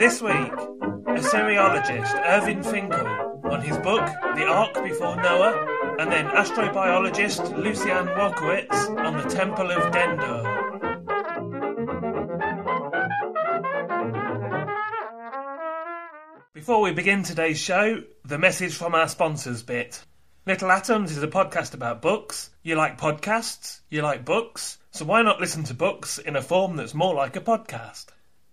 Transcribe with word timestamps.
This 0.00 0.22
week, 0.22 0.32
Assyriologist 0.32 2.26
Irving 2.26 2.62
Finkel 2.62 3.06
on 3.52 3.60
his 3.60 3.76
book 3.76 4.00
The 4.34 4.46
Ark 4.46 4.72
Before 4.82 5.14
Noah, 5.14 5.96
and 5.98 6.10
then 6.10 6.24
astrobiologist 6.24 7.54
Lucian 7.62 8.06
Wolkowitz 8.06 8.98
on 8.98 9.18
the 9.18 9.28
Temple 9.28 9.70
of 9.70 9.92
Dendur. 9.92 10.44
Before 16.54 16.80
we 16.80 16.92
begin 16.92 17.22
today's 17.22 17.60
show, 17.60 18.02
the 18.24 18.38
message 18.38 18.74
from 18.74 18.94
our 18.94 19.06
sponsors 19.06 19.62
bit. 19.62 20.02
Little 20.46 20.70
Atoms 20.70 21.14
is 21.14 21.22
a 21.22 21.28
podcast 21.28 21.74
about 21.74 22.00
books. 22.00 22.48
You 22.62 22.76
like 22.76 22.98
podcasts? 22.98 23.80
You 23.90 24.00
like 24.00 24.24
books? 24.24 24.78
So 24.92 25.04
why 25.04 25.20
not 25.20 25.40
listen 25.40 25.64
to 25.64 25.74
books 25.74 26.16
in 26.16 26.36
a 26.36 26.42
form 26.42 26.76
that's 26.76 26.94
more 26.94 27.12
like 27.12 27.36
a 27.36 27.42
podcast? 27.42 28.06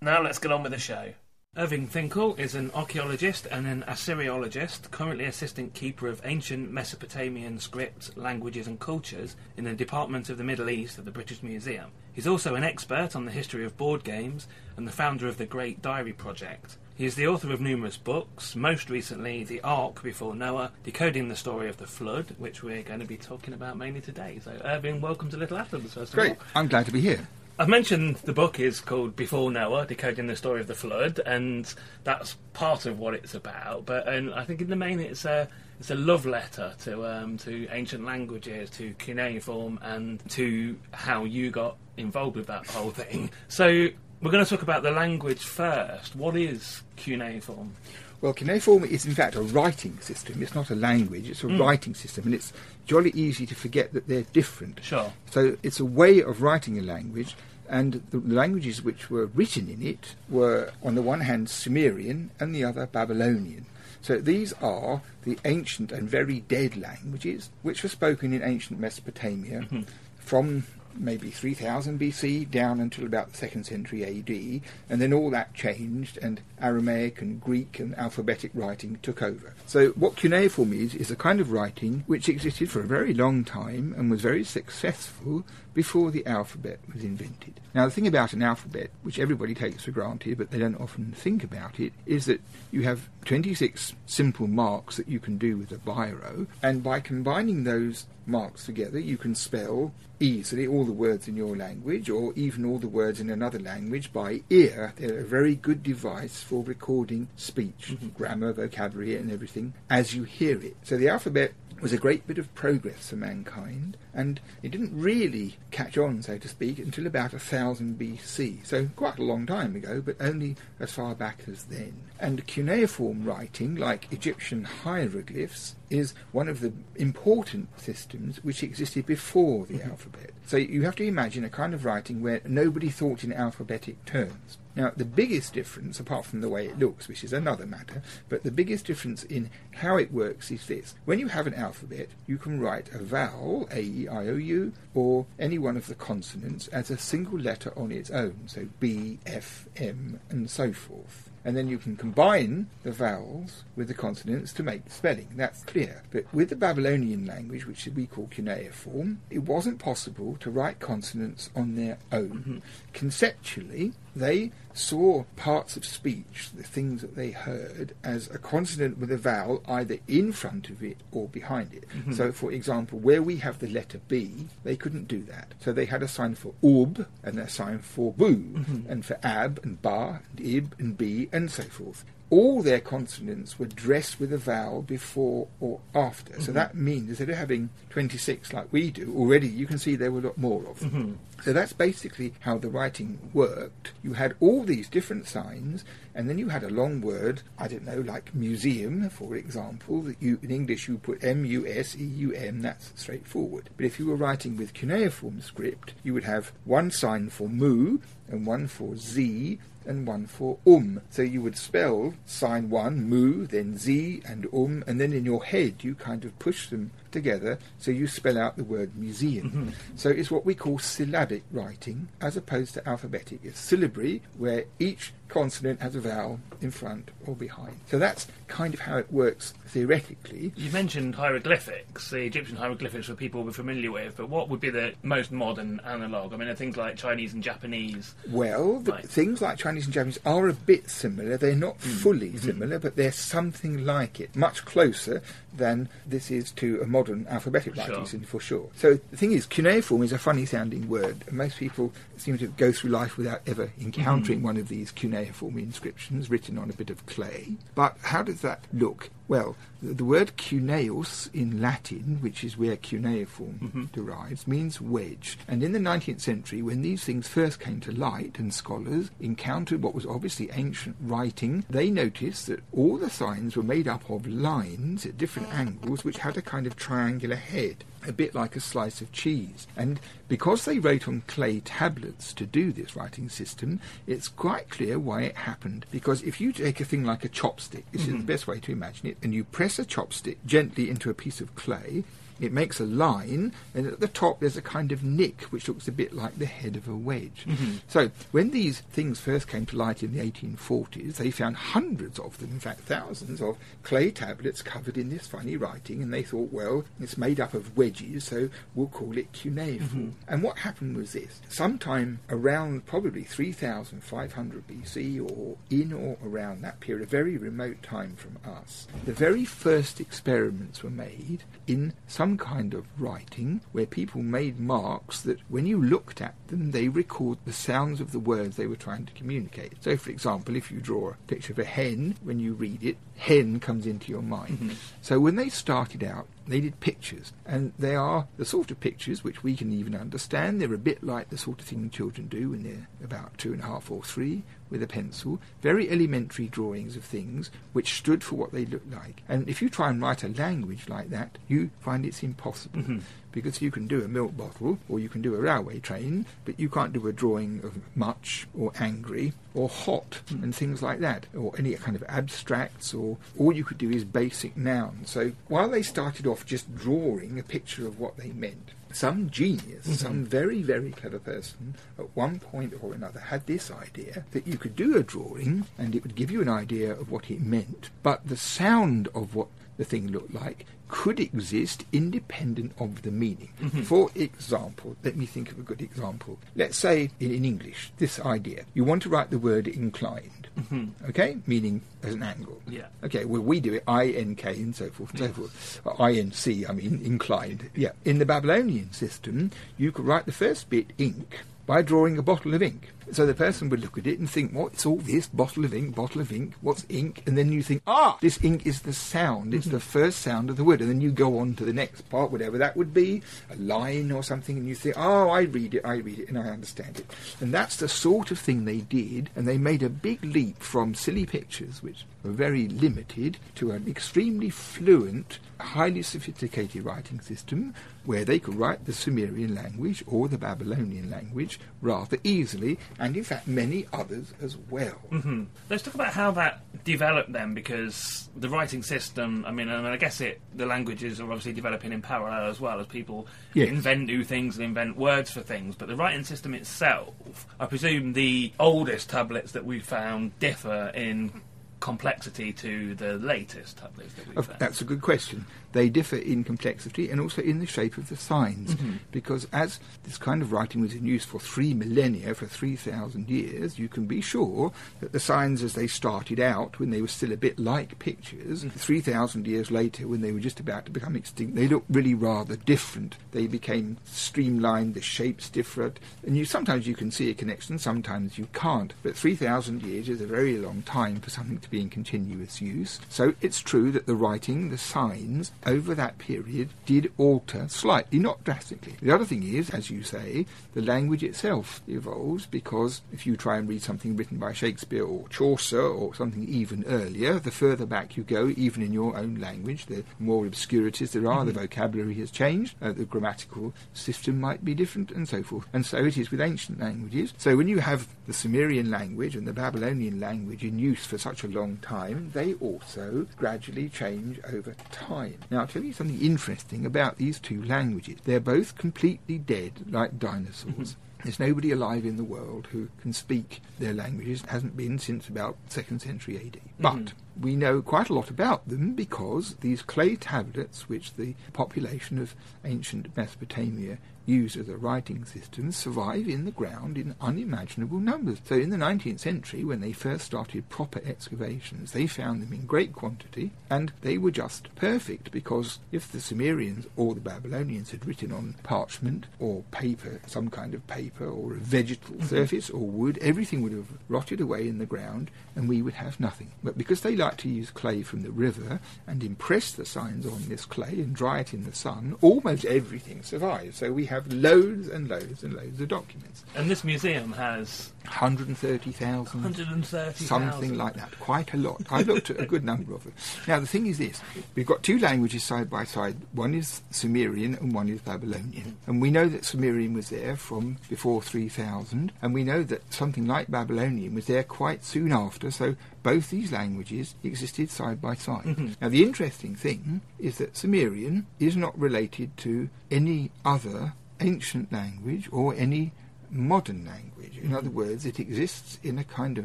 Now 0.00 0.20
let's 0.20 0.40
get 0.40 0.50
on 0.50 0.64
with 0.64 0.72
the 0.72 0.78
show. 0.80 1.12
Irving 1.58 1.86
Finkel 1.86 2.34
is 2.34 2.54
an 2.54 2.70
archaeologist 2.74 3.46
and 3.50 3.66
an 3.66 3.82
Assyriologist, 3.88 4.90
currently 4.90 5.24
assistant 5.24 5.72
keeper 5.72 6.06
of 6.06 6.20
ancient 6.22 6.70
Mesopotamian 6.70 7.58
scripts, 7.58 8.14
languages, 8.14 8.66
and 8.66 8.78
cultures 8.78 9.36
in 9.56 9.64
the 9.64 9.72
Department 9.72 10.28
of 10.28 10.36
the 10.36 10.44
Middle 10.44 10.68
East 10.68 10.98
at 10.98 11.06
the 11.06 11.10
British 11.10 11.42
Museum. 11.42 11.86
He's 12.12 12.26
also 12.26 12.56
an 12.56 12.62
expert 12.62 13.16
on 13.16 13.24
the 13.24 13.32
history 13.32 13.64
of 13.64 13.78
board 13.78 14.04
games 14.04 14.48
and 14.76 14.86
the 14.86 14.92
founder 14.92 15.28
of 15.28 15.38
the 15.38 15.46
Great 15.46 15.80
Diary 15.80 16.12
Project. 16.12 16.76
He 16.94 17.06
is 17.06 17.14
the 17.14 17.26
author 17.26 17.50
of 17.50 17.60
numerous 17.62 17.96
books, 17.96 18.54
most 18.54 18.90
recently 18.90 19.42
The 19.42 19.62
Ark 19.62 20.02
Before 20.02 20.34
Noah, 20.34 20.72
decoding 20.84 21.30
the 21.30 21.36
story 21.36 21.70
of 21.70 21.78
the 21.78 21.86
flood, 21.86 22.34
which 22.36 22.62
we're 22.62 22.82
going 22.82 23.00
to 23.00 23.06
be 23.06 23.16
talking 23.16 23.54
about 23.54 23.78
mainly 23.78 24.02
today. 24.02 24.40
So, 24.44 24.60
Irving, 24.62 25.00
welcome 25.00 25.30
to 25.30 25.38
Little 25.38 25.56
Atoms, 25.56 25.94
first 25.94 26.12
Great. 26.12 26.32
of 26.32 26.38
all. 26.38 26.44
I'm 26.54 26.68
glad 26.68 26.84
to 26.84 26.92
be 26.92 27.00
here. 27.00 27.26
I've 27.58 27.68
mentioned 27.68 28.16
the 28.16 28.34
book 28.34 28.60
is 28.60 28.80
called 28.80 29.16
Before 29.16 29.50
Noah, 29.50 29.86
decoding 29.86 30.26
the 30.26 30.36
story 30.36 30.60
of 30.60 30.66
the 30.66 30.74
flood, 30.74 31.20
and 31.24 31.72
that's 32.04 32.36
part 32.52 32.84
of 32.84 32.98
what 32.98 33.14
it's 33.14 33.34
about. 33.34 33.86
But 33.86 34.06
and 34.06 34.34
I 34.34 34.44
think 34.44 34.60
in 34.60 34.68
the 34.68 34.76
main, 34.76 35.00
it's 35.00 35.24
a 35.24 35.48
it's 35.80 35.90
a 35.90 35.94
love 35.94 36.26
letter 36.26 36.74
to 36.80 37.06
um, 37.06 37.38
to 37.38 37.66
ancient 37.70 38.04
languages, 38.04 38.68
to 38.70 38.92
cuneiform, 38.98 39.78
and 39.82 40.20
to 40.30 40.76
how 40.92 41.24
you 41.24 41.50
got 41.50 41.78
involved 41.96 42.36
with 42.36 42.46
that 42.48 42.66
whole 42.66 42.90
thing. 42.90 43.30
So 43.48 43.88
we're 44.20 44.30
going 44.30 44.44
to 44.44 44.50
talk 44.50 44.62
about 44.62 44.82
the 44.82 44.90
language 44.90 45.42
first. 45.42 46.14
What 46.14 46.36
is 46.36 46.82
cuneiform? 46.96 47.74
Well, 48.20 48.32
cuneiform 48.32 48.84
is 48.84 49.04
in 49.04 49.14
fact 49.14 49.34
a 49.34 49.42
writing 49.42 49.98
system. 50.00 50.42
It's 50.42 50.54
not 50.54 50.70
a 50.70 50.74
language, 50.74 51.28
it's 51.28 51.44
a 51.44 51.48
hmm. 51.48 51.60
writing 51.60 51.94
system, 51.94 52.24
and 52.24 52.34
it's 52.34 52.52
jolly 52.86 53.10
easy 53.14 53.46
to 53.46 53.54
forget 53.54 53.92
that 53.92 54.08
they're 54.08 54.22
different. 54.32 54.80
Sure. 54.82 55.12
So 55.30 55.56
it's 55.62 55.80
a 55.80 55.84
way 55.84 56.20
of 56.20 56.42
writing 56.42 56.78
a 56.78 56.82
language, 56.82 57.36
and 57.68 58.02
the 58.10 58.18
languages 58.18 58.82
which 58.82 59.10
were 59.10 59.26
written 59.26 59.68
in 59.68 59.82
it 59.82 60.14
were, 60.28 60.72
on 60.82 60.94
the 60.94 61.02
one 61.02 61.20
hand, 61.20 61.50
Sumerian 61.50 62.30
and 62.40 62.54
the 62.54 62.64
other 62.64 62.86
Babylonian. 62.86 63.66
So 64.00 64.18
these 64.18 64.52
are 64.62 65.02
the 65.24 65.38
ancient 65.44 65.90
and 65.90 66.08
very 66.08 66.40
dead 66.40 66.76
languages 66.76 67.50
which 67.62 67.82
were 67.82 67.88
spoken 67.88 68.32
in 68.32 68.42
ancient 68.42 68.78
Mesopotamia 68.78 69.62
mm-hmm. 69.62 69.82
from 70.16 70.64
maybe 70.98 71.30
3000 71.30 71.98
BC 71.98 72.50
down 72.50 72.80
until 72.80 73.04
about 73.04 73.32
the 73.32 73.36
second 73.36 73.64
century 73.64 74.04
AD, 74.04 74.62
and 74.90 75.00
then 75.00 75.12
all 75.12 75.30
that 75.30 75.54
changed, 75.54 76.18
and 76.22 76.40
Aramaic 76.60 77.20
and 77.20 77.40
Greek 77.40 77.78
and 77.78 77.96
alphabetic 77.96 78.50
writing 78.54 78.98
took 79.02 79.22
over. 79.22 79.54
So, 79.66 79.88
what 79.90 80.16
cuneiform 80.16 80.72
is, 80.72 80.94
is 80.94 81.10
a 81.10 81.16
kind 81.16 81.40
of 81.40 81.52
writing 81.52 82.04
which 82.06 82.28
existed 82.28 82.70
for 82.70 82.80
a 82.80 82.86
very 82.86 83.14
long 83.14 83.44
time 83.44 83.94
and 83.96 84.10
was 84.10 84.20
very 84.20 84.44
successful 84.44 85.44
before 85.76 86.10
the 86.10 86.26
alphabet 86.26 86.80
was 86.90 87.04
invented. 87.04 87.60
Now, 87.74 87.84
the 87.84 87.90
thing 87.90 88.06
about 88.06 88.32
an 88.32 88.42
alphabet, 88.42 88.88
which 89.02 89.18
everybody 89.18 89.54
takes 89.54 89.84
for 89.84 89.90
granted, 89.90 90.38
but 90.38 90.50
they 90.50 90.58
don't 90.58 90.80
often 90.80 91.12
think 91.12 91.44
about 91.44 91.78
it, 91.78 91.92
is 92.06 92.24
that 92.24 92.40
you 92.70 92.82
have 92.84 93.10
26 93.26 93.92
simple 94.06 94.46
marks 94.46 94.96
that 94.96 95.06
you 95.06 95.20
can 95.20 95.36
do 95.36 95.58
with 95.58 95.70
a 95.72 95.76
biro, 95.76 96.46
and 96.62 96.82
by 96.82 96.98
combining 97.00 97.64
those 97.64 98.06
marks 98.24 98.64
together, 98.64 98.98
you 98.98 99.18
can 99.18 99.34
spell 99.34 99.92
easily 100.18 100.66
all 100.66 100.86
the 100.86 100.92
words 100.92 101.28
in 101.28 101.36
your 101.36 101.54
language 101.54 102.08
or 102.08 102.32
even 102.36 102.64
all 102.64 102.78
the 102.78 102.88
words 102.88 103.20
in 103.20 103.28
another 103.28 103.58
language 103.58 104.14
by 104.14 104.40
ear. 104.48 104.94
They're 104.96 105.20
a 105.20 105.24
very 105.24 105.56
good 105.56 105.82
device 105.82 106.42
for 106.42 106.64
recording 106.64 107.28
speech, 107.36 107.90
mm-hmm. 107.90 108.08
grammar, 108.08 108.54
vocabulary, 108.54 109.14
and 109.16 109.30
everything 109.30 109.74
as 109.90 110.14
you 110.14 110.22
hear 110.24 110.58
it. 110.62 110.76
So 110.84 110.96
the 110.96 111.10
alphabet 111.10 111.52
was 111.80 111.92
a 111.92 111.98
great 111.98 112.26
bit 112.26 112.38
of 112.38 112.54
progress 112.54 113.10
for 113.10 113.16
mankind, 113.16 113.96
and 114.14 114.40
it 114.62 114.70
didn't 114.70 114.98
really 114.98 115.56
catch 115.70 115.98
on, 115.98 116.22
so 116.22 116.38
to 116.38 116.48
speak, 116.48 116.78
until 116.78 117.06
about 117.06 117.34
a 117.34 117.38
thousand 117.38 117.98
BC. 117.98 118.66
So 118.66 118.88
quite 118.96 119.18
a 119.18 119.24
long 119.24 119.46
time 119.46 119.76
ago, 119.76 120.00
but 120.00 120.16
only 120.20 120.56
as 120.80 120.92
far 120.92 121.14
back 121.14 121.42
as 121.46 121.64
then. 121.64 122.02
And 122.18 122.46
cuneiform 122.46 123.24
writing, 123.24 123.76
like 123.76 124.12
Egyptian 124.12 124.64
hieroglyphs, 124.64 125.76
is 125.90 126.14
one 126.32 126.48
of 126.48 126.60
the 126.60 126.72
important 126.96 127.68
systems 127.78 128.42
which 128.42 128.62
existed 128.62 129.06
before 129.06 129.66
the 129.66 129.78
mm-hmm. 129.78 129.90
alphabet. 129.90 130.30
So 130.46 130.56
you 130.56 130.82
have 130.82 130.96
to 130.96 131.04
imagine 131.04 131.44
a 131.44 131.50
kind 131.50 131.74
of 131.74 131.84
writing 131.84 132.22
where 132.22 132.40
nobody 132.46 132.88
thought 132.88 133.22
in 133.22 133.32
alphabetic 133.32 134.04
terms. 134.04 134.58
Now, 134.76 134.92
the 134.94 135.06
biggest 135.06 135.54
difference, 135.54 135.98
apart 135.98 136.26
from 136.26 136.42
the 136.42 136.50
way 136.50 136.66
it 136.66 136.78
looks, 136.78 137.08
which 137.08 137.24
is 137.24 137.32
another 137.32 137.64
matter, 137.66 138.02
but 138.28 138.42
the 138.42 138.50
biggest 138.50 138.84
difference 138.84 139.24
in 139.24 139.50
how 139.72 139.96
it 139.96 140.12
works 140.12 140.50
is 140.50 140.66
this. 140.66 140.94
When 141.06 141.18
you 141.18 141.28
have 141.28 141.46
an 141.46 141.54
alphabet, 141.54 142.08
you 142.26 142.36
can 142.36 142.60
write 142.60 142.92
a 142.92 142.98
vowel, 142.98 143.68
A, 143.72 143.80
E, 143.80 144.06
I, 144.06 144.28
O, 144.28 144.36
U, 144.36 144.72
or 144.94 145.24
any 145.38 145.58
one 145.58 145.78
of 145.78 145.86
the 145.86 145.94
consonants 145.94 146.68
as 146.68 146.90
a 146.90 146.98
single 146.98 147.38
letter 147.38 147.72
on 147.74 147.90
its 147.90 148.10
own, 148.10 148.42
so 148.46 148.68
B, 148.78 149.18
F, 149.24 149.66
M, 149.78 150.20
and 150.28 150.50
so 150.50 150.74
forth. 150.74 151.30
and 151.46 151.56
then 151.56 151.68
you 151.68 151.78
can 151.78 151.96
combine 151.96 152.66
the 152.82 152.90
vowels 152.90 153.62
with 153.76 153.86
the 153.86 153.94
consonants 153.94 154.52
to 154.52 154.64
make 154.64 154.90
spelling. 154.90 155.28
That's 155.36 155.62
clear. 155.62 156.02
But 156.10 156.24
with 156.34 156.48
the 156.48 156.56
Babylonian 156.56 157.24
language, 157.24 157.68
which 157.68 157.86
we 157.94 158.08
call 158.08 158.26
cuneiform, 158.26 159.20
it 159.30 159.38
wasn't 159.44 159.78
possible 159.78 160.36
to 160.40 160.50
write 160.50 160.80
consonants 160.80 161.48
on 161.54 161.76
their 161.76 161.98
own. 162.10 162.30
Mm-hmm. 162.30 162.58
Conceptually, 162.94 163.92
they 164.16 164.50
saw 164.76 165.24
parts 165.36 165.76
of 165.76 165.84
speech, 165.84 166.50
the 166.54 166.62
things 166.62 167.00
that 167.00 167.16
they 167.16 167.30
heard, 167.30 167.94
as 168.04 168.28
a 168.30 168.38
consonant 168.38 168.98
with 168.98 169.10
a 169.10 169.16
vowel 169.16 169.62
either 169.66 169.98
in 170.06 170.32
front 170.32 170.68
of 170.68 170.82
it 170.82 170.98
or 171.10 171.28
behind 171.28 171.72
it. 171.72 171.88
Mm-hmm. 171.88 172.12
So, 172.12 172.32
for 172.32 172.52
example, 172.52 172.98
where 172.98 173.22
we 173.22 173.36
have 173.38 173.58
the 173.58 173.68
letter 173.68 174.00
B, 174.08 174.48
they 174.64 174.76
couldn't 174.76 175.08
do 175.08 175.22
that. 175.24 175.54
So 175.60 175.72
they 175.72 175.86
had 175.86 176.02
a 176.02 176.08
sign 176.08 176.34
for 176.34 176.54
ub 176.62 177.06
and 177.22 177.38
a 177.38 177.48
sign 177.48 177.78
for 177.78 178.12
boo, 178.12 178.36
mm-hmm. 178.36 178.90
and 178.90 179.04
for 179.04 179.18
ab 179.22 179.60
and 179.62 179.80
ba 179.80 180.20
and 180.30 180.46
ib 180.46 180.74
and 180.78 180.96
b 180.96 181.28
and 181.32 181.50
so 181.50 181.62
forth. 181.64 182.04
All 182.28 182.62
their 182.62 182.80
consonants 182.80 183.58
were 183.58 183.66
dressed 183.66 184.18
with 184.18 184.32
a 184.32 184.38
vowel 184.38 184.82
before 184.82 185.46
or 185.60 185.80
after. 185.94 186.34
So 186.34 186.46
mm-hmm. 186.46 186.52
that 186.54 186.74
means 186.74 187.08
instead 187.08 187.30
of 187.30 187.36
having 187.36 187.70
26 187.90 188.52
like 188.52 188.72
we 188.72 188.90
do, 188.90 189.14
already 189.16 189.48
you 189.48 189.66
can 189.66 189.78
see 189.78 189.94
there 189.94 190.10
were 190.10 190.20
a 190.20 190.22
lot 190.22 190.38
more 190.38 190.66
of 190.66 190.80
them. 190.80 190.90
Mm-hmm. 190.90 191.12
So 191.42 191.52
that's 191.52 191.72
basically 191.72 192.32
how 192.40 192.58
the 192.58 192.68
writing 192.68 193.18
worked. 193.32 193.92
You 194.02 194.14
had 194.14 194.34
all 194.40 194.64
these 194.64 194.88
different 194.88 195.28
signs, 195.28 195.84
and 196.14 196.28
then 196.28 196.38
you 196.38 196.48
had 196.48 196.64
a 196.64 196.70
long 196.70 197.00
word, 197.00 197.42
I 197.58 197.68
don't 197.68 197.84
know, 197.84 198.00
like 198.00 198.34
museum, 198.34 199.08
for 199.10 199.36
example, 199.36 200.02
that 200.02 200.20
you 200.20 200.38
in 200.42 200.50
English 200.50 200.88
you 200.88 200.98
put 200.98 201.22
M 201.22 201.44
U 201.44 201.66
S 201.66 201.94
E 201.96 202.04
U 202.04 202.32
M, 202.32 202.62
that's 202.62 202.92
straightforward. 202.96 203.70
But 203.76 203.86
if 203.86 203.98
you 203.98 204.06
were 204.06 204.16
writing 204.16 204.56
with 204.56 204.74
cuneiform 204.74 205.40
script, 205.40 205.92
you 206.02 206.14
would 206.14 206.24
have 206.24 206.52
one 206.64 206.90
sign 206.90 207.28
for 207.28 207.48
mu 207.48 207.98
and 208.28 208.46
one 208.46 208.66
for 208.66 208.96
z 208.96 209.58
and 209.86 210.06
one 210.06 210.26
for 210.26 210.58
um. 210.66 211.00
So 211.10 211.22
you 211.22 211.40
would 211.42 211.56
spell 211.56 212.14
sign 212.24 212.70
one, 212.70 213.08
mu, 213.08 213.46
then 213.46 213.78
z 213.78 214.22
and 214.24 214.46
um, 214.52 214.84
and 214.86 215.00
then 215.00 215.12
in 215.12 215.24
your 215.24 215.44
head 215.44 215.84
you 215.84 215.94
kind 215.94 216.24
of 216.24 216.38
push 216.38 216.68
them 216.68 216.90
together 217.10 217.58
so 217.78 217.90
you 217.90 218.06
spell 218.06 218.38
out 218.38 218.56
the 218.56 218.64
word 218.64 218.96
museum. 218.96 219.50
Mm-hmm. 219.50 219.96
So 219.96 220.10
it's 220.10 220.30
what 220.30 220.44
we 220.44 220.54
call 220.54 220.78
syllabic 220.78 221.42
writing 221.50 222.08
as 222.20 222.36
opposed 222.36 222.74
to 222.74 222.88
alphabetic. 222.88 223.40
It's 223.42 223.58
syllabary 223.58 224.22
where 224.36 224.64
each 224.78 225.12
consonant 225.28 225.80
has 225.80 225.96
a 225.96 226.00
vowel 226.00 226.40
in 226.60 226.70
front 226.70 227.10
or 227.26 227.34
behind. 227.34 227.78
So 227.86 227.98
that's 227.98 228.26
kind 228.48 228.74
of 228.74 228.80
how 228.80 228.98
it 228.98 229.12
works 229.12 229.54
theoretically. 229.66 230.52
You 230.56 230.70
mentioned 230.70 231.14
hieroglyphics. 231.14 232.10
The 232.10 232.22
Egyptian 232.22 232.56
hieroglyphics 232.56 233.08
were 233.08 233.14
people 233.14 233.42
were 233.42 233.52
familiar 233.52 233.90
with, 233.90 234.16
but 234.16 234.28
what 234.28 234.48
would 234.48 234.60
be 234.60 234.70
the 234.70 234.94
most 235.02 235.32
modern 235.32 235.80
analogue? 235.84 236.32
I 236.32 236.36
mean, 236.36 236.48
are 236.48 236.54
things 236.54 236.76
like 236.76 236.96
Chinese 236.96 237.34
and 237.34 237.42
Japanese. 237.42 238.14
Well, 238.30 238.82
things 239.04 239.40
like 239.40 239.58
Chinese 239.58 239.86
and 239.86 239.94
Japanese 239.94 240.20
are 240.24 240.48
a 240.48 240.52
bit 240.52 240.88
similar. 240.88 241.36
They're 241.36 241.54
not 241.54 241.78
mm. 241.78 241.82
fully 241.82 242.30
mm-hmm. 242.30 242.46
similar, 242.46 242.78
but 242.78 242.96
they're 242.96 243.12
something 243.12 243.84
like 243.84 244.20
it, 244.20 244.34
much 244.36 244.64
closer 244.64 245.22
than 245.56 245.88
this 246.06 246.30
is 246.30 246.50
to 246.52 246.80
a 246.82 246.86
modern 246.96 247.26
alphabetic 247.28 247.74
For 247.74 247.80
writing 247.80 247.94
sure. 247.94 248.04
system 248.04 248.22
for 248.24 248.40
sure. 248.40 248.68
So 248.74 248.94
the 249.10 249.16
thing 249.16 249.32
is, 249.32 249.46
cuneiform 249.46 250.02
is 250.02 250.12
a 250.12 250.18
funny 250.18 250.46
sounding 250.46 250.88
word, 250.88 251.24
and 251.26 251.36
most 251.36 251.58
people 251.58 251.92
seem 252.16 252.38
to 252.38 252.46
go 252.48 252.72
through 252.72 252.90
life 252.90 253.16
without 253.16 253.42
ever 253.46 253.72
encountering 253.80 254.40
mm. 254.40 254.44
one 254.44 254.56
of 254.56 254.68
these 254.68 254.90
cuneiform 254.90 255.58
inscriptions 255.58 256.30
written 256.30 256.58
on 256.58 256.70
a 256.70 256.72
bit 256.72 256.90
of 256.90 257.04
clay. 257.06 257.56
But 257.74 257.96
how 258.02 258.22
does 258.22 258.40
that 258.40 258.64
look? 258.72 259.10
Well, 259.28 259.56
the, 259.82 259.94
the 259.94 260.04
word 260.04 260.36
cuneus 260.36 261.28
in 261.34 261.60
Latin, 261.60 262.18
which 262.20 262.44
is 262.44 262.56
where 262.56 262.76
cuneiform 262.76 263.60
mm-hmm. 263.62 263.84
derives, 263.86 264.46
means 264.46 264.80
wedge. 264.80 265.38
And 265.48 265.62
in 265.62 265.72
the 265.72 265.78
19th 265.78 266.20
century, 266.20 266.62
when 266.62 266.82
these 266.82 267.04
things 267.04 267.28
first 267.28 267.60
came 267.60 267.80
to 267.80 267.92
light 267.92 268.38
and 268.38 268.52
scholars 268.52 269.10
encountered 269.20 269.82
what 269.82 269.94
was 269.94 270.06
obviously 270.06 270.50
ancient 270.52 270.96
writing, 271.00 271.64
they 271.68 271.90
noticed 271.90 272.46
that 272.46 272.62
all 272.72 272.96
the 272.96 273.10
signs 273.10 273.56
were 273.56 273.62
made 273.62 273.88
up 273.88 274.08
of 274.08 274.26
lines 274.26 275.04
at 275.04 275.18
different 275.18 275.50
mm. 275.50 275.54
angles 275.54 276.04
which 276.04 276.18
had 276.18 276.36
a 276.36 276.42
kind 276.42 276.66
of 276.66 276.76
triangular 276.76 277.36
head 277.36 277.84
a 278.08 278.12
bit 278.12 278.34
like 278.34 278.56
a 278.56 278.60
slice 278.60 279.00
of 279.00 279.12
cheese. 279.12 279.66
And 279.76 280.00
because 280.28 280.64
they 280.64 280.78
wrote 280.78 281.08
on 281.08 281.22
clay 281.26 281.60
tablets 281.60 282.32
to 282.34 282.46
do 282.46 282.72
this 282.72 282.96
writing 282.96 283.28
system, 283.28 283.80
it's 284.06 284.28
quite 284.28 284.70
clear 284.70 284.98
why 284.98 285.22
it 285.22 285.36
happened. 285.36 285.86
Because 285.90 286.22
if 286.22 286.40
you 286.40 286.52
take 286.52 286.80
a 286.80 286.84
thing 286.84 287.04
like 287.04 287.24
a 287.24 287.28
chopstick, 287.28 287.84
this 287.92 288.02
is 288.02 288.08
mm-hmm. 288.08 288.18
the 288.18 288.24
best 288.24 288.46
way 288.46 288.60
to 288.60 288.72
imagine 288.72 289.08
it, 289.08 289.18
and 289.22 289.34
you 289.34 289.44
press 289.44 289.78
a 289.78 289.84
chopstick 289.84 290.36
gently 290.46 290.90
into 290.90 291.10
a 291.10 291.14
piece 291.14 291.40
of 291.40 291.54
clay, 291.54 292.04
it 292.40 292.52
makes 292.52 292.80
a 292.80 292.84
line, 292.84 293.52
and 293.74 293.86
at 293.86 294.00
the 294.00 294.08
top 294.08 294.40
there's 294.40 294.56
a 294.56 294.62
kind 294.62 294.92
of 294.92 295.02
nick 295.02 295.42
which 295.44 295.68
looks 295.68 295.88
a 295.88 295.92
bit 295.92 296.12
like 296.14 296.38
the 296.38 296.46
head 296.46 296.76
of 296.76 296.88
a 296.88 296.94
wedge. 296.94 297.44
Mm-hmm. 297.46 297.76
So 297.88 298.10
when 298.32 298.50
these 298.50 298.80
things 298.80 299.20
first 299.20 299.48
came 299.48 299.66
to 299.66 299.76
light 299.76 300.02
in 300.02 300.12
the 300.12 300.30
1840s, 300.30 301.16
they 301.16 301.30
found 301.30 301.56
hundreds 301.56 302.18
of 302.18 302.38
them, 302.38 302.50
in 302.50 302.60
fact 302.60 302.80
thousands 302.80 303.40
of 303.40 303.56
clay 303.82 304.10
tablets 304.10 304.62
covered 304.62 304.98
in 304.98 305.10
this 305.10 305.26
funny 305.26 305.56
writing, 305.56 306.02
and 306.02 306.12
they 306.12 306.22
thought, 306.22 306.52
well, 306.52 306.84
it's 307.00 307.16
made 307.16 307.40
up 307.40 307.54
of 307.54 307.76
wedges, 307.76 308.24
so 308.24 308.48
we'll 308.74 308.88
call 308.88 309.16
it 309.16 309.32
cuneiform. 309.32 310.08
Mm-hmm. 310.12 310.32
And 310.32 310.42
what 310.42 310.58
happened 310.58 310.96
was 310.96 311.12
this: 311.12 311.40
sometime 311.48 312.20
around 312.28 312.86
probably 312.86 313.24
3,500 313.24 314.66
BC, 314.66 315.30
or 315.30 315.56
in 315.70 315.92
or 315.92 316.16
around 316.24 316.62
that 316.62 316.80
period, 316.80 317.02
a 317.02 317.10
very 317.10 317.36
remote 317.36 317.82
time 317.82 318.16
from 318.16 318.38
us, 318.44 318.86
the 319.04 319.12
very 319.12 319.44
first 319.44 320.00
experiments 320.00 320.82
were 320.82 320.90
made 320.90 321.44
in 321.66 321.92
some 322.06 322.25
kind 322.36 322.74
of 322.74 322.86
writing 322.98 323.60
where 323.72 323.86
people 323.86 324.22
made 324.22 324.58
marks 324.58 325.20
that 325.20 325.38
when 325.48 325.66
you 325.66 325.80
looked 325.80 326.20
at 326.20 326.34
them, 326.48 326.70
they 326.70 326.88
record 326.88 327.38
the 327.44 327.52
sounds 327.52 328.00
of 328.00 328.12
the 328.12 328.18
words 328.18 328.56
they 328.56 328.66
were 328.66 328.76
trying 328.76 329.06
to 329.06 329.12
communicate. 329.12 329.74
So, 329.80 329.96
for 329.96 330.10
example, 330.10 330.56
if 330.56 330.70
you 330.70 330.80
draw 330.80 331.10
a 331.10 331.16
picture 331.26 331.52
of 331.52 331.58
a 331.58 331.64
hen, 331.64 332.16
when 332.22 332.40
you 332.40 332.54
read 332.54 332.82
it, 332.82 332.96
hen 333.16 333.60
comes 333.60 333.86
into 333.86 334.10
your 334.10 334.22
mind. 334.22 334.58
Mm-hmm. 334.58 334.74
So, 335.02 335.20
when 335.20 335.36
they 335.36 335.48
started 335.48 336.02
out, 336.02 336.26
they 336.46 336.60
did 336.60 336.80
pictures, 336.80 337.32
and 337.44 337.72
they 337.78 337.94
are 337.96 338.28
the 338.36 338.44
sort 338.44 338.70
of 338.70 338.80
pictures 338.80 339.24
which 339.24 339.42
we 339.42 339.56
can 339.56 339.72
even 339.72 339.94
understand. 339.94 340.60
They're 340.60 340.72
a 340.72 340.78
bit 340.78 341.02
like 341.02 341.28
the 341.28 341.38
sort 341.38 341.60
of 341.60 341.66
thing 341.66 341.90
children 341.90 342.28
do 342.28 342.50
when 342.50 342.62
they're 342.62 342.88
about 343.02 343.36
two 343.36 343.52
and 343.52 343.62
a 343.62 343.66
half 343.66 343.90
or 343.90 344.02
three 344.02 344.44
with 344.70 344.82
a 344.82 344.86
pencil. 344.86 345.40
Very 345.62 345.90
elementary 345.90 346.48
drawings 346.48 346.96
of 346.96 347.04
things 347.04 347.50
which 347.72 347.94
stood 347.94 348.24
for 348.24 348.36
what 348.36 348.52
they 348.52 348.64
looked 348.64 348.92
like. 348.92 349.22
And 349.28 349.48
if 349.48 349.62
you 349.62 349.68
try 349.68 349.90
and 349.90 350.00
write 350.00 350.24
a 350.24 350.28
language 350.28 350.88
like 350.88 351.10
that, 351.10 351.38
you 351.48 351.70
find 351.80 352.04
it's 352.04 352.22
impossible. 352.22 352.80
Mm-hmm. 352.80 352.98
Because 353.36 353.60
you 353.60 353.70
can 353.70 353.86
do 353.86 354.02
a 354.02 354.08
milk 354.08 354.34
bottle 354.34 354.78
or 354.88 354.98
you 354.98 355.10
can 355.10 355.20
do 355.20 355.34
a 355.34 355.38
railway 355.38 355.78
train, 355.78 356.24
but 356.46 356.58
you 356.58 356.70
can't 356.70 356.94
do 356.94 357.06
a 357.06 357.12
drawing 357.12 357.60
of 357.62 357.74
much 357.94 358.48
or 358.58 358.72
angry 358.80 359.34
or 359.52 359.68
hot 359.68 360.20
hmm. 360.30 360.42
and 360.42 360.54
things 360.54 360.80
like 360.80 361.00
that, 361.00 361.26
or 361.36 361.52
any 361.58 361.74
kind 361.74 361.96
of 361.96 362.04
abstracts, 362.08 362.94
or 362.94 363.18
all 363.38 363.52
you 363.52 363.62
could 363.62 363.76
do 363.76 363.90
is 363.90 364.04
basic 364.04 364.56
nouns. 364.56 365.10
So 365.10 365.32
while 365.48 365.68
they 365.68 365.82
started 365.82 366.26
off 366.26 366.46
just 366.46 366.74
drawing 366.74 367.38
a 367.38 367.42
picture 367.42 367.86
of 367.86 368.00
what 368.00 368.16
they 368.16 368.30
meant, 368.30 368.70
some 368.90 369.28
genius, 369.28 369.84
hmm. 369.84 369.92
some 369.92 370.24
very, 370.24 370.62
very 370.62 370.92
clever 370.92 371.18
person, 371.18 371.74
at 371.98 372.16
one 372.16 372.40
point 372.40 372.72
or 372.80 372.94
another 372.94 373.20
had 373.20 373.46
this 373.46 373.70
idea 373.70 374.24
that 374.30 374.46
you 374.46 374.56
could 374.56 374.74
do 374.74 374.96
a 374.96 375.02
drawing 375.02 375.66
and 375.76 375.94
it 375.94 376.02
would 376.02 376.14
give 376.14 376.30
you 376.30 376.40
an 376.40 376.48
idea 376.48 376.90
of 376.92 377.10
what 377.10 377.30
it 377.30 377.42
meant, 377.42 377.90
but 378.02 378.26
the 378.26 378.36
sound 378.38 379.08
of 379.14 379.34
what 379.34 379.48
the 379.76 379.84
thing 379.84 380.08
looked 380.08 380.34
like 380.34 380.66
could 380.88 381.18
exist 381.18 381.84
independent 381.92 382.72
of 382.78 383.02
the 383.02 383.10
meaning. 383.10 383.50
Mm-hmm. 383.60 383.82
For 383.82 384.08
example, 384.14 384.96
let 385.02 385.16
me 385.16 385.26
think 385.26 385.50
of 385.50 385.58
a 385.58 385.62
good 385.62 385.82
example. 385.82 386.38
Let's 386.54 386.76
say 386.76 387.10
in, 387.18 387.32
in 387.32 387.44
English, 387.44 387.92
this 387.98 388.20
idea. 388.20 388.64
You 388.74 388.84
want 388.84 389.02
to 389.02 389.08
write 389.08 389.30
the 389.30 389.38
word 389.38 389.66
inclined, 389.66 390.48
mm-hmm. 390.58 391.08
okay? 391.08 391.38
Meaning 391.46 391.82
as 392.02 392.14
an 392.14 392.22
angle. 392.22 392.60
Yeah. 392.68 392.86
Okay, 393.02 393.24
well, 393.24 393.42
we 393.42 393.58
do 393.60 393.74
it 393.74 393.82
I-N-K 393.88 394.48
and 394.54 394.76
so 394.76 394.90
forth 394.90 395.10
and 395.10 395.18
so 395.18 395.28
forth. 395.32 395.80
Or 395.84 396.00
I-N-C, 396.00 396.66
I 396.66 396.72
mean, 396.72 397.00
inclined. 397.04 397.68
Yeah. 397.74 397.92
In 398.04 398.18
the 398.18 398.26
Babylonian 398.26 398.92
system, 398.92 399.50
you 399.76 399.90
could 399.90 400.04
write 400.04 400.26
the 400.26 400.32
first 400.32 400.70
bit 400.70 400.92
ink 400.98 401.40
by 401.66 401.82
drawing 401.82 402.16
a 402.16 402.22
bottle 402.22 402.54
of 402.54 402.62
ink. 402.62 402.92
So 403.12 403.24
the 403.24 403.34
person 403.34 403.68
would 403.70 403.80
look 403.80 403.98
at 403.98 404.06
it 404.06 404.18
and 404.18 404.28
think, 404.28 404.52
what's 404.52 404.84
all 404.84 404.96
this? 404.96 405.28
Bottle 405.28 405.64
of 405.64 405.72
ink, 405.72 405.94
bottle 405.94 406.20
of 406.20 406.32
ink, 406.32 406.54
what's 406.60 406.84
ink? 406.88 407.22
And 407.26 407.38
then 407.38 407.52
you 407.52 407.62
think, 407.62 407.82
ah, 407.86 408.18
this 408.20 408.42
ink 408.42 408.66
is 408.66 408.82
the 408.82 408.92
sound. 408.92 409.54
It's 409.54 409.66
the 409.66 409.80
first 409.80 410.20
sound 410.20 410.50
of 410.50 410.56
the 410.56 410.64
word. 410.64 410.80
And 410.80 410.90
then 410.90 411.00
you 411.00 411.10
go 411.12 411.38
on 411.38 411.54
to 411.54 411.64
the 411.64 411.72
next 411.72 412.02
part, 412.10 412.32
whatever 412.32 412.58
that 412.58 412.76
would 412.76 412.92
be, 412.92 413.22
a 413.50 413.56
line 413.56 414.10
or 414.10 414.22
something, 414.22 414.56
and 414.56 414.68
you 414.68 414.74
think, 414.74 414.96
oh, 414.98 415.30
I 415.30 415.42
read 415.42 415.74
it, 415.74 415.84
I 415.84 415.96
read 415.96 416.18
it, 416.18 416.28
and 416.28 416.38
I 416.38 416.48
understand 416.48 416.98
it. 416.98 417.06
And 417.40 417.54
that's 417.54 417.76
the 417.76 417.88
sort 417.88 418.30
of 418.30 418.38
thing 418.38 418.64
they 418.64 418.80
did. 418.80 419.30
And 419.36 419.46
they 419.46 419.58
made 419.58 419.82
a 419.82 419.88
big 419.88 420.24
leap 420.24 420.62
from 420.62 420.94
silly 420.94 421.26
pictures, 421.26 421.82
which 421.82 422.04
were 422.22 422.32
very 422.32 422.68
limited, 422.68 423.38
to 423.56 423.70
an 423.70 423.86
extremely 423.88 424.50
fluent, 424.50 425.38
highly 425.60 426.02
sophisticated 426.02 426.84
writing 426.84 427.20
system 427.20 427.74
where 428.04 428.24
they 428.24 428.38
could 428.38 428.54
write 428.54 428.84
the 428.84 428.92
Sumerian 428.92 429.54
language 429.54 430.04
or 430.06 430.28
the 430.28 430.38
Babylonian 430.38 431.10
language 431.10 431.58
rather 431.82 432.18
easily 432.22 432.78
and 432.98 433.16
in 433.16 433.24
fact 433.24 433.46
many 433.46 433.86
others 433.92 434.32
as 434.40 434.56
well. 434.70 434.96
Mm-hmm. 435.10 435.44
Let's 435.68 435.82
talk 435.82 435.94
about 435.94 436.12
how 436.12 436.30
that 436.32 436.60
developed 436.84 437.32
then, 437.32 437.54
because 437.54 438.28
the 438.36 438.48
writing 438.48 438.82
system. 438.82 439.44
I 439.46 439.50
mean, 439.50 439.68
I, 439.68 439.76
mean, 439.76 439.92
I 439.92 439.96
guess 439.96 440.20
it 440.20 440.40
the 440.54 440.66
languages 440.66 441.20
are 441.20 441.24
obviously 441.24 441.52
developing 441.52 441.92
in 441.92 442.02
parallel 442.02 442.48
as 442.50 442.60
well 442.60 442.80
as 442.80 442.86
people 442.86 443.26
Yes. 443.54 443.68
invent 443.68 444.06
new 444.06 444.22
things 444.24 444.56
and 444.56 444.64
invent 444.66 444.96
words 444.96 445.30
for 445.30 445.40
things. 445.40 445.74
But 445.76 445.88
the 445.88 445.96
writing 445.96 446.24
system 446.24 446.52
itself, 446.54 447.46
I 447.58 447.66
presume, 447.66 448.12
the 448.12 448.52
oldest 448.60 449.08
tablets 449.08 449.52
that 449.52 449.64
we 449.64 449.80
found 449.80 450.38
differ 450.38 450.92
in 450.94 451.40
complexity 451.80 452.52
to 452.52 452.94
the 452.94 453.14
latest 453.18 453.78
tablets 453.78 454.12
that 454.14 454.26
we've 454.26 454.44
found. 454.44 454.58
That's 454.58 454.80
a 454.80 454.84
good 454.84 455.02
question. 455.02 455.44
They 455.76 455.90
differ 455.90 456.16
in 456.16 456.42
complexity 456.42 457.10
and 457.10 457.20
also 457.20 457.42
in 457.42 457.58
the 457.58 457.66
shape 457.66 457.98
of 457.98 458.08
the 458.08 458.16
signs, 458.16 458.74
mm-hmm. 458.74 458.94
because 459.12 459.46
as 459.52 459.78
this 460.04 460.16
kind 460.16 460.40
of 460.40 460.50
writing 460.50 460.80
was 460.80 460.94
in 460.94 461.04
use 461.04 461.26
for 461.26 461.38
three 461.38 461.74
millennia, 461.74 462.34
for 462.34 462.46
3,000 462.46 463.28
years, 463.28 463.78
you 463.78 463.86
can 463.86 464.06
be 464.06 464.22
sure 464.22 464.72
that 465.00 465.12
the 465.12 465.20
signs 465.20 465.62
as 465.62 465.74
they 465.74 465.86
started 465.86 466.40
out, 466.40 466.78
when 466.78 466.88
they 466.88 467.02
were 467.02 467.08
still 467.08 467.30
a 467.30 467.36
bit 467.36 467.58
like 467.58 467.98
pictures, 467.98 468.64
mm-hmm. 468.64 468.70
3,000 468.70 469.46
years 469.46 469.70
later, 469.70 470.08
when 470.08 470.22
they 470.22 470.32
were 470.32 470.40
just 470.40 470.60
about 470.60 470.86
to 470.86 470.90
become 470.90 471.14
extinct, 471.14 471.54
they 471.54 471.68
looked 471.68 471.90
really 471.90 472.14
rather 472.14 472.56
different. 472.56 473.16
They 473.32 473.46
became 473.46 473.98
streamlined, 474.04 474.94
the 474.94 475.02
shapes 475.02 475.50
different, 475.50 476.00
and 476.24 476.38
you 476.38 476.46
sometimes 476.46 476.86
you 476.86 476.94
can 476.94 477.10
see 477.10 477.28
a 477.28 477.34
connection, 477.34 477.78
sometimes 477.78 478.38
you 478.38 478.48
can't. 478.54 478.94
But 479.02 479.14
3,000 479.14 479.82
years 479.82 480.08
is 480.08 480.22
a 480.22 480.26
very 480.26 480.56
long 480.56 480.80
time 480.84 481.20
for 481.20 481.28
something 481.28 481.58
to 481.58 481.70
be 481.70 481.82
in 481.82 481.90
continuous 481.90 482.62
use. 482.62 482.98
So 483.10 483.34
it's 483.42 483.60
true 483.60 483.92
that 483.92 484.06
the 484.06 484.14
writing, 484.14 484.70
the 484.70 484.78
signs, 484.78 485.52
over 485.66 485.94
that 485.94 486.18
period 486.18 486.70
did 486.86 487.12
alter 487.18 487.66
slightly, 487.68 488.18
not 488.18 488.42
drastically. 488.44 488.94
The 489.02 489.14
other 489.14 489.24
thing 489.24 489.42
is, 489.42 489.70
as 489.70 489.90
you 489.90 490.02
say, 490.02 490.46
the 490.74 490.82
language 490.82 491.22
itself 491.22 491.82
evolves 491.88 492.46
because 492.46 493.02
if 493.12 493.26
you 493.26 493.36
try 493.36 493.58
and 493.58 493.68
read 493.68 493.82
something 493.82 494.16
written 494.16 494.38
by 494.38 494.52
Shakespeare 494.52 495.04
or 495.04 495.28
Chaucer 495.28 495.80
or 495.82 496.14
something 496.14 496.48
even 496.48 496.84
earlier, 496.86 497.38
the 497.38 497.50
further 497.50 497.86
back 497.86 498.16
you 498.16 498.22
go, 498.22 498.52
even 498.56 498.82
in 498.82 498.92
your 498.92 499.16
own 499.16 499.36
language, 499.36 499.86
the 499.86 500.04
more 500.18 500.46
obscurities 500.46 501.12
there 501.12 501.30
are, 501.30 501.44
the 501.44 501.52
vocabulary 501.52 502.14
has 502.14 502.30
changed, 502.30 502.76
uh, 502.80 502.92
the 502.92 503.04
grammatical 503.04 503.74
system 503.92 504.40
might 504.40 504.64
be 504.64 504.74
different, 504.74 505.10
and 505.10 505.28
so 505.28 505.42
forth. 505.42 505.66
And 505.72 505.84
so 505.84 505.98
it 505.98 506.16
is 506.16 506.30
with 506.30 506.40
ancient 506.40 506.80
languages. 506.80 507.34
So 507.38 507.56
when 507.56 507.68
you 507.68 507.80
have 507.80 508.06
the 508.26 508.32
Sumerian 508.32 508.90
language 508.90 509.36
and 509.36 509.46
the 509.46 509.52
Babylonian 509.52 510.20
language 510.20 510.62
in 510.62 510.78
use 510.78 511.04
for 511.06 511.18
such 511.18 511.44
a 511.44 511.48
long 511.48 511.78
time, 511.78 512.30
they 512.32 512.54
also 512.54 513.26
gradually 513.36 513.88
change 513.88 514.40
over 514.52 514.74
time. 514.92 515.38
Now, 515.50 515.55
I'll 515.56 515.66
tell 515.66 515.84
you 515.84 515.92
something 515.92 516.20
interesting 516.20 516.86
about 516.86 517.16
these 517.16 517.38
two 517.38 517.62
languages. 517.62 518.18
They're 518.24 518.40
both 518.40 518.76
completely 518.76 519.38
dead, 519.38 519.86
like 519.90 520.18
dinosaurs. 520.18 520.74
Mm-hmm. 520.74 521.00
There's 521.22 521.40
nobody 521.40 521.72
alive 521.72 522.04
in 522.04 522.16
the 522.16 522.24
world 522.24 522.68
who 522.70 522.88
can 523.00 523.12
speak 523.12 523.60
their 523.78 523.94
languages. 523.94 524.44
It 524.44 524.50
hasn't 524.50 524.76
been 524.76 524.98
since 524.98 525.28
about 525.28 525.56
second 525.68 526.00
century 526.00 526.36
AD. 526.36 526.52
Mm-hmm. 526.52 526.82
But 526.82 527.12
we 527.40 527.56
know 527.56 527.82
quite 527.82 528.08
a 528.08 528.14
lot 528.14 528.30
about 528.30 528.68
them 528.68 528.94
because 528.94 529.56
these 529.56 529.82
clay 529.82 530.16
tablets, 530.16 530.88
which 530.88 531.14
the 531.14 531.34
population 531.52 532.18
of 532.18 532.34
ancient 532.64 533.16
Mesopotamia 533.16 533.98
use 534.26 534.56
as 534.56 534.68
a 534.68 534.76
writing 534.76 535.24
system, 535.24 535.72
survive 535.72 536.28
in 536.28 536.44
the 536.44 536.50
ground 536.50 536.98
in 536.98 537.14
unimaginable 537.20 537.98
numbers. 537.98 538.38
So 538.44 538.56
in 538.56 538.70
the 538.70 538.76
19th 538.76 539.20
century, 539.20 539.64
when 539.64 539.80
they 539.80 539.92
first 539.92 540.26
started 540.26 540.68
proper 540.68 541.00
excavations, 541.04 541.92
they 541.92 542.06
found 542.06 542.42
them 542.42 542.52
in 542.52 542.66
great 542.66 542.92
quantity, 542.92 543.52
and 543.70 543.92
they 544.02 544.18
were 544.18 544.30
just 544.30 544.74
perfect 544.74 545.30
because 545.30 545.78
if 545.92 546.10
the 546.10 546.20
Sumerians 546.20 546.86
or 546.96 547.14
the 547.14 547.20
Babylonians 547.20 547.92
had 547.92 548.06
written 548.06 548.32
on 548.32 548.56
parchment 548.62 549.26
or 549.38 549.62
paper, 549.70 550.20
some 550.26 550.50
kind 550.50 550.74
of 550.74 550.86
paper 550.86 551.26
or 551.26 551.52
a 551.52 551.58
vegetal 551.58 552.16
mm-hmm. 552.16 552.26
surface 552.26 552.68
or 552.70 552.80
wood, 552.80 553.18
everything 553.20 553.62
would 553.62 553.72
have 553.72 553.98
rotted 554.08 554.40
away 554.40 554.68
in 554.68 554.78
the 554.78 554.86
ground 554.86 555.30
and 555.54 555.68
we 555.68 555.82
would 555.82 555.94
have 555.94 556.18
nothing. 556.18 556.50
But 556.62 556.76
because 556.76 557.00
they 557.00 557.16
like 557.16 557.36
to 557.38 557.48
use 557.48 557.70
clay 557.70 558.02
from 558.02 558.22
the 558.22 558.30
river 558.30 558.80
and 559.06 559.22
impress 559.22 559.72
the 559.72 559.86
signs 559.86 560.26
on 560.26 560.48
this 560.48 560.64
clay 560.64 560.92
and 560.92 561.14
dry 561.14 561.40
it 561.40 561.54
in 561.54 561.64
the 561.64 561.74
sun, 561.74 562.16
almost 562.20 562.64
everything 562.64 563.22
survives. 563.22 563.78
So 563.78 563.92
we 563.92 564.06
have 564.06 564.15
loads 564.26 564.88
and 564.88 565.08
loads 565.08 565.42
and 565.42 565.54
loads 565.54 565.80
of 565.80 565.88
documents. 565.88 566.44
and 566.54 566.70
this 566.70 566.84
museum 566.84 567.32
has 567.32 567.92
130,000 568.04 569.42
130 569.42 570.24
something 570.24 570.76
like 570.78 570.94
that. 570.94 571.18
Quite 571.20 571.52
a 571.54 571.56
lot. 571.56 571.82
I 571.90 572.02
looked 572.02 572.30
at 572.30 572.40
a 572.40 572.46
good 572.46 572.64
number 572.64 572.94
of 572.94 573.04
them. 573.04 573.12
Now, 573.46 573.60
the 573.60 573.66
thing 573.66 573.86
is 573.86 573.98
this 573.98 574.20
we've 574.54 574.66
got 574.66 574.82
two 574.82 574.98
languages 574.98 575.42
side 575.44 575.68
by 575.68 575.84
side. 575.84 576.16
One 576.32 576.54
is 576.54 576.82
Sumerian 576.90 577.54
and 577.56 577.74
one 577.74 577.88
is 577.88 578.00
Babylonian. 578.00 578.76
And 578.86 579.00
we 579.00 579.10
know 579.10 579.28
that 579.28 579.44
Sumerian 579.44 579.94
was 579.94 580.10
there 580.10 580.36
from 580.36 580.78
before 580.88 581.22
3000, 581.22 582.12
and 582.22 582.34
we 582.34 582.44
know 582.44 582.62
that 582.62 582.92
something 582.92 583.26
like 583.26 583.50
Babylonian 583.50 584.14
was 584.14 584.26
there 584.26 584.44
quite 584.44 584.84
soon 584.84 585.12
after, 585.12 585.50
so 585.50 585.76
both 586.02 586.30
these 586.30 586.52
languages 586.52 587.14
existed 587.24 587.70
side 587.70 588.00
by 588.00 588.14
side. 588.14 588.44
Mm-hmm. 588.44 588.72
Now, 588.80 588.88
the 588.88 589.02
interesting 589.02 589.56
thing 589.56 590.00
is 590.18 590.38
that 590.38 590.56
Sumerian 590.56 591.26
is 591.40 591.56
not 591.56 591.78
related 591.78 592.36
to 592.38 592.68
any 592.90 593.30
other 593.44 593.94
ancient 594.20 594.72
language 594.72 595.28
or 595.32 595.54
any 595.54 595.92
modern 596.30 596.84
language. 596.84 597.38
In 597.38 597.54
other 597.54 597.68
mm-hmm. 597.68 597.76
words, 597.76 598.06
it 598.06 598.18
exists 598.18 598.78
in 598.82 598.98
a 598.98 599.04
kind 599.04 599.38
of 599.38 599.44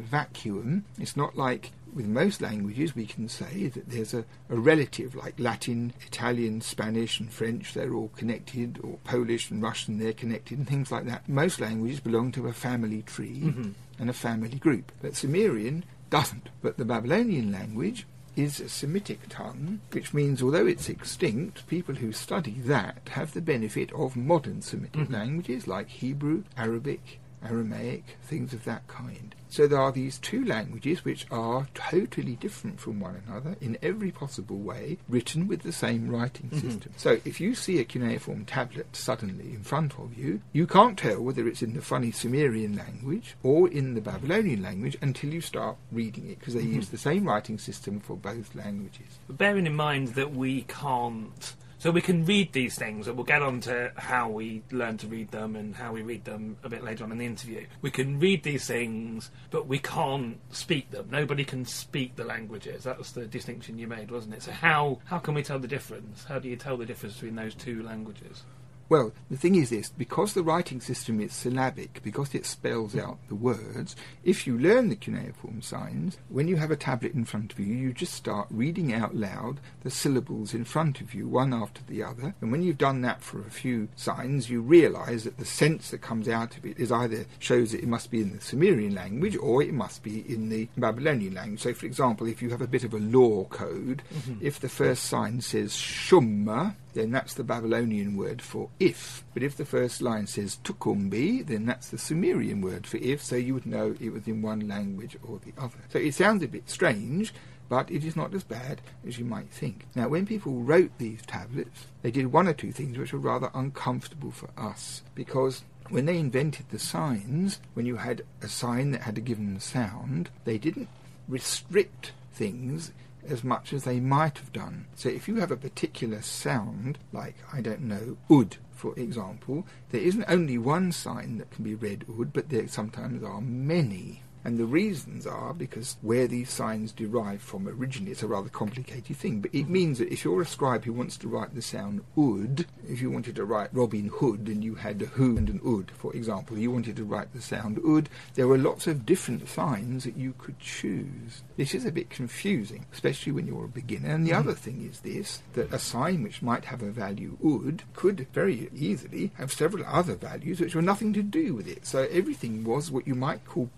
vacuum. 0.00 0.84
It's 0.98 1.16
not 1.16 1.36
like 1.36 1.72
with 1.94 2.06
most 2.06 2.40
languages 2.40 2.96
we 2.96 3.06
can 3.06 3.28
say 3.28 3.68
that 3.68 3.88
there's 3.88 4.14
a, 4.14 4.24
a 4.48 4.56
relative 4.56 5.14
like 5.14 5.38
Latin, 5.38 5.92
Italian, 6.06 6.60
Spanish, 6.60 7.20
and 7.20 7.30
French, 7.30 7.74
they're 7.74 7.94
all 7.94 8.10
connected, 8.16 8.78
or 8.82 8.98
Polish 9.04 9.50
and 9.50 9.62
Russian, 9.62 9.98
they're 9.98 10.12
connected, 10.12 10.58
and 10.58 10.66
things 10.66 10.90
like 10.90 11.04
that. 11.06 11.28
Most 11.28 11.60
languages 11.60 12.00
belong 12.00 12.32
to 12.32 12.48
a 12.48 12.52
family 12.52 13.02
tree 13.02 13.40
mm-hmm. 13.44 13.70
and 13.98 14.10
a 14.10 14.14
family 14.14 14.56
group, 14.56 14.90
but 15.02 15.16
Sumerian 15.16 15.84
doesn't. 16.10 16.48
But 16.62 16.78
the 16.78 16.84
Babylonian 16.84 17.52
language 17.52 18.06
is 18.36 18.60
a 18.60 18.68
Semitic 18.68 19.28
tongue, 19.28 19.80
which 19.92 20.14
means 20.14 20.42
although 20.42 20.66
it's 20.66 20.88
extinct, 20.88 21.66
people 21.66 21.96
who 21.96 22.12
study 22.12 22.56
that 22.64 23.10
have 23.10 23.32
the 23.32 23.40
benefit 23.40 23.92
of 23.92 24.16
modern 24.16 24.62
Semitic 24.62 25.02
mm-hmm. 25.02 25.12
languages 25.12 25.66
like 25.66 25.88
Hebrew, 25.88 26.44
Arabic, 26.56 27.20
Aramaic, 27.44 28.04
things 28.22 28.52
of 28.52 28.64
that 28.64 28.86
kind. 28.88 29.34
So 29.52 29.66
there 29.66 29.82
are 29.82 29.92
these 29.92 30.16
two 30.16 30.46
languages 30.46 31.04
which 31.04 31.26
are 31.30 31.68
totally 31.74 32.36
different 32.36 32.80
from 32.80 33.00
one 33.00 33.22
another 33.26 33.54
in 33.60 33.76
every 33.82 34.10
possible 34.10 34.56
way, 34.56 34.96
written 35.10 35.46
with 35.46 35.60
the 35.60 35.72
same 35.72 36.08
writing 36.08 36.48
mm-hmm. 36.48 36.70
system. 36.70 36.92
So 36.96 37.20
if 37.26 37.38
you 37.38 37.54
see 37.54 37.78
a 37.78 37.84
cuneiform 37.84 38.46
tablet 38.46 38.96
suddenly 38.96 39.52
in 39.52 39.62
front 39.62 39.98
of 39.98 40.16
you, 40.16 40.40
you 40.54 40.66
can't 40.66 40.98
tell 40.98 41.20
whether 41.20 41.46
it's 41.46 41.60
in 41.60 41.74
the 41.74 41.82
funny 41.82 42.12
Sumerian 42.12 42.78
language 42.78 43.34
or 43.42 43.68
in 43.68 43.92
the 43.92 44.00
Babylonian 44.00 44.62
language 44.62 44.96
until 45.02 45.34
you 45.34 45.42
start 45.42 45.76
reading 45.90 46.30
it, 46.30 46.38
because 46.38 46.54
they 46.54 46.62
mm-hmm. 46.62 46.76
use 46.76 46.88
the 46.88 46.96
same 46.96 47.28
writing 47.28 47.58
system 47.58 48.00
for 48.00 48.16
both 48.16 48.54
languages. 48.54 49.18
But 49.26 49.36
bearing 49.36 49.66
in 49.66 49.76
mind 49.76 50.14
that 50.14 50.34
we 50.34 50.62
can't. 50.62 51.54
So 51.82 51.90
we 51.90 52.00
can 52.00 52.24
read 52.24 52.52
these 52.52 52.76
things, 52.76 53.08
and 53.08 53.16
we'll 53.16 53.26
get 53.26 53.42
on 53.42 53.58
to 53.62 53.90
how 53.96 54.28
we 54.28 54.62
learn 54.70 54.98
to 54.98 55.08
read 55.08 55.32
them 55.32 55.56
and 55.56 55.74
how 55.74 55.92
we 55.92 56.02
read 56.02 56.24
them 56.24 56.56
a 56.62 56.68
bit 56.68 56.84
later 56.84 57.02
on 57.02 57.10
in 57.10 57.18
the 57.18 57.26
interview. 57.26 57.66
We 57.80 57.90
can 57.90 58.20
read 58.20 58.44
these 58.44 58.68
things, 58.68 59.32
but 59.50 59.66
we 59.66 59.80
can't 59.80 60.38
speak 60.54 60.92
them. 60.92 61.08
Nobody 61.10 61.44
can 61.44 61.64
speak 61.64 62.14
the 62.14 62.22
languages. 62.22 62.84
That 62.84 62.98
was 62.98 63.10
the 63.10 63.26
distinction 63.26 63.80
you 63.80 63.88
made, 63.88 64.12
wasn't 64.12 64.34
it? 64.34 64.44
So 64.44 64.52
how 64.52 65.00
how 65.06 65.18
can 65.18 65.34
we 65.34 65.42
tell 65.42 65.58
the 65.58 65.66
difference? 65.66 66.22
How 66.22 66.38
do 66.38 66.48
you 66.48 66.54
tell 66.54 66.76
the 66.76 66.86
difference 66.86 67.14
between 67.14 67.34
those 67.34 67.56
two 67.56 67.82
languages? 67.82 68.44
Well, 68.92 69.14
the 69.30 69.38
thing 69.38 69.54
is 69.54 69.70
this 69.70 69.88
because 69.88 70.34
the 70.34 70.42
writing 70.42 70.82
system 70.82 71.18
is 71.18 71.32
syllabic, 71.32 72.02
because 72.02 72.34
it 72.34 72.44
spells 72.44 72.94
out 72.94 73.16
the 73.28 73.34
words, 73.34 73.96
if 74.22 74.46
you 74.46 74.58
learn 74.58 74.90
the 74.90 74.96
cuneiform 74.96 75.62
signs, 75.62 76.18
when 76.28 76.46
you 76.46 76.56
have 76.56 76.70
a 76.70 76.76
tablet 76.76 77.14
in 77.14 77.24
front 77.24 77.54
of 77.54 77.58
you, 77.58 77.74
you 77.74 77.94
just 77.94 78.12
start 78.12 78.48
reading 78.50 78.92
out 78.92 79.16
loud 79.16 79.60
the 79.82 79.90
syllables 79.90 80.52
in 80.52 80.66
front 80.66 81.00
of 81.00 81.14
you, 81.14 81.26
one 81.26 81.54
after 81.54 81.80
the 81.88 82.02
other. 82.02 82.34
And 82.42 82.52
when 82.52 82.62
you've 82.62 82.76
done 82.76 83.00
that 83.00 83.22
for 83.22 83.40
a 83.40 83.50
few 83.50 83.88
signs, 83.96 84.50
you 84.50 84.60
realize 84.60 85.24
that 85.24 85.38
the 85.38 85.46
sense 85.46 85.90
that 85.90 86.02
comes 86.02 86.28
out 86.28 86.58
of 86.58 86.66
it 86.66 86.78
is 86.78 86.92
either 86.92 87.24
shows 87.38 87.72
that 87.72 87.82
it 87.82 87.88
must 87.88 88.10
be 88.10 88.20
in 88.20 88.36
the 88.36 88.42
Sumerian 88.42 88.94
language 88.94 89.38
or 89.38 89.62
it 89.62 89.72
must 89.72 90.02
be 90.02 90.20
in 90.30 90.50
the 90.50 90.68
Babylonian 90.76 91.32
language. 91.32 91.62
So, 91.62 91.72
for 91.72 91.86
example, 91.86 92.26
if 92.26 92.42
you 92.42 92.50
have 92.50 92.60
a 92.60 92.66
bit 92.66 92.84
of 92.84 92.92
a 92.92 92.98
law 92.98 93.44
code, 93.44 94.02
mm-hmm. 94.14 94.34
if 94.42 94.60
the 94.60 94.68
first 94.68 95.04
sign 95.04 95.40
says 95.40 95.72
shumma, 95.72 96.74
then 96.94 97.10
that's 97.10 97.34
the 97.34 97.44
Babylonian 97.44 98.16
word 98.16 98.42
for 98.42 98.68
if. 98.78 99.24
But 99.34 99.42
if 99.42 99.56
the 99.56 99.64
first 99.64 100.02
line 100.02 100.26
says 100.26 100.58
tukumbi, 100.64 101.46
then 101.46 101.66
that's 101.66 101.88
the 101.88 101.98
Sumerian 101.98 102.60
word 102.60 102.86
for 102.86 102.98
if, 102.98 103.22
so 103.22 103.36
you 103.36 103.54
would 103.54 103.66
know 103.66 103.94
it 104.00 104.12
was 104.12 104.26
in 104.26 104.42
one 104.42 104.68
language 104.68 105.16
or 105.22 105.38
the 105.38 105.52
other. 105.60 105.78
So 105.90 105.98
it 105.98 106.14
sounds 106.14 106.42
a 106.42 106.48
bit 106.48 106.68
strange, 106.68 107.32
but 107.68 107.90
it 107.90 108.04
is 108.04 108.16
not 108.16 108.34
as 108.34 108.44
bad 108.44 108.82
as 109.06 109.18
you 109.18 109.24
might 109.24 109.50
think. 109.50 109.86
Now, 109.94 110.08
when 110.08 110.26
people 110.26 110.60
wrote 110.60 110.90
these 110.98 111.22
tablets, 111.26 111.86
they 112.02 112.10
did 112.10 112.32
one 112.32 112.48
or 112.48 112.52
two 112.52 112.72
things 112.72 112.98
which 112.98 113.12
were 113.12 113.18
rather 113.18 113.50
uncomfortable 113.54 114.30
for 114.30 114.50
us, 114.58 115.02
because 115.14 115.62
when 115.88 116.06
they 116.06 116.18
invented 116.18 116.66
the 116.68 116.78
signs, 116.78 117.60
when 117.74 117.86
you 117.86 117.96
had 117.96 118.22
a 118.42 118.48
sign 118.48 118.90
that 118.90 119.02
had 119.02 119.18
a 119.18 119.22
given 119.22 119.58
sound, 119.60 120.30
they 120.44 120.58
didn't 120.58 120.88
restrict 121.28 122.12
things 122.32 122.92
as 123.28 123.44
much 123.44 123.72
as 123.72 123.84
they 123.84 124.00
might 124.00 124.38
have 124.38 124.52
done. 124.52 124.86
So 124.94 125.08
if 125.08 125.28
you 125.28 125.36
have 125.36 125.50
a 125.50 125.56
particular 125.56 126.22
sound, 126.22 126.98
like, 127.12 127.36
I 127.52 127.60
don't 127.60 127.82
know, 127.82 128.16
ud, 128.30 128.56
for 128.72 128.98
example, 128.98 129.66
there 129.90 130.00
isn't 130.00 130.24
only 130.28 130.58
one 130.58 130.92
sign 130.92 131.38
that 131.38 131.50
can 131.50 131.64
be 131.64 131.74
read 131.74 132.04
ud, 132.08 132.32
but 132.32 132.48
there 132.48 132.66
sometimes 132.68 133.22
are 133.22 133.40
many. 133.40 134.21
And 134.44 134.58
the 134.58 134.64
reasons 134.64 135.26
are 135.26 135.54
because 135.54 135.96
where 136.02 136.26
these 136.26 136.50
signs 136.50 136.92
derive 136.92 137.42
from 137.42 137.68
originally, 137.68 138.12
it's 138.12 138.22
a 138.22 138.28
rather 138.28 138.48
complicated 138.48 139.16
thing. 139.16 139.40
But 139.40 139.54
it 139.54 139.64
mm-hmm. 139.64 139.72
means 139.72 139.98
that 139.98 140.12
if 140.12 140.24
you're 140.24 140.42
a 140.42 140.46
scribe 140.46 140.84
who 140.84 140.92
wants 140.92 141.16
to 141.18 141.28
write 141.28 141.54
the 141.54 141.62
sound 141.62 142.02
ud, 142.16 142.66
if 142.88 143.00
you 143.00 143.10
wanted 143.10 143.36
to 143.36 143.44
write 143.44 143.70
Robin 143.72 144.08
Hood 144.08 144.48
and 144.48 144.64
you 144.64 144.74
had 144.74 145.00
a 145.02 145.06
who 145.06 145.36
and 145.36 145.48
an 145.48 145.60
ud, 145.64 145.92
for 145.96 146.14
example, 146.14 146.58
you 146.58 146.70
wanted 146.70 146.96
to 146.96 147.04
write 147.04 147.32
the 147.32 147.40
sound 147.40 147.78
ud, 147.86 148.08
there 148.34 148.48
were 148.48 148.58
lots 148.58 148.86
of 148.86 149.06
different 149.06 149.48
signs 149.48 150.04
that 150.04 150.16
you 150.16 150.34
could 150.38 150.58
choose. 150.58 151.42
This 151.56 151.74
is 151.74 151.84
a 151.84 151.92
bit 151.92 152.10
confusing, 152.10 152.86
especially 152.92 153.32
when 153.32 153.46
you're 153.46 153.66
a 153.66 153.68
beginner. 153.68 154.08
And 154.08 154.26
the 154.26 154.32
mm-hmm. 154.32 154.48
other 154.48 154.54
thing 154.54 154.88
is 154.90 155.00
this, 155.00 155.42
that 155.52 155.72
a 155.72 155.78
sign 155.78 156.22
which 156.22 156.42
might 156.42 156.64
have 156.64 156.82
a 156.82 156.90
value 156.90 157.36
ud 157.44 157.84
could 157.94 158.26
very 158.32 158.68
easily 158.74 159.30
have 159.34 159.52
several 159.52 159.84
other 159.86 160.16
values 160.16 160.60
which 160.60 160.74
were 160.74 160.82
nothing 160.82 161.12
to 161.12 161.22
do 161.22 161.54
with 161.54 161.68
it. 161.68 161.86
So 161.86 162.08
everything 162.10 162.64
was 162.64 162.90
what 162.90 163.06
you 163.06 163.14
might 163.14 163.44
call 163.44 163.70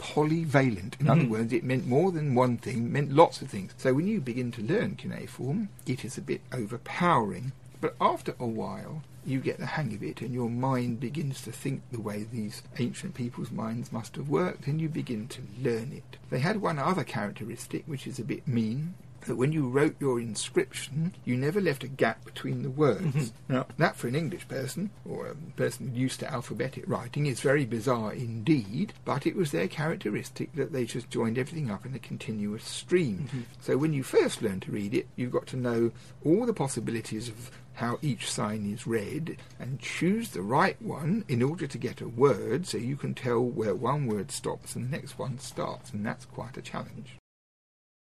In 1.00 1.08
other 1.08 1.22
mm-hmm. 1.22 1.30
words, 1.30 1.52
it 1.52 1.64
meant 1.64 1.86
more 1.86 2.12
than 2.12 2.34
one 2.34 2.56
thing, 2.56 2.92
meant 2.92 3.12
lots 3.12 3.42
of 3.42 3.48
things. 3.48 3.72
So 3.76 3.92
when 3.94 4.06
you 4.06 4.20
begin 4.20 4.52
to 4.52 4.62
learn 4.62 4.96
cuneiform, 4.96 5.68
it 5.86 6.04
is 6.04 6.16
a 6.16 6.22
bit 6.22 6.40
overpowering. 6.52 7.52
But 7.80 7.96
after 8.00 8.34
a 8.38 8.46
while, 8.46 9.02
you 9.26 9.40
get 9.40 9.58
the 9.58 9.66
hang 9.66 9.94
of 9.94 10.02
it, 10.02 10.20
and 10.20 10.32
your 10.32 10.50
mind 10.50 11.00
begins 11.00 11.42
to 11.42 11.52
think 11.52 11.82
the 11.90 12.00
way 12.00 12.24
these 12.24 12.62
ancient 12.78 13.14
people's 13.14 13.50
minds 13.50 13.92
must 13.92 14.16
have 14.16 14.28
worked, 14.28 14.66
and 14.66 14.80
you 14.80 14.88
begin 14.88 15.28
to 15.28 15.42
learn 15.60 15.92
it. 15.92 16.18
They 16.30 16.40
had 16.40 16.60
one 16.60 16.78
other 16.78 17.04
characteristic, 17.04 17.84
which 17.86 18.06
is 18.06 18.18
a 18.18 18.24
bit 18.24 18.46
mean, 18.46 18.94
that 19.26 19.36
when 19.36 19.52
you 19.52 19.68
wrote 19.68 19.96
your 20.00 20.20
inscription, 20.20 21.14
you 21.24 21.36
never 21.36 21.60
left 21.60 21.84
a 21.84 21.88
gap 21.88 22.24
between 22.24 22.62
the 22.62 22.70
words. 22.70 23.02
Mm-hmm. 23.02 23.52
Now, 23.52 23.66
that 23.78 23.96
for 23.96 24.08
an 24.08 24.14
English 24.14 24.48
person, 24.48 24.90
or 25.04 25.28
a 25.28 25.34
person 25.56 25.94
used 25.94 26.20
to 26.20 26.32
alphabetic 26.32 26.84
writing, 26.86 27.26
is 27.26 27.40
very 27.40 27.64
bizarre 27.64 28.12
indeed, 28.12 28.92
but 29.04 29.26
it 29.26 29.36
was 29.36 29.50
their 29.50 29.68
characteristic 29.68 30.54
that 30.54 30.72
they 30.72 30.84
just 30.84 31.10
joined 31.10 31.38
everything 31.38 31.70
up 31.70 31.86
in 31.86 31.94
a 31.94 31.98
continuous 31.98 32.64
stream. 32.64 33.28
Mm-hmm. 33.28 33.40
So 33.60 33.76
when 33.76 33.92
you 33.92 34.02
first 34.02 34.42
learn 34.42 34.60
to 34.60 34.72
read 34.72 34.94
it, 34.94 35.08
you've 35.16 35.32
got 35.32 35.46
to 35.48 35.56
know 35.56 35.92
all 36.24 36.46
the 36.46 36.54
possibilities 36.54 37.28
of 37.28 37.50
how 37.74 37.98
each 38.02 38.30
sign 38.30 38.72
is 38.72 38.86
read 38.86 39.36
and 39.58 39.80
choose 39.80 40.30
the 40.30 40.42
right 40.42 40.80
one 40.80 41.24
in 41.28 41.42
order 41.42 41.66
to 41.66 41.78
get 41.78 42.00
a 42.00 42.08
word 42.08 42.66
so 42.66 42.78
you 42.78 42.96
can 42.96 43.14
tell 43.14 43.40
where 43.40 43.74
one 43.74 44.06
word 44.06 44.30
stops 44.30 44.76
and 44.76 44.86
the 44.86 44.96
next 44.96 45.18
one 45.18 45.38
starts, 45.38 45.92
and 45.92 46.06
that's 46.06 46.24
quite 46.24 46.56
a 46.56 46.62
challenge. 46.62 47.16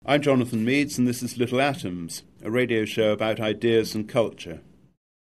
I'm 0.03 0.23
Jonathan 0.23 0.65
Meades, 0.65 0.97
and 0.97 1.07
this 1.07 1.21
is 1.21 1.37
Little 1.37 1.61
Atoms, 1.61 2.23
a 2.41 2.49
radio 2.49 2.85
show 2.85 3.11
about 3.11 3.39
ideas 3.39 3.93
and 3.93 4.09
culture. 4.09 4.61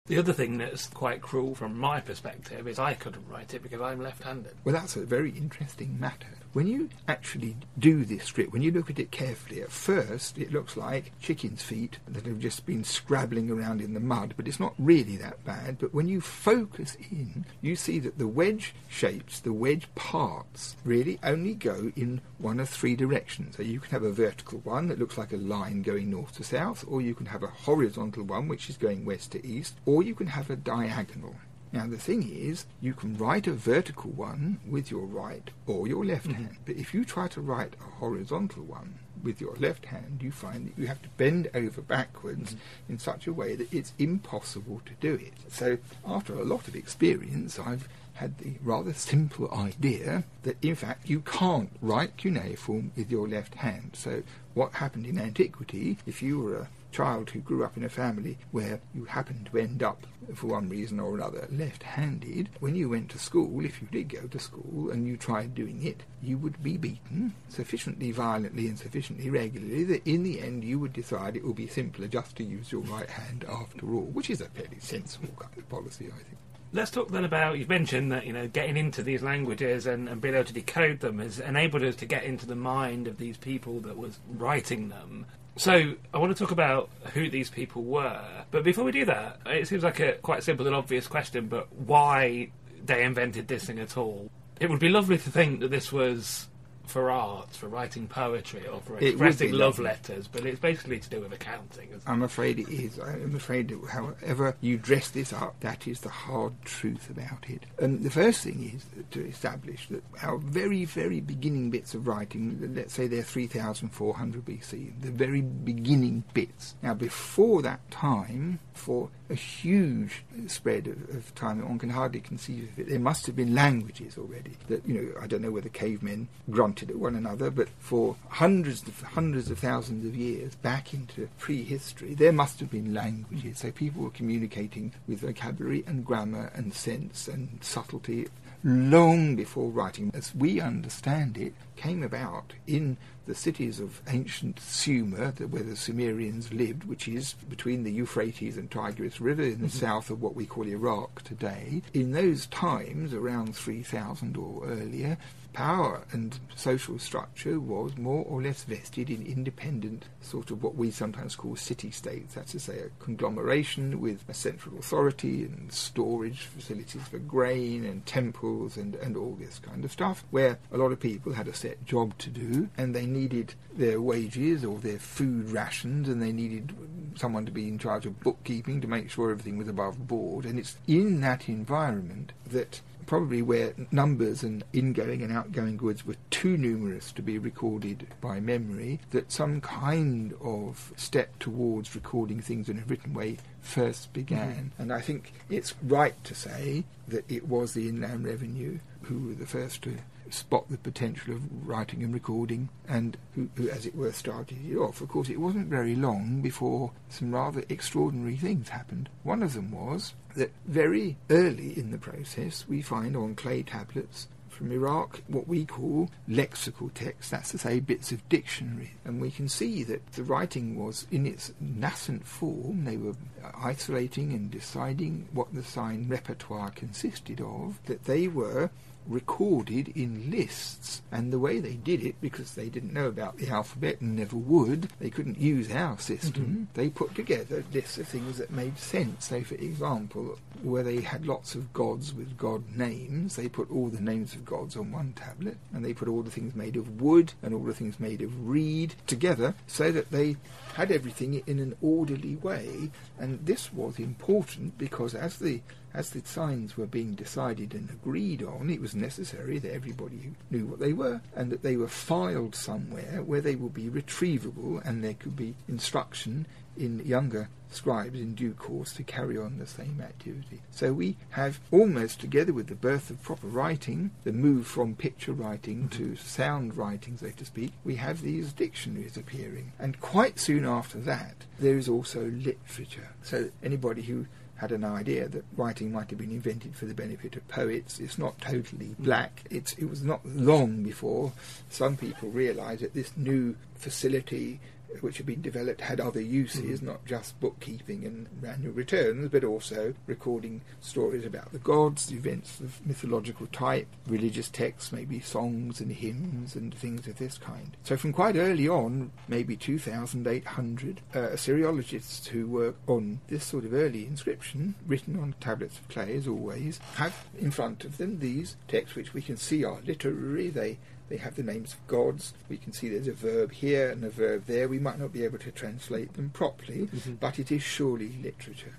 The 0.05 0.17
other 0.17 0.31
thing 0.31 0.57
that's 0.57 0.87
quite 0.87 1.21
cruel 1.21 1.55
from 1.55 1.77
my 1.77 1.99
perspective 1.99 2.65
is 2.69 2.79
I 2.79 2.93
couldn't 2.93 3.27
write 3.27 3.53
it 3.53 3.63
because 3.63 3.81
I'm 3.81 4.01
left-handed. 4.01 4.55
Well, 4.63 4.73
that's 4.73 4.95
a 4.95 5.01
very 5.01 5.31
interesting 5.31 5.99
matter. 5.99 6.37
When 6.53 6.67
you 6.67 6.89
actually 7.07 7.55
do 7.79 8.03
this 8.03 8.25
strip, 8.25 8.51
when 8.51 8.61
you 8.61 8.71
look 8.71 8.89
at 8.89 8.99
it 8.99 9.09
carefully, 9.09 9.61
at 9.61 9.71
first 9.71 10.37
it 10.37 10.51
looks 10.51 10.75
like 10.75 11.17
chicken's 11.21 11.63
feet 11.63 11.99
that 12.05 12.25
have 12.25 12.39
just 12.39 12.65
been 12.65 12.83
scrabbling 12.83 13.49
around 13.49 13.79
in 13.79 13.93
the 13.93 14.01
mud, 14.01 14.33
but 14.35 14.49
it's 14.49 14.59
not 14.59 14.73
really 14.77 15.15
that 15.15 15.45
bad. 15.45 15.77
But 15.79 15.93
when 15.93 16.09
you 16.09 16.19
focus 16.19 16.97
in, 17.09 17.45
you 17.61 17.77
see 17.77 17.99
that 17.99 18.17
the 18.17 18.27
wedge 18.27 18.73
shapes, 18.89 19.39
the 19.39 19.53
wedge 19.53 19.87
parts, 19.95 20.75
really 20.83 21.19
only 21.23 21.53
go 21.53 21.93
in 21.95 22.19
one 22.37 22.59
of 22.59 22.67
three 22.67 22.97
directions. 22.97 23.55
So 23.55 23.63
you 23.63 23.79
can 23.79 23.91
have 23.91 24.03
a 24.03 24.11
vertical 24.11 24.59
one 24.59 24.89
that 24.89 24.99
looks 24.99 25.17
like 25.17 25.31
a 25.31 25.37
line 25.37 25.83
going 25.83 26.09
north 26.09 26.35
to 26.35 26.43
south, 26.43 26.83
or 26.85 27.01
you 27.01 27.15
can 27.15 27.27
have 27.27 27.43
a 27.43 27.47
horizontal 27.47 28.23
one 28.23 28.49
which 28.49 28.69
is 28.69 28.75
going 28.75 29.05
west 29.05 29.31
to 29.31 29.47
east, 29.47 29.75
or 29.85 30.03
you 30.03 30.15
can 30.15 30.27
have 30.27 30.49
a 30.49 30.57
diagonal. 30.57 31.35
Now, 31.73 31.87
the 31.87 31.97
thing 31.97 32.29
is, 32.29 32.65
you 32.81 32.93
can 32.93 33.17
write 33.17 33.47
a 33.47 33.53
vertical 33.53 34.11
one 34.11 34.59
with 34.67 34.91
your 34.91 35.05
right 35.05 35.49
or 35.65 35.87
your 35.87 36.03
left 36.03 36.27
mm-hmm. 36.27 36.43
hand. 36.43 36.57
But 36.65 36.75
if 36.75 36.93
you 36.93 37.05
try 37.05 37.27
to 37.29 37.41
write 37.41 37.75
a 37.79 37.99
horizontal 37.99 38.63
one 38.63 38.99
with 39.23 39.39
your 39.39 39.55
left 39.55 39.85
hand, 39.85 40.19
you 40.21 40.31
find 40.31 40.67
that 40.67 40.77
you 40.77 40.87
have 40.87 41.01
to 41.01 41.09
bend 41.09 41.49
over 41.53 41.81
backwards 41.81 42.53
mm-hmm. 42.53 42.93
in 42.93 42.99
such 42.99 43.25
a 43.25 43.33
way 43.33 43.55
that 43.55 43.73
it's 43.73 43.93
impossible 43.97 44.81
to 44.85 44.93
do 44.99 45.13
it. 45.13 45.33
So, 45.47 45.77
after 46.05 46.33
a 46.33 46.43
lot 46.43 46.67
of 46.67 46.75
experience, 46.75 47.57
I've 47.57 47.87
had 48.15 48.37
the 48.39 48.53
rather 48.61 48.93
simple 48.93 49.51
idea 49.51 50.23
that 50.43 50.61
in 50.61 50.75
fact 50.75 51.09
you 51.09 51.21
can't 51.21 51.71
write 51.81 52.17
cuneiform 52.17 52.91
with 52.95 53.09
your 53.09 53.27
left 53.27 53.55
hand. 53.55 53.91
So, 53.93 54.23
what 54.53 54.73
happened 54.73 55.05
in 55.05 55.17
antiquity, 55.17 55.97
if 56.05 56.21
you 56.21 56.39
were 56.39 56.57
a 56.57 56.69
child 56.91 57.29
who 57.29 57.39
grew 57.39 57.63
up 57.63 57.77
in 57.77 57.83
a 57.85 57.89
family 57.89 58.37
where 58.51 58.81
you 58.93 59.05
happened 59.05 59.49
to 59.51 59.57
end 59.57 59.81
up, 59.81 60.05
for 60.35 60.47
one 60.47 60.69
reason 60.69 60.99
or 60.99 61.15
another, 61.15 61.47
left 61.51 61.83
handed, 61.83 62.49
when 62.59 62.75
you 62.75 62.89
went 62.89 63.09
to 63.09 63.19
school, 63.19 63.65
if 63.65 63.81
you 63.81 63.87
did 63.91 64.09
go 64.09 64.27
to 64.27 64.39
school 64.39 64.89
and 64.91 65.07
you 65.07 65.17
tried 65.17 65.55
doing 65.55 65.83
it, 65.83 66.03
you 66.21 66.37
would 66.37 66.61
be 66.61 66.77
beaten 66.77 67.33
sufficiently 67.49 68.11
violently 68.11 68.67
and 68.67 68.77
sufficiently 68.77 69.29
regularly 69.29 69.83
that 69.83 70.07
in 70.07 70.23
the 70.23 70.41
end 70.41 70.63
you 70.63 70.79
would 70.79 70.93
decide 70.93 71.35
it 71.35 71.45
would 71.45 71.55
be 71.55 71.67
simpler 71.67 72.07
just 72.07 72.35
to 72.35 72.43
use 72.43 72.71
your 72.71 72.81
right 72.81 73.09
hand 73.09 73.45
after 73.49 73.93
all, 73.93 74.09
which 74.13 74.29
is 74.29 74.41
a 74.41 74.45
fairly 74.49 74.79
sensible 74.79 75.33
kind 75.37 75.57
of 75.57 75.67
policy, 75.69 76.07
I 76.07 76.17
think. 76.23 76.37
Let's 76.73 76.91
talk 76.91 77.09
then 77.09 77.25
about 77.25 77.57
you've 77.57 77.67
mentioned 77.67 78.13
that 78.13 78.25
you 78.25 78.31
know 78.31 78.47
getting 78.47 78.77
into 78.77 79.03
these 79.03 79.21
languages 79.21 79.85
and, 79.85 80.07
and 80.07 80.21
being 80.21 80.35
able 80.35 80.45
to 80.45 80.53
decode 80.53 81.01
them 81.01 81.19
has 81.19 81.37
enabled 81.39 81.83
us 81.83 81.97
to 81.97 82.05
get 82.05 82.23
into 82.23 82.45
the 82.45 82.55
mind 82.55 83.07
of 83.07 83.17
these 83.17 83.35
people 83.35 83.81
that 83.81 83.97
was 83.97 84.19
writing 84.29 84.87
them. 84.87 85.25
So 85.57 85.93
I 86.13 86.17
want 86.17 86.35
to 86.35 86.39
talk 86.41 86.51
about 86.51 86.89
who 87.13 87.29
these 87.29 87.49
people 87.49 87.83
were, 87.83 88.23
but 88.51 88.63
before 88.63 88.83
we 88.83 88.91
do 88.91 89.05
that, 89.05 89.39
it 89.45 89.67
seems 89.67 89.83
like 89.83 89.99
a 89.99 90.13
quite 90.13 90.43
simple 90.43 90.65
and 90.65 90.75
obvious 90.75 91.07
question, 91.07 91.47
but 91.47 91.71
why 91.73 92.51
they 92.85 93.03
invented 93.03 93.47
this 93.47 93.65
thing 93.65 93.79
at 93.79 93.97
all? 93.97 94.31
It 94.59 94.69
would 94.69 94.79
be 94.79 94.89
lovely 94.89 95.17
to 95.17 95.29
think 95.29 95.59
that 95.59 95.69
this 95.69 95.91
was 95.91 96.47
for 96.91 97.09
art, 97.09 97.51
for 97.51 97.67
writing 97.67 98.07
poetry, 98.07 98.67
or 98.67 98.81
for 98.81 98.97
expressing 98.97 99.53
love 99.53 99.79
letters, 99.79 100.27
but 100.27 100.45
it's 100.45 100.59
basically 100.59 100.99
to 100.99 101.09
do 101.09 101.21
with 101.21 101.31
accounting. 101.31 101.87
isn't? 101.89 102.03
I'm 102.05 102.21
afraid 102.21 102.59
it 102.59 102.69
is. 102.69 102.99
I'm 102.99 103.35
afraid 103.35 103.69
that 103.69 103.89
however 103.89 104.55
you 104.61 104.77
dress 104.77 105.09
this 105.09 105.31
up, 105.33 105.59
that 105.61 105.87
is 105.87 106.01
the 106.01 106.09
hard 106.09 106.53
truth 106.63 107.09
about 107.09 107.49
it. 107.49 107.63
And 107.79 108.03
the 108.03 108.09
first 108.09 108.43
thing 108.43 108.71
is 108.75 108.85
to 109.11 109.25
establish 109.25 109.87
that 109.87 110.03
our 110.21 110.37
very, 110.37 110.85
very 110.85 111.21
beginning 111.21 111.69
bits 111.69 111.93
of 111.93 112.07
writing, 112.07 112.73
let's 112.75 112.93
say 112.93 113.07
they're 113.07 113.23
3400 113.23 114.45
BC, 114.45 115.01
the 115.01 115.11
very 115.11 115.41
beginning 115.41 116.23
bits. 116.33 116.75
Now, 116.83 116.93
before 116.93 117.61
that 117.61 117.89
time, 117.89 118.59
for 118.73 119.09
a 119.29 119.35
huge 119.35 120.23
spread 120.47 120.87
of, 120.87 121.15
of 121.15 121.33
time 121.35 121.59
that 121.59 121.67
one 121.67 121.79
can 121.79 121.89
hardly 121.89 122.19
conceive 122.19 122.69
of 122.71 122.79
it, 122.79 122.89
there 122.89 122.99
must 122.99 123.25
have 123.25 123.35
been 123.35 123.53
languages 123.53 124.17
already. 124.17 124.51
That 124.67 124.87
you 124.87 124.93
know, 124.93 125.21
I 125.21 125.27
don't 125.27 125.41
know 125.41 125.51
whether 125.51 125.69
cavemen 125.69 126.27
grunted 126.49 126.89
at 126.89 126.97
one 126.97 127.15
another, 127.15 127.49
but 127.49 127.69
for 127.79 128.15
hundreds 128.29 128.87
of 128.87 129.01
hundreds 129.01 129.49
of 129.49 129.59
thousands 129.59 130.05
of 130.05 130.15
years 130.15 130.55
back 130.55 130.93
into 130.93 131.29
prehistory, 131.37 132.13
there 132.13 132.33
must 132.33 132.59
have 132.59 132.71
been 132.71 132.93
languages. 132.93 133.59
So 133.59 133.71
people 133.71 134.03
were 134.03 134.09
communicating 134.09 134.93
with 135.07 135.19
vocabulary 135.19 135.83
and 135.87 136.05
grammar 136.05 136.51
and 136.55 136.73
sense 136.73 137.27
and 137.27 137.59
subtlety 137.61 138.27
long 138.63 139.35
before 139.35 139.71
writing, 139.71 140.11
as 140.13 140.35
we 140.35 140.59
understand 140.61 141.37
it, 141.37 141.53
came 141.75 142.03
about 142.03 142.53
in 142.67 142.97
the 143.25 143.35
cities 143.35 143.79
of 143.79 144.01
ancient 144.07 144.59
Sumer, 144.59 145.31
where 145.31 145.63
the 145.63 145.75
Sumerians 145.75 146.51
lived, 146.51 146.85
which 146.85 147.07
is 147.07 147.33
between 147.49 147.83
the 147.83 147.91
Euphrates 147.91 148.57
and 148.57 148.69
Tigris 148.69 149.21
River 149.21 149.43
in 149.43 149.61
the 149.61 149.67
mm-hmm. 149.67 149.67
south 149.67 150.09
of 150.09 150.21
what 150.21 150.35
we 150.35 150.45
call 150.45 150.67
Iraq 150.67 151.23
today. 151.23 151.81
In 151.93 152.11
those 152.11 152.47
times, 152.47 153.13
around 153.13 153.55
3000 153.55 154.37
or 154.37 154.65
earlier, 154.65 155.17
power 155.53 156.03
and 156.11 156.39
social 156.55 156.97
structure 156.99 157.59
was 157.59 157.97
more 157.97 158.23
or 158.25 158.41
less 158.41 158.63
vested 158.63 159.09
in 159.09 159.25
independent, 159.25 160.05
sort 160.21 160.51
of 160.51 160.63
what 160.63 160.75
we 160.75 160.91
sometimes 160.91 161.35
call 161.35 161.55
city 161.55 161.91
states. 161.91 162.35
That's 162.35 162.51
to 162.53 162.59
say, 162.59 162.79
a 162.79 163.03
conglomeration 163.03 163.99
with 163.99 164.23
a 164.29 164.33
central 164.33 164.77
authority 164.77 165.43
and 165.43 165.71
storage 165.71 166.41
facilities 166.41 167.07
for 167.07 167.19
grain 167.19 167.85
and 167.85 168.05
temples 168.05 168.77
and, 168.77 168.95
and 168.95 169.17
all 169.17 169.35
this 169.39 169.59
kind 169.59 169.83
of 169.83 169.91
stuff, 169.91 170.23
where 170.31 170.59
a 170.71 170.77
lot 170.77 170.91
of 170.91 170.99
people 170.99 171.33
had 171.33 171.47
a 171.47 171.53
set 171.53 171.83
job 171.85 172.17
to 172.19 172.29
do 172.29 172.69
and 172.77 172.95
they 172.95 173.05
needed 173.05 173.53
their 173.73 174.01
wages 174.01 174.63
or 174.63 174.79
their 174.79 174.99
food 174.99 175.49
rations 175.49 176.07
and 176.07 176.21
they 176.21 176.31
needed 176.31 176.73
someone 177.15 177.45
to 177.45 177.51
be 177.51 177.67
in 177.67 177.77
charge 177.77 178.05
of 178.05 178.19
bookkeeping 178.21 178.81
to 178.81 178.87
make 178.87 179.09
sure 179.09 179.31
everything 179.31 179.57
was 179.57 179.67
above 179.67 180.07
board. 180.07 180.45
And 180.45 180.57
it's 180.57 180.77
in 180.87 181.21
that 181.21 181.49
environment 181.49 182.31
that 182.45 182.81
probably 183.11 183.41
where 183.41 183.73
numbers 183.91 184.41
and 184.41 184.63
ingoing 184.71 185.21
and 185.21 185.33
outgoing 185.33 185.75
goods 185.75 186.05
were 186.05 186.15
too 186.29 186.55
numerous 186.55 187.11
to 187.11 187.21
be 187.21 187.37
recorded 187.37 188.07
by 188.21 188.39
memory, 188.39 189.01
that 189.09 189.29
some 189.29 189.59
kind 189.59 190.33
of 190.39 190.93
step 190.95 191.37
towards 191.37 191.93
recording 191.93 192.39
things 192.39 192.69
in 192.69 192.79
a 192.79 192.85
written 192.85 193.13
way 193.13 193.37
first 193.59 194.13
began. 194.13 194.71
Mm-hmm. 194.71 194.81
And 194.81 194.93
I 194.93 195.01
think 195.01 195.33
it's 195.49 195.75
right 195.83 196.15
to 196.23 196.33
say 196.33 196.85
that 197.09 197.29
it 197.29 197.49
was 197.49 197.73
the 197.73 197.89
Inland 197.89 198.23
Revenue 198.23 198.79
who 199.01 199.27
were 199.27 199.33
the 199.33 199.45
first 199.45 199.81
to 199.81 199.97
spot 200.29 200.69
the 200.69 200.77
potential 200.77 201.33
of 201.33 201.67
writing 201.67 202.03
and 202.03 202.13
recording, 202.13 202.69
and 202.87 203.17
who, 203.35 203.49
who, 203.55 203.69
as 203.69 203.85
it 203.85 203.93
were, 203.93 204.13
started 204.13 204.57
it 204.65 204.77
off. 204.77 205.01
Of 205.01 205.09
course, 205.09 205.27
it 205.29 205.41
wasn't 205.41 205.67
very 205.67 205.95
long 205.95 206.41
before 206.41 206.91
some 207.09 207.35
rather 207.35 207.63
extraordinary 207.67 208.37
things 208.37 208.69
happened. 208.69 209.09
One 209.23 209.43
of 209.43 209.53
them 209.53 209.71
was 209.71 210.13
that 210.35 210.51
very 210.65 211.17
early 211.29 211.77
in 211.77 211.91
the 211.91 211.97
process, 211.97 212.65
we 212.67 212.81
find 212.81 213.15
on 213.15 213.35
clay 213.35 213.63
tablets 213.63 214.27
from 214.49 214.71
Iraq 214.71 215.21
what 215.27 215.47
we 215.47 215.65
call 215.65 216.11
lexical 216.29 216.93
text, 216.93 217.31
that's 217.31 217.51
to 217.51 217.57
say 217.57 217.79
bits 217.79 218.11
of 218.11 218.27
dictionary. 218.29 218.91
And 219.03 219.19
we 219.19 219.31
can 219.31 219.49
see 219.49 219.83
that 219.85 220.11
the 220.11 220.23
writing 220.23 220.77
was 220.77 221.07
in 221.09 221.25
its 221.25 221.51
nascent 221.59 222.27
form. 222.27 222.85
They 222.85 222.97
were 222.97 223.15
isolating 223.59 224.33
and 224.33 224.51
deciding 224.51 225.27
what 225.31 225.53
the 225.53 225.63
sign 225.63 226.07
repertoire 226.07 226.69
consisted 226.69 227.41
of, 227.41 227.79
that 227.85 228.03
they 228.05 228.27
were 228.27 228.69
recorded 229.11 229.89
in 229.89 230.31
lists. 230.31 231.01
And 231.11 231.31
the 231.31 231.39
way 231.39 231.59
they 231.59 231.75
did 231.75 232.03
it, 232.03 232.15
because 232.21 232.53
they 232.53 232.69
didn't 232.69 232.93
know 232.93 233.07
about 233.07 233.37
the 233.37 233.49
alphabet 233.49 234.01
and 234.01 234.15
never 234.15 234.37
would, 234.37 234.89
they 234.99 235.09
couldn't 235.09 235.39
use 235.39 235.71
our 235.71 235.97
system, 235.99 236.43
mm-hmm. 236.43 236.63
they 236.73 236.89
put 236.89 237.15
together 237.15 237.63
lists 237.73 237.97
of 237.97 238.07
things 238.07 238.37
that 238.37 238.51
made 238.51 238.77
sense. 238.77 239.27
So, 239.27 239.41
for 239.43 239.55
example, 239.55 240.37
where 240.63 240.83
they 240.83 241.01
had 241.01 241.25
lots 241.25 241.55
of 241.55 241.73
gods 241.73 242.13
with 242.13 242.37
god 242.37 242.63
names, 242.75 243.35
they 243.35 243.49
put 243.49 243.71
all 243.71 243.89
the 243.89 244.01
names 244.01 244.33
of 244.33 244.45
gods 244.45 244.75
on 244.75 244.91
one 244.91 245.13
tablet, 245.13 245.57
and 245.73 245.83
they 245.83 245.93
put 245.93 246.07
all 246.07 246.21
the 246.21 246.31
things 246.31 246.55
made 246.55 246.75
of 246.75 247.01
wood 247.01 247.33
and 247.41 247.53
all 247.53 247.63
the 247.63 247.73
things 247.73 247.99
made 247.99 248.21
of 248.21 248.47
reed 248.47 248.95
together 249.07 249.53
so 249.67 249.91
that 249.91 250.11
they 250.11 250.37
had 250.75 250.91
everything 250.91 251.41
in 251.47 251.59
an 251.59 251.75
orderly 251.81 252.35
way. 252.37 252.89
And 253.19 253.45
this 253.45 253.73
was 253.73 253.99
important 253.99 254.77
because 254.77 255.13
as 255.13 255.37
the 255.37 255.61
as 255.93 256.09
the 256.09 256.21
signs 256.25 256.77
were 256.77 256.85
being 256.85 257.15
decided 257.15 257.73
and 257.73 257.89
agreed 257.89 258.43
on, 258.43 258.69
it 258.69 258.81
was 258.81 258.95
necessary 258.95 259.59
that 259.59 259.73
everybody 259.73 260.31
knew 260.49 260.65
what 260.65 260.79
they 260.79 260.93
were 260.93 261.21
and 261.35 261.51
that 261.51 261.63
they 261.63 261.75
were 261.75 261.87
filed 261.87 262.55
somewhere 262.55 263.21
where 263.25 263.41
they 263.41 263.55
would 263.55 263.73
be 263.73 263.89
retrievable 263.89 264.83
and 264.85 265.03
there 265.03 265.13
could 265.13 265.35
be 265.35 265.55
instruction 265.67 266.45
in 266.77 267.05
younger 267.05 267.49
scribes 267.69 268.19
in 268.19 268.35
due 268.35 268.53
course 268.53 268.93
to 268.93 269.03
carry 269.03 269.37
on 269.37 269.57
the 269.57 269.65
same 269.65 270.01
activity. 270.01 270.61
So 270.71 270.93
we 270.93 271.15
have 271.31 271.59
almost 271.71 272.19
together 272.19 272.53
with 272.53 272.67
the 272.67 272.75
birth 272.75 273.09
of 273.09 273.23
proper 273.23 273.47
writing, 273.47 274.11
the 274.23 274.33
move 274.33 274.67
from 274.67 274.95
picture 274.95 275.33
writing 275.33 275.87
mm-hmm. 275.89 276.03
to 276.03 276.15
sound 276.17 276.75
writing, 276.75 277.17
so 277.17 277.29
to 277.29 277.45
speak, 277.45 277.71
we 277.83 277.95
have 277.95 278.21
these 278.21 278.51
dictionaries 278.53 279.17
appearing. 279.17 279.71
And 279.79 279.99
quite 280.01 280.39
soon 280.39 280.65
after 280.65 280.99
that, 280.99 281.35
there 281.59 281.77
is 281.77 281.87
also 281.87 282.25
literature. 282.25 283.09
So 283.23 283.49
anybody 283.63 284.01
who 284.01 284.25
had 284.61 284.71
an 284.71 284.85
idea 284.85 285.27
that 285.27 285.43
writing 285.57 285.91
might 285.91 286.11
have 286.11 286.19
been 286.19 286.29
invented 286.29 286.75
for 286.75 286.85
the 286.85 286.93
benefit 286.93 287.35
of 287.35 287.47
poets. 287.47 287.99
It's 287.99 288.19
not 288.19 288.39
totally 288.39 288.89
mm. 288.89 288.99
black. 288.99 289.41
It's, 289.49 289.73
it 289.73 289.89
was 289.89 290.03
not 290.03 290.23
long 290.23 290.83
before 290.83 291.33
some 291.67 291.97
people 291.97 292.29
realised 292.29 292.83
that 292.83 292.93
this 292.93 293.11
new 293.17 293.55
facility 293.73 294.59
which 294.99 295.17
had 295.17 295.25
been 295.25 295.41
developed 295.41 295.81
had 295.81 295.99
other 295.99 296.21
uses, 296.21 296.81
mm. 296.81 296.83
not 296.83 297.05
just 297.05 297.39
bookkeeping 297.39 298.05
and 298.05 298.27
annual 298.45 298.73
returns, 298.73 299.29
but 299.29 299.43
also 299.43 299.93
recording 300.07 300.61
stories 300.79 301.25
about 301.25 301.51
the 301.51 301.59
gods, 301.59 302.11
events 302.11 302.59
of 302.59 302.85
mythological 302.85 303.47
type, 303.47 303.87
religious 304.07 304.49
texts, 304.49 304.91
maybe 304.91 305.19
songs 305.19 305.79
and 305.79 305.91
hymns 305.91 306.55
and 306.55 306.73
things 306.73 307.07
of 307.07 307.17
this 307.17 307.37
kind. 307.37 307.77
So 307.83 307.97
from 307.97 308.13
quite 308.13 308.35
early 308.35 308.67
on, 308.67 309.11
maybe 309.27 309.55
2800, 309.55 311.01
uh, 311.13 311.19
Assyriologists 311.19 312.27
who 312.27 312.47
work 312.47 312.75
on 312.87 313.21
this 313.27 313.45
sort 313.45 313.65
of 313.65 313.73
early 313.73 314.05
inscription, 314.05 314.75
written 314.85 315.17
on 315.19 315.35
tablets 315.39 315.79
of 315.79 315.87
clay 315.87 316.15
as 316.15 316.27
always, 316.27 316.79
have 316.95 317.25
in 317.39 317.51
front 317.51 317.85
of 317.85 317.97
them 317.97 318.19
these 318.19 318.57
texts 318.67 318.95
which 318.95 319.13
we 319.13 319.21
can 319.21 319.37
see 319.37 319.63
are 319.63 319.79
literary. 319.85 320.49
They 320.49 320.77
they 321.11 321.17
have 321.17 321.35
the 321.35 321.43
names 321.43 321.73
of 321.73 321.87
gods. 321.87 322.33
We 322.47 322.55
can 322.55 322.71
see 322.71 322.87
there's 322.87 323.07
a 323.07 323.11
verb 323.11 323.51
here 323.51 323.89
and 323.89 324.03
a 324.05 324.09
verb 324.09 324.45
there. 324.47 324.69
We 324.69 324.79
might 324.79 324.97
not 324.97 325.11
be 325.11 325.25
able 325.25 325.39
to 325.39 325.51
translate 325.51 326.13
them 326.13 326.29
properly, 326.29 326.87
mm-hmm. 326.87 327.15
but 327.15 327.37
it 327.37 327.51
is 327.51 327.61
surely 327.61 328.13
literature. 328.23 328.75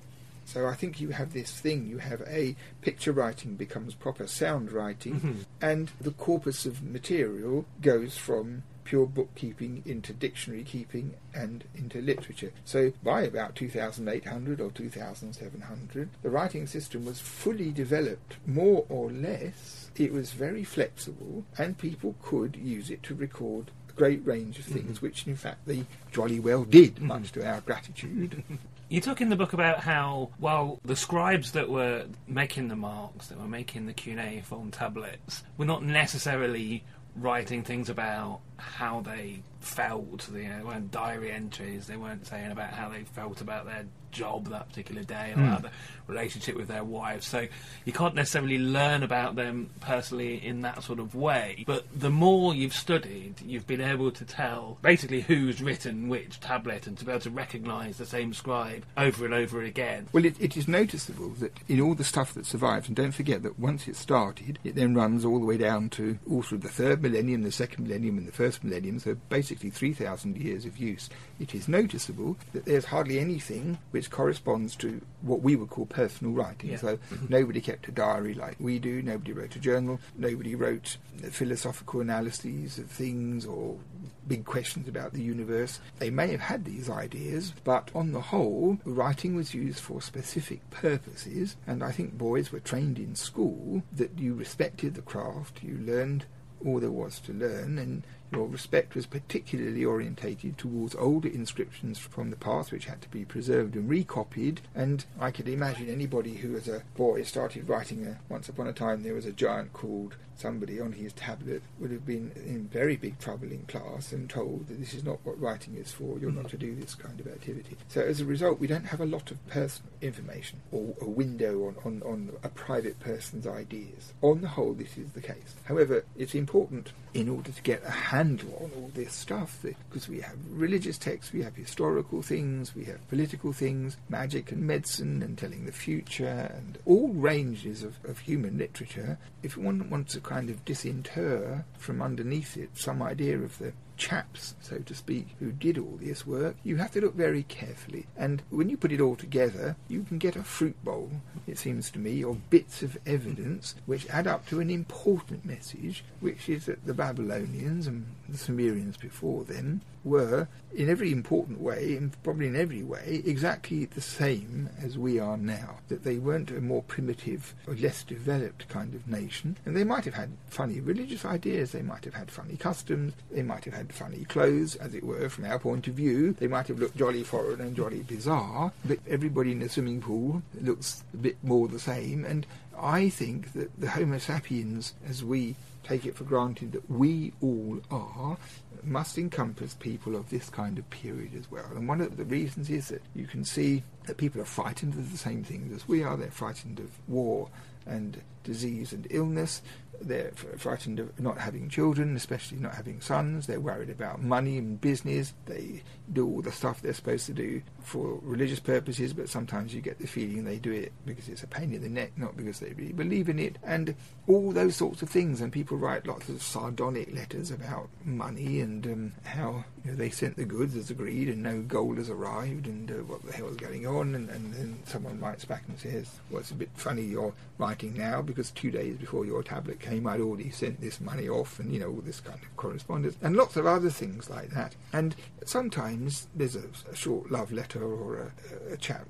So 0.47 0.67
I 0.67 0.75
think 0.75 1.01
you 1.01 1.11
have 1.11 1.35
this 1.35 1.53
thing. 1.53 1.87
You 1.87 1.99
have 1.99 2.23
a 2.23 2.57
picture 2.81 3.13
writing 3.13 3.55
becomes 3.55 3.95
proper 3.95 4.27
sound 4.27 4.73
writing, 4.73 5.15
mm-hmm. 5.15 5.41
and 5.61 5.91
the 6.01 6.13
corpus 6.13 6.65
of 6.65 6.83
material 6.83 7.67
goes 7.81 8.17
from 8.17 8.63
pure 8.85 9.07
bookkeeping 9.07 9.83
into 9.87 10.13
dictionary 10.13 10.65
keeping 10.65 11.15
and 11.35 11.65
into 11.75 12.01
literature. 12.01 12.53
So 12.65 12.93
by 13.03 13.23
about 13.23 13.55
2800 13.55 14.61
or 14.61 14.71
2700, 14.71 16.09
the 16.23 16.31
writing 16.31 16.67
system 16.67 17.05
was 17.05 17.21
fully 17.21 17.71
developed, 17.71 18.37
more 18.47 18.85
or 18.89 19.11
less. 19.11 19.82
It 19.97 20.13
was 20.13 20.33
very 20.33 20.65
flexible, 20.65 21.45
and 21.59 21.77
people 21.77 22.15
could 22.23 22.57
use 22.57 22.91
it 22.91 23.03
to 23.05 23.15
record 23.15 23.71
a 23.89 23.93
great 23.93 24.25
range 24.27 24.59
of 24.59 24.65
things, 24.65 24.97
mm-hmm. 24.97 25.07
which 25.07 25.27
in 25.27 25.37
fact 25.37 25.67
they 25.67 25.85
jolly 26.11 26.41
well 26.41 26.65
did, 26.65 26.97
mm-hmm. 26.97 27.09
much 27.09 27.33
to 27.33 27.47
our 27.47 27.61
gratitude. 27.61 28.43
You 28.89 29.01
talk 29.01 29.23
in 29.23 29.31
the 29.31 29.37
book 29.37 29.55
about 29.55 29.81
how, 29.81 30.29
well, 30.39 30.79
the 30.85 30.97
scribes 30.97 31.53
that 31.53 31.71
were 31.71 32.05
making 32.29 32.69
the 32.69 32.77
marks, 32.77 33.29
that 33.29 33.41
were 33.41 33.49
making 33.49 33.87
the 33.87 33.95
cuneiform 33.95 34.71
tablets, 34.71 35.43
were 35.57 35.65
not 35.65 35.83
necessarily 35.83 36.85
writing 37.17 37.63
things 37.63 37.89
about 37.89 38.41
how 38.59 39.01
they 39.01 39.43
felt. 39.61 40.29
You 40.31 40.49
know, 40.49 40.59
they 40.59 40.65
weren't 40.65 40.91
diary 40.91 41.33
entries. 41.33 41.87
They 41.87 41.97
weren't 41.97 42.27
saying 42.27 42.51
about 42.51 42.71
how 42.71 42.91
they 42.91 43.05
felt 43.05 43.41
about 43.41 43.65
their 43.65 43.87
job 44.11 44.49
that 44.49 44.69
particular 44.69 45.03
day 45.03 45.33
or 45.33 45.39
mm. 45.39 45.63
the 45.63 45.71
relationship 46.07 46.57
with 46.57 46.69
their 46.69 46.85
wives. 46.85 47.27
So 47.27 47.47
you 47.85 47.93
can't 47.93 48.15
necessarily 48.15 48.59
learn 48.59 49.03
about 49.03 49.37
them 49.37 49.71
personally 49.81 50.45
in 50.45 50.63
that 50.63 50.83
sort 50.83 50.99
of 50.99 51.15
way. 51.15 51.65
But 51.67 51.85
the 51.95 52.11
more 52.11 52.55
you've 52.55 52.75
studied, 52.75 53.41
you've 53.45 53.67
been 53.67 53.81
able 53.81 54.11
to 54.13 54.25
tell 54.25 54.79
basically 54.83 55.23
who's 55.23 55.63
written 55.63 56.09
which 56.09 56.41
tablet 56.41 56.87
and 56.87 56.97
to 56.99 57.05
be 57.05 57.11
able 57.11 57.21
to 57.21 57.31
recognise 57.31 57.99
the 57.99 58.07
same 58.07 58.35
scribe 58.35 58.85
over 58.97 59.25
and 59.25 59.35
over 59.35 59.63
again. 59.63 60.09
Well, 60.13 60.25
it, 60.25 60.41
it 60.41 60.57
is 60.57 60.69
noticeable 60.69 61.31
that 61.41 61.53
in 61.69 61.81
all 61.81 61.95
the 61.95 62.05
stuff 62.05 62.35
that 62.35 62.47
survives, 62.47 62.89
and 62.89 62.97
don't 62.97 63.13
forget 63.13 63.43
that 63.43 63.59
once 63.59 63.89
it 63.89 63.97
started, 63.97 64.59
it 64.65 64.75
then 64.75 64.95
runs 64.95 65.25
all 65.25 65.39
the 65.39 65.47
way 65.47 65.57
down 65.57 65.91
to 65.91 66.19
all 66.31 66.43
through 66.43 66.59
the 66.59 66.69
third 66.69 67.03
millennium, 67.03 67.43
the 67.43 67.53
second 67.53 67.87
millennium, 67.87 68.19
and 68.19 68.27
the 68.27 68.33
first 68.33 68.65
millennium, 68.65 68.99
so 68.99 69.17
basically 69.29 69.71
3,000 69.71 70.37
years 70.37 70.65
of 70.65 70.79
use. 70.79 71.09
It 71.41 71.55
is 71.55 71.69
noticeable 71.69 72.37
that 72.53 72.65
there's 72.65 72.87
hardly 72.87 73.19
anything 73.19 73.79
which 73.91 74.11
corresponds 74.11 74.77
to 74.77 75.01
what 75.23 75.43
we 75.43 75.57
would 75.57 75.71
call 75.71 75.87
personal 75.93 76.33
writing. 76.33 76.71
Yeah. 76.71 76.77
So 76.79 76.97
mm-hmm. 76.97 77.27
nobody 77.29 77.61
kept 77.61 77.89
a 77.89 77.93
diary 77.93 78.35
like 78.35 78.57
we 78.59 78.79
do, 78.79 79.03
nobody 79.03 79.33
wrote 79.33 79.55
a 79.57 79.59
journal, 79.61 80.01
nobody 80.17 80.55
wrote 80.55 80.97
philosophical 81.31 82.01
analyses 82.01 82.79
of 82.79 82.91
things 82.91 83.47
or 83.47 83.79
big 84.27 84.45
questions 84.45 84.89
about 84.89 85.13
the 85.13 85.23
universe. 85.23 85.81
They 85.99 86.11
may 86.11 86.29
have 86.29 86.41
had 86.41 86.65
these 86.65 86.89
ideas, 86.89 87.53
but 87.65 87.91
on 87.95 88.13
the 88.13 88.21
whole, 88.21 88.79
writing 88.85 89.35
was 89.35 89.55
used 89.55 89.81
for 89.81 90.01
specific 90.01 90.69
purposes, 90.71 91.57
and 91.67 91.83
I 91.83 91.93
think 91.93 92.17
boys 92.17 92.53
were 92.53 92.61
trained 92.61 92.99
in 92.99 93.15
school 93.15 93.83
that 93.93 94.19
you 94.19 94.35
respected 94.35 94.95
the 94.95 95.03
craft, 95.03 95.63
you 95.63 95.79
learned 95.79 96.25
all 96.65 96.81
there 96.81 96.91
was 96.91 97.19
to 97.21 97.33
learn, 97.33 97.79
and 97.79 98.05
your 98.33 98.47
respect 98.47 98.95
was 98.95 99.07
particularly 99.07 99.85
orientated 99.85 100.57
towards 100.57 100.95
older 100.95 101.29
inscriptions 101.29 101.99
from 101.99 102.31
the 102.31 102.37
past 102.37 102.73
which 102.73 102.87
had 102.87 103.03
to 103.03 103.09
be 103.11 103.25
preserved 103.25 103.75
and 103.75 103.89
recopied. 103.89 104.61
And 104.75 105.05
I 105.21 105.31
could 105.31 105.49
imagine 105.49 105.89
anybody 105.89 106.35
who, 106.37 106.57
as 106.57 106.67
a 106.69 106.83
boy, 106.97 107.23
started 107.23 107.69
writing 107.69 108.07
a 108.07 108.19
Once 108.29 108.49
Upon 108.49 108.67
a 108.67 108.73
Time 108.73 109.03
There 109.03 109.15
Was 109.15 109.27
a 109.27 109.33
Giant 109.33 109.73
called 109.73 110.17
somebody 110.43 110.81
on 110.81 110.93
his 110.93 111.13
tablet 111.13 111.63
would 111.79 111.93
have 111.93 112.05
been 112.05 112.33
in 112.45 112.69
very 112.69 112.97
big 112.97 113.19
trouble 113.19 113.51
in 113.51 113.63
class 113.67 114.13
and 114.13 114.29
told 114.29 114.67
that 114.67 114.81
this 114.81 114.93
is 114.93 115.05
not 115.05 115.19
what 115.23 115.41
writing 115.41 115.77
is 115.77 115.93
for, 115.93 116.19
you're 116.19 116.33
not 116.33 116.49
to 116.51 116.59
do 116.59 116.75
this 116.75 116.95
kind 116.95 117.19
of 117.21 117.29
activity. 117.29 117.77
So 117.89 118.01
as 118.01 118.21
a 118.21 118.25
result, 118.25 118.59
we 118.59 118.67
don't 118.67 118.87
have 118.87 119.01
a 119.01 119.07
lot 119.07 119.31
of 119.31 119.47
personal 119.49 119.93
information 120.01 120.61
or 120.73 120.95
a 121.01 121.09
window 121.09 121.67
on, 121.69 121.77
on, 121.85 122.03
on 122.03 122.33
a 122.43 122.49
private 122.49 122.99
person's 122.99 123.47
ideas. 123.47 124.13
On 124.21 124.41
the 124.41 124.49
whole, 124.49 124.73
this 124.73 124.99
is 124.99 125.11
the 125.13 125.21
case. 125.21 125.55
However, 125.65 126.05
it's 126.17 126.35
important 126.35 126.93
in 127.15 127.29
order 127.29 127.53
to 127.53 127.63
get 127.63 127.83
a 127.85 127.91
handle 127.91 128.55
on 128.61 128.71
all 128.77 128.91
this 128.95 129.13
stuff 129.13 129.59
because 129.63 130.09
we 130.09 130.21
have 130.21 130.37
religious 130.51 130.99
texts, 130.99 131.33
we 131.33 131.43
have 131.43 131.55
historical 131.55 132.23
things, 132.23 132.75
we 132.75 132.85
have 132.85 133.07
political 133.09 133.53
things, 133.53 133.97
magic 134.09 134.51
and 134.51 134.67
medicine 134.67 135.23
and 135.23 135.37
telling 135.37 135.67
the 135.67 135.73
future 135.73 136.51
and 136.55 136.79
all 136.87 137.09
ranges 137.09 137.83
of, 137.83 137.97
of 138.05 138.21
human 138.21 138.59
literature. 138.59 139.19
If 139.43 139.57
one 139.57 139.91
wants 139.91 140.15
to 140.15 140.21
kind 140.33 140.49
of 140.49 140.65
disinter 140.65 141.63
from 141.77 142.01
underneath 142.01 142.57
it 142.57 142.71
some 142.73 143.03
idea 143.03 143.37
of 143.39 143.59
the 143.59 143.71
chaps, 143.99 144.55
so 144.63 144.79
to 144.79 144.95
speak, 144.95 145.27
who 145.39 145.53
did 145.53 145.77
all 145.77 145.99
this 146.01 146.27
work, 146.27 146.57
you 146.65 146.77
have 146.77 146.91
to 146.91 147.03
look 147.03 147.15
very 147.15 147.43
carefully. 147.43 148.07
And 148.17 148.43
when 148.49 148.71
you 148.71 148.79
put 148.79 148.93
it 148.93 149.01
all 149.01 149.15
together, 149.15 149.77
you 149.89 150.05
can 150.05 150.17
get 150.17 150.35
a 150.35 150.43
fruit 150.43 150.83
bowl, 150.83 151.11
it 151.47 151.59
seems 151.59 151.91
to 151.91 151.99
me, 151.99 152.25
of 152.25 152.49
bits 152.49 152.83
of 152.83 152.97
evidence 153.07 153.75
which 153.85 154.09
add 154.09 154.27
up 154.27 154.47
to 154.49 154.61
an 154.61 154.71
important 154.71 155.45
message, 155.45 156.03
which 156.21 156.49
is 156.49 156.65
that 156.65 156.87
the 156.87 156.95
Babylonians 156.95 157.87
and 157.87 158.07
the 158.27 158.39
Sumerians 158.39 158.97
before 158.97 159.45
them 159.45 159.83
were, 160.05 160.49
in 160.75 160.89
every 160.89 161.13
important 161.13 161.61
way, 161.61 161.97
and 161.97 162.21
probably 162.23 162.47
in 162.47 162.57
every 162.57 162.83
way, 162.83 163.23
exactly 163.25 163.85
the 163.85 164.01
same 164.01 164.71
as 164.83 164.97
we 164.97 165.19
are 165.19 165.37
now. 165.37 165.77
That 165.89 166.05
they 166.05 166.17
weren't 166.17 166.51
a 166.51 166.61
more 166.61 166.83
primitive 166.83 167.55
or 167.67 167.75
less 167.75 168.03
developed 168.03 168.69
kind 168.69 168.95
of 168.95 169.07
nation. 169.07 169.57
And 169.65 169.77
they 169.77 169.85
might 169.85 170.05
have 170.05 170.15
had 170.15 170.31
funny 170.49 170.81
religious 170.81 171.25
ideas, 171.25 171.73
they 171.73 171.83
might 171.83 172.05
have 172.05 172.15
had 172.15 172.31
funny 172.31 172.57
customs, 172.57 173.13
they 173.31 173.43
might 173.43 173.65
have 173.65 173.75
had 173.75 173.93
funny 173.93 174.25
clothes, 174.25 174.77
as 174.77 174.95
it 174.95 175.05
were, 175.05 175.29
from 175.29 175.45
our 175.45 175.59
point 175.59 175.89
of 175.89 175.95
view. 175.95 176.33
They 176.33 176.49
might 176.49 176.69
have 176.69 176.79
looked 176.79 176.97
jolly 176.97 177.23
foreign 177.23 177.61
and 177.61 177.77
jolly 177.77 178.03
bizarre, 178.03 178.73
but 178.85 178.99
everybody 179.09 179.53
in 179.53 179.61
the 179.61 179.69
swimming 179.69 180.01
pool 180.01 180.43
looks 180.61 181.05
a 181.13 181.19
bit 181.19 181.37
more 181.43 181.69
the 181.69 181.79
same. 181.79 182.25
And 182.25 182.47
I 182.79 183.09
think 183.09 183.53
that 183.53 183.79
the 183.79 183.91
Homo 183.91 184.19
sapiens, 184.19 184.95
as 185.07 185.23
we 185.23 185.57
take 185.85 186.07
it 186.07 186.17
for 186.17 186.25
granted 186.25 186.73
that 186.73 186.91
we 186.91 187.33
all 187.41 187.81
are, 187.91 188.39
must 188.85 189.19
encompass 189.19 189.75
people 189.75 190.17
of 190.17 190.31
this 190.31 190.49
kind 190.49 190.79
of 190.79 190.89
period 190.91 191.33
as 191.39 191.51
well. 191.51 191.67
And 191.75 191.89
one 191.89 192.01
of 192.01 192.17
the 192.17 192.25
reasons 192.25 192.71
is 192.71 192.89
that 192.89 193.03
you 193.15 193.27
can 193.27 193.45
see 193.45 193.83
that 194.07 194.17
people 194.17 194.41
are 194.41 194.47
frightened 194.47 194.95
of 194.95 195.13
the 195.13 195.19
same 195.19 195.45
things 195.45 195.73
as 195.75 195.89
we 195.89 196.03
are. 196.03 196.17
They're 196.17 196.31
frightened 196.31 196.81
of 196.81 196.91
war 197.09 197.49
and 197.87 198.23
disease 198.45 198.93
and 198.93 199.07
illness. 199.11 199.63
They're 200.01 200.33
frightened 200.57 200.99
of 200.99 201.21
not 201.21 201.39
having 201.39 201.69
children, 201.69 202.17
especially 202.17 202.59
not 202.59 202.75
having 202.75 203.01
sons. 203.01 203.47
They're 203.47 203.61
worried 203.61 203.91
about 203.91 204.21
money 204.21 204.59
and 204.59 204.81
business. 204.81 205.33
They 205.47 205.83
do 206.13 206.27
all 206.27 206.43
the 206.43 206.51
stuff 206.51 206.83
they're 206.83 206.93
supposed 206.93 207.27
to 207.27 207.33
do 207.33 207.63
for 207.83 208.19
religious 208.23 208.59
purposes, 208.59 209.13
but 209.13 209.29
sometimes 209.29 209.75
you 209.75 209.81
get 209.81 210.01
the 210.01 210.09
feeling 210.09 210.45
they 210.45 210.59
do 210.59 210.73
it 210.73 210.93
because 211.07 211.29
it's 211.29 211.45
a 211.45 211.47
pain 211.47 211.73
in 211.73 211.83
the 211.83 211.89
neck, 211.89 212.13
not 212.17 212.37
because 212.37 212.59
they 212.59 212.73
really 212.73 212.93
believe 212.93 213.29
in 213.29 213.39
it. 213.39 213.59
And 213.63 213.95
all 214.29 214.53
those 214.53 214.77
sorts 214.77 215.03
of 215.03 215.11
things. 215.11 215.41
And 215.41 215.53
people 215.53 215.77
write 215.77 216.07
lots 216.07 216.29
of 216.29 216.43
sardonic 216.43 217.15
letters 217.15 217.51
about 217.51 217.89
money 218.05 218.61
and 218.61 218.87
um, 218.87 219.13
how 219.25 219.65
you 219.85 219.91
know, 219.91 219.97
they 219.97 220.11
sent 220.11 220.37
the 220.37 220.45
goods 220.45 220.77
as 220.77 220.91
agreed 220.91 221.29
and 221.29 221.43
no 221.43 221.63
gold 221.63 221.99
has 221.99 222.09
arrived 222.09 222.67
and 222.67 222.91
uh, 222.91 222.95
what 223.05 223.25
the 223.25 223.33
hell 223.33 223.49
is 223.49 223.57
going 223.57 223.87
on. 223.87 224.15
And, 224.15 224.31
and 224.31 224.55
then 224.55 224.79
someone 224.85 225.21
writes 225.21 225.45
back 225.45 225.65
and 225.69 225.79
says, 225.79 226.11
well, 226.31 226.41
it's 226.41 226.51
a 226.51 226.55
bit 226.55 226.71
funny 226.75 227.03
you're 227.03 227.35
writing 227.59 227.97
now 227.97 228.23
because 228.23 228.51
two 228.51 228.71
days 228.71 228.97
before 228.97 229.25
your 229.25 229.43
tablet 229.43 229.81
came, 229.81 230.07
I'd 230.07 230.21
already 230.21 230.51
sent 230.51 230.81
this 230.81 231.01
money 231.01 231.29
off 231.29 231.59
and, 231.59 231.73
you 231.73 231.81
know, 231.81 231.89
all 231.89 232.03
this 232.03 232.21
kind 232.21 232.39
of 232.41 232.57
correspondence 232.57 233.17
and 233.23 233.37
lots 233.37 233.57
of 233.57 233.67
other 233.67 233.91
things 233.91 234.31
like 234.31 234.51
that. 234.51 234.75
And 234.93 235.17
sometimes 235.45 236.29
there's 236.35 236.57
a, 236.57 236.65
a 236.91 236.95
short 236.95 237.31
love 237.31 237.53
letter 237.53 237.83
or 237.83 238.33
a, 238.71 238.75
a 238.75 238.77
chap 238.77 239.07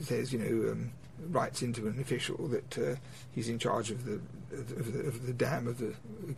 says, 0.00 0.32
you 0.32 0.38
know, 0.38 0.72
um, 0.72 0.92
writes 1.28 1.62
into 1.62 1.86
an 1.86 2.00
official 2.00 2.48
that 2.48 2.78
uh, 2.78 2.94
he's 3.32 3.48
in 3.48 3.58
charge 3.58 3.90
of 3.90 4.04
the 4.04 4.20
of 4.52 4.92
the, 4.92 5.00
of 5.06 5.26
the 5.26 5.32
dam 5.32 5.68
of 5.68 5.78
the 5.78 5.94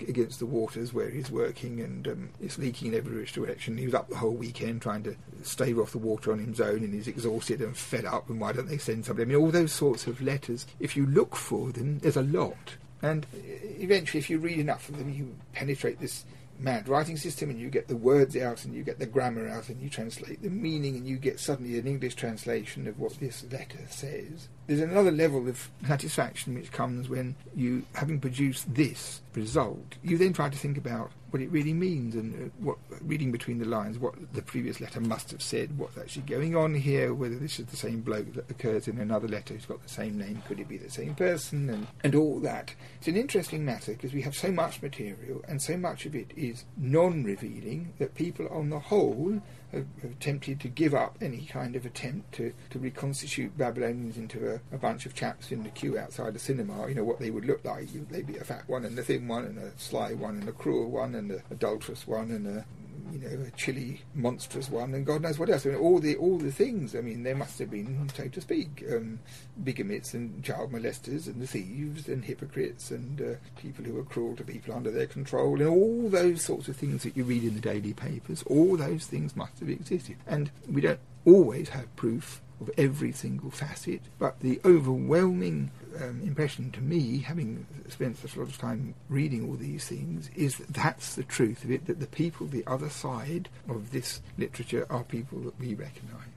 against 0.07 0.39
the 0.39 0.47
waters 0.47 0.93
where 0.93 1.09
he's 1.09 1.31
working 1.31 1.81
and 1.81 2.07
um, 2.09 2.31
it's 2.41 2.59
leaking 2.59 2.89
in 2.89 2.99
every 2.99 3.17
which 3.17 3.33
direction. 3.33 3.79
He 3.79 3.87
was 3.87 3.95
up 3.95 4.09
the 4.09 4.17
whole 4.17 4.35
weekend 4.35 4.83
trying 4.83 5.03
to 5.05 5.17
stave 5.43 5.79
off 5.79 5.93
the 5.93 5.99
water 5.99 6.33
on 6.33 6.39
his 6.39 6.61
own 6.61 6.79
and 6.79 6.93
he's 6.93 7.09
exhausted 7.09 7.61
and 7.61 7.77
fed 7.77 8.05
up. 8.05 8.29
And 8.29 8.41
why 8.41 8.53
don't 8.53 8.69
they 8.69 8.79
send 8.79 9.05
somebody? 9.05 9.25
I 9.25 9.35
mean, 9.35 9.45
all 9.45 9.51
those 9.51 9.73
sorts 9.73 10.07
of 10.07 10.21
letters. 10.21 10.67
If 10.79 10.97
you 10.97 11.07
look 11.07 11.37
for 11.37 11.73
them, 11.73 12.01
there's 12.01 12.17
a 12.17 12.23
lot. 12.23 12.77
And 13.01 13.27
eventually, 13.35 14.21
if 14.21 14.31
you 14.31 14.39
read 14.39 14.59
enough 14.59 14.89
of 14.89 14.99
them, 14.99 15.13
you 15.13 15.35
penetrate 15.53 15.99
this 15.99 16.25
mad 16.59 16.89
writing 16.89 17.17
system 17.17 17.51
and 17.51 17.59
you 17.59 17.69
get 17.69 17.89
the 17.89 17.97
words 17.97 18.37
out 18.37 18.65
and 18.65 18.75
you 18.75 18.83
get 18.85 18.99
the 18.99 19.07
grammar 19.07 19.49
out 19.49 19.69
and 19.69 19.81
you 19.81 19.89
translate 19.89 20.41
the 20.43 20.51
meaning 20.51 20.97
and 20.97 21.07
you 21.07 21.17
get 21.17 21.41
suddenly 21.41 21.79
an 21.79 21.87
English 21.87 22.15
translation 22.15 22.87
of 22.87 22.99
what 22.99 23.19
this 23.19 23.45
letter 23.51 23.85
says. 23.89 24.49
There's 24.73 24.91
another 24.91 25.11
level 25.11 25.51
of 25.51 25.69
satisfaction 25.87 26.55
which 26.55 26.73
comes 26.73 27.07
when 27.07 27.37
you, 27.55 27.85
having 27.93 28.19
produced 28.19 28.75
this 28.75 29.21
result, 29.35 29.97
you 30.03 30.17
then 30.17 30.33
try 30.33 30.49
to 30.49 30.57
think 30.57 30.79
about 30.79 31.11
what 31.29 31.43
it 31.43 31.51
really 31.51 31.75
means 31.75 32.15
and 32.15 32.47
uh, 32.47 32.51
what, 32.59 32.79
reading 33.03 33.31
between 33.31 33.59
the 33.59 33.67
lines, 33.67 33.99
what 33.99 34.15
the 34.33 34.41
previous 34.41 34.81
letter 34.81 34.99
must 34.99 35.31
have 35.31 35.43
said, 35.43 35.77
what's 35.79 35.99
actually 35.99 36.23
going 36.23 36.57
on 36.57 36.75
here, 36.75 37.13
whether 37.13 37.39
this 37.39 37.61
is 37.61 37.67
the 37.67 37.77
same 37.77 38.01
bloke 38.01 38.33
that 38.33 38.51
occurs 38.51 38.89
in 38.89 38.99
another 38.99 39.29
letter 39.29 39.53
who's 39.53 39.67
got 39.67 39.83
the 39.83 39.91
same 39.91 40.17
name, 40.17 40.43
could 40.49 40.59
it 40.59 40.69
be 40.69 40.79
the 40.79 40.91
same 40.91 41.15
person, 41.15 41.69
and, 41.69 41.87
and 42.03 42.15
all 42.15 42.41
that. 42.41 42.75
It's 42.97 43.09
an 43.09 43.17
interesting 43.19 43.67
matter 43.67 43.93
because 43.93 44.15
we 44.15 44.23
have 44.23 44.35
so 44.35 44.51
much 44.51 44.81
material 44.81 45.43
and 45.49 45.61
so 45.61 45.77
much 45.77 46.07
of 46.07 46.15
it 46.15 46.31
is 46.35 46.65
non 46.79 47.25
revealing 47.25 47.93
that 47.99 48.15
people, 48.15 48.49
on 48.49 48.71
the 48.71 48.79
whole, 48.79 49.43
attempted 49.73 50.61
to 50.61 50.69
give 50.69 50.95
up 50.95 51.17
any 51.21 51.47
kind 51.47 51.77
of 51.77 51.87
attempt 51.87 52.33
to, 52.33 52.53
to 52.71 52.79
reconstitute 52.79 53.57
Babylonians 53.57 54.17
into 54.17 54.55
a, 54.55 54.61
a 54.75 54.79
bunch 54.79 55.07
of 55.07 55.15
chaps 55.15 55.51
in 55.51 55.63
the 55.63 55.71
queue 55.71 55.99
outside 55.99 56.37
a 56.37 56.39
cinema, 56.39 56.89
you 56.89 56.95
know, 56.95 57.05
what 57.05 57.21
they 57.21 57.31
would 57.31 57.45
look 57.45 57.65
like. 57.65 57.89
They'd 58.11 58.27
be 58.27 58.37
a 58.37 58.45
fat 58.45 58.69
one 58.69 58.85
and 58.85 58.99
a 58.99 59.03
thin 59.03 59.29
one 59.29 59.45
and 59.45 59.59
a 59.59 59.73
sly 59.79 60.13
one 60.13 60.37
and 60.37 60.49
a 60.49 60.53
cruel 60.53 60.91
one 60.91 61.15
and 61.15 61.31
an 61.31 61.43
adulterous 61.51 62.07
one 62.07 62.31
and 62.31 62.47
a 62.47 62.65
you 63.11 63.19
know, 63.19 63.45
a 63.47 63.51
chilly, 63.53 64.03
monstrous 64.15 64.71
one, 64.71 64.95
and 64.95 65.05
God 65.07 65.23
knows 65.23 65.39
what 65.39 65.51
else. 65.51 65.67
I 65.67 65.71
mean, 65.71 65.79
all 65.79 65.99
the 65.99 66.17
all 66.17 66.39
the 66.39 66.53
things. 66.53 66.95
I 66.95 67.01
mean, 67.01 67.23
there 67.23 67.35
must 67.35 67.59
have 67.59 67.71
been, 67.71 68.09
so 68.15 68.29
to 68.29 68.41
speak, 68.41 68.85
um, 68.91 69.19
and 69.67 70.45
child 70.45 70.73
molesters 70.73 71.27
and 71.27 71.41
the 71.41 71.47
thieves 71.47 72.09
and 72.09 72.25
hypocrites 72.25 72.91
and 72.91 73.21
uh, 73.21 73.35
people 73.61 73.85
who 73.85 73.95
were 73.95 74.05
cruel 74.05 74.37
to 74.37 74.45
people 74.45 74.75
under 74.75 74.91
their 74.91 75.07
control, 75.07 75.61
and 75.61 75.69
all 75.69 76.09
those 76.09 76.43
sorts 76.43 76.69
of 76.69 76.77
things 76.77 77.03
that 77.03 77.17
you 77.17 77.25
read 77.25 77.45
in 77.45 77.55
the 77.55 77.61
daily 77.61 77.93
papers. 77.93 78.43
All 78.47 78.77
those 78.77 79.07
things 79.07 79.37
must 79.37 79.59
have 79.61 79.69
existed, 79.69 80.17
and 80.27 80.51
we 80.71 80.81
don't 80.81 81.01
always 81.25 81.71
have 81.71 81.95
proof 81.97 82.41
of 82.61 82.71
every 82.79 83.13
single 83.13 83.51
facet, 83.51 84.01
but 84.19 84.41
the 84.41 84.61
overwhelming 84.65 85.71
um, 86.01 86.21
impression 86.23 86.71
to 86.73 86.81
me, 86.81 87.19
having 87.19 87.67
spent 87.89 88.19
such 88.19 88.37
a 88.37 88.41
lot 88.41 88.49
of 88.49 88.59
time 88.59 88.95
reading 89.09 89.49
all 89.49 89.57
these 89.57 89.87
things, 89.87 90.31
is 90.35 90.57
that 90.57 90.73
that's 90.75 91.15
the 91.15 91.25
truth 91.25 91.65
of 91.65 91.71
it, 91.71 91.87
that 91.87 92.01
the 92.01 92.07
people 92.07 92.47
the 92.47 92.65
other 92.67 92.91
side 92.91 93.49
of 93.69 93.91
this 93.93 94.21
literature 94.39 94.87
are 94.91 95.05
people 95.05 95.41
that 95.41 95.59
we 95.61 95.75
recognise. 95.75 96.32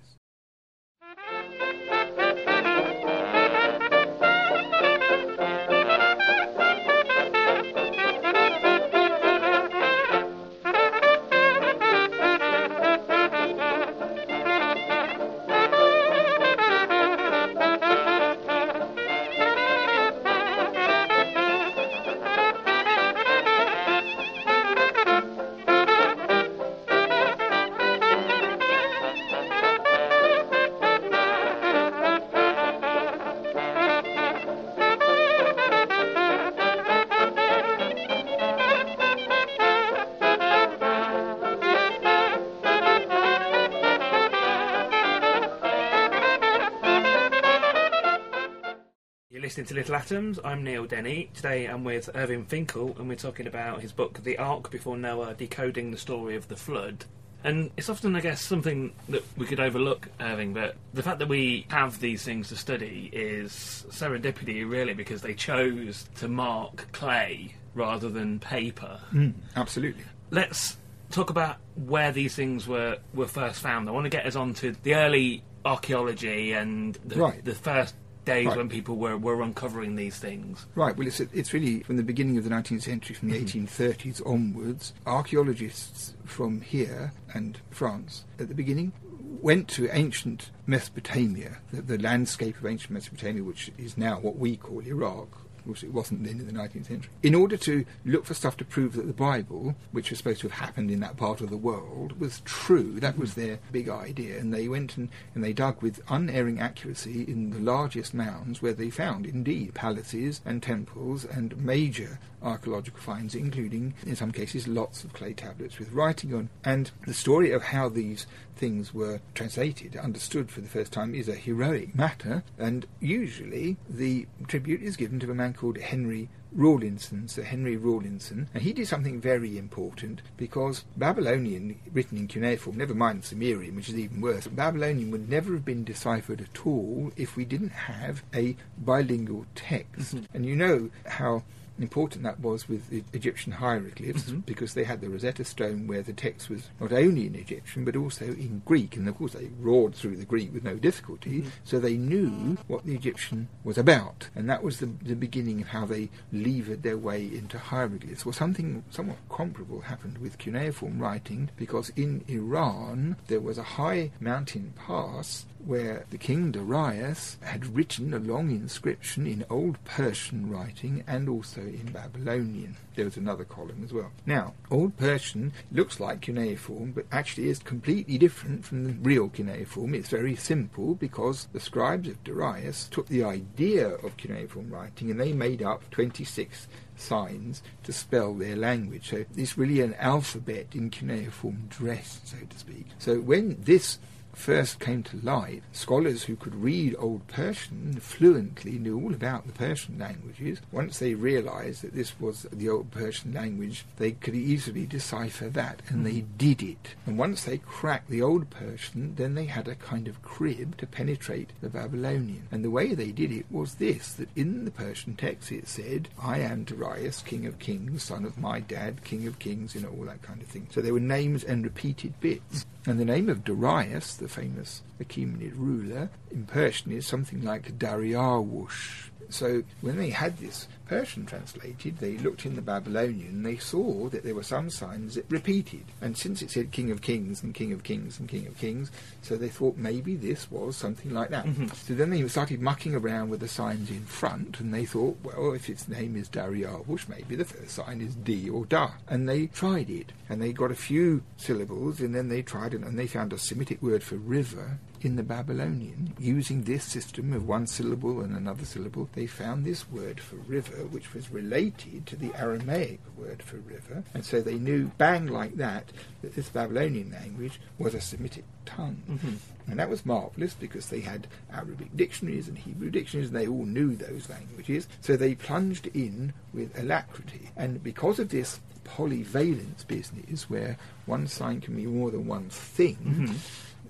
Listening 49.65 49.83
to 49.83 49.91
Little 49.91 49.95
Atoms. 49.95 50.39
I'm 50.43 50.63
Neil 50.63 50.85
Denny. 50.85 51.31
Today 51.33 51.65
I'm 51.65 51.83
with 51.83 52.07
Irving 52.13 52.45
Finkel, 52.45 52.95
and 52.99 53.09
we're 53.09 53.15
talking 53.15 53.47
about 53.47 53.81
his 53.81 53.91
book, 53.91 54.21
The 54.23 54.37
Ark 54.37 54.69
Before 54.69 54.95
Noah 54.95 55.33
Decoding 55.33 55.89
the 55.89 55.97
Story 55.97 56.35
of 56.35 56.47
the 56.49 56.55
Flood. 56.55 57.05
And 57.43 57.71
it's 57.75 57.89
often, 57.89 58.15
I 58.15 58.21
guess, 58.21 58.41
something 58.43 58.93
that 59.09 59.23
we 59.37 59.47
could 59.47 59.59
overlook, 59.59 60.07
Irving, 60.19 60.53
but 60.53 60.75
the 60.93 61.01
fact 61.01 61.17
that 61.17 61.27
we 61.29 61.65
have 61.69 61.99
these 61.99 62.23
things 62.23 62.49
to 62.49 62.55
study 62.55 63.09
is 63.11 63.85
serendipity, 63.89 64.69
really, 64.69 64.93
because 64.93 65.23
they 65.23 65.33
chose 65.33 66.07
to 66.17 66.27
mark 66.27 66.91
clay 66.91 67.55
rather 67.73 68.09
than 68.09 68.39
paper. 68.39 68.99
Mm, 69.13 69.33
absolutely. 69.55 70.03
Let's 70.29 70.77
talk 71.09 71.31
about 71.31 71.57
where 71.75 72.11
these 72.11 72.35
things 72.35 72.67
were, 72.67 72.99
were 73.15 73.27
first 73.27 73.61
found. 73.61 73.89
I 73.89 73.93
want 73.93 74.05
to 74.05 74.09
get 74.11 74.27
us 74.27 74.35
on 74.35 74.53
to 74.55 74.73
the 74.83 74.93
early 74.93 75.43
archaeology 75.65 76.51
and 76.53 76.93
the, 77.03 77.15
Right. 77.15 77.43
the 77.43 77.55
first 77.55 77.95
days 78.25 78.47
Right. 78.47 78.57
when 78.57 78.69
people 78.69 78.97
were, 78.97 79.17
were 79.17 79.41
uncovering 79.41 79.95
these 79.95 80.17
things. 80.17 80.65
Right, 80.75 80.95
well, 80.95 81.07
it's, 81.07 81.19
it's 81.19 81.53
really 81.53 81.81
from 81.83 81.97
the 81.97 82.03
beginning 82.03 82.37
of 82.37 82.43
the 82.43 82.49
19th 82.49 82.83
century, 82.83 83.15
from 83.15 83.29
the 83.29 83.39
mm-hmm. 83.39 83.65
1830s 83.65 84.25
onwards, 84.25 84.93
archaeologists 85.05 86.15
from 86.25 86.61
here 86.61 87.13
and 87.33 87.59
France 87.69 88.25
at 88.39 88.47
the 88.47 88.55
beginning 88.55 88.93
went 89.41 89.67
to 89.67 89.87
ancient 89.95 90.49
Mesopotamia, 90.65 91.57
the, 91.71 91.81
the 91.81 91.97
landscape 91.99 92.57
of 92.57 92.65
ancient 92.65 92.91
Mesopotamia, 92.91 93.43
which 93.43 93.71
is 93.77 93.97
now 93.97 94.19
what 94.19 94.37
we 94.37 94.55
call 94.55 94.79
Iraq, 94.79 95.44
which 95.65 95.83
it 95.83 95.93
wasn't 95.93 96.23
then 96.23 96.39
in 96.39 96.47
the 96.47 96.53
19th 96.53 96.87
century, 96.87 97.11
in 97.23 97.35
order 97.35 97.57
to 97.57 97.85
look 98.05 98.25
for 98.25 98.33
stuff 98.33 98.57
to 98.57 98.65
prove 98.65 98.93
that 98.93 99.07
the 99.07 99.13
Bible, 99.13 99.75
which 99.91 100.09
was 100.09 100.19
supposed 100.19 100.41
to 100.41 100.49
have 100.49 100.59
happened 100.59 100.91
in 100.91 100.99
that 100.99 101.17
part 101.17 101.41
of 101.41 101.49
the 101.49 101.57
world, 101.57 102.19
was 102.19 102.41
true. 102.45 102.99
That 102.99 103.13
mm-hmm. 103.13 103.21
was 103.21 103.33
their 103.35 103.59
big 103.71 103.89
idea. 103.89 104.37
And 104.37 104.53
they 104.53 104.67
went 104.67 104.97
and, 104.97 105.09
and 105.33 105.43
they 105.43 105.53
dug 105.53 105.81
with 105.81 106.01
unerring 106.09 106.59
accuracy 106.59 107.23
in 107.23 107.51
the 107.51 107.59
largest 107.59 108.13
mounds 108.13 108.61
where 108.61 108.73
they 108.73 108.89
found, 108.89 109.25
indeed, 109.25 109.73
palaces 109.73 110.41
and 110.45 110.61
temples 110.61 111.25
and 111.25 111.57
major 111.57 112.19
archaeological 112.41 112.99
finds, 112.99 113.35
including, 113.35 113.93
in 114.05 114.15
some 114.15 114.31
cases, 114.31 114.67
lots 114.67 115.03
of 115.03 115.13
clay 115.13 115.33
tablets 115.33 115.79
with 115.79 115.91
writing 115.91 116.33
on. 116.33 116.49
And 116.63 116.91
the 117.05 117.13
story 117.13 117.51
of 117.51 117.63
how 117.63 117.89
these 117.89 118.27
things 118.55 118.93
were 118.93 119.19
translated, 119.33 119.95
understood 119.97 120.49
for 120.49 120.61
the 120.61 120.69
first 120.69 120.91
time, 120.91 121.13
is 121.13 121.27
a 121.27 121.35
heroic 121.35 121.95
matter, 121.95 122.43
and 122.57 122.85
usually 122.99 123.77
the 123.89 124.27
tribute 124.47 124.81
is 124.81 124.97
given 124.97 125.19
to 125.19 125.31
a 125.31 125.35
man 125.35 125.53
called 125.53 125.77
Henry 125.77 126.29
Rawlinson, 126.55 127.27
Sir 127.27 127.43
Henry 127.43 127.75
Rawlinson, 127.75 128.47
and 128.53 128.63
he 128.63 128.71
did 128.71 128.87
something 128.87 129.19
very 129.19 129.57
important 129.57 130.21
because 130.37 130.85
Babylonian, 130.95 131.77
written 131.91 132.17
in 132.17 132.27
cuneiform, 132.27 132.77
never 132.77 132.95
mind 132.95 133.25
Sumerian, 133.25 133.75
which 133.75 133.89
is 133.89 133.97
even 133.97 134.21
worse, 134.21 134.47
Babylonian 134.47 135.11
would 135.11 135.29
never 135.29 135.51
have 135.53 135.65
been 135.65 135.83
deciphered 135.83 136.41
at 136.41 136.65
all 136.65 137.11
if 137.17 137.35
we 137.35 137.43
didn't 137.43 137.73
have 137.73 138.23
a 138.33 138.55
bilingual 138.77 139.45
text. 139.53 140.15
Mm-hmm. 140.15 140.25
And 140.33 140.45
you 140.45 140.55
know 140.55 140.89
how 141.05 141.43
important 141.79 142.23
that 142.23 142.39
was 142.39 142.69
with 142.69 142.89
the 142.89 143.03
Egyptian 143.13 143.53
hieroglyphs 143.53 144.23
mm-hmm. 144.23 144.39
because 144.39 144.73
they 144.73 144.83
had 144.83 145.01
the 145.01 145.09
Rosetta 145.09 145.43
Stone 145.43 145.87
where 145.87 146.01
the 146.01 146.13
text 146.13 146.49
was 146.49 146.69
not 146.79 146.91
only 146.91 147.27
in 147.27 147.35
Egyptian 147.35 147.85
but 147.85 147.95
also 147.95 148.25
in 148.25 148.61
Greek, 148.65 148.95
and 148.95 149.07
of 149.07 149.17
course 149.17 149.33
they 149.33 149.49
roared 149.59 149.95
through 149.95 150.17
the 150.17 150.25
Greek 150.25 150.53
with 150.53 150.63
no 150.63 150.75
difficulty, 150.75 151.41
mm-hmm. 151.41 151.49
so 151.63 151.79
they 151.79 151.97
knew 151.97 152.57
what 152.67 152.85
the 152.85 152.95
Egyptian 152.95 153.47
was 153.63 153.77
about, 153.77 154.29
and 154.35 154.49
that 154.49 154.63
was 154.63 154.79
the, 154.79 154.87
the 155.03 155.15
beginning 155.15 155.61
of 155.61 155.67
how 155.67 155.85
they 155.85 156.09
levered 156.31 156.83
their 156.83 156.97
way 156.97 157.23
into 157.23 157.57
hieroglyphs. 157.57 158.25
Well, 158.25 158.33
something 158.33 158.83
somewhat 158.89 159.17
comparable 159.29 159.81
happened 159.81 160.17
with 160.19 160.37
cuneiform 160.37 160.99
writing 160.99 161.49
because 161.57 161.89
in 161.95 162.23
Iran 162.27 163.17
there 163.27 163.41
was 163.41 163.57
a 163.57 163.63
high 163.63 164.11
mountain 164.19 164.73
pass 164.75 165.45
where 165.65 166.05
the 166.11 166.17
king 166.17 166.51
Darius 166.51 167.37
had 167.41 167.75
written 167.75 168.13
a 168.13 168.19
long 168.19 168.51
inscription 168.51 169.25
in 169.25 169.45
Old 169.49 169.83
Persian 169.83 170.49
writing 170.49 171.03
and 171.07 171.27
also 171.27 171.61
in 171.69 171.91
Babylonian. 171.91 172.75
There 172.95 173.05
was 173.05 173.17
another 173.17 173.43
column 173.43 173.81
as 173.83 173.93
well. 173.93 174.11
Now, 174.25 174.53
Old 174.71 174.97
Persian 174.97 175.53
looks 175.71 175.99
like 175.99 176.21
cuneiform, 176.21 176.91
but 176.91 177.05
actually 177.11 177.49
is 177.49 177.59
completely 177.59 178.17
different 178.17 178.65
from 178.65 178.83
the 178.85 178.93
real 178.93 179.29
cuneiform. 179.29 179.93
It's 179.93 180.09
very 180.09 180.35
simple 180.35 180.95
because 180.95 181.47
the 181.53 181.59
scribes 181.59 182.07
of 182.07 182.23
Darius 182.23 182.87
took 182.89 183.07
the 183.07 183.23
idea 183.23 183.89
of 183.89 184.17
cuneiform 184.17 184.69
writing 184.69 185.11
and 185.11 185.19
they 185.19 185.33
made 185.33 185.61
up 185.61 185.89
26 185.91 186.67
signs 186.95 187.61
to 187.83 187.91
spell 187.91 188.33
their 188.33 188.55
language. 188.55 189.09
So 189.09 189.25
it's 189.35 189.57
really 189.57 189.81
an 189.81 189.95
alphabet 189.95 190.67
in 190.73 190.89
cuneiform 190.89 191.67
dress, 191.69 192.21
so 192.23 192.37
to 192.49 192.57
speak. 192.57 192.87
So 192.99 193.19
when 193.19 193.57
this 193.61 193.99
first 194.35 194.79
came 194.79 195.03
to 195.03 195.17
light, 195.17 195.63
scholars 195.71 196.23
who 196.23 196.35
could 196.35 196.55
read 196.55 196.95
Old 196.99 197.27
Persian 197.27 197.99
fluently 197.99 198.73
knew 198.73 198.99
all 198.99 199.13
about 199.13 199.47
the 199.47 199.53
Persian 199.53 199.97
languages. 199.97 200.61
Once 200.71 200.99
they 200.99 201.13
realized 201.13 201.81
that 201.81 201.95
this 201.95 202.19
was 202.19 202.45
the 202.51 202.69
Old 202.69 202.91
Persian 202.91 203.33
language, 203.33 203.85
they 203.97 204.11
could 204.11 204.35
easily 204.35 204.85
decipher 204.85 205.49
that, 205.49 205.81
and 205.87 206.05
they 206.05 206.19
hmm. 206.19 206.37
did 206.37 206.61
it. 206.61 206.95
And 207.05 207.17
once 207.17 207.43
they 207.43 207.57
cracked 207.57 208.09
the 208.09 208.21
Old 208.21 208.49
Persian, 208.49 209.15
then 209.15 209.35
they 209.35 209.45
had 209.45 209.67
a 209.67 209.75
kind 209.75 210.07
of 210.07 210.21
crib 210.21 210.77
to 210.77 210.87
penetrate 210.87 211.51
the 211.61 211.69
Babylonian. 211.69 212.47
And 212.51 212.63
the 212.63 212.69
way 212.69 212.93
they 212.93 213.11
did 213.11 213.31
it 213.31 213.45
was 213.49 213.75
this 213.75 214.13
that 214.13 214.29
in 214.35 214.65
the 214.65 214.71
Persian 214.71 215.15
text 215.15 215.51
it 215.51 215.67
said, 215.67 216.09
I 216.21 216.39
am 216.39 216.63
Darius, 216.63 217.21
king 217.21 217.45
of 217.45 217.59
kings, 217.59 218.03
son 218.03 218.25
of 218.25 218.37
my 218.37 218.59
dad, 218.59 219.03
king 219.03 219.27
of 219.27 219.39
kings, 219.39 219.75
you 219.75 219.81
know, 219.81 219.89
all 219.89 220.05
that 220.05 220.21
kind 220.21 220.41
of 220.41 220.47
thing. 220.47 220.67
So 220.71 220.81
there 220.81 220.93
were 220.93 220.99
names 220.99 221.43
and 221.43 221.63
repeated 221.63 222.19
bits. 222.19 222.65
And 222.87 222.99
the 222.99 223.05
name 223.05 223.29
of 223.29 223.43
Darius, 223.43 224.15
the 224.15 224.27
famous 224.27 224.83
Achaemenid 225.01 225.53
ruler, 225.55 226.09
in 226.29 226.45
Persian 226.45 226.91
is 226.91 227.07
something 227.07 227.43
like 227.43 227.79
Dariawush. 227.79 229.09
So 229.29 229.63
when 229.81 229.97
they 229.97 230.11
had 230.11 230.37
this 230.37 230.67
Persian 230.85 231.25
translated, 231.25 231.97
they 231.97 232.17
looked 232.17 232.45
in 232.45 232.55
the 232.55 232.61
Babylonian 232.61 233.43
they 233.45 233.57
saw 233.57 234.09
that 234.09 234.23
there 234.23 234.35
were 234.35 234.43
some 234.43 234.69
signs 234.69 235.15
that 235.15 235.25
repeated. 235.29 235.85
And 236.01 236.17
since 236.17 236.41
it 236.41 236.51
said 236.51 236.71
King 236.71 236.91
of 236.91 237.01
Kings 237.01 237.43
and 237.43 237.53
King 237.53 237.71
of 237.71 237.83
Kings 237.83 238.19
and 238.19 238.27
King 238.27 238.47
of 238.47 238.57
Kings, 238.57 238.91
so 239.21 239.37
they 239.37 239.49
thought 239.49 239.77
maybe 239.77 240.15
this 240.15 240.49
was 240.49 240.75
something 240.75 241.13
like 241.13 241.29
that. 241.29 241.45
Mm-hmm. 241.45 241.67
So 241.67 241.93
then 241.93 242.09
they 242.09 242.27
started 242.27 242.61
mucking 242.61 242.95
around 242.95 243.29
with 243.29 243.39
the 243.39 243.47
signs 243.47 243.89
in 243.89 244.05
front 244.05 244.59
and 244.59 244.73
they 244.73 244.85
thought, 244.85 245.17
well, 245.23 245.53
if 245.53 245.69
its 245.69 245.87
name 245.87 246.15
is 246.15 246.27
Dariavush, 246.29 247.07
maybe 247.07 247.35
the 247.35 247.45
first 247.45 247.75
sign 247.75 248.01
is 248.01 248.15
D 248.15 248.49
or 248.49 248.65
Da. 248.65 248.91
And 249.07 249.29
they 249.29 249.47
tried 249.47 249.89
it 249.89 250.11
and 250.27 250.41
they 250.41 250.51
got 250.51 250.71
a 250.71 250.75
few 250.75 251.23
syllables 251.37 251.99
and 251.99 252.15
then 252.15 252.29
they 252.29 252.41
tried 252.41 252.73
it 252.73 252.81
and 252.81 252.97
they 252.97 253.07
found 253.07 253.31
a 253.31 253.37
Semitic 253.37 253.81
word 253.81 254.03
for 254.03 254.15
river 254.15 254.79
in 255.05 255.15
the 255.15 255.23
Babylonian. 255.23 256.13
Using 256.19 256.63
this 256.63 256.83
system 256.83 257.31
of 257.33 257.47
one 257.47 257.67
syllable 257.67 258.21
and 258.21 258.35
another 258.35 258.65
syllable, 258.65 259.07
they 259.13 259.27
found 259.27 259.63
this 259.63 259.89
word 259.91 260.19
for 260.19 260.37
river, 260.37 260.74
which 260.83 261.13
was 261.13 261.31
related 261.31 262.05
to 262.07 262.15
the 262.15 262.31
Aramaic 262.35 262.99
word 263.17 263.41
for 263.41 263.57
river, 263.57 264.03
and 264.13 264.25
so 264.25 264.41
they 264.41 264.55
knew, 264.55 264.91
bang 264.97 265.27
like 265.27 265.55
that, 265.57 265.91
that 266.21 266.35
this 266.35 266.49
Babylonian 266.49 267.11
language 267.11 267.59
was 267.77 267.93
a 267.93 268.01
Semitic 268.01 268.43
tongue. 268.65 269.01
Mm-hmm. 269.09 269.35
And 269.67 269.79
that 269.79 269.89
was 269.89 270.05
marvellous 270.05 270.53
because 270.53 270.89
they 270.89 270.99
had 270.99 271.27
Arabic 271.51 271.95
dictionaries 271.95 272.47
and 272.47 272.57
Hebrew 272.57 272.91
dictionaries, 272.91 273.29
and 273.29 273.37
they 273.37 273.47
all 273.47 273.65
knew 273.65 273.95
those 273.95 274.29
languages, 274.29 274.87
so 275.01 275.15
they 275.15 275.35
plunged 275.35 275.87
in 275.87 276.33
with 276.53 276.77
alacrity. 276.77 277.49
And 277.55 277.83
because 277.83 278.19
of 278.19 278.29
this 278.29 278.59
polyvalence 278.83 279.87
business, 279.87 280.49
where 280.49 280.77
one 281.07 281.27
sign 281.27 281.61
can 281.61 281.75
be 281.75 281.85
more 281.85 282.11
than 282.11 282.27
one 282.27 282.49
thing, 282.49 282.95
mm-hmm. 282.97 283.33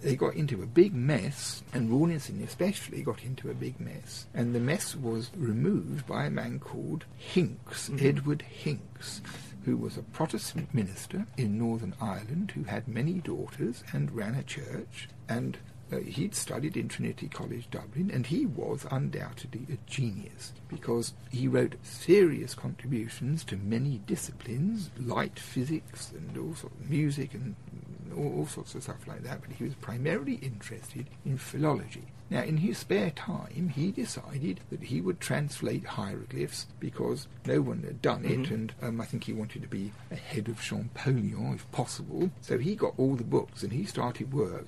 They 0.02 0.16
got 0.16 0.36
into 0.36 0.62
a 0.62 0.68
big 0.68 0.94
mess, 0.94 1.64
and 1.74 1.90
Rawlinson 1.90 2.42
especially 2.44 3.02
got 3.02 3.24
into 3.24 3.50
a 3.50 3.54
big 3.54 3.80
mess. 3.80 4.28
And 4.34 4.54
the 4.54 4.60
mess 4.60 4.96
was 4.96 5.32
removed 5.36 6.06
by 6.06 6.26
a 6.26 6.30
man 6.30 6.60
called 6.60 7.06
Hincks, 7.18 7.90
mm-hmm. 7.90 8.06
Edward 8.06 8.42
Hincks, 8.44 9.22
who 9.64 9.78
was 9.78 9.98
a 9.98 10.04
Protestant 10.04 10.74
minister 10.74 11.26
in 11.38 11.58
Northern 11.58 11.96
Ireland 12.00 12.52
who 12.52 12.64
had 12.64 12.88
many 12.88 13.14
daughters 13.14 13.84
and 13.94 14.16
ran 14.16 14.36
a 14.36 14.44
church. 14.44 15.10
And 15.28 15.58
uh, 15.92 15.98
he'd 15.98 16.34
studied 16.34 16.78
in 16.78 16.88
Trinity 16.88 17.28
College, 17.28 17.70
Dublin, 17.70 18.10
and 18.12 18.26
he 18.26 18.46
was 18.46 18.86
undoubtedly 18.90 19.66
a 19.72 19.78
genius 19.90 20.54
because 20.68 21.14
he 21.32 21.48
wrote 21.48 21.76
serious 21.84 22.56
contributions 22.56 23.44
to 23.46 23.58
many 23.58 24.02
disciplines, 24.08 24.90
light 25.00 25.38
physics 25.38 26.12
and 26.12 26.38
all 26.38 26.56
sorts 26.56 26.80
of 26.80 26.90
music 26.90 27.34
and 27.34 27.56
all, 28.16 28.40
all 28.40 28.48
sorts 28.48 28.74
of 28.76 28.84
stuff 28.84 29.08
like 29.08 29.24
that. 29.24 29.42
But 29.42 29.52
he 29.52 29.64
was 29.64 29.76
primarily 29.76 30.36
interested 30.36 31.08
in 31.26 31.38
philology. 31.38 32.06
Now, 32.28 32.42
in 32.42 32.58
his 32.58 32.80
spare 32.80 33.12
time, 33.12 33.72
he 33.76 33.92
decided 33.92 34.60
that 34.72 34.82
he 34.82 35.00
would 35.00 35.20
translate 35.20 35.86
hieroglyphs 35.86 36.66
because 36.80 37.28
no 37.46 37.62
one 37.62 37.84
had 37.84 38.02
done 38.02 38.26
it, 38.26 38.50
and 38.50 38.74
um, 38.82 39.00
I 39.00 39.06
think 39.06 39.26
he 39.26 39.34
wanted 39.34 39.62
to 39.62 39.68
be 39.68 39.92
ahead 40.10 40.50
of 40.50 40.60
Champollion 40.60 41.54
if 41.54 41.72
possible. 41.72 42.32
So 42.42 42.58
he 42.58 42.76
got 42.76 42.96
all 42.98 43.16
the 43.16 43.24
books 43.24 43.62
and 43.62 43.72
he 43.72 43.86
started 43.86 44.34
work 44.34 44.66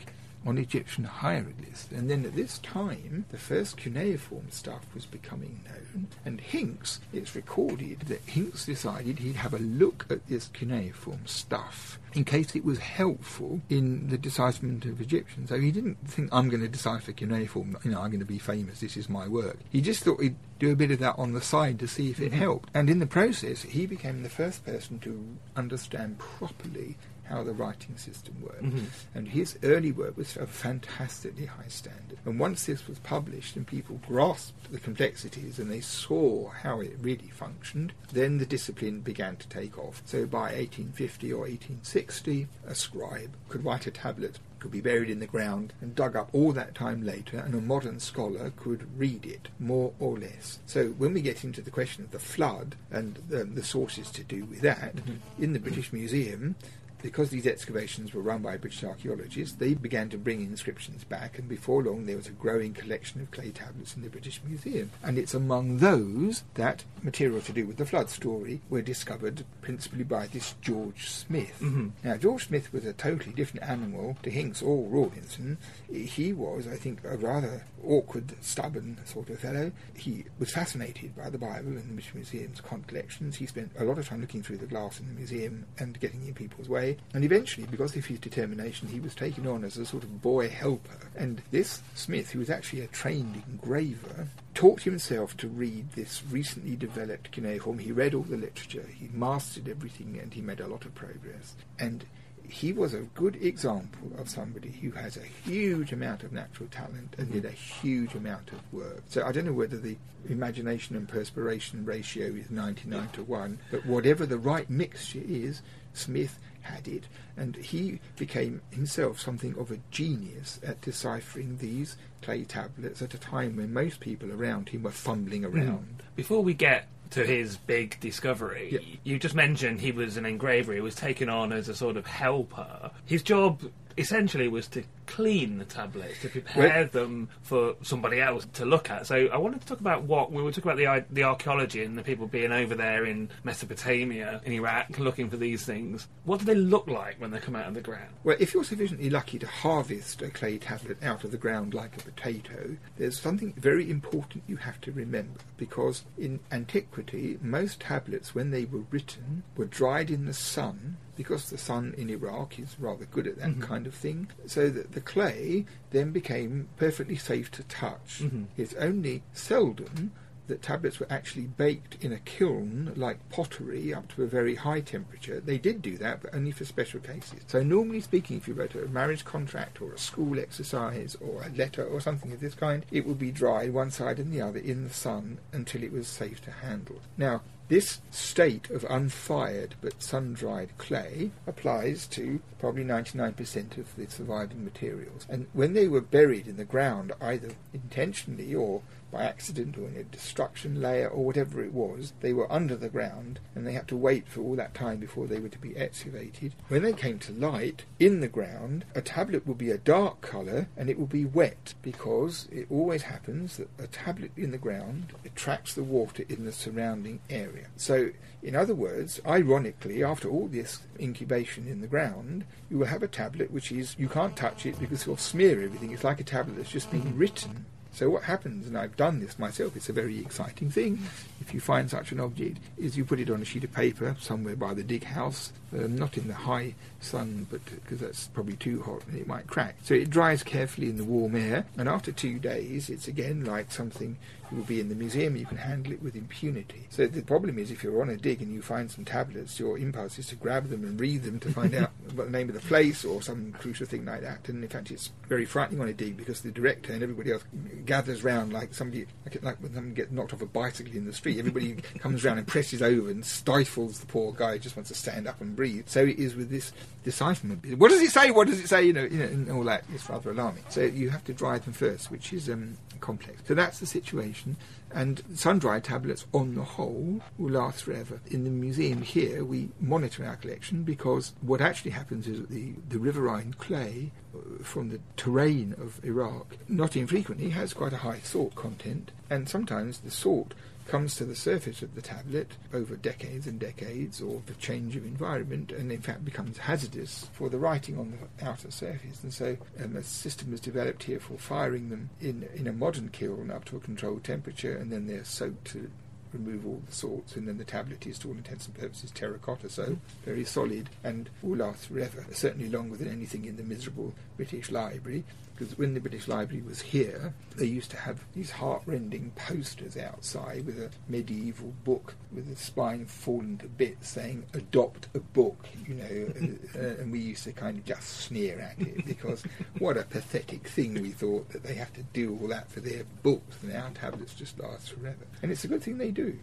on 0.47 0.57
Egyptian 0.57 1.03
hieroglyphs. 1.03 1.89
And 1.91 2.09
then 2.09 2.25
at 2.25 2.35
this 2.35 2.57
time, 2.59 3.25
the 3.29 3.37
first 3.37 3.75
cuneiform 3.75 4.47
stuff 4.49 4.85
was 4.93 5.05
becoming 5.05 5.59
known. 5.65 6.07
And 6.23 6.39
Hincks, 6.39 7.01
it's 7.11 7.35
recorded 7.35 7.99
that 8.07 8.21
Hincks 8.25 8.65
decided 8.65 9.19
he'd 9.19 9.35
have 9.35 9.53
a 9.53 9.59
look 9.59 10.05
at 10.09 10.25
this 10.27 10.47
cuneiform 10.47 11.27
stuff 11.27 11.99
in 12.13 12.23
case 12.23 12.55
it 12.55 12.65
was 12.65 12.79
helpful 12.79 13.61
in 13.69 14.09
the 14.09 14.17
decipherment 14.17 14.85
of 14.85 15.01
Egyptian. 15.01 15.45
So 15.47 15.59
he 15.59 15.71
didn't 15.71 15.97
think, 16.07 16.29
I'm 16.31 16.49
going 16.49 16.61
to 16.61 16.67
decipher 16.67 17.11
cuneiform, 17.11 17.77
you 17.83 17.91
know, 17.91 18.01
I'm 18.01 18.09
going 18.09 18.21
to 18.21 18.25
be 18.25 18.39
famous, 18.39 18.79
this 18.79 18.97
is 18.97 19.09
my 19.09 19.27
work. 19.27 19.57
He 19.69 19.81
just 19.81 20.03
thought 20.03 20.21
he'd 20.21 20.35
do 20.57 20.71
a 20.71 20.75
bit 20.75 20.91
of 20.91 20.99
that 20.99 21.19
on 21.19 21.33
the 21.33 21.41
side 21.41 21.77
to 21.79 21.87
see 21.87 22.09
if 22.09 22.19
it 22.19 22.31
mm-hmm. 22.31 22.39
helped. 22.39 22.69
And 22.73 22.89
in 22.89 22.99
the 22.99 23.05
process, 23.05 23.61
he 23.61 23.85
became 23.85 24.23
the 24.23 24.29
first 24.29 24.65
person 24.65 24.99
to 24.99 25.37
understand 25.55 26.17
properly 26.17 26.97
how 27.29 27.43
the 27.43 27.53
writing 27.53 27.97
system 27.97 28.35
worked. 28.41 28.63
Mm-hmm. 28.63 28.85
And 29.15 29.27
his 29.27 29.57
early 29.63 29.91
work 29.91 30.17
was 30.17 30.37
of 30.37 30.49
fantastically 30.49 31.45
high 31.45 31.67
standard. 31.67 32.19
And 32.25 32.39
once 32.39 32.65
this 32.65 32.87
was 32.87 32.99
published 32.99 33.55
and 33.55 33.65
people 33.65 33.99
grasped 34.07 34.71
the 34.71 34.79
complexities 34.79 35.59
and 35.59 35.71
they 35.71 35.81
saw 35.81 36.49
how 36.49 36.81
it 36.81 36.97
really 36.99 37.29
functioned, 37.29 37.93
then 38.11 38.37
the 38.37 38.45
discipline 38.45 39.01
began 39.01 39.35
to 39.37 39.47
take 39.47 39.77
off. 39.77 40.01
So 40.05 40.25
by 40.25 40.53
1850 40.53 41.33
or 41.33 41.41
1860, 41.41 42.47
a 42.65 42.75
scribe 42.75 43.35
could 43.49 43.63
write 43.63 43.87
a 43.87 43.91
tablet 43.91 44.39
could 44.59 44.71
be 44.71 44.81
buried 44.81 45.09
in 45.09 45.19
the 45.19 45.27
ground 45.27 45.73
and 45.81 45.95
dug 45.95 46.15
up 46.15 46.29
all 46.33 46.51
that 46.53 46.75
time 46.75 47.05
later, 47.05 47.37
and 47.37 47.53
a 47.53 47.61
modern 47.61 47.99
scholar 47.99 48.51
could 48.55 48.87
read 48.97 49.25
it, 49.25 49.49
more 49.59 49.93
or 49.99 50.17
less. 50.17 50.59
So 50.65 50.89
when 50.89 51.13
we 51.13 51.21
get 51.21 51.43
into 51.43 51.61
the 51.61 51.71
question 51.71 52.03
of 52.03 52.11
the 52.11 52.19
flood 52.19 52.75
and 52.91 53.19
the, 53.29 53.43
the 53.43 53.63
sources 53.63 54.09
to 54.11 54.23
do 54.23 54.45
with 54.45 54.61
that, 54.61 54.95
mm-hmm. 54.95 55.43
in 55.43 55.53
the 55.53 55.59
British 55.59 55.93
Museum, 55.93 56.55
because 57.01 57.29
these 57.29 57.47
excavations 57.47 58.13
were 58.13 58.21
run 58.21 58.41
by 58.41 58.57
British 58.57 58.83
archaeologists, 58.83 59.55
they 59.55 59.73
began 59.73 60.09
to 60.09 60.17
bring 60.17 60.41
inscriptions 60.41 61.03
back, 61.03 61.37
and 61.37 61.47
before 61.47 61.83
long 61.83 62.05
there 62.05 62.17
was 62.17 62.27
a 62.27 62.31
growing 62.31 62.73
collection 62.73 63.21
of 63.21 63.31
clay 63.31 63.51
tablets 63.51 63.95
in 63.95 64.01
the 64.01 64.09
British 64.09 64.41
Museum. 64.45 64.91
And 65.03 65.17
it's 65.17 65.33
among 65.33 65.77
those 65.77 66.43
that 66.55 66.83
material 67.01 67.41
to 67.41 67.53
do 67.53 67.65
with 67.65 67.77
the 67.77 67.85
flood 67.85 68.09
story 68.09 68.61
were 68.69 68.81
discovered 68.81 69.45
principally 69.61 70.03
by 70.03 70.27
this 70.27 70.55
George 70.61 71.09
Smith. 71.09 71.59
Mm-hmm. 71.61 71.89
Now, 72.03 72.17
George 72.17 72.47
Smith 72.47 72.71
was 72.73 72.85
a 72.85 72.93
totally 72.93 73.33
different 73.33 73.69
animal 73.69 74.17
to 74.23 74.29
Hincks 74.29 74.61
or 74.61 74.85
Rawlinson. 74.87 75.57
He 75.91 76.33
was, 76.33 76.67
I 76.67 76.75
think, 76.75 77.03
a 77.03 77.17
rather 77.17 77.63
awkward, 77.83 78.33
stubborn 78.41 78.97
sort 79.05 79.29
of 79.29 79.39
fellow. 79.39 79.71
He 79.95 80.25
was 80.39 80.51
fascinated 80.51 81.15
by 81.15 81.29
the 81.29 81.37
Bible 81.37 81.69
and 81.69 81.89
the 81.89 81.93
British 81.93 82.13
Museum's 82.13 82.61
collections. 82.61 83.35
He 83.35 83.45
spent 83.45 83.71
a 83.77 83.83
lot 83.83 83.97
of 83.97 84.07
time 84.07 84.21
looking 84.21 84.43
through 84.43 84.57
the 84.57 84.65
glass 84.65 84.99
in 84.99 85.07
the 85.07 85.13
museum 85.13 85.65
and 85.79 85.99
getting 85.99 86.25
in 86.25 86.33
people's 86.33 86.69
way. 86.69 86.86
And 87.13 87.23
eventually, 87.23 87.67
because 87.69 87.95
of 87.95 88.05
his 88.05 88.19
determination, 88.19 88.87
he 88.87 88.99
was 88.99 89.15
taken 89.15 89.47
on 89.47 89.63
as 89.63 89.77
a 89.77 89.85
sort 89.85 90.03
of 90.03 90.21
boy 90.21 90.49
helper. 90.49 91.09
And 91.15 91.41
this 91.51 91.81
Smith, 91.95 92.31
who 92.31 92.39
was 92.39 92.49
actually 92.49 92.81
a 92.81 92.87
trained 92.87 93.41
engraver, 93.47 94.27
taught 94.53 94.81
himself 94.83 95.35
to 95.37 95.47
read 95.47 95.91
this 95.91 96.23
recently 96.29 96.75
developed 96.75 97.31
cuneiform. 97.31 97.79
He 97.79 97.91
read 97.91 98.13
all 98.13 98.23
the 98.23 98.37
literature, 98.37 98.85
he 98.87 99.09
mastered 99.13 99.67
everything, 99.67 100.19
and 100.21 100.33
he 100.33 100.41
made 100.41 100.59
a 100.59 100.67
lot 100.67 100.85
of 100.85 100.95
progress. 100.95 101.55
And 101.79 102.05
he 102.49 102.71
was 102.71 102.93
a 102.93 103.01
good 103.01 103.35
example 103.43 104.11
of 104.17 104.29
somebody 104.29 104.69
who 104.69 104.91
has 104.91 105.17
a 105.17 105.49
huge 105.49 105.91
amount 105.91 106.23
of 106.23 106.31
natural 106.31 106.69
talent 106.69 107.13
and 107.17 107.31
did 107.31 107.45
a 107.45 107.49
mm-hmm. 107.49 107.87
huge 107.87 108.15
amount 108.15 108.51
of 108.51 108.59
work. 108.71 109.03
So 109.09 109.25
I 109.25 109.31
don't 109.31 109.45
know 109.45 109.53
whether 109.53 109.77
the 109.77 109.97
imagination 110.29 110.95
and 110.95 111.07
perspiration 111.07 111.85
ratio 111.85 112.27
is 112.27 112.49
99 112.49 113.09
to 113.13 113.23
1, 113.23 113.59
but 113.71 113.85
whatever 113.85 114.25
the 114.25 114.37
right 114.37 114.69
mixture 114.69 115.21
is, 115.27 115.61
Smith 115.97 116.39
had 116.61 116.87
it, 116.87 117.05
and 117.35 117.55
he 117.55 117.99
became 118.17 118.61
himself 118.71 119.19
something 119.19 119.55
of 119.57 119.71
a 119.71 119.79
genius 119.91 120.59
at 120.65 120.81
deciphering 120.81 121.57
these 121.57 121.97
clay 122.21 122.43
tablets 122.43 123.01
at 123.01 123.13
a 123.13 123.17
time 123.17 123.55
when 123.55 123.73
most 123.73 123.99
people 123.99 124.31
around 124.31 124.69
him 124.69 124.83
were 124.83 124.91
fumbling 124.91 125.43
hmm. 125.43 125.57
around. 125.57 126.03
Before 126.15 126.43
we 126.43 126.53
get 126.53 126.87
to 127.11 127.25
his 127.25 127.57
big 127.57 127.99
discovery, 127.99 128.69
Yeah. 128.71 128.97
you 129.03 129.19
just 129.19 129.35
mentioned 129.35 129.79
he 129.79 129.91
was 129.91 130.17
an 130.17 130.25
engraver. 130.25 130.73
He 130.73 130.81
was 130.81 130.95
taken 130.95 131.29
on 131.29 131.53
as 131.53 131.69
a 131.69 131.75
sort 131.75 131.95
of 131.95 132.05
helper. 132.05 132.91
His 133.05 133.23
job 133.23 133.61
essentially 133.97 134.47
was 134.47 134.67
to 134.67 134.83
clean 135.05 135.57
the 135.57 135.65
tablets, 135.65 136.21
to 136.21 136.29
prepare 136.29 136.85
them 136.85 137.29
for 137.41 137.75
somebody 137.81 138.21
else 138.21 138.45
to 138.53 138.65
look 138.65 138.89
at. 138.91 139.07
So 139.07 139.27
I 139.27 139.37
wanted 139.37 139.61
to 139.61 139.67
talk 139.67 139.79
about 139.79 140.03
what 140.03 140.31
we 140.31 140.43
were 140.43 140.51
talking 140.51 140.69
about 140.69 140.77
the 140.77 140.85
ar- 140.85 141.05
the 141.09 141.23
archaeology 141.23 141.83
and 141.83 141.97
the 141.97 142.03
people 142.03 142.27
being 142.27 142.51
over 142.51 142.75
there 142.75 143.05
in 143.05 143.29
Mesopotamia, 143.43 144.41
in 144.45 144.53
Iraq, 144.53 144.99
looking 144.99 145.29
for 145.29 145.37
these 145.37 145.65
things. 145.65 146.07
What 146.25 146.39
do 146.39 146.45
they 146.45 146.55
look 146.55 146.87
like 146.87 147.19
when 147.19 147.31
they 147.31 147.39
come 147.39 147.55
out 147.55 147.67
of 147.67 147.73
the 147.73 147.81
ground? 147.81 148.13
Well, 148.23 148.37
if 148.39 148.53
you're 148.53 148.63
sufficiently 148.63 149.09
lucky 149.09 149.39
to 149.39 149.47
harvest 149.47 150.21
a 150.21 150.29
clay 150.29 150.57
tablet 150.57 151.01
out 151.03 151.23
of 151.23 151.31
the 151.31 151.37
ground 151.37 151.73
like 151.73 151.97
a 151.97 152.03
potato, 152.03 152.77
there's 152.97 153.19
something 153.19 153.53
very 153.57 153.89
important 153.89 154.43
you 154.47 154.57
have 154.57 154.79
to 154.81 154.91
remember 154.91 155.39
because 155.57 156.03
in 156.17 156.39
antiquity, 156.51 157.39
most 157.41 157.79
tablets, 157.79 158.35
when 158.35 158.51
they 158.51 158.65
were 158.65 158.83
written, 158.91 159.43
were 159.55 159.65
dried 159.65 160.11
in 160.11 160.25
the 160.25 160.33
sun 160.33 160.97
because 161.17 161.49
the 161.49 161.57
sun 161.57 161.93
in 161.97 162.09
Iraq 162.09 162.59
is 162.59 162.75
rather 162.79 163.05
good 163.05 163.27
at 163.27 163.37
that 163.39 163.49
mm-hmm. 163.49 163.61
kind 163.61 163.87
of 163.87 163.93
thing, 163.93 164.29
so 164.45 164.69
that 164.69 164.93
the 164.93 165.01
clay 165.01 165.65
then 165.91 166.11
became 166.11 166.69
perfectly 166.77 167.17
safe 167.17 167.51
to 167.51 167.63
touch. 167.63 168.21
Mm-hmm. 168.21 168.43
It's 168.55 168.75
only 168.75 169.23
seldom 169.33 170.11
that 170.47 170.61
tablets 170.61 170.99
were 170.99 171.07
actually 171.09 171.45
baked 171.45 172.03
in 172.03 172.11
a 172.11 172.19
kiln 172.19 172.93
like 172.95 173.29
pottery 173.29 173.93
up 173.93 174.07
to 174.07 174.23
a 174.23 174.27
very 174.27 174.55
high 174.55 174.81
temperature. 174.81 175.39
They 175.39 175.57
did 175.57 175.81
do 175.81 175.97
that, 175.97 176.21
but 176.21 176.33
only 176.33 176.51
for 176.51 176.65
special 176.65 176.99
cases. 176.99 177.41
So, 177.47 177.63
normally 177.63 178.01
speaking, 178.01 178.37
if 178.37 178.47
you 178.47 178.53
wrote 178.53 178.75
a 178.75 178.87
marriage 178.87 179.25
contract 179.25 179.81
or 179.81 179.91
a 179.91 179.97
school 179.97 180.39
exercise 180.39 181.15
or 181.19 181.43
a 181.43 181.49
letter 181.49 181.85
or 181.85 181.99
something 182.01 182.31
of 182.31 182.39
this 182.39 182.55
kind, 182.55 182.85
it 182.91 183.05
would 183.05 183.19
be 183.19 183.31
dried 183.31 183.73
one 183.73 183.91
side 183.91 184.19
and 184.19 184.31
the 184.31 184.41
other 184.41 184.59
in 184.59 184.83
the 184.83 184.93
sun 184.93 185.39
until 185.51 185.83
it 185.83 185.91
was 185.91 186.07
safe 186.07 186.41
to 186.43 186.51
handle. 186.51 187.01
Now, 187.17 187.41
this 187.69 187.99
state 188.11 188.69
of 188.69 188.85
unfired 188.89 189.75
but 189.81 190.01
sun 190.01 190.33
dried 190.33 190.77
clay 190.77 191.31
applies 191.45 192.07
to 192.07 192.39
probably 192.59 192.83
99% 192.83 193.77
of 193.77 193.95
the 193.95 194.07
surviving 194.07 194.63
materials. 194.63 195.25
And 195.29 195.47
when 195.53 195.73
they 195.73 195.87
were 195.87 196.01
buried 196.01 196.47
in 196.47 196.57
the 196.57 196.65
ground, 196.65 197.11
either 197.19 197.49
intentionally 197.73 198.55
or 198.55 198.81
by 199.11 199.23
accident 199.23 199.77
or 199.77 199.87
in 199.87 199.95
a 199.95 200.03
destruction 200.03 200.81
layer 200.81 201.07
or 201.07 201.25
whatever 201.25 201.63
it 201.63 201.73
was, 201.73 202.13
they 202.21 202.33
were 202.33 202.51
under 202.51 202.75
the 202.75 202.89
ground 202.89 203.39
and 203.55 203.65
they 203.65 203.73
had 203.73 203.87
to 203.87 203.95
wait 203.95 204.27
for 204.27 204.41
all 204.41 204.55
that 204.55 204.73
time 204.73 204.97
before 204.97 205.27
they 205.27 205.39
were 205.39 205.49
to 205.49 205.57
be 205.57 205.75
excavated. 205.77 206.53
When 206.67 206.83
they 206.83 206.93
came 206.93 207.19
to 207.19 207.31
light 207.31 207.85
in 207.99 208.19
the 208.19 208.27
ground, 208.27 208.85
a 208.95 209.01
tablet 209.01 209.47
would 209.47 209.57
be 209.57 209.71
a 209.71 209.77
dark 209.77 210.21
colour 210.21 210.67
and 210.75 210.89
it 210.89 210.99
would 210.99 211.09
be 211.09 211.25
wet 211.25 211.73
because 211.81 212.47
it 212.51 212.67
always 212.69 213.03
happens 213.03 213.57
that 213.57 213.69
a 213.79 213.87
tablet 213.87 214.31
in 214.35 214.51
the 214.51 214.57
ground 214.57 215.13
attracts 215.25 215.73
the 215.73 215.83
water 215.83 216.23
in 216.29 216.45
the 216.45 216.51
surrounding 216.51 217.19
area. 217.29 217.67
So, 217.75 218.11
in 218.43 218.55
other 218.55 218.75
words, 218.75 219.19
ironically, 219.25 220.03
after 220.03 220.29
all 220.29 220.47
this 220.47 220.79
incubation 220.99 221.67
in 221.67 221.81
the 221.81 221.87
ground, 221.87 222.45
you 222.69 222.77
will 222.77 222.87
have 222.87 223.03
a 223.03 223.07
tablet 223.07 223.51
which 223.51 223.71
is, 223.71 223.95
you 223.97 224.09
can't 224.09 224.35
touch 224.35 224.65
it 224.65 224.79
because 224.79 225.01
it'll 225.01 225.17
smear 225.17 225.63
everything. 225.63 225.91
It's 225.91 226.03
like 226.03 226.19
a 226.19 226.23
tablet 226.23 226.57
that's 226.57 226.71
just 226.71 226.91
been 226.91 227.17
written. 227.17 227.65
So 227.97 228.11
what 228.11 228.21
happens, 228.21 228.67
and 228.67 228.77
I've 228.77 228.95
done 228.95 229.21
this 229.21 229.39
myself, 229.39 229.75
it's 229.75 229.89
a 229.89 229.93
very 229.93 230.19
exciting 230.19 230.69
thing, 230.69 230.99
if 231.41 231.51
you 231.51 231.59
find 231.59 231.89
such 231.89 232.11
an 232.11 232.19
object, 232.19 232.59
is 232.77 232.95
you 232.95 233.03
put 233.03 233.19
it 233.19 233.31
on 233.31 233.41
a 233.41 233.45
sheet 233.45 233.63
of 233.63 233.73
paper 233.73 234.15
somewhere 234.19 234.55
by 234.55 234.75
the 234.75 234.83
dig 234.83 235.03
house, 235.03 235.51
um, 235.73 235.95
not 235.95 236.15
in 236.15 236.27
the 236.27 236.35
high 236.35 236.75
sun, 237.03 237.47
but 237.49 237.63
because 237.65 237.99
that's 237.99 238.27
probably 238.27 238.55
too 238.55 238.81
hot 238.81 239.01
and 239.07 239.17
it 239.17 239.27
might 239.27 239.47
crack. 239.47 239.75
So 239.83 239.93
it 239.93 240.09
dries 240.09 240.43
carefully 240.43 240.89
in 240.89 240.97
the 240.97 241.03
warm 241.03 241.35
air, 241.35 241.65
and 241.77 241.87
after 241.87 242.11
two 242.11 242.39
days, 242.39 242.89
it's 242.89 243.07
again 243.07 243.45
like 243.45 243.71
something 243.71 244.17
that 244.49 244.55
will 244.55 244.63
be 244.63 244.79
in 244.79 244.89
the 244.89 244.95
museum, 244.95 245.35
you 245.35 245.45
can 245.45 245.57
handle 245.57 245.93
it 245.93 246.01
with 246.01 246.15
impunity. 246.15 246.87
So 246.89 247.07
the 247.07 247.21
problem 247.21 247.57
is 247.59 247.71
if 247.71 247.83
you're 247.83 248.01
on 248.01 248.09
a 248.09 248.17
dig 248.17 248.41
and 248.41 248.53
you 248.53 248.61
find 248.61 248.89
some 248.89 249.05
tablets, 249.05 249.59
your 249.59 249.77
impulse 249.77 250.19
is 250.19 250.27
to 250.27 250.35
grab 250.35 250.69
them 250.69 250.83
and 250.83 250.99
read 250.99 251.23
them 251.23 251.39
to 251.41 251.51
find 251.51 251.73
out 251.75 251.91
what 252.13 252.25
the 252.25 252.31
name 252.31 252.49
of 252.49 252.55
the 252.55 252.61
place 252.61 253.03
or 253.03 253.21
some 253.21 253.53
crucial 253.53 253.85
thing 253.85 254.05
like 254.05 254.21
that. 254.21 254.47
And 254.47 254.63
in 254.63 254.69
fact, 254.69 254.91
it's 254.91 255.11
very 255.27 255.45
frightening 255.45 255.81
on 255.81 255.87
a 255.87 255.93
dig 255.93 256.17
because 256.17 256.41
the 256.41 256.51
director 256.51 256.93
and 256.93 257.03
everybody 257.03 257.31
else 257.31 257.43
gathers 257.85 258.23
round 258.23 258.53
like 258.53 258.73
somebody, 258.73 259.05
like, 259.25 259.43
like 259.43 259.57
when 259.61 259.73
someone 259.73 259.93
gets 259.93 260.11
knocked 260.11 260.33
off 260.33 260.41
a 260.41 260.45
bicycle 260.45 260.93
in 260.93 261.05
the 261.05 261.13
street. 261.13 261.39
Everybody 261.39 261.73
comes 261.99 262.23
round 262.23 262.39
and 262.39 262.47
presses 262.47 262.81
over 262.81 263.09
and 263.09 263.25
stifles 263.25 263.99
the 263.99 264.05
poor 264.05 264.33
guy 264.33 264.53
who 264.53 264.59
just 264.59 264.75
wants 264.75 264.89
to 264.89 264.95
stand 264.95 265.27
up 265.27 265.41
and 265.41 265.55
breathe. 265.55 265.87
So 265.87 266.01
it 266.03 266.19
is 266.19 266.35
with 266.35 266.49
this 266.49 266.71
decipherment. 267.03 267.77
What 267.77 267.89
does 267.89 268.01
it 268.01 268.11
say? 268.11 268.31
What 268.31 268.47
does 268.47 268.59
it 268.59 268.67
say? 268.67 268.83
You 268.83 268.93
know, 268.93 269.03
you 269.03 269.19
know, 269.19 269.25
and 269.25 269.51
all 269.51 269.63
that 269.63 269.83
is 269.93 270.09
rather 270.09 270.31
alarming. 270.31 270.63
So 270.69 270.81
you 270.81 271.09
have 271.09 271.23
to 271.25 271.33
dry 271.33 271.57
them 271.57 271.73
first, 271.73 272.11
which 272.11 272.33
is 272.33 272.49
um, 272.49 272.77
complex. 272.99 273.41
So 273.47 273.53
that's 273.53 273.79
the 273.79 273.85
situation. 273.85 274.57
And 274.93 275.21
sun-dried 275.35 275.83
tablets, 275.83 276.25
on 276.33 276.55
the 276.55 276.63
whole, 276.63 277.21
will 277.37 277.51
last 277.51 277.83
forever. 277.83 278.19
In 278.27 278.43
the 278.43 278.49
museum 278.49 279.01
here, 279.01 279.43
we 279.43 279.69
monitor 279.79 280.25
our 280.25 280.37
collection 280.37 280.83
because 280.83 281.33
what 281.41 281.61
actually 281.61 281.91
happens 281.91 282.27
is 282.27 282.39
that 282.39 282.49
the, 282.49 282.73
the 282.89 282.99
riverine 282.99 283.53
clay 283.53 284.11
uh, 284.35 284.63
from 284.63 284.89
the 284.89 284.99
terrain 285.17 285.75
of 285.77 286.03
Iraq, 286.03 286.57
not 286.67 286.95
infrequently, 286.95 287.49
has 287.49 287.73
quite 287.73 287.93
a 287.93 287.97
high 287.97 288.19
salt 288.19 288.55
content, 288.55 289.11
and 289.29 289.47
sometimes 289.47 289.99
the 289.99 290.11
salt 290.11 290.53
comes 290.87 291.15
to 291.15 291.25
the 291.25 291.35
surface 291.35 291.81
of 291.81 291.93
the 291.95 292.01
tablet 292.01 292.53
over 292.73 292.95
decades 292.95 293.45
and 293.45 293.59
decades 293.59 294.21
or 294.21 294.41
the 294.45 294.53
change 294.55 294.95
of 294.95 295.05
environment 295.05 295.71
and 295.71 295.91
in 295.91 296.01
fact 296.01 296.23
becomes 296.23 296.57
hazardous 296.57 297.29
for 297.33 297.49
the 297.49 297.57
writing 297.57 297.97
on 297.99 298.11
the 298.11 298.45
outer 298.45 298.71
surface. 298.71 299.21
And 299.23 299.33
so 299.33 299.57
um, 299.83 299.95
a 299.95 300.03
system 300.03 300.51
was 300.51 300.61
developed 300.61 301.03
here 301.03 301.19
for 301.19 301.37
firing 301.37 301.89
them 301.89 302.09
in, 302.21 302.47
in 302.55 302.67
a 302.67 302.73
modern 302.73 303.09
kiln 303.09 303.51
up 303.51 303.65
to 303.65 303.77
a 303.77 303.81
controlled 303.81 304.23
temperature 304.23 304.75
and 304.75 304.91
then 304.91 305.07
they're 305.07 305.25
soaked 305.25 305.65
to 305.71 305.91
remove 306.33 306.65
all 306.65 306.81
the 306.85 306.91
salts 306.91 307.35
and 307.35 307.47
then 307.47 307.57
the 307.57 307.63
tablet 307.63 308.05
is 308.05 308.19
to 308.19 308.27
all 308.27 308.33
intents 308.35 308.65
and 308.65 308.77
purposes 308.77 309.11
terracotta 309.11 309.69
so 309.69 309.97
very 310.25 310.43
solid 310.43 310.89
and 311.01 311.29
will 311.41 311.57
last 311.57 311.85
forever 311.85 312.25
certainly 312.31 312.67
longer 312.69 312.97
than 312.97 313.09
anything 313.09 313.45
in 313.45 313.55
the 313.55 313.63
miserable 313.63 314.13
British 314.35 314.69
Library 314.69 315.23
because 315.57 315.77
when 315.77 315.93
the 315.93 315.99
British 315.99 316.27
Library 316.27 316.61
was 316.61 316.81
here, 316.81 317.33
they 317.55 317.65
used 317.65 317.89
to 317.91 317.97
have 317.97 318.23
these 318.33 318.51
heart-rending 318.51 319.31
posters 319.35 319.97
outside 319.97 320.65
with 320.65 320.79
a 320.79 320.91
medieval 321.09 321.73
book 321.83 322.15
with 322.31 322.47
the 322.47 322.55
spine 322.55 323.05
fallen 323.05 323.57
to 323.57 323.67
bits 323.67 324.09
saying 324.09 324.45
"Adopt 324.53 325.07
a 325.15 325.19
book," 325.19 325.67
you 325.87 325.95
know, 325.95 326.57
uh, 326.75 327.01
and 327.01 327.11
we 327.11 327.19
used 327.19 327.43
to 327.45 327.51
kind 327.51 327.77
of 327.77 327.85
just 327.85 328.07
sneer 328.07 328.59
at 328.59 328.79
it 328.85 329.05
because 329.05 329.43
what 329.79 329.97
a 329.97 330.03
pathetic 330.03 330.67
thing 330.67 331.01
we 331.01 331.11
thought 331.11 331.49
that 331.49 331.63
they 331.63 331.73
have 331.73 331.93
to 331.93 332.03
do 332.13 332.37
all 332.41 332.47
that 332.49 332.69
for 332.69 332.79
their 332.79 333.03
books, 333.23 333.57
and 333.63 333.75
our 333.75 333.89
tablets 333.91 334.33
just 334.33 334.59
last 334.59 334.91
forever. 334.91 335.25
And 335.41 335.51
it's 335.51 335.63
a 335.63 335.67
good 335.67 335.81
thing 335.81 335.97
they 335.97 336.11
do. 336.11 336.37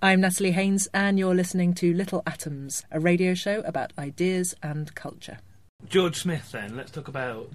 I'm 0.00 0.20
Natalie 0.20 0.52
Haynes, 0.52 0.86
and 0.94 1.18
you're 1.18 1.34
listening 1.34 1.74
to 1.74 1.92
Little 1.92 2.22
Atoms, 2.24 2.84
a 2.92 3.00
radio 3.00 3.34
show 3.34 3.60
about 3.60 3.92
ideas 3.98 4.54
and 4.62 4.94
culture. 4.94 5.38
George 5.88 6.20
Smith, 6.20 6.52
then. 6.52 6.76
Let's 6.76 6.90
talk 6.90 7.08
about 7.08 7.50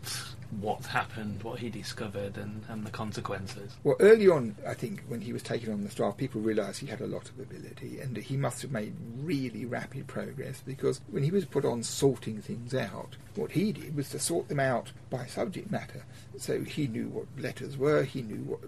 what's 0.61 0.87
happened, 0.87 1.43
what 1.43 1.59
he 1.59 1.69
discovered, 1.69 2.37
and, 2.37 2.63
and 2.69 2.85
the 2.85 2.91
consequences. 2.91 3.73
Well, 3.83 3.95
early 3.99 4.27
on, 4.27 4.55
I 4.67 4.73
think, 4.73 5.03
when 5.07 5.21
he 5.21 5.33
was 5.33 5.43
taken 5.43 5.71
on 5.71 5.83
the 5.83 5.89
staff, 5.89 6.17
people 6.17 6.41
realised 6.41 6.79
he 6.79 6.87
had 6.87 7.01
a 7.01 7.07
lot 7.07 7.29
of 7.29 7.39
ability, 7.39 7.99
and 7.99 8.17
he 8.17 8.37
must 8.37 8.61
have 8.61 8.71
made 8.71 8.93
really 9.21 9.65
rapid 9.65 10.07
progress 10.07 10.61
because 10.65 11.01
when 11.09 11.23
he 11.23 11.31
was 11.31 11.45
put 11.45 11.65
on 11.65 11.83
sorting 11.83 12.41
things 12.41 12.73
out, 12.73 13.15
what 13.35 13.51
he 13.51 13.71
did 13.71 13.95
was 13.95 14.09
to 14.09 14.19
sort 14.19 14.47
them 14.47 14.59
out 14.59 14.91
by 15.09 15.25
subject 15.25 15.71
matter. 15.71 16.05
So 16.37 16.61
he 16.61 16.87
knew 16.87 17.07
what 17.09 17.25
letters 17.37 17.77
were, 17.77 18.03
he 18.03 18.21
knew 18.21 18.43
what 18.43 18.59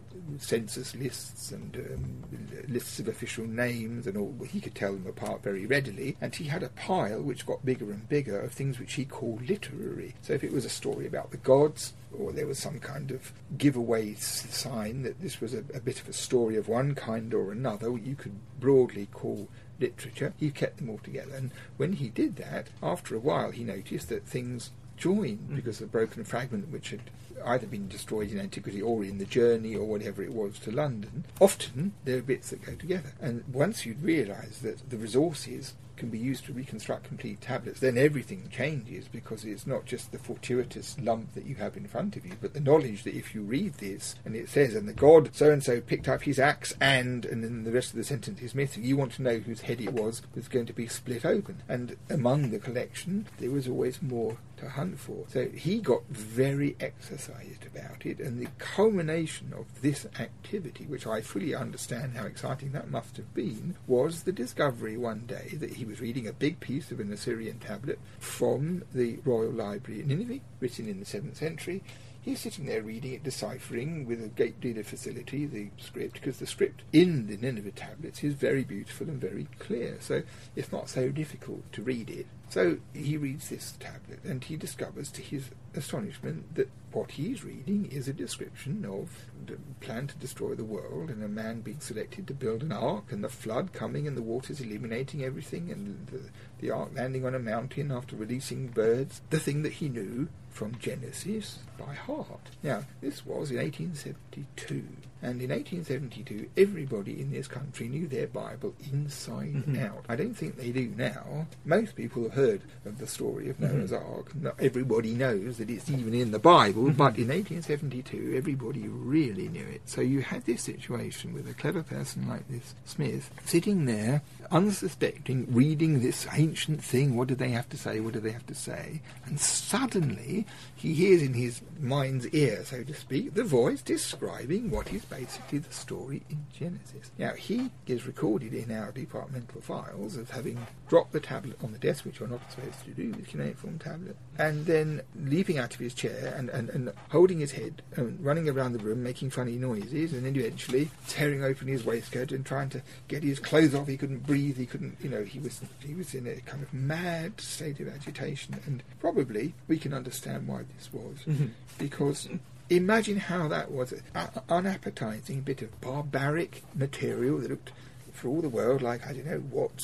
census 0.42 0.96
lists 0.96 1.52
and 1.52 1.76
um, 1.76 2.24
lists 2.68 3.00
of 3.00 3.08
official 3.08 3.46
names 3.46 4.08
and 4.08 4.18
all. 4.18 4.36
He 4.50 4.60
could 4.60 4.76
tell 4.76 4.94
them 4.94 5.08
apart 5.08 5.44
very 5.44 5.66
readily, 5.66 6.18
and 6.22 6.34
he 6.34 6.46
had 6.46 6.64
a 6.64 6.70
pile 6.70 7.22
which 7.22 7.46
got 7.46 7.66
bigger 7.66 7.92
and 7.92 8.08
bigger 8.08 8.40
of 8.40 8.52
things 8.52 8.80
which 8.80 8.94
he 8.94 9.06
called 9.06 9.48
literary. 9.48 10.16
So 10.22 10.34
if 10.34 10.44
it 10.44 10.54
was 10.54 10.66
a 10.66 10.70
story 10.70 11.08
about 11.08 11.32
the 11.32 11.38
gods, 11.38 11.75
or 12.18 12.32
there 12.32 12.48
was 12.48 12.60
some 12.60 12.80
kind 12.80 13.12
of 13.12 13.34
giveaway 13.58 14.14
sign 14.16 15.04
that 15.04 15.22
this 15.22 15.42
was 15.42 15.54
a, 15.54 15.64
a 15.74 15.80
bit 15.80 16.00
of 16.00 16.08
a 16.08 16.14
story 16.14 16.56
of 16.56 16.68
one 16.68 16.96
kind 16.96 17.34
or 17.34 17.52
another, 17.52 17.90
you 17.98 18.16
could 18.16 18.36
broadly 18.60 19.08
call 19.12 19.48
literature. 19.80 20.34
He 20.38 20.52
kept 20.52 20.78
them 20.78 20.90
all 20.90 21.00
together, 21.00 21.36
and 21.36 21.52
when 21.78 21.94
he 21.94 22.10
did 22.10 22.38
that, 22.38 22.68
after 22.82 23.16
a 23.16 23.20
while, 23.20 23.52
he 23.52 23.64
noticed 23.64 24.10
that 24.10 24.26
things 24.26 24.72
joined 24.98 25.40
hmm. 25.40 25.56
because 25.56 25.80
the 25.80 25.86
broken 25.86 26.24
fragment 26.24 26.70
which 26.70 26.92
had 26.92 27.02
either 27.46 27.68
been 27.68 27.88
destroyed 27.88 28.32
in 28.32 28.40
antiquity 28.40 28.82
or 28.82 29.04
in 29.04 29.18
the 29.18 29.26
journey 29.26 29.76
or 29.76 29.86
whatever 29.86 30.24
it 30.24 30.34
was 30.34 30.58
to 30.60 30.72
London. 30.72 31.26
Often 31.40 31.94
there 32.06 32.18
are 32.18 32.22
bits 32.22 32.50
that 32.50 32.66
go 32.66 32.76
together, 32.76 33.14
and 33.22 33.44
once 33.52 33.86
you'd 33.86 34.02
realise 34.02 34.60
that 34.60 34.90
the 34.90 34.98
resources 34.98 35.74
can 35.98 36.10
be 36.10 36.18
used 36.18 36.46
to 36.46 36.54
reconstruct 36.54 37.06
complete 37.06 37.42
tablets, 37.42 37.80
then 37.80 37.98
everything 37.98 38.50
changes 38.52 39.08
because 39.08 39.46
it's 39.46 39.68
not 39.68 39.86
just 39.86 40.12
the 40.12 40.18
fortuitous 40.18 40.98
lump 41.02 41.34
that 41.34 41.46
you 41.46 41.56
have 41.56 41.78
in 41.78 41.88
front 41.88 42.16
of 42.16 42.26
you, 42.26 42.34
but 42.42 42.54
the 42.54 42.60
knowledge 42.60 43.04
that 43.04 43.16
if 43.16 43.34
you 43.34 43.42
read 43.42 43.74
this 43.76 44.16
and 44.26 44.36
it 44.36 44.50
says, 44.50 44.76
and 44.76 44.88
the 44.88 44.94
god 44.94 45.30
so 45.34 45.52
and 45.52 45.64
so 45.64 45.82
picked 45.82 46.08
up 46.08 46.24
his 46.24 46.40
axe 46.40 46.74
and, 46.80 47.26
and 47.26 47.44
then 47.44 47.64
the 47.64 47.72
rest 47.72 47.92
of 47.92 47.98
the 47.98 48.04
sentence 48.04 48.42
is 48.42 48.56
missing, 48.56 48.84
you 48.84 48.98
want 48.98 49.14
to 49.14 49.22
know 49.22 49.40
whose 49.40 49.62
head 49.62 49.82
it 49.82 49.94
was 49.94 50.22
that's 50.34 50.48
going 50.48 50.66
to 50.66 50.74
be 50.74 50.88
split 50.88 51.26
open. 51.26 51.62
And 51.68 51.98
among 52.10 52.52
the 52.52 52.60
collection, 52.60 53.28
there 53.40 53.52
was 53.52 53.68
always 53.68 54.02
more 54.02 54.38
to 54.58 54.70
hunt 54.70 55.00
for. 55.00 55.26
So 55.28 55.48
he 55.50 55.80
got 55.80 56.04
very 56.10 56.76
exercised 56.80 57.66
about 57.66 58.06
it, 58.06 58.20
and 58.20 58.40
the 58.40 58.50
culmination 58.58 59.54
of 59.58 59.82
this 59.82 60.06
activity, 60.20 60.86
which 60.86 61.08
I 61.08 61.22
fully 61.22 61.54
understand 61.54 62.16
how 62.16 62.26
exciting 62.26 62.72
that 62.72 62.90
must 62.90 63.18
have 63.18 63.34
been, 63.34 63.76
was 63.88 64.24
the 64.24 64.32
discovery 64.32 64.98
one 64.98 65.26
day 65.28 65.56
that 65.60 65.74
he 65.74 65.86
was 65.86 66.02
reading 66.02 66.28
a 66.28 66.34
big 66.34 66.60
piece 66.60 66.92
of 66.92 67.00
an 67.00 67.12
Assyrian 67.12 67.60
tablet 67.60 68.00
from 68.20 68.84
the 68.94 69.20
Royal 69.26 69.52
Library 69.52 70.02
in 70.02 70.08
Nineveh, 70.08 70.40
written 70.60 70.88
in 70.88 71.00
the 71.00 71.06
7th 71.06 71.38
century. 71.38 71.84
He's 72.26 72.40
sitting 72.40 72.66
there 72.66 72.82
reading 72.82 73.14
it, 73.14 73.24
deciphering 73.24 74.08
with 74.08 74.20
a 74.20 74.30
great 74.30 74.60
deal 74.60 74.80
of 74.80 74.88
facility 74.88 75.46
the 75.46 75.70
script, 75.78 76.14
because 76.14 76.40
the 76.40 76.48
script 76.48 76.82
in 76.92 77.28
the 77.28 77.38
Nineveh 77.38 77.70
tablets 77.70 78.24
is 78.24 78.34
very 78.34 78.64
beautiful 78.64 79.08
and 79.08 79.22
very 79.22 79.48
clear, 79.60 79.98
so 80.00 80.24
it's 80.56 80.72
not 80.72 80.90
so 80.90 81.10
difficult 81.10 81.72
to 81.74 81.84
read 81.84 82.10
it. 82.10 82.26
So 82.50 82.80
he 82.96 83.16
reads 83.16 83.50
this 83.50 83.74
tablet, 83.80 84.24
and 84.24 84.44
he 84.44 84.56
discovers 84.56 85.12
to 85.12 85.22
his 85.22 85.52
astonishment 85.76 86.56
that 86.56 86.72
what 86.92 87.12
he's 87.12 87.44
reading 87.44 87.86
is 87.92 88.08
a 88.08 88.14
description 88.14 88.86
of 88.86 89.28
the 89.46 89.58
plan 89.80 90.08
to 90.08 90.16
destroy 90.16 90.56
the 90.56 90.64
world, 90.64 91.12
and 91.12 91.24
a 91.24 91.28
man 91.28 91.62
being 91.62 91.80
selected 91.80 92.26
to 92.26 92.34
build 92.34 92.64
an 92.64 92.72
ark, 92.72 93.12
and 93.12 93.24
the 93.24 93.30
flood 93.30 93.72
coming, 93.72 94.08
and 94.08 94.18
the 94.18 94.24
waters 94.24 94.60
eliminating 94.60 95.24
everything, 95.24 95.70
and 95.70 96.08
the, 96.08 96.22
the 96.60 96.72
ark 96.72 96.90
landing 96.96 97.24
on 97.24 97.36
a 97.36 97.40
mountain 97.40 97.92
after 97.92 98.16
releasing 98.16 98.70
birds. 98.70 99.22
The 99.30 99.40
thing 99.40 99.62
that 99.62 99.74
he 99.74 99.90
knew 99.90 100.28
from 100.56 100.74
Genesis 100.80 101.60
by 101.78 101.94
heart. 101.94 102.50
Now, 102.64 102.86
this 103.02 103.26
was 103.26 103.52
in 103.52 103.58
1872, 103.58 104.86
and 105.26 105.42
in 105.42 105.50
1872, 105.50 106.50
everybody 106.56 107.20
in 107.20 107.32
this 107.32 107.48
country 107.48 107.88
knew 107.88 108.08
their 108.08 108.28
Bible 108.28 108.76
inside 108.94 109.56
mm-hmm. 109.56 109.84
out. 109.84 110.06
I 110.08 110.16
don't 110.16 110.36
think 110.36 110.56
they 110.56 110.70
do 110.70 110.94
now. 110.96 111.48
Most 111.66 111.96
people 111.96 112.24
have 112.26 112.34
heard 112.34 112.62
of 112.86 113.00
the 113.00 113.08
story 113.08 113.50
of 113.50 113.60
Noah's 113.60 113.90
mm-hmm. 113.90 114.16
Ark. 114.16 114.36
Not 114.36 114.54
everybody 114.60 115.16
knows 115.16 115.58
that 115.58 115.72
it's 115.72 115.90
even 115.90 116.14
in 116.14 116.30
the 116.30 116.38
Bible, 116.38 116.92
but 116.92 117.14
mm-hmm. 117.14 117.32
in 117.32 117.38
1872, 117.40 118.36
everybody 118.38 118.88
really 118.88 119.48
knew 119.50 119.66
it. 119.66 119.82
So 119.86 120.02
you 120.02 120.22
had 120.22 120.46
this 120.46 120.62
situation 120.62 121.34
with 121.34 121.50
a 121.50 121.56
clever 121.56 121.82
person 121.82 122.28
like 122.28 122.48
this 122.48 122.76
Smith 122.86 123.32
sitting 123.46 123.86
there, 123.86 124.22
unsuspecting, 124.52 125.48
reading 125.50 126.02
this 126.02 126.28
ancient 126.34 126.84
thing. 126.84 127.16
What 127.16 127.30
do 127.30 127.34
they 127.34 127.50
have 127.50 127.68
to 127.70 127.78
say? 127.78 128.00
What 128.00 128.14
do 128.14 128.20
they 128.20 128.32
have 128.32 128.46
to 128.46 128.54
say? 128.54 129.02
And 129.26 129.40
suddenly 129.40 130.46
he 130.76 130.94
hears 130.94 131.22
in 131.22 131.34
his 131.34 131.62
mind's 131.80 132.28
ear, 132.28 132.64
so 132.66 132.84
to 132.84 132.94
speak, 132.94 133.34
the 133.34 133.44
voice 133.44 133.82
describing 133.82 134.70
what 134.70 134.92
is 134.92 135.06
basically 135.06 135.60
the 135.60 135.74
story 135.74 136.24
in 136.30 136.46
Genesis. 136.54 137.12
Now, 137.18 137.34
he 137.34 137.72
is 137.88 138.06
recorded 138.06 138.54
in 138.54 138.72
our 138.72 138.92
departmental 138.92 139.62
files 139.62 140.18
as 140.18 140.30
having 140.32 140.68
dropped 140.90 141.14
the 141.14 141.22
tablet 141.22 141.58
on 141.64 141.72
the 141.72 141.80
desk, 141.80 142.06
which 142.06 142.20
you're 142.20 142.28
not 142.28 142.52
supposed 142.52 142.84
to 142.84 142.92
do 142.92 143.12
with 143.12 143.28
cuneiform 143.28 143.80
tablet, 143.80 144.18
and 144.38 144.66
then 144.66 145.02
leaping 145.16 145.58
out 145.58 145.74
of 145.74 145.80
his 145.80 145.94
chair 145.94 146.34
and, 146.38 146.50
and, 146.50 146.70
and 146.70 146.92
holding 147.10 147.40
his 147.40 147.52
head 147.52 147.82
and 147.96 148.24
running 148.24 148.50
around 148.50 148.74
the 148.74 148.80
room 148.80 149.04
making 149.04 149.30
funny 149.30 149.58
noises, 149.58 150.14
and 150.14 150.26
then 150.26 150.36
eventually 150.36 150.90
tearing 151.08 151.44
open 151.44 151.68
his 151.68 151.86
waistcoat 151.86 152.32
and 152.32 152.46
trying 152.46 152.70
to 152.70 152.82
get 153.08 153.24
his 153.24 153.40
clothes 153.40 153.74
off. 153.74 153.88
He 153.88 153.98
couldn't 153.98 154.26
breathe. 154.26 154.58
He 154.58 154.66
couldn't, 154.66 154.98
you 155.02 155.10
know, 155.10 155.24
he 155.24 155.40
was 155.40 155.62
he 155.80 155.94
was 155.94 156.14
in 156.14 156.28
a 156.28 156.36
kind 156.42 156.64
of 156.64 156.74
mad 156.74 157.40
state 157.40 157.80
of 157.80 157.88
agitation, 157.88 158.60
and 158.66 158.84
probably 159.00 159.54
we 159.68 159.78
can 159.78 159.94
understand 159.94 160.48
why 160.48 160.64
this 160.76 160.92
was 160.92 161.18
mm-hmm. 161.26 161.48
because 161.78 162.28
imagine 162.70 163.18
how 163.18 163.48
that 163.48 163.72
was 163.72 163.92
an 163.92 164.02
unappetizing 164.50 165.42
bit 165.42 165.62
of 165.62 165.80
barbaric 165.82 166.64
material 166.74 167.38
that 167.38 167.50
looked 167.50 167.72
for 168.12 168.28
all 168.30 168.42
the 168.42 168.50
world 168.50 168.82
like 168.82 169.06
I 169.06 169.14
don't 169.14 169.26
know 169.26 169.44
what 169.52 169.80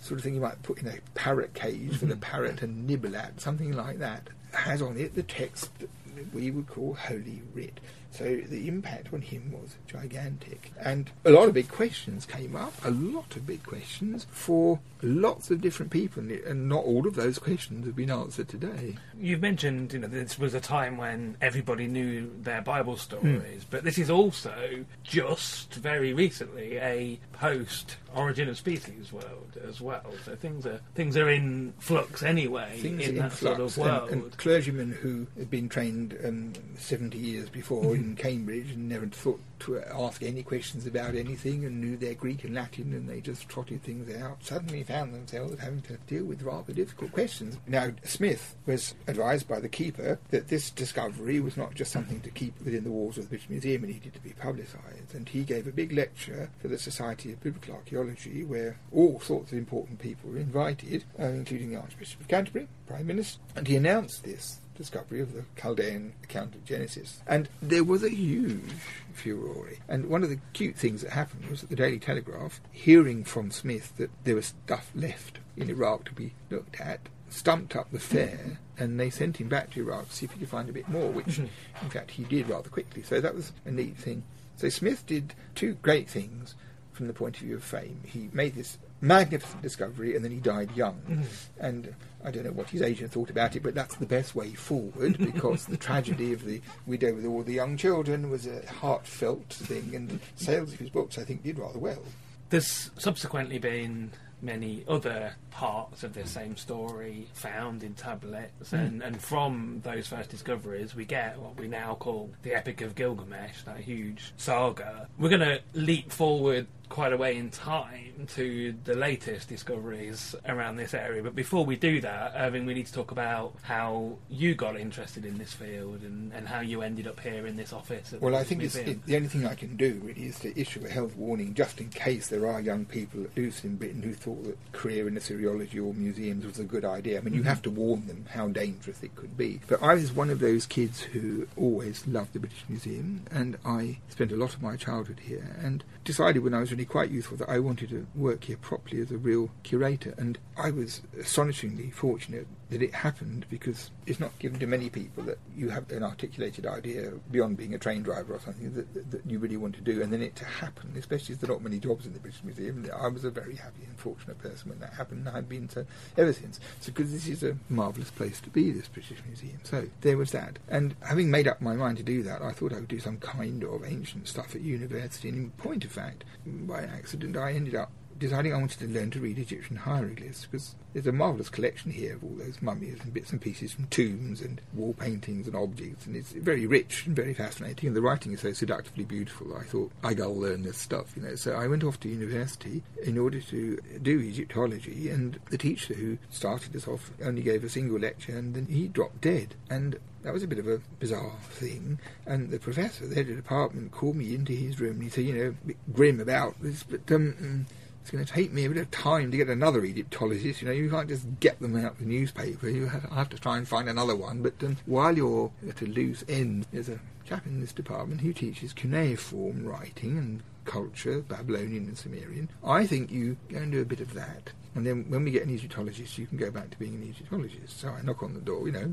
sort 0.00 0.18
of, 0.18 0.24
thing 0.24 0.34
you 0.34 0.40
might 0.40 0.62
put 0.62 0.80
in 0.80 0.88
a 0.88 0.98
parrot 1.14 1.54
cage 1.54 1.96
for 1.96 2.06
the 2.06 2.14
mm-hmm. 2.14 2.20
parrot 2.20 2.58
to 2.58 2.66
nibble 2.66 3.16
at, 3.16 3.40
something 3.40 3.72
like 3.72 3.98
that. 3.98 4.28
Has 4.52 4.80
on 4.80 4.96
it 4.96 5.14
the 5.14 5.22
text 5.22 5.70
that 5.78 5.90
we 6.32 6.50
would 6.50 6.66
call 6.68 6.94
Holy 6.94 7.42
Writ. 7.54 7.80
So 8.10 8.24
the 8.24 8.68
impact 8.68 9.12
on 9.12 9.20
him 9.20 9.52
was 9.52 9.76
gigantic. 9.86 10.72
And 10.80 11.10
a 11.24 11.30
lot 11.30 11.48
of 11.48 11.54
big 11.54 11.68
questions 11.68 12.24
came 12.24 12.56
up, 12.56 12.72
a 12.84 12.90
lot 12.90 13.36
of 13.36 13.46
big 13.46 13.62
questions 13.62 14.26
for 14.30 14.80
lots 15.02 15.50
of 15.50 15.60
different 15.60 15.92
people, 15.92 16.22
and- 16.22 16.30
and 16.30 16.68
not 16.68 16.84
all 16.84 17.06
of 17.06 17.14
those 17.14 17.38
questions 17.38 17.84
have 17.86 17.94
been 17.94 18.10
answered 18.10 18.48
today. 18.48 18.96
You've 19.20 19.42
mentioned, 19.42 19.92
you 19.92 19.98
know, 19.98 20.06
this 20.06 20.38
was 20.38 20.54
a 20.54 20.60
time 20.60 20.96
when 20.96 21.36
everybody 21.40 21.86
knew 21.86 22.30
their 22.40 22.62
Bible 22.62 22.96
stories, 22.96 23.64
but 23.68 23.84
this 23.84 23.98
is 23.98 24.10
also 24.10 24.84
just 25.02 25.74
very 25.74 26.12
recently 26.12 26.76
a 26.78 27.18
post-Origin 27.32 28.48
of 28.48 28.56
Species 28.56 29.12
world 29.12 29.58
as 29.66 29.80
well. 29.80 30.04
So 30.24 30.36
things 30.36 30.66
are 30.66 30.80
things 30.94 31.16
are 31.16 31.28
in 31.28 31.72
flux 31.78 32.22
anyway 32.22 32.78
things 32.80 33.02
in 33.02 33.10
in 33.10 33.22
that 33.22 33.32
sort 33.32 33.56
flux 33.56 33.76
of 33.76 33.82
world. 33.82 34.10
and, 34.10 34.22
and 34.22 34.36
clergymen 34.36 34.92
who 34.92 35.26
had 35.36 35.50
been 35.50 35.68
trained 35.68 36.16
um, 36.24 36.52
70 36.76 37.18
years 37.18 37.48
before 37.48 37.94
in 37.96 38.16
Cambridge 38.16 38.70
and 38.70 38.88
never 38.88 39.06
thought 39.06 39.40
to 39.60 39.80
ask 39.80 40.22
any 40.22 40.42
questions 40.42 40.86
about 40.86 41.14
anything 41.14 41.64
and 41.64 41.80
knew 41.80 41.96
their 41.96 42.14
Greek 42.14 42.44
and 42.44 42.54
Latin 42.54 42.92
and 42.92 43.08
they 43.08 43.20
just 43.20 43.48
trotted 43.48 43.82
things 43.82 44.14
out 44.16 44.42
suddenly 44.44 44.82
found 44.82 45.14
themselves 45.14 45.58
having 45.60 45.82
to 45.82 45.96
deal 46.06 46.24
with 46.24 46.42
rather 46.42 46.72
difficult 46.72 47.12
questions. 47.12 47.58
Now, 47.66 47.92
Smith 48.04 48.56
was 48.66 48.94
advised 49.06 49.48
by 49.48 49.60
the 49.60 49.68
keeper 49.68 50.18
that 50.30 50.48
this 50.48 50.70
discovery 50.70 51.40
was 51.40 51.56
not 51.56 51.74
just 51.74 51.92
something 51.92 52.20
to 52.20 52.30
keep 52.30 52.54
within 52.64 52.84
the 52.84 52.90
walls 52.90 53.18
of 53.18 53.24
the 53.24 53.30
British 53.30 53.48
Museum, 53.48 53.84
it 53.84 53.88
needed 53.88 54.14
to 54.14 54.20
be 54.20 54.30
publicised. 54.30 55.14
And 55.14 55.28
he 55.28 55.42
gave 55.42 55.66
a 55.66 55.72
big 55.72 55.92
lecture 55.92 56.50
for 56.58 56.68
the 56.68 56.78
Society 56.78 57.32
of 57.32 57.42
Biblical 57.42 57.74
Archaeology 57.74 58.44
where 58.44 58.78
all 58.92 59.20
sorts 59.20 59.52
of 59.52 59.58
important 59.58 59.98
people 59.98 60.30
were 60.30 60.38
invited, 60.38 61.04
uh, 61.18 61.24
including 61.24 61.70
the 61.70 61.80
Archbishop 61.80 62.20
of 62.20 62.28
Canterbury, 62.28 62.68
Prime 62.86 63.06
Minister, 63.06 63.40
and 63.56 63.66
he 63.66 63.76
announced 63.76 64.24
this 64.24 64.60
discovery 64.78 65.20
of 65.20 65.34
the 65.34 65.44
Chaldean 65.56 66.14
account 66.24 66.54
of 66.54 66.64
Genesis. 66.64 67.20
And 67.26 67.48
there 67.60 67.84
was 67.84 68.02
a 68.02 68.08
huge 68.08 68.72
furore. 69.12 69.72
And 69.88 70.08
one 70.08 70.22
of 70.22 70.30
the 70.30 70.38
cute 70.54 70.76
things 70.76 71.02
that 71.02 71.10
happened 71.10 71.50
was 71.50 71.60
that 71.60 71.70
the 71.70 71.76
Daily 71.76 71.98
Telegraph, 71.98 72.60
hearing 72.72 73.24
from 73.24 73.50
Smith 73.50 73.92
that 73.98 74.10
there 74.24 74.36
was 74.36 74.54
stuff 74.64 74.90
left 74.94 75.40
in 75.56 75.68
Iraq 75.68 76.04
to 76.06 76.12
be 76.12 76.32
looked 76.48 76.80
at, 76.80 77.00
stumped 77.28 77.76
up 77.76 77.90
the 77.90 77.98
fare 77.98 78.58
and 78.78 78.98
they 78.98 79.10
sent 79.10 79.36
him 79.36 79.48
back 79.48 79.70
to 79.70 79.80
Iraq 79.80 80.08
to 80.08 80.14
see 80.14 80.24
if 80.24 80.32
he 80.32 80.38
could 80.38 80.48
find 80.48 80.68
a 80.68 80.72
bit 80.72 80.88
more, 80.88 81.10
which 81.10 81.26
mm-hmm. 81.26 81.84
in 81.84 81.90
fact 81.90 82.12
he 82.12 82.24
did 82.24 82.48
rather 82.48 82.70
quickly. 82.70 83.02
So 83.02 83.20
that 83.20 83.34
was 83.34 83.52
a 83.66 83.70
neat 83.70 83.96
thing. 83.96 84.22
So 84.56 84.68
Smith 84.68 85.04
did 85.06 85.34
two 85.54 85.74
great 85.82 86.08
things 86.08 86.54
from 86.92 87.06
the 87.06 87.12
point 87.12 87.36
of 87.36 87.42
view 87.42 87.56
of 87.56 87.64
fame. 87.64 88.00
He 88.04 88.30
made 88.32 88.54
this 88.54 88.78
magnificent 89.00 89.62
discovery 89.62 90.16
and 90.16 90.24
then 90.24 90.32
he 90.32 90.38
died 90.38 90.70
young. 90.76 91.00
Mm-hmm. 91.08 91.22
And 91.60 91.94
I 92.24 92.30
don't 92.30 92.44
know 92.44 92.52
what 92.52 92.70
his 92.70 92.82
agent 92.82 93.12
thought 93.12 93.30
about 93.30 93.56
it, 93.56 93.62
but 93.62 93.74
that's 93.74 93.96
the 93.96 94.06
best 94.06 94.34
way 94.34 94.54
forward 94.54 95.18
because 95.32 95.66
the 95.66 95.76
tragedy 95.76 96.32
of 96.32 96.44
the 96.44 96.60
widow 96.86 97.14
with 97.14 97.24
all 97.26 97.42
the 97.42 97.54
young 97.54 97.76
children 97.76 98.30
was 98.30 98.46
a 98.46 98.66
heartfelt 98.66 99.48
thing 99.48 99.94
and 99.94 100.20
sales 100.36 100.72
of 100.72 100.78
his 100.78 100.90
books 100.90 101.18
I 101.18 101.24
think 101.24 101.42
did 101.42 101.58
rather 101.58 101.78
well. 101.78 102.02
There's 102.50 102.90
subsequently 102.98 103.58
been 103.58 104.12
many 104.40 104.84
other 104.88 105.34
parts 105.62 106.04
of 106.04 106.14
this 106.14 106.30
same 106.30 106.56
story 106.56 107.26
found 107.32 107.82
in 107.82 107.92
tablets, 107.92 108.70
Hmm. 108.70 108.76
and, 108.76 109.02
and 109.02 109.20
from 109.20 109.80
those 109.82 110.06
first 110.06 110.30
discoveries, 110.30 110.94
we 110.94 111.04
get 111.04 111.36
what 111.40 111.58
we 111.58 111.66
now 111.66 111.96
call 111.96 112.30
the 112.44 112.54
Epic 112.54 112.80
of 112.80 112.94
Gilgamesh, 112.94 113.62
that 113.64 113.78
huge 113.80 114.32
saga. 114.36 115.08
We're 115.18 115.30
going 115.30 115.40
to 115.40 115.60
leap 115.74 116.12
forward 116.12 116.68
quite 116.88 117.12
a 117.12 117.16
way 117.18 117.36
in 117.36 117.50
time 117.50 118.26
to 118.34 118.74
the 118.84 118.94
latest 118.94 119.46
discoveries 119.48 120.34
around 120.46 120.76
this 120.76 120.94
area. 120.94 121.22
But 121.22 121.34
before 121.34 121.66
we 121.66 121.76
do 121.76 122.00
that, 122.00 122.32
Irving, 122.34 122.64
we 122.64 122.72
need 122.72 122.86
to 122.86 122.92
talk 122.94 123.10
about 123.10 123.52
how 123.60 124.16
you 124.30 124.54
got 124.54 124.78
interested 124.80 125.26
in 125.26 125.36
this 125.36 125.52
field 125.52 126.00
and, 126.02 126.32
and 126.32 126.48
how 126.48 126.60
you 126.60 126.80
ended 126.80 127.06
up 127.06 127.20
here 127.20 127.46
in 127.46 127.56
this 127.56 127.74
office. 127.74 128.14
Well, 128.18 128.34
I 128.34 128.42
think 128.42 128.62
it's, 128.62 128.74
it, 128.76 129.04
the 129.04 129.16
only 129.16 129.28
thing 129.28 129.44
I 129.44 129.54
can 129.54 129.76
do 129.76 130.00
really 130.02 130.26
is 130.28 130.38
to 130.40 130.58
issue 130.58 130.82
a 130.86 130.88
health 130.88 131.14
warning 131.16 131.52
just 131.52 131.78
in 131.78 131.90
case 131.90 132.28
there 132.28 132.46
are 132.46 132.58
young 132.58 132.86
people 132.86 133.26
loose 133.36 133.64
in 133.64 133.76
Britain 133.76 134.00
who 134.02 134.14
thought 134.14 134.42
that 134.44 134.72
career 134.72 135.08
in 135.08 135.14
Assyriology 135.48 135.80
or 135.80 135.94
museums 135.94 136.44
was 136.44 136.58
a 136.58 136.64
good 136.64 136.84
idea. 136.84 137.18
I 137.18 137.20
mean, 137.22 137.34
you 137.34 137.40
mm-hmm. 137.40 137.48
have 137.48 137.62
to 137.62 137.70
warn 137.70 138.06
them 138.06 138.26
how 138.30 138.48
dangerous 138.48 139.02
it 139.02 139.14
could 139.14 139.36
be. 139.36 139.60
But 139.66 139.82
I 139.82 139.94
was 139.94 140.12
one 140.12 140.30
of 140.30 140.40
those 140.40 140.66
kids 140.66 141.00
who 141.00 141.46
always 141.56 142.06
loved 142.06 142.32
the 142.32 142.40
British 142.40 142.64
Museum, 142.68 143.22
and 143.30 143.56
I 143.64 143.98
spent 144.08 144.32
a 144.32 144.36
lot 144.36 144.54
of 144.54 144.62
my 144.62 144.76
childhood 144.76 145.20
here 145.24 145.56
and 145.62 145.84
decided 146.04 146.42
when 146.42 146.54
I 146.54 146.60
was 146.60 146.70
really 146.70 146.84
quite 146.84 147.10
youthful 147.10 147.36
that 147.38 147.48
I 147.48 147.58
wanted 147.58 147.90
to 147.90 148.06
work 148.14 148.44
here 148.44 148.56
properly 148.56 149.00
as 149.00 149.10
a 149.10 149.18
real 149.18 149.50
curator. 149.62 150.14
And 150.16 150.38
I 150.56 150.70
was 150.70 151.02
astonishingly 151.18 151.90
fortunate 151.90 152.46
that 152.70 152.82
it 152.82 152.94
happened 152.94 153.46
because 153.48 153.90
it's 154.06 154.20
not 154.20 154.38
given 154.38 154.58
to 154.60 154.66
many 154.66 154.90
people 154.90 155.22
that 155.24 155.38
you 155.56 155.70
have 155.70 155.90
an 155.90 156.02
articulated 156.02 156.66
idea 156.66 157.12
beyond 157.30 157.56
being 157.56 157.74
a 157.74 157.78
train 157.78 158.02
driver 158.02 158.34
or 158.34 158.40
something 158.40 158.74
that, 158.74 158.92
that, 158.92 159.10
that 159.10 159.26
you 159.26 159.38
really 159.38 159.56
want 159.56 159.74
to 159.74 159.80
do, 159.80 160.02
and 160.02 160.12
then 160.12 160.20
it 160.20 160.36
to 160.36 160.44
happen, 160.44 160.92
especially 160.96 161.34
as 161.34 161.40
there 161.40 161.50
are 161.50 161.54
not 161.54 161.62
many 161.62 161.78
jobs 161.78 162.04
in 162.06 162.12
the 162.12 162.18
British 162.18 162.42
Museum. 162.44 162.88
I 162.94 163.08
was 163.08 163.24
a 163.24 163.30
very 163.30 163.56
happy 163.56 163.84
and 163.86 163.98
fortunate 163.98 164.38
person 164.38 164.68
when 164.68 164.80
that 164.80 164.92
happened, 164.92 165.26
and 165.26 165.36
I've 165.36 165.48
been 165.48 165.68
so 165.68 165.86
ever 166.16 166.32
since. 166.32 166.60
So, 166.80 166.92
because 166.92 167.10
this 167.10 167.26
is 167.26 167.42
a 167.42 167.56
marvellous 167.68 168.10
place 168.10 168.40
to 168.42 168.50
be, 168.50 168.70
this 168.70 168.88
British 168.88 169.18
Museum. 169.26 169.60
So, 169.62 169.88
there 170.02 170.18
was 170.18 170.32
that. 170.32 170.58
And 170.68 170.94
having 171.00 171.30
made 171.30 171.48
up 171.48 171.62
my 171.62 171.74
mind 171.74 171.96
to 171.98 172.02
do 172.02 172.22
that, 172.24 172.42
I 172.42 172.52
thought 172.52 172.72
I 172.72 172.80
would 172.80 172.88
do 172.88 173.00
some 173.00 173.16
kind 173.18 173.64
of 173.64 173.84
ancient 173.84 174.28
stuff 174.28 174.54
at 174.54 174.60
university, 174.60 175.28
and 175.30 175.38
in 175.38 175.50
point 175.52 175.84
of 175.88 175.92
fact, 175.92 176.24
by 176.46 176.82
accident, 176.82 177.36
I 177.36 177.52
ended 177.52 177.74
up 177.74 177.90
deciding 178.18 178.52
I 178.52 178.56
wanted 178.56 178.80
to 178.80 178.88
learn 178.88 179.10
to 179.12 179.20
read 179.20 179.38
Egyptian 179.38 179.76
hieroglyphs 179.76 180.46
because 180.46 180.74
there's 180.92 181.06
a 181.06 181.12
marvellous 181.12 181.48
collection 181.48 181.92
here 181.92 182.16
of 182.16 182.24
all 182.24 182.34
those 182.36 182.60
mummies 182.60 182.98
and 183.02 183.14
bits 183.14 183.30
and 183.30 183.40
pieces 183.40 183.72
from 183.72 183.86
tombs 183.86 184.40
and 184.40 184.60
wall 184.74 184.92
paintings 184.94 185.46
and 185.46 185.54
objects, 185.54 186.06
and 186.06 186.16
it's 186.16 186.32
very 186.32 186.66
rich 186.66 187.06
and 187.06 187.14
very 187.14 187.32
fascinating. 187.32 187.86
And 187.86 187.96
the 187.96 188.02
writing 188.02 188.32
is 188.32 188.40
so 188.40 188.52
seductively 188.52 189.04
beautiful. 189.04 189.56
I 189.56 189.62
thought 189.62 189.92
I 190.02 190.14
gotta 190.14 190.32
learn 190.32 190.62
this 190.62 190.78
stuff, 190.78 191.12
you 191.16 191.22
know. 191.22 191.36
So 191.36 191.54
I 191.54 191.68
went 191.68 191.84
off 191.84 192.00
to 192.00 192.08
university 192.08 192.82
in 193.04 193.18
order 193.18 193.40
to 193.40 193.78
do 194.02 194.20
Egyptology, 194.20 195.08
and 195.10 195.38
the 195.50 195.58
teacher 195.58 195.94
who 195.94 196.18
started 196.30 196.74
us 196.74 196.88
off 196.88 197.12
only 197.24 197.42
gave 197.42 197.64
a 197.64 197.68
single 197.68 197.98
lecture, 197.98 198.36
and 198.36 198.54
then 198.54 198.66
he 198.66 198.88
dropped 198.88 199.20
dead, 199.20 199.54
and 199.70 199.98
that 200.28 200.34
was 200.34 200.42
a 200.42 200.46
bit 200.46 200.58
of 200.58 200.68
a 200.68 200.78
bizarre 201.00 201.38
thing. 201.48 201.98
And 202.26 202.50
the 202.50 202.58
professor 202.58 203.06
there 203.06 203.20
at 203.20 203.28
the 203.28 203.34
department 203.34 203.92
called 203.92 204.14
me 204.14 204.34
into 204.34 204.52
his 204.52 204.78
room 204.78 204.96
and 204.96 205.04
he 205.04 205.08
said, 205.08 205.24
you 205.24 205.32
know, 205.32 205.48
a 205.48 205.66
bit 205.68 205.78
grim 205.94 206.20
about 206.20 206.54
this, 206.60 206.82
but 206.82 207.10
um, 207.10 207.64
it's 208.02 208.10
going 208.10 208.22
to 208.22 208.30
take 208.30 208.52
me 208.52 208.66
a 208.66 208.68
bit 208.68 208.76
of 208.76 208.90
time 208.90 209.30
to 209.30 209.38
get 209.38 209.48
another 209.48 209.82
Egyptologist. 209.86 210.60
You 210.60 210.68
know, 210.68 210.74
you 210.74 210.90
can't 210.90 211.08
just 211.08 211.40
get 211.40 211.58
them 211.60 211.82
out 211.82 211.92
of 211.92 212.00
the 212.00 212.04
newspaper. 212.04 212.68
You 212.68 212.88
have, 212.88 213.04
have 213.04 213.30
to 213.30 213.38
try 213.38 213.56
and 213.56 213.66
find 213.66 213.88
another 213.88 214.14
one. 214.14 214.42
But 214.42 214.62
um, 214.62 214.76
while 214.84 215.16
you're 215.16 215.50
at 215.66 215.80
a 215.80 215.86
loose 215.86 216.24
end, 216.28 216.66
there's 216.72 216.90
a 216.90 217.00
chap 217.24 217.46
in 217.46 217.62
this 217.62 217.72
department 217.72 218.20
who 218.20 218.34
teaches 218.34 218.74
cuneiform 218.74 219.64
writing 219.64 220.18
and 220.18 220.42
culture, 220.66 221.20
Babylonian 221.22 221.86
and 221.86 221.96
Sumerian. 221.96 222.50
I 222.62 222.86
think 222.86 223.10
you 223.10 223.38
go 223.48 223.56
and 223.60 223.72
do 223.72 223.80
a 223.80 223.86
bit 223.86 224.00
of 224.00 224.12
that. 224.12 224.52
And 224.74 224.86
then 224.86 225.06
when 225.08 225.24
we 225.24 225.30
get 225.30 225.46
an 225.46 225.54
Egyptologist, 225.54 226.18
you 226.18 226.26
can 226.26 226.36
go 226.36 226.50
back 226.50 226.68
to 226.68 226.78
being 226.78 226.96
an 226.96 227.08
Egyptologist. 227.08 227.80
So 227.80 227.88
I 227.88 228.02
knock 228.02 228.22
on 228.22 228.34
the 228.34 228.40
door, 228.40 228.66
you 228.66 228.72
know. 228.72 228.92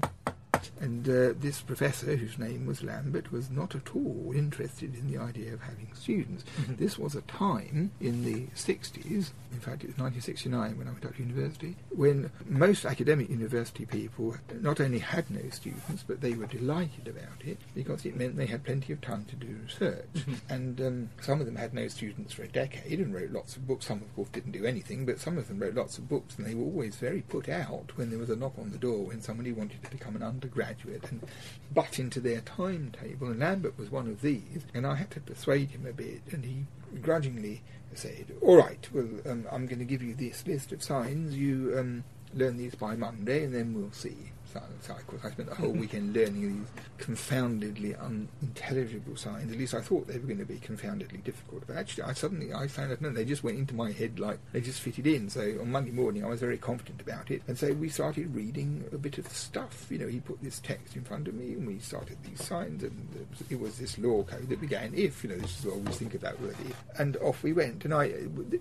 And 0.80 1.08
uh, 1.08 1.34
this 1.40 1.62
professor, 1.62 2.16
whose 2.16 2.38
name 2.38 2.66
was 2.66 2.84
Lambert, 2.84 3.32
was 3.32 3.50
not 3.50 3.76
at 3.76 3.96
all 3.96 4.32
interested 4.36 4.96
in 4.96 5.12
the 5.12 5.18
idea 5.18 5.54
of 5.54 5.62
having 5.62 5.88
students. 5.94 6.44
This 6.68 6.98
was 6.98 7.16
a 7.16 7.22
time 7.22 7.92
in 8.00 8.24
the 8.24 8.48
60s, 8.56 9.32
in 9.56 9.62
fact, 9.62 9.84
it 9.84 9.88
was 9.88 9.98
1969 9.98 10.78
when 10.78 10.88
I 10.88 10.92
went 10.92 11.06
up 11.06 11.16
to 11.16 11.24
university, 11.24 11.78
when 11.90 12.30
most 12.48 12.86
academic 12.86 13.30
university 13.30 13.86
people 13.86 14.36
not 14.60 14.82
only 14.82 15.00
had 15.00 15.32
no 15.32 15.50
students, 15.50 16.04
but 16.06 16.20
they 16.20 16.34
were 16.34 16.46
delighted 16.46 17.08
about 17.08 17.46
it 17.46 17.58
because 17.74 18.06
it 18.06 18.18
meant 18.18 18.36
they 18.36 18.48
had 18.48 18.66
plenty 18.66 18.92
of 18.92 19.00
time 19.00 19.26
to 19.26 19.36
do 19.36 19.58
research. 19.64 20.26
And 20.50 20.80
um, 20.82 21.10
some 21.22 21.40
of 21.40 21.46
them 21.46 21.56
had 21.56 21.74
no 21.74 21.88
students 21.88 22.34
for 22.34 22.44
a 22.44 22.48
decade 22.48 23.00
and 23.00 23.14
wrote 23.14 23.32
lots 23.32 23.56
of 23.56 23.66
books. 23.66 23.86
Some, 23.86 24.02
of 24.02 24.14
course, 24.16 24.30
didn't 24.30 24.52
do 24.52 24.66
anything, 24.66 25.06
but 25.06 25.20
some 25.20 25.38
of 25.38 25.48
them 25.48 25.60
wrote 25.60 25.76
lots 25.76 25.98
of 25.98 26.10
books, 26.10 26.38
and 26.38 26.46
they 26.46 26.54
were 26.54 26.66
always 26.66 26.98
very 26.98 27.22
put 27.22 27.48
out 27.48 27.92
when 27.96 28.10
there 28.10 28.20
was 28.20 28.30
a 28.30 28.36
knock 28.36 28.54
on 28.60 28.72
the 28.72 28.78
door 28.78 29.06
when 29.06 29.22
somebody 29.22 29.54
wanted 29.54 29.84
to 29.84 29.90
become 29.90 30.16
an 30.16 30.24
undergraduate 30.24 30.55
and 30.56 31.28
butt 31.74 32.00
into 32.00 32.20
their 32.20 32.42
timetable. 32.42 33.28
And 33.28 33.40
Lambert 33.40 33.78
was 33.78 33.92
one 33.92 34.08
of 34.08 34.22
these, 34.22 34.66
and 34.74 34.86
I 34.86 34.96
had 34.96 35.12
to 35.12 35.20
persuade 35.20 35.72
him 35.72 35.86
a 35.86 35.94
bit, 35.94 36.22
and 36.32 36.46
he 36.46 36.66
grudgingly 37.02 37.62
said, 37.94 38.34
"All 38.42 38.58
right, 38.58 38.88
well, 38.94 39.08
um, 39.26 39.46
I'm 39.52 39.68
going 39.68 39.80
to 39.80 39.86
give 39.86 40.02
you 40.02 40.16
this 40.16 40.46
list 40.46 40.72
of 40.72 40.84
signs. 40.84 41.36
You 41.36 41.76
um, 41.78 42.04
learn 42.34 42.58
these 42.58 42.76
by 42.76 42.96
Monday, 42.96 43.44
and 43.44 43.54
then 43.54 43.74
we'll 43.74 43.92
see." 43.92 44.32
I 44.56 45.32
spent 45.32 45.50
the 45.50 45.56
whole 45.56 45.72
weekend 45.72 46.16
learning 46.16 46.42
these 46.42 46.84
confoundedly 47.06 48.00
unintelligible 48.00 49.16
signs. 49.16 49.52
At 49.52 49.58
least 49.58 49.74
I 49.74 49.82
thought 49.82 50.08
they 50.08 50.18
were 50.18 50.28
going 50.28 50.40
to 50.40 50.46
be 50.46 50.58
confoundedly 50.58 51.24
difficult. 51.24 51.64
But 51.68 51.78
actually, 51.78 52.04
I 52.04 52.14
suddenly 52.14 52.54
I 52.54 52.68
found 52.68 52.92
out 52.92 53.02
no, 53.02 53.10
they 53.10 53.26
just 53.26 53.44
went 53.44 53.58
into 53.58 53.76
my 53.76 53.92
head 53.92 54.20
like 54.20 54.40
they 54.52 54.62
just 54.62 54.82
fitted 54.82 55.08
in. 55.08 55.30
So 55.30 55.42
on 55.62 55.72
Monday 55.72 55.92
morning, 55.92 56.24
I 56.24 56.28
was 56.28 56.40
very 56.40 56.58
confident 56.58 57.02
about 57.02 57.32
it, 57.32 57.42
and 57.48 57.58
so 57.58 57.74
we 57.74 57.90
started 57.90 58.34
reading 58.36 58.86
a 58.92 58.98
bit 58.98 59.18
of 59.18 59.28
stuff. 59.30 59.88
You 59.90 60.00
know, 60.00 60.08
he 60.08 60.20
put 60.20 60.42
this 60.42 60.60
text 60.60 60.96
in 60.96 61.04
front 61.04 61.28
of 61.28 61.34
me, 61.34 61.54
and 61.54 61.68
we 61.68 61.80
started 61.80 62.18
these 62.24 62.44
signs, 62.44 62.84
and 62.84 63.28
it 63.50 63.60
was, 63.60 63.78
this 63.78 63.98
law 63.98 64.24
code 64.24 64.50
that 64.50 64.62
began 64.62 64.94
if. 64.96 65.24
You 65.24 65.32
know, 65.32 65.38
this 65.38 65.60
is 65.60 65.66
what 65.66 65.74
I 65.74 65.78
always 65.78 65.98
think 65.98 66.14
that 66.22 66.42
word 66.42 66.56
if, 66.68 67.00
and 67.00 67.18
off 67.18 67.44
we 67.44 67.54
went. 67.54 67.84
And 67.86 67.94
I, 67.94 68.14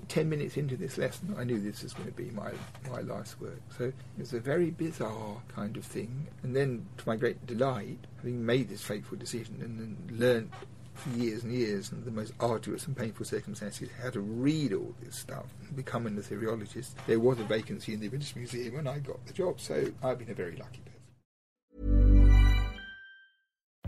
ten 0.09 0.29
minutes 0.29 0.57
into 0.57 0.77
this 0.77 0.99
lesson, 0.99 1.35
I 1.39 1.45
knew 1.45 1.61
this 1.61 1.83
was 1.83 1.93
going 1.93 2.09
to 2.09 2.15
be 2.15 2.31
my 2.31 2.51
my 2.91 3.01
life's 3.01 3.39
work. 3.41 3.61
So 3.77 3.85
it 3.85 3.95
was 4.19 4.33
a 4.33 4.41
very 4.41 4.71
bizarre 4.71 5.37
kind 5.49 5.77
of 5.77 5.84
thing. 5.85 6.27
And 6.43 6.55
then, 6.55 6.87
to 6.99 7.09
my 7.09 7.17
great 7.17 7.47
delight, 7.47 7.99
having 8.17 8.45
made 8.45 8.69
this 8.69 8.83
fateful 8.83 9.17
decision 9.19 9.59
and 9.61 9.79
then 9.79 10.19
learnt 10.19 10.51
for 10.95 11.11
years 11.11 11.43
and 11.43 11.53
years 11.53 11.93
under 11.93 12.05
the 12.05 12.11
most 12.11 12.33
arduous 12.41 12.87
and 12.87 12.97
painful 12.97 13.27
circumstances 13.27 13.89
how 14.03 14.11
to 14.11 14.21
read 14.21 14.73
all 14.73 14.95
this 15.03 15.17
stuff 15.17 15.47
and 15.67 15.77
become 15.77 16.07
an 16.07 16.17
Assyriologist, 16.17 16.91
there 17.07 17.21
was 17.21 17.39
a 17.41 17.45
vacancy 17.45 17.93
in 17.95 18.01
the 18.01 18.09
British 18.09 18.35
Museum 18.37 18.77
and 18.77 18.89
I 18.89 18.99
got 19.01 19.25
the 19.27 19.33
job. 19.33 19.61
So 19.61 19.87
I've 20.03 20.19
been 20.19 20.31
a 20.31 20.35
very 20.35 20.57
lucky 20.57 20.81
person. 20.81 20.95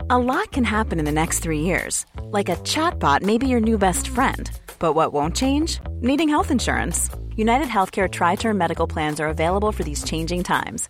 A 0.09 0.17
lot 0.17 0.51
can 0.51 0.63
happen 0.63 0.99
in 0.99 1.05
the 1.05 1.11
next 1.11 1.39
three 1.39 1.61
years. 1.61 2.05
Like 2.21 2.49
a 2.49 2.55
chatbot 2.57 3.23
may 3.23 3.37
be 3.37 3.47
your 3.47 3.59
new 3.59 3.77
best 3.77 4.07
friend. 4.07 4.49
But 4.79 4.93
what 4.93 5.11
won't 5.11 5.35
change? 5.35 5.79
Needing 6.01 6.29
health 6.29 6.51
insurance. 6.51 7.09
United 7.35 7.67
Healthcare 7.67 8.09
Tri 8.09 8.35
Term 8.35 8.57
Medical 8.57 8.87
Plans 8.87 9.19
are 9.19 9.27
available 9.27 9.71
for 9.71 9.83
these 9.83 10.03
changing 10.03 10.43
times. 10.43 10.89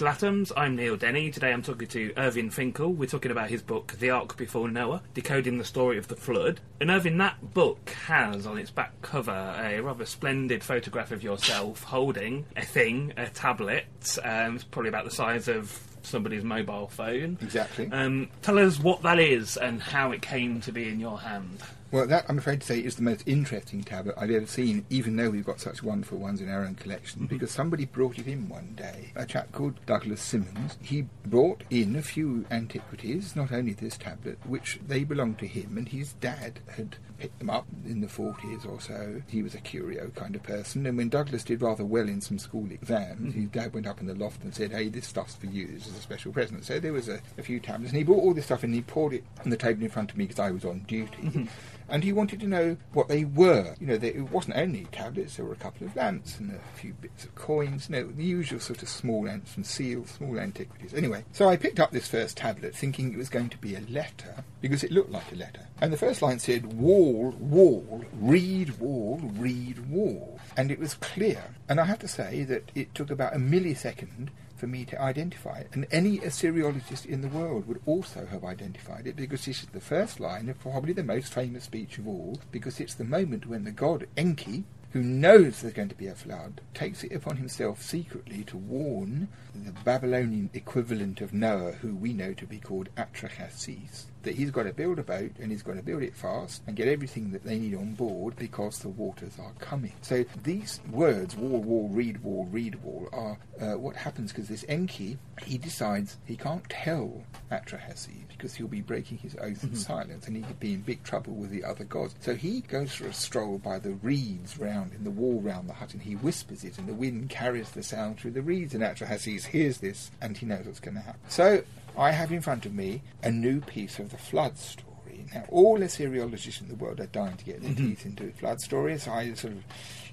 This 0.00 0.06
is 0.06 0.12
Little 0.14 0.28
Atoms. 0.28 0.52
I'm 0.56 0.76
Neil 0.76 0.96
Denny. 0.96 1.30
Today 1.30 1.52
I'm 1.52 1.60
talking 1.60 1.86
to 1.88 2.14
Irving 2.16 2.48
Finkel. 2.48 2.90
We're 2.90 3.04
talking 3.04 3.30
about 3.30 3.50
his 3.50 3.60
book, 3.60 3.96
The 3.98 4.08
Ark 4.08 4.34
Before 4.38 4.66
Noah 4.66 5.02
Decoding 5.12 5.58
the 5.58 5.64
Story 5.64 5.98
of 5.98 6.08
the 6.08 6.16
Flood. 6.16 6.58
And 6.80 6.90
Irving, 6.90 7.18
that 7.18 7.52
book 7.52 7.90
has 8.06 8.46
on 8.46 8.56
its 8.56 8.70
back 8.70 8.92
cover 9.02 9.30
a 9.30 9.78
rather 9.80 10.06
splendid 10.06 10.64
photograph 10.64 11.12
of 11.12 11.22
yourself 11.22 11.82
holding 11.82 12.46
a 12.56 12.62
thing, 12.62 13.12
a 13.18 13.26
tablet. 13.26 13.84
Um, 14.24 14.54
it's 14.54 14.64
probably 14.64 14.88
about 14.88 15.04
the 15.04 15.10
size 15.10 15.48
of 15.48 15.78
somebody's 16.02 16.44
mobile 16.44 16.88
phone. 16.88 17.36
Exactly. 17.42 17.90
Um, 17.92 18.30
tell 18.40 18.58
us 18.58 18.80
what 18.80 19.02
that 19.02 19.18
is 19.18 19.58
and 19.58 19.82
how 19.82 20.12
it 20.12 20.22
came 20.22 20.62
to 20.62 20.72
be 20.72 20.88
in 20.88 20.98
your 20.98 21.20
hand. 21.20 21.62
Well, 21.92 22.06
that 22.06 22.26
I'm 22.28 22.38
afraid 22.38 22.60
to 22.60 22.66
say 22.66 22.78
is 22.78 22.94
the 22.94 23.02
most 23.02 23.26
interesting 23.26 23.82
tablet 23.82 24.14
I've 24.16 24.30
ever 24.30 24.46
seen, 24.46 24.86
even 24.90 25.16
though 25.16 25.30
we've 25.30 25.44
got 25.44 25.58
such 25.58 25.82
wonderful 25.82 26.18
ones 26.18 26.40
in 26.40 26.48
our 26.48 26.64
own 26.64 26.76
collection, 26.76 27.22
mm-hmm. 27.22 27.34
because 27.34 27.50
somebody 27.50 27.84
brought 27.84 28.18
it 28.18 28.28
in 28.28 28.48
one 28.48 28.74
day. 28.76 29.12
A 29.16 29.26
chap 29.26 29.50
called 29.50 29.84
Douglas 29.86 30.22
Simmons. 30.22 30.78
He 30.80 31.06
brought 31.26 31.64
in 31.68 31.96
a 31.96 32.02
few 32.02 32.46
antiquities, 32.50 33.34
not 33.34 33.50
only 33.50 33.72
this 33.72 33.96
tablet, 33.96 34.38
which 34.46 34.78
they 34.86 35.02
belonged 35.02 35.38
to 35.40 35.48
him, 35.48 35.76
and 35.76 35.88
his 35.88 36.12
dad 36.14 36.60
had 36.76 36.96
picked 37.18 37.40
them 37.40 37.50
up 37.50 37.66
in 37.84 38.00
the 38.00 38.06
40s 38.06 38.66
or 38.66 38.80
so. 38.80 39.20
He 39.26 39.42
was 39.42 39.54
a 39.54 39.60
curio 39.60 40.10
kind 40.10 40.36
of 40.36 40.44
person, 40.44 40.86
and 40.86 40.96
when 40.96 41.08
Douglas 41.08 41.42
did 41.42 41.60
rather 41.60 41.84
well 41.84 42.08
in 42.08 42.20
some 42.20 42.38
school 42.38 42.70
exams, 42.70 43.32
mm-hmm. 43.32 43.40
his 43.40 43.50
dad 43.50 43.74
went 43.74 43.88
up 43.88 44.00
in 44.00 44.06
the 44.06 44.14
loft 44.14 44.44
and 44.44 44.54
said, 44.54 44.70
Hey, 44.70 44.88
this 44.88 45.08
stuff's 45.08 45.34
for 45.34 45.46
you. 45.46 45.66
This 45.66 45.88
is 45.88 45.98
a 45.98 46.00
special 46.00 46.32
present. 46.32 46.64
So 46.64 46.78
there 46.78 46.92
was 46.92 47.08
a, 47.08 47.20
a 47.36 47.42
few 47.42 47.58
tablets, 47.58 47.90
and 47.90 47.98
he 47.98 48.04
brought 48.04 48.22
all 48.22 48.32
this 48.32 48.44
stuff 48.44 48.62
and 48.62 48.72
he 48.72 48.82
poured 48.82 49.12
it 49.12 49.24
on 49.44 49.50
the 49.50 49.56
table 49.56 49.82
in 49.82 49.90
front 49.90 50.12
of 50.12 50.16
me 50.16 50.24
because 50.24 50.38
I 50.38 50.52
was 50.52 50.64
on 50.64 50.80
duty 50.80 51.22
mm-hmm. 51.22 51.44
And 51.90 52.04
he 52.04 52.12
wanted 52.12 52.40
to 52.40 52.46
know 52.46 52.76
what 52.92 53.08
they 53.08 53.24
were. 53.24 53.74
You 53.80 53.86
know, 53.86 53.96
they, 53.96 54.08
it 54.08 54.30
wasn't 54.30 54.56
only 54.56 54.86
tablets, 54.92 55.36
there 55.36 55.46
were 55.46 55.52
a 55.52 55.56
couple 55.56 55.86
of 55.86 55.96
lamps 55.96 56.38
and 56.38 56.54
a 56.54 56.78
few 56.78 56.92
bits 56.94 57.24
of 57.24 57.34
coins, 57.34 57.88
you 57.88 57.96
know, 57.96 58.06
the 58.06 58.24
usual 58.24 58.60
sort 58.60 58.82
of 58.82 58.88
small 58.88 59.24
lamps 59.24 59.56
and 59.56 59.66
seals, 59.66 60.10
small 60.10 60.38
antiquities. 60.38 60.94
Anyway, 60.94 61.24
so 61.32 61.48
I 61.48 61.56
picked 61.56 61.80
up 61.80 61.90
this 61.90 62.08
first 62.08 62.36
tablet 62.36 62.74
thinking 62.74 63.12
it 63.12 63.18
was 63.18 63.28
going 63.28 63.48
to 63.50 63.58
be 63.58 63.74
a 63.74 63.80
letter, 63.80 64.44
because 64.60 64.84
it 64.84 64.90
looked 64.90 65.10
like 65.10 65.32
a 65.32 65.36
letter. 65.36 65.66
And 65.80 65.92
the 65.92 65.96
first 65.96 66.22
line 66.22 66.38
said, 66.38 66.74
wall, 66.74 67.34
wall, 67.38 68.04
read, 68.20 68.78
wall, 68.78 69.20
read, 69.22 69.90
wall. 69.90 70.38
And 70.56 70.70
it 70.70 70.78
was 70.78 70.94
clear. 70.94 71.42
And 71.68 71.80
I 71.80 71.84
have 71.84 71.98
to 72.00 72.08
say 72.08 72.44
that 72.44 72.70
it 72.74 72.94
took 72.94 73.10
about 73.10 73.34
a 73.34 73.38
millisecond 73.38 74.28
for 74.60 74.66
me 74.66 74.84
to 74.84 75.00
identify 75.00 75.58
it. 75.58 75.68
And 75.72 75.86
any 75.90 76.18
Assyriologist 76.18 77.06
in 77.06 77.22
the 77.22 77.28
world 77.28 77.66
would 77.66 77.80
also 77.86 78.26
have 78.26 78.44
identified 78.44 79.06
it 79.06 79.16
because 79.16 79.46
this 79.46 79.62
is 79.62 79.68
the 79.70 79.80
first 79.80 80.20
line 80.20 80.50
of 80.50 80.60
probably 80.60 80.92
the 80.92 81.02
most 81.02 81.32
famous 81.32 81.64
speech 81.64 81.96
of 81.96 82.06
all, 82.06 82.38
because 82.52 82.78
it's 82.78 82.94
the 82.94 83.04
moment 83.04 83.46
when 83.46 83.64
the 83.64 83.70
god 83.70 84.06
Enki, 84.18 84.64
who 84.92 85.02
knows 85.02 85.62
there's 85.62 85.72
going 85.72 85.88
to 85.88 85.94
be 85.94 86.08
a 86.08 86.14
flood, 86.14 86.60
takes 86.74 87.02
it 87.02 87.12
upon 87.12 87.38
himself 87.38 87.80
secretly 87.80 88.44
to 88.44 88.58
warn 88.58 89.28
the 89.54 89.72
Babylonian 89.72 90.50
equivalent 90.52 91.22
of 91.22 91.32
Noah, 91.32 91.72
who 91.72 91.96
we 91.96 92.12
know 92.12 92.34
to 92.34 92.46
be 92.46 92.58
called 92.58 92.90
Atrahasis, 92.96 94.04
that 94.22 94.34
he's 94.34 94.50
got 94.50 94.64
to 94.64 94.72
build 94.72 94.98
a 94.98 95.02
boat 95.02 95.32
and 95.40 95.50
he's 95.50 95.62
got 95.62 95.76
to 95.76 95.82
build 95.82 96.02
it 96.02 96.14
fast 96.14 96.62
and 96.66 96.76
get 96.76 96.88
everything 96.88 97.30
that 97.32 97.44
they 97.44 97.58
need 97.58 97.74
on 97.74 97.94
board 97.94 98.36
because 98.36 98.78
the 98.78 98.88
waters 98.88 99.38
are 99.40 99.52
coming. 99.58 99.92
So 100.02 100.24
these 100.42 100.80
words, 100.90 101.36
wall, 101.36 101.60
wall, 101.60 101.88
read, 101.88 102.22
wall, 102.22 102.46
read, 102.50 102.82
wall, 102.82 103.08
are 103.12 103.38
uh, 103.60 103.78
what 103.78 103.96
happens 103.96 104.32
because 104.32 104.48
this 104.48 104.64
Enki, 104.68 105.18
he 105.44 105.58
decides 105.58 106.18
he 106.24 106.36
can't 106.36 106.68
tell 106.68 107.22
Atrahasis 107.50 108.28
because 108.28 108.54
he'll 108.54 108.68
be 108.68 108.80
breaking 108.80 109.18
his 109.18 109.36
oath 109.40 109.62
of 109.62 109.76
silence 109.76 110.26
and 110.26 110.36
he 110.36 110.42
could 110.42 110.60
be 110.60 110.74
in 110.74 110.80
big 110.80 111.02
trouble 111.02 111.34
with 111.34 111.50
the 111.50 111.64
other 111.64 111.84
gods. 111.84 112.14
So 112.20 112.34
he 112.34 112.60
goes 112.62 112.94
for 112.94 113.06
a 113.06 113.12
stroll 113.12 113.58
by 113.58 113.78
the 113.78 113.92
reeds 114.02 114.58
round 114.58 114.92
in 114.94 115.04
the 115.04 115.10
wall 115.10 115.40
round 115.40 115.68
the 115.68 115.74
hut 115.74 115.92
and 115.92 116.02
he 116.02 116.14
whispers 116.14 116.64
it 116.64 116.78
and 116.78 116.86
the 116.86 116.94
wind 116.94 117.28
carries 117.30 117.70
the 117.70 117.82
sound 117.82 118.18
through 118.18 118.32
the 118.32 118.42
reeds 118.42 118.74
and 118.74 118.82
Atrahasis 118.82 119.46
hears 119.46 119.78
this 119.78 120.10
and 120.20 120.36
he 120.36 120.46
knows 120.46 120.66
what's 120.66 120.80
going 120.80 120.96
to 120.96 121.02
happen. 121.02 121.20
So 121.28 121.62
I 121.96 122.10
have 122.12 122.32
in 122.32 122.40
front 122.40 122.66
of 122.66 122.74
me 122.74 123.02
a 123.22 123.30
new 123.30 123.60
piece 123.60 123.98
of 123.98 124.10
the 124.10 124.16
flood 124.16 124.58
story. 124.58 124.86
Now, 125.34 125.44
all 125.48 125.78
Assyriologists 125.78 126.60
in 126.60 126.68
the 126.68 126.74
world 126.74 127.00
are 127.00 127.06
dying 127.06 127.36
to 127.36 127.44
get 127.44 127.62
their 127.62 127.70
mm-hmm. 127.70 127.88
teeth 127.88 128.06
into 128.06 128.30
flood 128.32 128.60
stories. 128.60 129.04
So 129.04 129.12
I 129.12 129.32
sort 129.34 129.52
of 129.54 129.64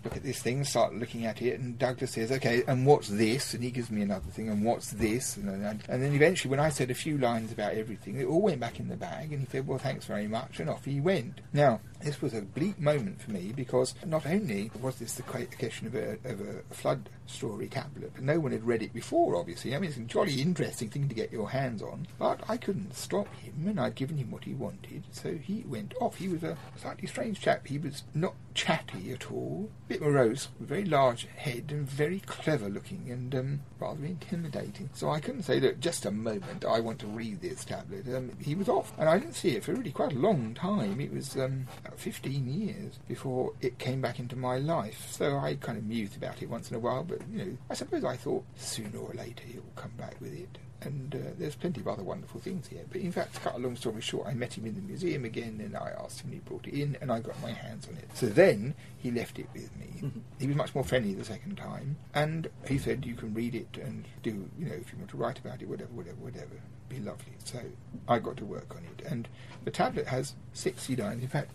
look 0.07 0.15
at 0.15 0.23
this 0.23 0.39
thing, 0.41 0.63
start 0.63 0.95
looking 0.95 1.25
at 1.25 1.41
it, 1.41 1.59
and 1.59 1.77
Douglas 1.77 2.11
says, 2.11 2.31
"Okay, 2.31 2.63
and 2.65 2.85
what's 2.85 3.09
this?" 3.09 3.53
And 3.53 3.61
he 3.61 3.71
gives 3.71 3.91
me 3.91 4.01
another 4.01 4.29
thing, 4.31 4.47
and 4.47 4.63
what's 4.63 4.91
this? 4.91 5.35
And, 5.35 5.49
then- 5.49 5.81
and 5.89 6.01
then 6.01 6.13
eventually, 6.13 6.49
when 6.49 6.61
I 6.61 6.69
said 6.69 6.89
a 6.89 6.95
few 6.95 7.17
lines 7.17 7.51
about 7.51 7.73
everything, 7.73 8.15
it 8.17 8.25
all 8.25 8.41
went 8.41 8.61
back 8.61 8.79
in 8.79 8.87
the 8.87 8.95
bag, 8.95 9.33
and 9.33 9.41
he 9.41 9.47
said, 9.51 9.67
"Well, 9.67 9.79
thanks 9.79 10.05
very 10.05 10.27
much," 10.27 10.61
and 10.61 10.69
off 10.69 10.85
he 10.85 11.01
went. 11.01 11.41
Now, 11.51 11.81
this 12.01 12.21
was 12.21 12.33
a 12.33 12.41
bleak 12.41 12.79
moment 12.79 13.21
for 13.21 13.31
me 13.31 13.51
because 13.53 13.95
not 14.05 14.25
only 14.25 14.71
was 14.81 14.95
this 14.95 15.15
the 15.15 15.23
question 15.23 15.87
of 15.87 15.95
a, 15.95 16.11
of 16.23 16.39
a 16.39 16.73
flood 16.73 17.09
story 17.25 17.67
tablet, 17.67 18.11
but 18.15 18.23
no 18.23 18.39
one 18.39 18.53
had 18.53 18.65
read 18.65 18.81
it 18.81 18.93
before, 18.93 19.35
obviously. 19.35 19.75
I 19.75 19.79
mean, 19.79 19.89
it's 19.89 19.99
a 19.99 20.03
jolly 20.03 20.41
interesting 20.41 20.89
thing 20.89 21.09
to 21.09 21.15
get 21.15 21.33
your 21.33 21.49
hands 21.49 21.81
on, 21.81 22.07
but 22.17 22.39
I 22.47 22.55
couldn't 22.55 22.95
stop 22.95 23.27
him, 23.35 23.67
and 23.67 23.77
I'd 23.77 23.95
given 23.95 24.17
him 24.17 24.31
what 24.31 24.45
he 24.45 24.53
wanted, 24.53 25.03
so 25.11 25.35
he 25.35 25.65
went 25.67 25.93
off. 25.99 26.15
He 26.15 26.29
was 26.29 26.43
a 26.43 26.57
slightly 26.77 27.07
strange 27.09 27.41
chap. 27.41 27.67
He 27.67 27.77
was 27.77 28.03
not 28.13 28.35
chatty 28.57 29.13
at 29.13 29.31
all, 29.31 29.69
a 29.85 29.87
bit 29.87 30.01
morose, 30.01 30.49
very 30.59 30.83
large 30.83 31.27
head, 31.27 31.65
and 31.69 31.87
very 31.87 32.19
clever 32.21 32.67
looking, 32.67 33.07
and 33.11 33.33
um, 33.35 33.59
rather 33.79 34.03
intimidating. 34.03 34.89
So 34.93 35.11
I 35.11 35.19
couldn't 35.19 35.43
say 35.43 35.59
that 35.59 35.79
just 35.79 36.07
a 36.07 36.11
moment, 36.11 36.65
I 36.65 36.79
want 36.79 36.97
to 36.99 37.07
read 37.07 37.39
this 37.39 37.63
tablet. 37.63 38.07
Um, 38.13 38.31
he 38.39 38.55
was 38.55 38.67
off, 38.67 38.91
and 38.97 39.07
I 39.07 39.19
didn't 39.19 39.35
see 39.35 39.51
it 39.51 39.63
for 39.63 39.73
really 39.73 39.91
quite 39.91 40.13
a 40.13 40.19
long 40.19 40.55
time. 40.55 40.99
It 40.99 41.13
was 41.13 41.37
um, 41.37 41.67
about 41.85 41.99
15 41.99 42.47
years 42.47 42.99
before 43.07 43.53
it 43.61 43.77
came 43.77 44.01
back 44.01 44.17
into 44.19 44.35
my 44.35 44.57
life. 44.57 45.05
So 45.11 45.37
I 45.37 45.53
kind 45.55 45.77
of 45.77 45.85
mused 45.85 46.17
about 46.17 46.41
it 46.41 46.49
once 46.49 46.71
in 46.71 46.75
a 46.75 46.79
while, 46.79 47.03
but 47.03 47.19
you 47.31 47.37
know, 47.37 47.57
I 47.69 47.75
suppose 47.75 48.03
I 48.03 48.17
thought 48.17 48.43
sooner 48.55 48.97
or 48.97 49.13
later 49.13 49.43
will 49.53 49.63
come 49.75 49.91
back 49.97 50.19
with 50.19 50.33
it. 50.33 50.57
And 50.79 51.15
uh, 51.15 51.31
there's 51.39 51.55
plenty 51.55 51.81
of 51.81 51.87
other 51.87 52.03
wonderful 52.03 52.39
things 52.39 52.67
here. 52.67 52.83
But 52.91 53.01
in 53.01 53.11
fact, 53.11 53.33
to 53.33 53.39
cut 53.39 53.55
a 53.55 53.57
long 53.57 53.75
story 53.75 53.99
short, 53.99 54.27
I 54.27 54.35
met 54.35 54.55
him 54.55 54.65
in 54.67 54.75
the 54.75 54.81
museum 54.81 55.25
again, 55.25 55.59
and 55.59 55.75
I 55.75 55.91
asked 55.99 56.21
him, 56.21 56.31
he 56.31 56.37
brought 56.37 56.67
it 56.67 56.73
in, 56.79 56.95
and 57.01 57.11
I 57.11 57.19
got 57.19 57.41
my 57.41 57.51
hands 57.51 57.87
on 57.87 57.97
it. 57.97 58.07
So 58.13 58.27
then 58.27 58.75
he 58.95 59.09
left 59.09 59.39
it 59.39 59.47
with 59.53 59.75
me. 59.75 60.11
He 60.39 60.45
was 60.45 60.55
much 60.55 60.75
more 60.75 60.83
friendly 60.83 61.15
the 61.15 61.25
second 61.25 61.57
time, 61.57 61.97
and 62.13 62.47
he 62.67 62.77
said, 62.77 63.05
"You 63.05 63.15
can 63.15 63.33
read 63.33 63.55
it 63.55 63.77
and 63.81 64.05
do, 64.21 64.49
you 64.59 64.65
know, 64.67 64.75
if 64.75 64.91
you 64.91 64.99
want 64.99 65.09
to 65.09 65.17
write 65.17 65.39
about 65.39 65.63
it, 65.63 65.67
whatever, 65.67 65.91
whatever, 65.93 66.17
whatever, 66.17 66.61
be 66.89 66.99
lovely." 66.99 67.33
So 67.43 67.59
I 68.07 68.19
got 68.19 68.37
to 68.37 68.45
work 68.45 68.75
on 68.75 68.83
it, 68.83 69.03
and 69.05 69.27
the 69.65 69.71
tablet 69.71 70.07
has 70.07 70.35
sixty 70.53 70.95
lines. 70.95 71.23
In 71.23 71.29
fact, 71.29 71.51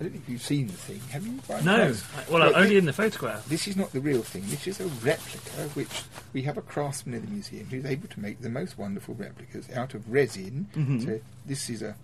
I 0.00 0.04
don't 0.04 0.14
know 0.14 0.20
if 0.22 0.28
you've 0.28 0.42
seen 0.42 0.66
the 0.66 0.72
thing. 0.72 1.00
Have 1.10 1.24
you? 1.24 1.38
No. 1.64 1.94
Well, 2.28 2.40
Well, 2.40 2.56
only 2.56 2.74
it- 2.74 2.78
in 2.78 2.84
the 2.84 2.92
photograph. 2.92 3.46
this 3.48 3.68
is 3.68 3.76
not 3.76 3.92
the 3.92 4.00
real 4.00 4.22
thing. 4.22 4.42
This 4.48 4.66
is 4.66 4.80
a 4.80 4.86
replica, 4.86 5.62
of 5.64 5.76
which 5.76 6.02
we 6.32 6.42
have 6.42 6.56
a 6.58 6.62
craftsman 6.62 7.14
in 7.14 7.24
the 7.24 7.30
museum 7.30 7.66
who's 7.70 7.84
able 7.84 8.08
to 8.08 8.20
make 8.20 8.40
the 8.40 8.48
most 8.50 8.76
wonderful 8.76 9.14
replicas 9.14 9.70
out 9.70 9.94
of 9.94 10.10
resin. 10.10 10.66
Mhm. 10.74 11.04
So 11.04 11.20
this 11.44 11.68
is 11.70 11.82
a 11.82 11.94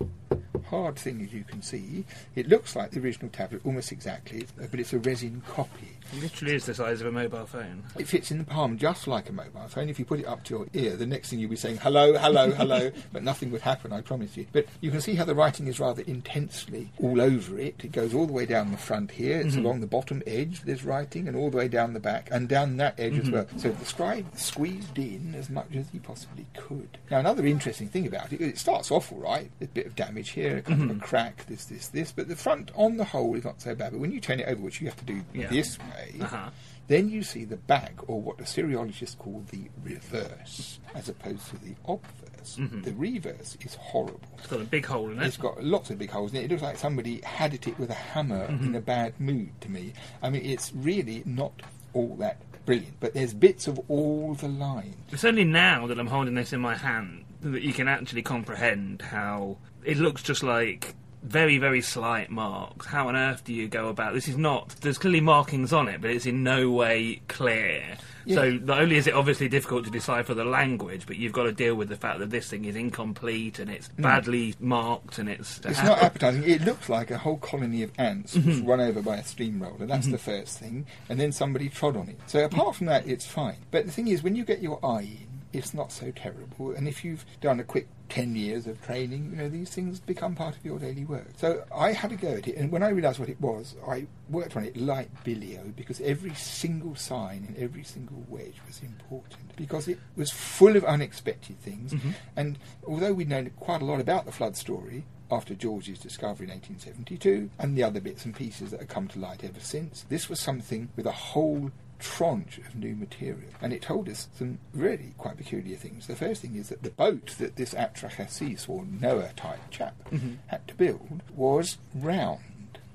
hard 0.65 0.95
thing, 0.95 1.21
as 1.21 1.33
you 1.33 1.43
can 1.43 1.61
see. 1.61 2.05
It 2.35 2.47
looks 2.47 2.75
like 2.75 2.91
the 2.91 2.99
original 3.01 3.29
tablet 3.29 3.61
almost 3.65 3.91
exactly, 3.91 4.45
but 4.57 4.79
it's 4.79 4.93
a 4.93 4.99
resin 4.99 5.41
copy. 5.47 5.87
It 6.13 6.21
literally 6.21 6.55
is 6.55 6.65
the 6.65 6.73
size 6.73 6.99
of 7.01 7.07
a 7.07 7.11
mobile 7.11 7.45
phone. 7.45 7.83
It 7.97 8.07
fits 8.07 8.31
in 8.31 8.37
the 8.37 8.43
palm 8.43 8.77
just 8.77 9.07
like 9.07 9.29
a 9.29 9.33
mobile 9.33 9.67
phone. 9.69 9.87
If 9.89 9.97
you 9.99 10.03
put 10.05 10.19
it 10.19 10.25
up 10.25 10.43
to 10.45 10.55
your 10.55 10.67
ear, 10.73 10.95
the 10.97 11.05
next 11.05 11.29
thing 11.29 11.39
you'll 11.39 11.49
be 11.49 11.55
saying 11.55 11.77
hello, 11.77 12.17
hello, 12.17 12.51
hello, 12.51 12.91
but 13.13 13.23
nothing 13.23 13.49
would 13.51 13.61
happen, 13.61 13.91
I 13.93 14.01
promise 14.01 14.35
you. 14.37 14.45
But 14.51 14.65
you 14.81 14.91
can 14.91 14.99
see 15.01 15.15
how 15.15 15.23
the 15.25 15.35
writing 15.35 15.67
is 15.67 15.79
rather 15.79 16.03
intensely 16.03 16.89
all 17.01 17.21
over 17.21 17.57
it. 17.59 17.75
It 17.83 17.91
goes 17.93 18.13
all 18.13 18.25
the 18.27 18.33
way 18.33 18.45
down 18.45 18.71
the 18.71 18.77
front 18.77 19.11
here. 19.11 19.39
It's 19.39 19.55
Mhm. 19.55 19.59
along 19.59 19.79
the 19.81 19.87
bottom 19.87 20.21
edge. 20.27 20.61
There's 20.63 20.83
writing, 20.83 21.27
and 21.29 21.35
all 21.37 21.49
the 21.49 21.57
way 21.57 21.67
down 21.69 21.93
the 21.93 21.99
back, 22.01 22.27
and 22.31 22.47
down 22.49 22.75
that 22.77 22.99
edge 22.99 23.17
as 23.17 23.27
Mhm. 23.29 23.31
well. 23.31 23.47
So 23.57 23.71
the 23.71 23.85
scribe 23.85 24.25
squeezed 24.37 24.97
in 24.97 25.33
as 25.35 25.49
much 25.49 25.75
as 25.75 25.85
he 25.91 25.99
possibly 25.99 26.45
could. 26.57 26.97
Now, 27.09 27.19
another 27.19 27.45
interesting 27.45 27.87
thing 27.87 28.05
about 28.07 28.31
it, 28.33 28.41
it 28.41 28.57
starts 28.57 28.91
off 28.91 29.11
all 29.13 29.19
right. 29.19 29.30
There's 29.39 29.69
a 29.69 29.73
bit 29.73 29.85
of 29.87 29.95
damage 29.95 30.29
here, 30.29 30.57
a 30.57 30.61
kind 30.61 30.89
of 30.91 30.97
a 30.97 30.99
crack, 30.99 31.45
this, 31.47 31.65
this, 31.65 31.87
this, 31.89 32.11
but 32.11 32.27
the 32.27 32.35
front, 32.35 32.71
on 32.75 32.97
the 32.97 33.05
whole, 33.05 33.35
is 33.35 33.43
not 33.45 33.61
so 33.61 33.73
bad. 33.75 33.91
But 33.91 33.99
when 34.01 34.11
you 34.11 34.19
turn 34.19 34.39
it 34.39 34.47
over, 34.47 34.61
which 34.61 34.81
you 34.81 34.87
have 34.87 34.97
to 34.97 35.05
do 35.05 35.21
Yeah. 35.33 35.47
this 35.47 35.77
way, 35.79 36.15
Uh-huh. 36.21 36.49
then 36.87 37.09
you 37.09 37.23
see 37.23 37.45
the 37.45 37.57
back, 37.57 37.93
or 38.07 38.21
what 38.21 38.37
the 38.37 38.43
Assyriologists 38.43 39.17
call 39.17 39.43
the 39.51 39.69
reverse, 39.83 40.79
as 40.93 41.09
opposed 41.09 41.47
to 41.49 41.57
the 41.57 41.75
obverse. 41.87 42.57
Mhm. 42.57 42.83
The 42.83 42.93
reverse 42.93 43.57
is 43.63 43.75
horrible. 43.75 44.19
It's 44.39 44.47
got 44.47 44.61
a 44.61 44.65
big 44.65 44.85
hole 44.85 45.09
in 45.11 45.21
it. 45.21 45.25
It's 45.27 45.37
got 45.37 45.63
lots 45.63 45.89
of 45.89 45.97
big 45.99 46.09
holes 46.09 46.31
in 46.31 46.37
it. 46.37 46.45
It 46.45 46.51
looks 46.51 46.63
like 46.63 46.77
somebody 46.77 47.21
had 47.23 47.53
it 47.53 47.77
with 47.79 47.89
a 47.91 47.93
hammer 47.95 48.47
Mhm. 48.47 48.65
in 48.67 48.75
a 48.75 48.81
bad 48.81 49.19
mood 49.19 49.49
to 49.61 49.69
me. 49.69 49.93
I 50.21 50.29
mean, 50.29 50.43
it's 50.43 50.73
really 50.73 51.23
not 51.25 51.61
all 51.93 52.15
that 52.17 52.37
brilliant, 52.65 52.99
but 52.99 53.13
there's 53.13 53.33
bits 53.33 53.67
of 53.67 53.79
all 53.87 54.33
the 54.35 54.47
lines. 54.47 54.95
It's 55.11 55.23
only 55.23 55.43
now 55.43 55.87
that 55.87 55.99
I'm 55.99 56.07
holding 56.07 56.35
this 56.35 56.53
in 56.53 56.59
my 56.61 56.75
hand 56.75 57.25
that 57.41 57.61
you 57.61 57.73
can 57.73 57.87
actually 57.87 58.21
comprehend 58.21 59.01
how 59.01 59.57
it 59.83 59.97
looks 59.97 60.21
just 60.23 60.43
like 60.43 60.95
very, 61.23 61.59
very 61.59 61.81
slight 61.81 62.31
marks. 62.31 62.87
How 62.87 63.07
on 63.07 63.15
earth 63.15 63.43
do 63.43 63.53
you 63.53 63.67
go 63.67 63.89
about 63.89 64.13
this? 64.13 64.27
Is 64.27 64.37
not 64.37 64.69
there's 64.81 64.97
clearly 64.97 65.21
markings 65.21 65.71
on 65.71 65.87
it, 65.87 66.01
but 66.01 66.09
it's 66.09 66.25
in 66.25 66.43
no 66.43 66.71
way 66.71 67.21
clear. 67.27 67.97
So 68.27 68.51
not 68.51 68.79
only 68.79 68.97
is 68.97 69.07
it 69.07 69.15
obviously 69.15 69.49
difficult 69.49 69.83
to 69.85 69.91
decipher 69.91 70.35
the 70.35 70.45
language, 70.45 71.07
but 71.07 71.17
you've 71.17 71.33
got 71.33 71.43
to 71.43 71.51
deal 71.51 71.73
with 71.73 71.89
the 71.89 71.95
fact 71.95 72.19
that 72.19 72.29
this 72.29 72.47
thing 72.47 72.65
is 72.65 72.75
incomplete 72.75 73.57
and 73.57 73.69
it's 73.69 73.89
Mm. 73.89 74.03
badly 74.03 74.55
marked 74.59 75.17
and 75.17 75.27
it's 75.27 75.59
It's 75.65 75.81
not 75.83 76.03
appetising. 76.03 76.43
It 76.43 76.61
looks 76.61 76.87
like 76.87 77.09
a 77.09 77.17
whole 77.17 77.37
colony 77.37 77.81
of 77.81 77.91
ants 77.97 78.35
was 78.35 78.45
Mhm. 78.61 78.67
run 78.67 78.79
over 78.79 79.01
by 79.01 79.17
a 79.17 79.23
steamroller. 79.23 79.87
That's 79.87 80.07
Mhm. 80.07 80.11
the 80.11 80.17
first 80.19 80.59
thing. 80.59 80.85
And 81.09 81.19
then 81.19 81.31
somebody 81.31 81.67
trod 81.67 81.97
on 81.97 82.09
it. 82.09 82.19
So 82.27 82.45
apart 82.45 82.75
from 82.75 82.85
that, 82.87 83.07
it's 83.07 83.25
fine. 83.25 83.57
But 83.71 83.85
the 83.87 83.91
thing 83.91 84.07
is, 84.07 84.21
when 84.21 84.35
you 84.35 84.45
get 84.45 84.61
your 84.61 84.79
eye 84.85 85.01
in, 85.01 85.27
it's 85.53 85.73
not 85.73 85.91
so 85.91 86.11
terrible. 86.11 86.71
And 86.71 86.87
if 86.87 87.03
you've 87.03 87.25
done 87.41 87.59
a 87.59 87.63
quick 87.63 87.87
10 88.09 88.35
years 88.35 88.67
of 88.67 88.81
training, 88.81 89.31
you 89.31 89.37
know, 89.37 89.49
these 89.49 89.69
things 89.69 89.99
become 89.99 90.35
part 90.35 90.55
of 90.55 90.65
your 90.65 90.79
daily 90.79 91.05
work. 91.05 91.27
So 91.37 91.63
I 91.73 91.93
had 91.93 92.11
a 92.11 92.15
go 92.15 92.33
at 92.33 92.47
it. 92.47 92.57
And 92.57 92.71
when 92.71 92.83
I 92.83 92.89
realised 92.89 93.19
what 93.19 93.29
it 93.29 93.39
was, 93.39 93.75
I 93.87 94.07
worked 94.29 94.55
on 94.57 94.65
it 94.65 94.75
like 94.75 95.23
Billio 95.23 95.75
because 95.75 96.01
every 96.01 96.33
single 96.33 96.95
sign 96.95 97.45
and 97.47 97.57
every 97.57 97.83
single 97.83 98.23
wedge 98.27 98.59
was 98.67 98.81
important 98.81 99.55
because 99.55 99.87
it 99.87 99.99
was 100.15 100.31
full 100.31 100.75
of 100.75 100.83
unexpected 100.83 101.59
things. 101.59 101.93
Mhm. 101.93 102.13
And 102.35 102.59
although 102.85 103.13
we'd 103.13 103.29
known 103.29 103.49
quite 103.51 103.81
a 103.81 103.85
lot 103.85 103.99
about 104.01 104.25
the 104.25 104.31
flood 104.31 104.57
story 104.57 105.05
after 105.31 105.55
George's 105.55 105.99
discovery 105.99 106.45
in 106.47 106.51
1872 106.51 107.49
and 107.57 107.77
the 107.77 107.83
other 107.83 108.01
bits 108.01 108.25
and 108.25 108.35
pieces 108.35 108.71
that 108.71 108.81
have 108.81 108.89
come 108.89 109.07
to 109.07 109.19
light 109.19 109.43
ever 109.43 109.61
since, 109.61 110.05
this 110.09 110.27
was 110.27 110.39
something 110.41 110.89
with 110.97 111.05
a 111.05 111.11
whole 111.11 111.71
tranche 112.01 112.57
of 112.57 112.75
new 112.75 112.95
material. 112.95 113.49
And 113.61 113.71
it 113.71 113.81
told 113.83 114.09
us 114.09 114.27
some 114.37 114.57
really 114.73 115.13
quite 115.17 115.37
peculiar 115.37 115.77
things. 115.77 116.07
The 116.07 116.15
first 116.15 116.41
thing 116.41 116.55
is 116.55 116.69
that 116.69 116.83
the 116.83 116.89
boat 116.89 117.35
that 117.39 117.55
this 117.55 117.73
Atrahasis 117.73 118.67
or 118.67 118.83
Noah 118.85 119.31
type 119.35 119.59
chap 119.69 119.95
Mhm. 120.11 120.37
had 120.47 120.67
to 120.67 120.75
build 120.75 121.21
was 121.35 121.77
round. 121.93 122.41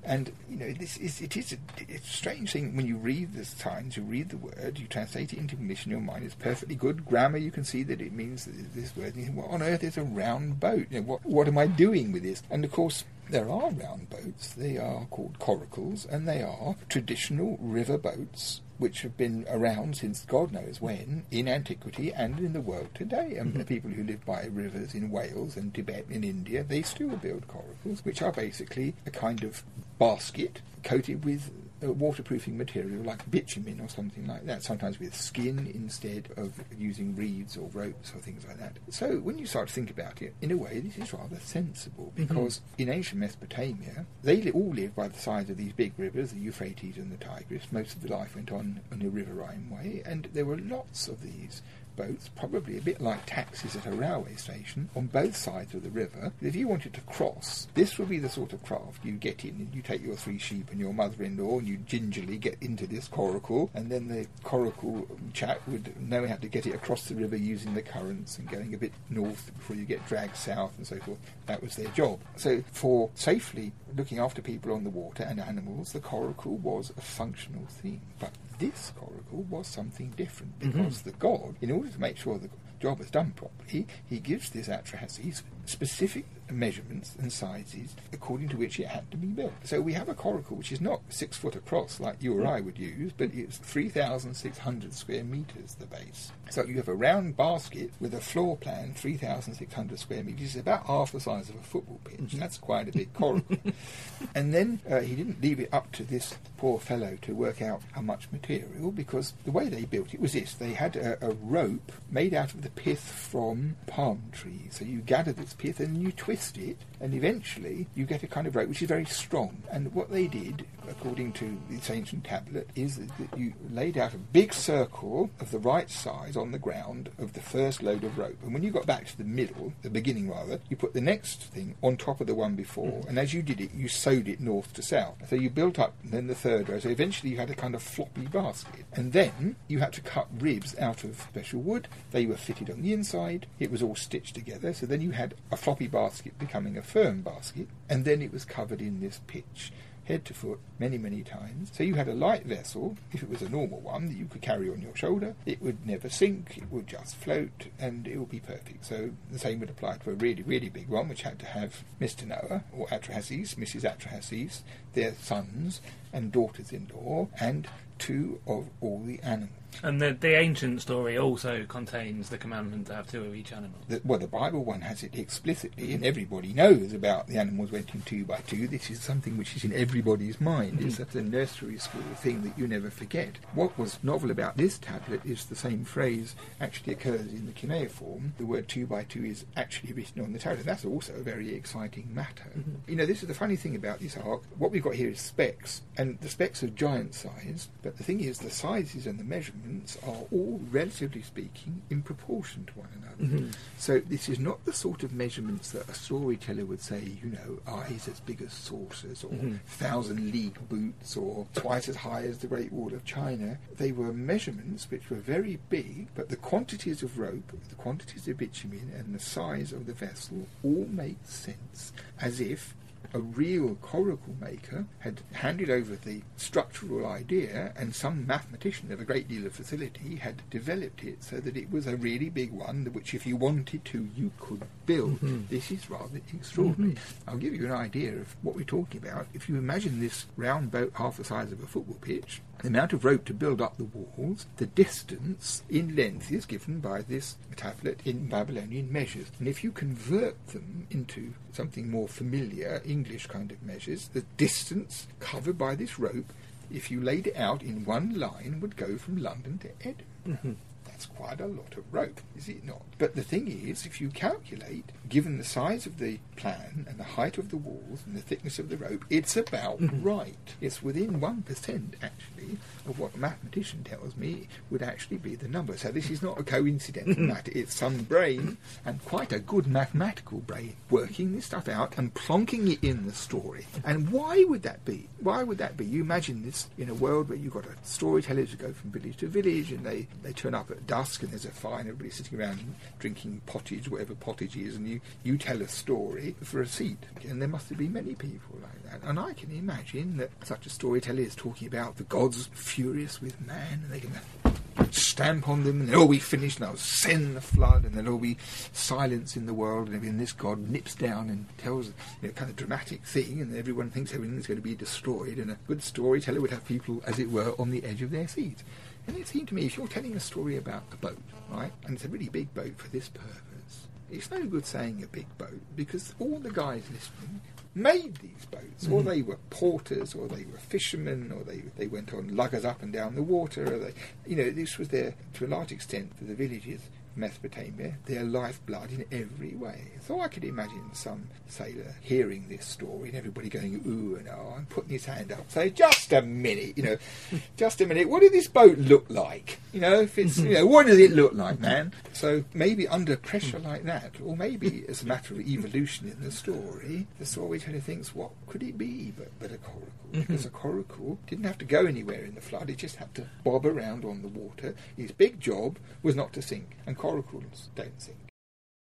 And 0.03 0.31
you 0.49 0.57
know, 0.57 0.73
this 0.73 0.97
is 0.99 1.21
it 1.21 1.37
is 1.37 1.53
a, 1.53 1.57
it's 1.89 2.07
a 2.09 2.13
strange 2.13 2.53
thing 2.53 2.77
when 2.77 2.87
you 2.87 2.97
read 2.97 3.35
the 3.35 3.45
signs, 3.45 3.97
you 3.97 4.05
read 4.05 4.29
the 4.29 4.37
word, 4.37 4.79
you 4.79 4.87
translate 4.87 5.33
it 5.33 5.39
into 5.39 5.57
English 5.57 5.85
in 5.85 5.91
your 5.91 6.01
mind. 6.01 6.25
It's 6.25 6.35
perfectly 6.37 6.77
good 6.77 7.05
grammar. 7.05 7.39
You 7.39 7.51
can 7.51 7.65
see 7.65 7.83
that 7.85 8.01
it 8.01 8.13
means 8.13 8.45
this 8.75 8.95
word. 8.97 9.15
And 9.15 9.17
you 9.17 9.25
think, 9.25 9.37
what 9.37 9.51
on 9.51 9.63
earth 9.63 9.83
is 9.83 9.97
a 9.97 10.05
round 10.05 10.61
boat? 10.61 10.87
You 10.91 11.01
know, 11.01 11.07
what 11.07 11.27
what 11.27 11.49
am 11.49 11.59
I 11.59 11.67
doing 11.67 12.13
with 12.13 12.23
this? 12.23 12.43
And 12.51 12.65
of 12.65 12.71
course, 12.71 13.03
there 13.31 13.51
are 13.51 13.71
round 13.73 14.09
boats. 14.09 14.55
They 14.55 14.77
are 14.79 15.07
called 15.07 15.41
coracles, 15.41 16.07
and 16.07 16.29
they 16.29 16.41
are 16.41 16.77
traditional 16.89 17.59
river 17.61 17.99
boats 17.99 18.61
which 18.79 19.03
have 19.03 19.17
been 19.17 19.47
around 19.49 19.97
since 19.97 20.25
God 20.25 20.53
knows 20.53 20.81
when 20.81 21.25
in 21.31 21.49
antiquity 21.49 22.13
and 22.13 22.39
in 22.39 22.53
the 22.53 22.61
world 22.61 22.89
today. 22.95 23.37
And 23.37 23.55
the 23.55 23.61
mm-hmm. 23.61 23.69
people 23.69 23.91
who 23.91 24.05
live 24.05 24.25
by 24.25 24.49
rivers 24.51 24.95
in 24.95 25.11
Wales 25.11 25.57
and 25.57 25.75
Tibet 25.75 26.07
and 26.11 26.25
India, 26.25 26.63
they 26.63 26.83
still 26.83 27.17
build 27.17 27.49
coracles, 27.49 28.05
which 28.05 28.23
are 28.23 28.33
basically 28.33 28.95
a 29.07 29.11
kind 29.11 29.43
of 29.45 29.63
basket 29.99 30.61
coated 30.83 31.25
with 31.25 31.51
waterproofing 31.81 32.57
material 32.57 33.03
like 33.03 33.29
bitumen 33.31 33.81
or 33.81 33.89
something 33.89 34.27
like 34.27 34.47
that, 34.47 34.63
sometimes 34.63 34.99
with 34.99 35.15
skin 35.15 35.71
instead 35.75 36.29
of 36.37 36.53
using 36.77 37.15
reeds 37.15 37.57
or 37.57 37.69
ropes 37.73 38.13
or 38.15 38.19
things 38.19 38.47
like 38.47 38.59
that. 38.59 38.77
So 38.91 39.17
when 39.17 39.39
you 39.39 39.47
start 39.47 39.69
to 39.69 39.75
think 39.75 39.91
about 39.91 40.23
it, 40.23 40.35
in 40.41 40.51
a 40.51 40.57
way, 40.57 40.81
this 40.81 40.97
is 40.97 41.13
rather 41.13 41.39
sensible 41.41 42.13
mm-hmm. 42.17 42.25
because 42.25 42.61
in 42.79 42.89
ancient 42.89 43.21
Mesopotamia, 43.21 44.07
they 44.23 44.43
li- 44.43 44.51
all 44.51 44.71
lived 44.71 44.97
by 44.97 45.09
the 45.09 45.19
sides 45.19 45.51
of 45.51 45.57
these 45.57 45.73
big 45.73 45.93
rivers, 45.97 46.33
the 46.33 46.41
Euphrates 46.41 46.97
and 46.97 47.13
the 47.13 47.23
Tigris. 47.23 47.71
Most 47.71 47.97
of 47.97 48.03
the 48.03 48.13
life 48.13 48.35
went 48.35 48.53
on 48.53 48.81
in 48.93 49.03
a 49.03 49.09
riverine 49.09 49.71
way, 49.71 50.03
and 50.05 50.29
there 50.33 50.45
were 50.45 50.59
lots 50.59 51.09
of 51.09 51.23
these 51.23 51.63
boats, 51.97 52.29
probably 52.37 52.79
a 52.79 52.83
bit 52.83 53.01
like 53.01 53.27
taxis 53.27 53.77
at 53.77 53.87
a 53.87 53.91
railway 53.91 54.37
station, 54.37 54.89
on 54.95 55.07
both 55.07 55.37
sides 55.37 55.75
of 55.75 55.83
the 55.83 55.91
river. 55.91 56.33
If 56.41 56.55
you 56.55 56.69
wanted 56.69 56.95
to 56.95 57.01
cross, 57.03 57.67
this 57.75 57.99
would 57.99 58.09
be 58.09 58.19
the 58.19 58.29
sort 58.29 58.53
of 58.53 58.63
craft 58.63 59.05
you 59.05 59.13
get 59.13 59.45
in, 59.45 59.51
and 59.51 59.75
you 59.75 59.83
take 59.83 60.03
your 60.03 60.17
three 60.17 60.39
sheep 60.39 60.71
and 60.71 60.81
your 60.81 60.93
mother-in-law, 60.93 61.59
and 61.59 61.69
you 61.69 61.79
gingerly 61.79 62.39
get 62.39 62.57
into 62.61 62.87
this 62.87 63.09
coracle, 63.09 63.71
and 63.75 63.91
then 63.91 64.09
the 64.09 64.27
coracle 64.45 65.07
chap 65.33 65.61
would 65.67 65.99
know 66.01 66.27
how 66.27 66.37
to 66.37 66.49
get 66.49 66.67
it 66.67 66.75
across 66.75 67.09
the 67.09 67.15
river 67.15 67.37
using 67.37 67.75
the 67.75 67.83
currents 67.83 68.39
and 68.39 68.49
going 68.49 68.75
a 68.75 68.79
bit 68.79 68.93
north 69.11 69.51
before 69.57 69.77
you 69.77 69.85
get 69.85 70.07
dragged 70.07 70.37
south 70.37 70.73
and 70.77 70.87
so 70.87 70.99
forth. 71.01 71.19
That 71.47 71.63
was 71.63 71.77
their 71.77 71.89
job. 71.89 72.21
So 72.37 72.63
for 72.73 73.11
safely 73.15 73.73
looking 73.97 74.19
after 74.19 74.43
people 74.43 74.73
on 74.73 74.85
the 74.85 74.91
water 74.91 75.23
and 75.23 75.41
animals, 75.41 75.93
the 75.93 76.01
coracle 76.01 76.57
was 76.59 76.93
a 76.97 77.01
functional 77.01 77.67
thing. 77.67 78.01
But 78.19 78.33
this 78.59 78.93
coracle 78.99 79.45
was 79.49 79.67
something 79.67 80.11
different 80.17 80.59
mm-hmm. 80.59 80.71
because 80.71 81.03
the 81.03 81.13
god, 81.13 81.57
in 81.61 81.71
order 81.71 81.89
to 81.89 82.01
make 82.01 82.17
sure 82.17 82.39
the 82.39 82.51
job 82.81 83.01
is 83.01 83.11
done 83.11 83.33
properly, 83.33 83.87
he 84.09 84.19
gives 84.19 84.51
this 84.51 84.69
Atrahasis 84.69 85.43
specific 85.65 86.27
measurements 86.51 87.17
and 87.19 87.33
sizes 87.33 87.97
according 88.13 88.49
to 88.49 88.57
which 88.57 88.79
it 88.81 88.87
had 88.87 89.11
to 89.11 89.17
be 89.17 89.29
built. 89.29 89.53
So 89.65 89.81
we 89.81 89.93
have 89.95 90.09
a 90.09 90.15
coracle 90.15 90.57
which 90.57 90.73
is 90.73 90.81
not 90.81 91.01
six 91.09 91.37
foot 91.37 91.57
across 91.57 92.01
like 92.01 92.23
you 92.23 92.39
or 92.39 92.47
I 92.47 92.61
would 92.61 92.79
use, 92.79 93.13
but 93.17 93.31
it's 93.33 93.59
3,600 93.59 94.95
square 94.95 95.25
metres, 95.25 95.75
the 95.75 95.87
base. 95.87 96.33
So 96.51 96.65
you 96.65 96.77
have 96.77 96.89
a 96.89 96.95
round 96.95 97.37
basket 97.37 97.91
with 98.01 98.15
a 98.15 98.21
floor 98.21 98.57
plan, 98.57 98.95
3,600 98.95 99.99
square 99.99 100.23
metres, 100.23 100.55
It's 100.55 100.61
about 100.61 100.87
half 100.87 101.13
the 101.13 101.21
size 101.21 101.49
of 101.49 101.57
a 101.57 101.63
football 101.63 102.01
pitch. 102.05 102.33
That's 102.33 102.59
quite 102.59 102.89
a 102.89 102.93
big 102.93 103.13
coracle. 103.13 103.59
and 104.35 104.55
then 104.55 104.81
uh, 104.89 105.01
he 105.01 105.15
didn't 105.15 105.43
leave 105.43 105.61
it 105.61 105.69
up 105.73 105.93
to 105.93 106.05
this 106.05 106.37
poor 106.57 106.79
fellow 106.79 107.19
to 107.23 107.35
work 107.35 107.61
out 107.61 107.83
how 107.93 108.01
much 108.01 108.29
material 108.33 108.91
because 108.91 109.35
the 109.45 109.51
way 109.51 109.69
they 109.69 109.85
built 109.85 110.15
it 110.15 110.21
was 110.21 110.33
this 110.33 110.55
they 110.55 110.73
had 110.73 110.97
a, 110.97 111.27
a 111.27 111.35
rope 111.35 111.93
made 112.11 112.33
out 112.33 112.55
of 112.55 112.63
the 112.63 112.71
pith 112.71 113.01
from 113.01 113.77
palm 113.87 114.23
trees. 114.33 114.77
So 114.79 114.85
you 114.85 115.01
gather 115.01 115.33
this 115.33 115.55
pith 115.55 115.81
and 115.81 116.03
you 116.03 116.13
twist 116.13 116.36
it, 116.57 116.79
and 117.01 117.15
eventually 117.15 117.87
you 117.95 118.05
get 118.05 118.23
a 118.23 118.27
kind 118.27 118.47
of 118.47 118.57
rope 118.57 118.69
which 118.69 118.83
is 118.83 118.89
very 118.89 119.05
strong. 119.05 119.63
And 119.71 119.93
what 119.95 120.11
they 120.11 120.27
did, 120.27 120.67
according 120.89 121.33
to 121.35 121.59
this 121.69 121.91
ancient 121.91 122.25
tablet, 122.25 122.69
is 122.75 122.97
that 122.97 123.39
you 123.39 123.53
laid 123.71 123.99
out 123.99 124.15
a 124.15 124.19
big 124.19 124.53
circle 124.53 125.31
of 125.41 125.51
the 125.51 125.59
right 125.59 125.91
size 125.91 126.37
on 126.37 126.53
the 126.53 126.59
ground 126.59 127.11
of 127.19 127.33
the 127.33 127.41
first 127.41 127.83
load 127.83 128.05
of 128.05 128.19
rope. 128.19 128.37
And 128.43 128.55
when 128.55 128.63
you 128.63 128.71
got 128.71 128.87
back 128.87 129.07
to 129.07 129.19
the 129.19 129.25
middle, 129.25 129.73
the 129.83 129.91
beginning 129.91 130.31
rather, 130.31 130.61
you 130.69 130.77
put 130.77 130.95
the 130.95 131.01
next 131.01 131.43
thing 131.43 131.75
on 131.83 131.97
top 131.97 132.21
of 132.21 132.27
the 132.27 132.35
one 132.35 132.55
before. 132.55 133.03
Mm. 133.03 133.09
And 133.09 133.19
as 133.19 133.35
you 133.35 133.43
did 133.43 133.61
it, 133.61 133.75
you 133.75 133.89
sewed 133.89 134.29
it 134.29 134.41
north 134.41 134.73
to 134.75 134.83
south. 134.83 135.17
So 135.29 135.37
you 135.37 135.51
built 135.51 135.79
up 135.79 135.95
and 136.03 136.13
then 136.13 136.27
the 136.27 136.35
third 136.35 136.69
row. 136.69 136.79
So 136.79 136.89
eventually 136.89 137.31
you 137.31 137.39
had 137.39 137.51
a 137.51 137.55
kind 137.55 137.75
of 137.75 137.83
floppy 137.83 138.27
basket. 138.27 138.85
And 138.93 139.13
then 139.13 139.57
you 139.69 139.79
had 139.79 139.93
to 139.95 140.01
cut 140.01 140.29
ribs 140.39 140.77
out 140.79 141.05
of 141.05 141.21
special 141.21 141.61
wood. 141.61 141.89
They 142.11 142.27
were 142.27 142.37
fitted 142.37 142.71
on 142.71 142.83
the 142.83 142.93
inside. 142.93 143.47
It 143.59 143.71
was 143.71 143.83
all 143.83 143.95
stitched 143.97 144.35
together. 144.35 144.73
So 144.73 144.87
then 144.87 145.01
you 145.01 145.11
had 145.11 145.35
a 145.51 145.57
floppy 145.57 145.87
basket 145.87 146.26
becoming 146.39 146.77
a 146.77 146.83
firm 146.83 147.23
basket. 147.23 147.69
And 147.89 148.05
then 148.05 148.23
it 148.23 148.33
was 148.33 148.45
covered 148.45 148.81
in 148.81 149.01
this 149.01 149.21
pitch 149.27 149.73
head 150.07 150.25
to 150.25 150.35
foot 150.35 150.61
many, 150.79 150.99
many 150.99 151.23
times. 151.23 151.71
So 151.75 151.83
you 151.83 151.95
had 151.95 152.09
a 152.09 152.15
light 152.15 152.47
vessel, 152.47 152.97
if 153.13 153.23
it 153.23 153.29
was 153.29 153.43
a 153.43 153.49
normal 153.49 153.81
one, 153.81 154.07
that 154.07 154.17
you 154.17 154.27
could 154.27 154.41
carry 154.41 154.71
on 154.71 154.81
your 154.81 154.95
shoulder. 154.95 155.35
It 155.45 155.61
would 155.61 155.85
never 155.87 156.09
sink, 156.09 156.57
it 156.57 156.71
would 156.71 156.87
just 156.87 157.17
float, 157.17 157.67
and 157.79 158.07
it 158.07 158.17
would 158.17 158.31
be 158.31 158.41
perfect. 158.41 158.85
So 158.85 159.11
the 159.31 159.39
same 159.39 159.61
would 159.61 159.71
apply 159.71 159.99
to 159.99 160.11
a 160.11 160.15
really, 160.15 160.43
really 160.43 160.69
big 160.69 160.89
one, 160.89 161.09
which 161.09 161.23
had 161.23 161.39
to 161.41 161.47
have 161.47 161.83
Mr. 162.01 162.27
Noah, 162.27 162.63
or 162.73 162.87
Atrahasis, 162.89 163.57
Mrs. 163.57 163.83
Atrahasis, 163.83 164.61
their 164.95 165.15
sons 165.15 165.81
and 166.13 166.31
daughters-in-law, 166.33 167.29
and 167.41 167.69
two 167.99 168.41
of 168.47 168.69
all 168.81 169.03
the 169.05 169.21
animals. 169.23 169.51
And 169.83 170.01
the, 170.01 170.13
the 170.13 170.35
ancient 170.35 170.83
story 170.83 171.19
also 171.19 171.65
contains 171.67 172.29
the 172.29 172.39
commandment 172.39 172.87
to 172.87 172.95
have 172.95 173.11
two 173.11 173.25
of 173.25 173.35
each 173.35 173.53
animal. 173.53 173.79
The, 173.89 174.01
well, 174.05 174.19
the 174.19 174.27
Bible 174.27 174.65
one 174.65 174.81
has 174.83 175.03
it 175.03 175.17
explicitly, 175.17 175.93
and 175.93 176.05
everybody 176.05 176.53
knows 176.53 176.93
about 176.93 177.27
the 177.27 177.39
animals 177.39 177.73
went 177.73 177.95
in 177.95 178.03
two 178.03 178.25
by 178.25 178.39
two. 178.47 178.69
This 178.69 178.91
is 178.91 179.01
something 179.01 179.37
which 179.37 179.57
is 179.57 179.65
in 179.65 179.73
everybody's 179.73 180.41
mind. 180.41 180.79
Mm-hmm. 180.79 181.03
It's 181.03 181.15
a 181.15 181.23
nursery 181.23 181.79
school 181.79 182.03
thing 182.17 182.43
that 182.43 182.59
you 182.59 182.67
never 182.67 182.91
forget. 182.91 183.39
What 183.55 183.79
was 183.79 183.99
novel 184.03 184.31
about 184.31 184.57
this 184.57 184.79
tablet 184.79 185.21
is 185.25 185.47
the 185.47 185.57
same 185.57 185.85
phrase 185.85 186.35
actually 186.61 186.93
occurs 186.93 187.33
in 187.33 187.47
the 187.47 187.53
cuneiform. 187.53 188.35
The 188.39 188.47
word 188.47 188.69
two 188.69 188.87
by 188.87 189.05
two 189.05 189.25
is 189.25 189.45
actually 189.57 189.93
written 189.93 190.23
on 190.23 190.33
the 190.33 190.39
tablet. 190.39 190.65
That's 190.65 190.85
also 190.85 191.15
a 191.15 191.23
very 191.23 191.55
exciting 191.55 192.15
matter. 192.15 192.51
Mm-hmm. 192.57 192.91
You 192.91 192.97
know, 192.97 193.07
this 193.07 193.23
is 193.23 193.29
the 193.29 193.35
funny 193.35 193.57
thing 193.57 193.77
about 193.77 194.01
this 194.01 194.17
ark. 194.17 194.43
What 194.59 194.71
we've 194.71 194.83
got 194.83 194.95
here 194.95 195.11
is 195.11 195.21
specs, 195.21 195.83
and 195.97 196.19
the 196.21 196.29
specs 196.29 196.63
are 196.63 196.69
giant 196.69 197.15
size, 197.15 197.69
but 197.83 197.97
the 197.97 198.05
thing 198.05 198.21
is, 198.21 198.39
the 198.39 198.51
sizes 198.51 199.07
and 199.07 199.19
the 199.19 199.25
measurements 199.25 199.66
are 200.07 200.25
all, 200.31 200.61
relatively 200.71 201.23
speaking, 201.23 201.83
in 201.91 202.03
proportion 202.03 202.65
to 202.67 202.73
one 202.79 202.89
another. 203.03 203.25
Mhm. 203.25 203.55
So 203.79 203.99
this 204.01 204.29
is 204.29 204.39
not 204.39 204.65
the 204.65 204.73
sort 204.73 205.03
of 205.03 205.13
measurements 205.13 205.71
that 205.73 205.89
a 205.89 205.95
storyteller 205.95 206.65
would 206.65 206.81
say, 206.81 207.19
you 207.23 207.31
know, 207.31 207.59
eyes 207.67 208.07
as 208.09 208.21
big 208.21 208.43
as 208.43 208.53
saucers, 208.53 209.25
or 209.25 209.31
Mhm. 209.31 209.61
thousand 209.67 210.31
league 210.31 210.59
boots, 210.69 211.17
or 211.17 211.47
twice 211.55 211.89
as 211.89 211.97
high 211.97 212.23
as 212.23 212.39
the 212.39 212.47
Great 212.47 212.73
Wall 212.73 212.95
of 212.95 213.05
China. 213.05 213.59
They 213.77 213.91
were 213.91 214.13
measurements 214.13 214.91
which 214.91 215.11
were 215.11 215.17
very 215.17 215.59
big, 215.69 216.09
but 216.15 216.29
the 216.29 216.37
quantities 216.37 217.03
of 217.03 217.19
rope, 217.19 217.53
the 217.69 217.75
quantities 217.75 218.29
of 218.29 218.37
bitumen, 218.37 218.93
and 218.97 219.15
the 219.15 219.19
size 219.19 219.73
of 219.73 219.87
the 219.87 219.95
vessel 219.95 220.47
all 220.63 220.87
made 220.87 221.27
sense, 221.27 221.93
as 222.21 222.41
if 222.41 222.76
a 223.15 223.21
real 223.21 223.75
coracle 223.77 224.35
maker 224.41 224.85
had 225.01 225.21
handed 225.33 225.71
over 225.71 225.97
the 225.97 226.23
structural 226.37 227.07
idea 227.07 227.73
and 227.77 227.95
some 227.95 228.27
mathematician 228.27 228.91
of 228.93 229.01
a 229.01 229.05
great 229.05 229.29
deal 229.29 229.47
of 229.47 229.53
facility 229.55 230.17
had 230.17 230.43
developed 230.51 231.03
it 231.05 231.23
so 231.23 231.39
that 231.41 231.57
it 231.57 231.71
was 231.71 231.87
a 231.87 231.97
really 231.97 232.29
big 232.31 232.51
one 232.53 232.85
which 232.93 233.15
if 233.15 233.27
you 233.27 233.37
wanted 233.37 233.85
to 233.85 234.09
you 234.17 234.31
could 234.39 234.63
build. 234.87 235.21
Mhm. 235.21 235.49
This 235.49 235.71
is 235.71 235.89
rather 235.91 236.21
extraordinary. 236.33 236.95
Mhm. 236.95 236.99
I'll 237.29 237.39
give 237.39 237.55
you 237.55 237.67
an 237.67 237.73
idea 237.73 238.17
of 238.17 238.37
what 238.43 238.55
we're 238.57 238.65
talking 238.65 239.01
about. 239.03 239.27
If 239.35 239.49
you 239.49 239.57
imagine 239.57 240.01
this 240.01 240.27
round 240.37 240.71
boat 240.71 240.93
half 240.95 241.17
the 241.17 241.25
size 241.25 241.53
of 241.53 241.63
a 241.63 241.67
football 241.67 241.99
pitch, 242.01 242.41
the 242.63 242.69
amount 242.69 242.93
of 242.95 243.05
rope 243.05 243.25
to 243.27 243.35
build 243.35 243.61
up 243.61 243.77
the 243.77 243.85
walls, 243.85 244.47
the 244.57 244.67
distance 244.67 245.63
in 245.69 245.95
length 245.95 246.33
is 246.33 246.47
given 246.47 246.81
by 246.81 247.03
this 247.03 247.37
tablet 247.55 248.01
in 248.05 248.29
Babylonian 248.29 248.91
measures. 248.91 249.27
And 249.39 249.47
if 249.47 249.63
you 249.63 249.71
convert 249.73 250.47
them 250.49 250.87
into 250.91 251.35
something 251.53 251.91
more 251.91 252.09
familiar, 252.09 252.81
English 252.97 253.27
kind 253.27 253.53
of 253.53 253.63
measures, 253.63 254.09
the 254.09 254.25
distance 254.39 255.07
covered 255.21 255.59
by 255.59 255.75
this 255.75 255.99
rope, 255.99 256.33
if 256.71 256.91
you 256.91 257.01
laid 257.01 257.27
it 257.27 257.37
out 257.37 257.63
in 257.63 257.85
one 257.85 258.19
line, 258.19 258.59
would 258.61 258.77
go 258.77 258.97
from 258.97 259.23
London 259.23 259.59
to 259.59 259.69
Edinburgh. 259.87 260.53
Mhm. 260.53 260.57
That's 260.97 261.05
quite 261.05 261.43
a 261.43 261.47
lot 261.47 261.77
of 261.77 261.93
rope, 261.93 262.23
is 262.39 262.49
it 262.49 262.65
not? 262.65 262.81
But 262.97 263.15
the 263.17 263.23
thing 263.23 263.49
is, 263.49 263.85
if 263.85 264.01
you 264.01 264.09
calculate, 264.09 264.93
given 265.11 265.37
the 265.37 265.45
size 265.45 265.85
of 265.85 265.99
the 265.99 266.21
plan 266.37 266.87
and 266.89 266.99
the 266.99 267.05
height 267.05 267.37
of 267.37 267.51
the 267.51 267.59
walls 267.59 268.01
and 268.07 268.17
the 268.17 268.23
thickness 268.23 268.59
of 268.59 268.71
the 268.71 268.79
rope, 268.79 269.05
it's 269.11 269.37
about 269.37 269.79
Mhm. 269.79 270.03
right. 270.03 270.55
It's 270.59 270.83
within 270.83 271.21
1% 271.21 271.97
actually 272.03 272.57
of 272.87 272.99
what 272.99 273.15
a 273.15 273.19
mathematician 273.19 273.85
tells 273.85 274.17
me 274.17 274.49
would 274.71 274.81
actually 274.81 275.19
be 275.19 275.35
the 275.35 275.49
number. 275.49 275.77
So 275.77 275.93
this 275.93 276.09
is 276.09 276.23
not 276.23 276.41
a 276.41 276.43
coincidental 276.43 277.23
matter. 277.23 277.53
It's 277.55 277.75
some 277.75 277.99
brain, 278.05 278.57
and 278.83 279.05
quite 279.05 279.33
a 279.35 279.39
good 279.39 279.67
mathematical 279.67 280.39
brain, 280.39 280.77
working 280.89 281.35
this 281.35 281.45
stuff 281.45 281.69
out 281.69 281.99
and 281.99 282.15
plonking 282.15 282.73
it 282.73 282.83
in 282.83 283.05
the 283.07 283.13
story. 283.13 283.67
And 283.85 284.09
why 284.11 284.45
would 284.45 284.63
that 284.63 284.83
be? 284.87 285.11
Why 285.21 285.43
would 285.43 285.59
that 285.59 285.77
be? 285.77 285.85
You 285.85 286.01
imagine 286.01 286.43
this 286.43 286.69
in 286.79 286.89
a 286.89 286.95
world 286.95 287.29
where 287.29 287.37
you've 287.37 287.53
got 287.53 287.67
a 287.67 287.77
storytellers 287.83 288.53
who 288.53 288.57
go 288.57 288.73
from 288.73 288.93
village 288.93 289.19
to 289.19 289.27
village 289.29 289.71
and 289.73 289.85
they, 289.85 290.07
they 290.23 290.33
turn 290.33 290.55
up 290.55 290.71
at 290.71 290.86
dusk 290.87 291.23
and 291.23 291.33
there's 291.33 291.45
a 291.45 291.51
fire 291.51 291.81
and 291.81 291.89
everybody's 291.89 292.15
sitting 292.15 292.39
around 292.39 292.75
drinking 292.99 293.41
pottage, 293.47 293.89
whatever 293.89 294.15
pottage 294.15 294.57
is, 294.57 294.77
and 294.77 294.89
you, 294.89 295.01
you 295.23 295.37
tell 295.39 295.61
a 295.63 295.69
story 295.69 296.35
for 296.43 296.63
a 296.63 296.67
seat. 296.67 296.99
And 297.29 297.41
there 297.41 297.49
must 297.49 297.69
have 297.69 297.79
been 297.79 297.93
many 297.93 298.15
people 298.15 298.59
like 298.63 298.83
that. 298.91 299.09
And 299.09 299.19
I 299.19 299.33
can 299.33 299.51
imagine 299.51 300.17
that 300.19 300.31
such 300.45 300.67
a 300.67 300.71
storyteller 300.71 301.21
is 301.21 301.35
talking 301.35 301.69
about 301.69 301.97
the 301.97 302.05
gods 302.05 302.49
furious 302.53 303.21
with 303.21 303.41
man 303.47 303.83
and 303.85 303.93
they're 303.93 304.01
going 304.01 304.15
to 304.15 304.57
stamp 304.93 305.49
on 305.49 305.65
them 305.65 305.81
and 305.81 305.89
they'll 305.89 306.03
all 306.03 306.09
be 306.09 306.19
finished 306.19 306.61
and 306.61 306.69
they'll 306.69 306.77
send 306.77 307.37
the 307.37 307.41
flood 307.41 307.85
and 307.85 307.95
there'll 307.95 308.15
all 308.15 308.19
be 308.19 308.37
silence 308.73 309.37
in 309.37 309.47
the 309.47 309.55
world 309.55 309.89
and 309.89 310.03
then 310.03 310.19
this 310.19 310.33
god 310.33 310.59
nips 310.69 310.95
down 310.95 311.29
and 311.29 311.47
tells 311.59 311.89
you 312.21 312.29
know, 312.29 312.31
kind 312.31 312.51
of 312.51 312.57
dramatic 312.57 313.05
thing 313.05 313.41
and 313.41 313.57
everyone 313.57 313.91
thinks 313.91 314.15
everything's 314.15 314.47
going 314.47 314.59
to 314.59 314.63
be 314.63 314.75
destroyed 314.75 315.39
and 315.39 315.51
a 315.51 315.59
good 315.67 315.83
storyteller 315.83 316.41
would 316.41 316.51
have 316.51 316.65
people 316.67 317.03
as 317.07 317.19
it 317.19 317.31
were 317.31 317.55
on 317.59 317.71
the 317.71 317.85
edge 317.85 318.03
of 318.03 318.11
their 318.11 318.29
seats 318.29 318.63
and 319.07 319.17
it 319.17 319.27
seemed 319.27 319.49
to 319.49 319.55
me 319.55 319.67
if 319.67 319.77
you're 319.77 319.89
telling 319.89 320.15
a 320.17 320.21
story 320.21 320.57
about 320.57 320.83
a 320.93 320.97
boat 320.97 321.19
right 321.51 321.73
and 321.85 321.95
it's 321.95 322.05
a 322.05 322.09
really 322.09 322.29
big 322.29 322.53
boat 322.55 322.77
for 322.77 322.89
this 322.89 323.09
purpose 323.09 323.87
it's 324.11 324.31
no 324.31 324.45
good 324.45 324.65
saying 324.67 325.03
a 325.03 325.07
big 325.09 325.27
boat 325.39 325.61
because 325.75 326.15
all 326.19 326.39
the 326.39 326.51
guys 326.51 326.83
listening 326.93 327.41
made 327.75 328.17
these 328.23 328.47
boats, 328.51 328.89
or 328.89 329.03
Mhm. 329.03 329.05
they 329.05 329.21
were 329.23 329.37
porters, 329.51 330.15
or 330.15 330.29
they 330.29 330.47
were 330.47 330.57
fishermen, 330.57 331.31
or 331.31 331.45
they, 331.45 331.63
they 331.77 331.87
went 331.87 332.15
on 332.15 332.35
luggers 332.35 332.65
up 332.65 332.83
and 332.83 332.91
down 332.91 333.15
the 333.15 333.23
water. 333.23 333.67
Or 333.75 333.79
they, 333.79 333.93
you 334.27 334.35
know, 334.35 334.49
this 334.49 334.79
was 334.79 334.89
their, 334.89 335.15
to 335.35 335.45
a 335.45 335.49
large 335.49 335.73
extent, 335.73 336.17
for 336.17 336.25
the 336.25 336.35
villages 336.35 336.81
Mesopotamia, 337.17 337.97
their 338.07 338.25
lifeblood 338.25 338.91
in 338.91 339.05
every 339.11 339.55
way. 339.55 339.93
So 340.07 340.21
I 340.21 340.29
could 340.29 340.45
imagine 340.45 340.91
some 340.93 341.29
sailor 341.49 341.95
hearing 342.01 342.47
this 342.49 342.67
story 342.67 343.09
and 343.09 343.19
everybody 343.19 343.49
going 343.49 343.83
ooh 343.87 344.17
and 344.17 344.29
ah 344.29 344.57
and 344.57 344.69
putting 344.69 344.91
his 344.91 345.05
hand 345.07 345.33
up, 345.33 345.51
say, 345.51 345.71
just 345.71 346.13
a 346.13 346.23
minute, 346.23 346.77
you 346.77 346.83
know, 346.83 346.97
just 347.57 347.81
a 347.81 347.87
minute. 347.87 348.09
What 348.09 348.21
did 348.21 348.33
this 348.33 348.49
boat 348.49 348.79
look 348.79 349.07
like? 349.09 349.59
You 349.73 349.81
know, 349.81 350.01
if 350.01 350.19
it's, 350.19 350.39
you 350.39 350.55
know, 350.55 350.67
what 350.67 350.87
does 350.87 350.99
it 350.99 351.13
look 351.13 351.35
like, 351.35 351.61
man? 351.61 351.93
So 352.13 352.45
maybe 352.55 352.89
under 352.89 353.17
pressure 353.17 353.59
like 353.59 353.85
that, 353.85 354.13
or 354.25 354.37
maybe 354.37 354.85
as 354.89 355.03
a 355.03 355.07
matter 355.07 355.35
of 355.35 355.41
evolution 355.41 356.09
in 356.09 356.23
the 356.23 356.31
story, 356.31 357.07
the 357.19 357.27
storyteller 357.27 357.81
thinks, 357.81 358.15
what 358.15 358.31
could 358.47 358.63
it 358.63 358.79
be 358.79 359.13
but, 359.17 359.29
but 359.39 359.53
a 359.53 359.59
coracle? 359.59 359.93
Because 360.13 360.47
a 360.47 360.51
coracle 360.51 361.19
didn't 361.27 361.45
have 361.45 361.59
to 361.59 361.65
go 361.65 361.85
anywhere 361.85 362.25
in 362.25 362.35
the 362.35 362.41
flood, 362.41 362.71
it 362.71 362.79
just 362.79 362.97
had 362.97 363.15
to 363.17 363.29
bob 363.45 363.67
around 363.67 364.05
on 364.05 364.23
the 364.23 364.29
water. 364.29 364.75
His 364.97 365.13
big 365.13 365.41
job 365.41 365.79
was 366.03 366.17
not 366.17 366.33
to 366.35 366.43
sink, 366.43 366.77
and 366.87 366.97
coracles 367.07 367.69
don't. 367.77 368.09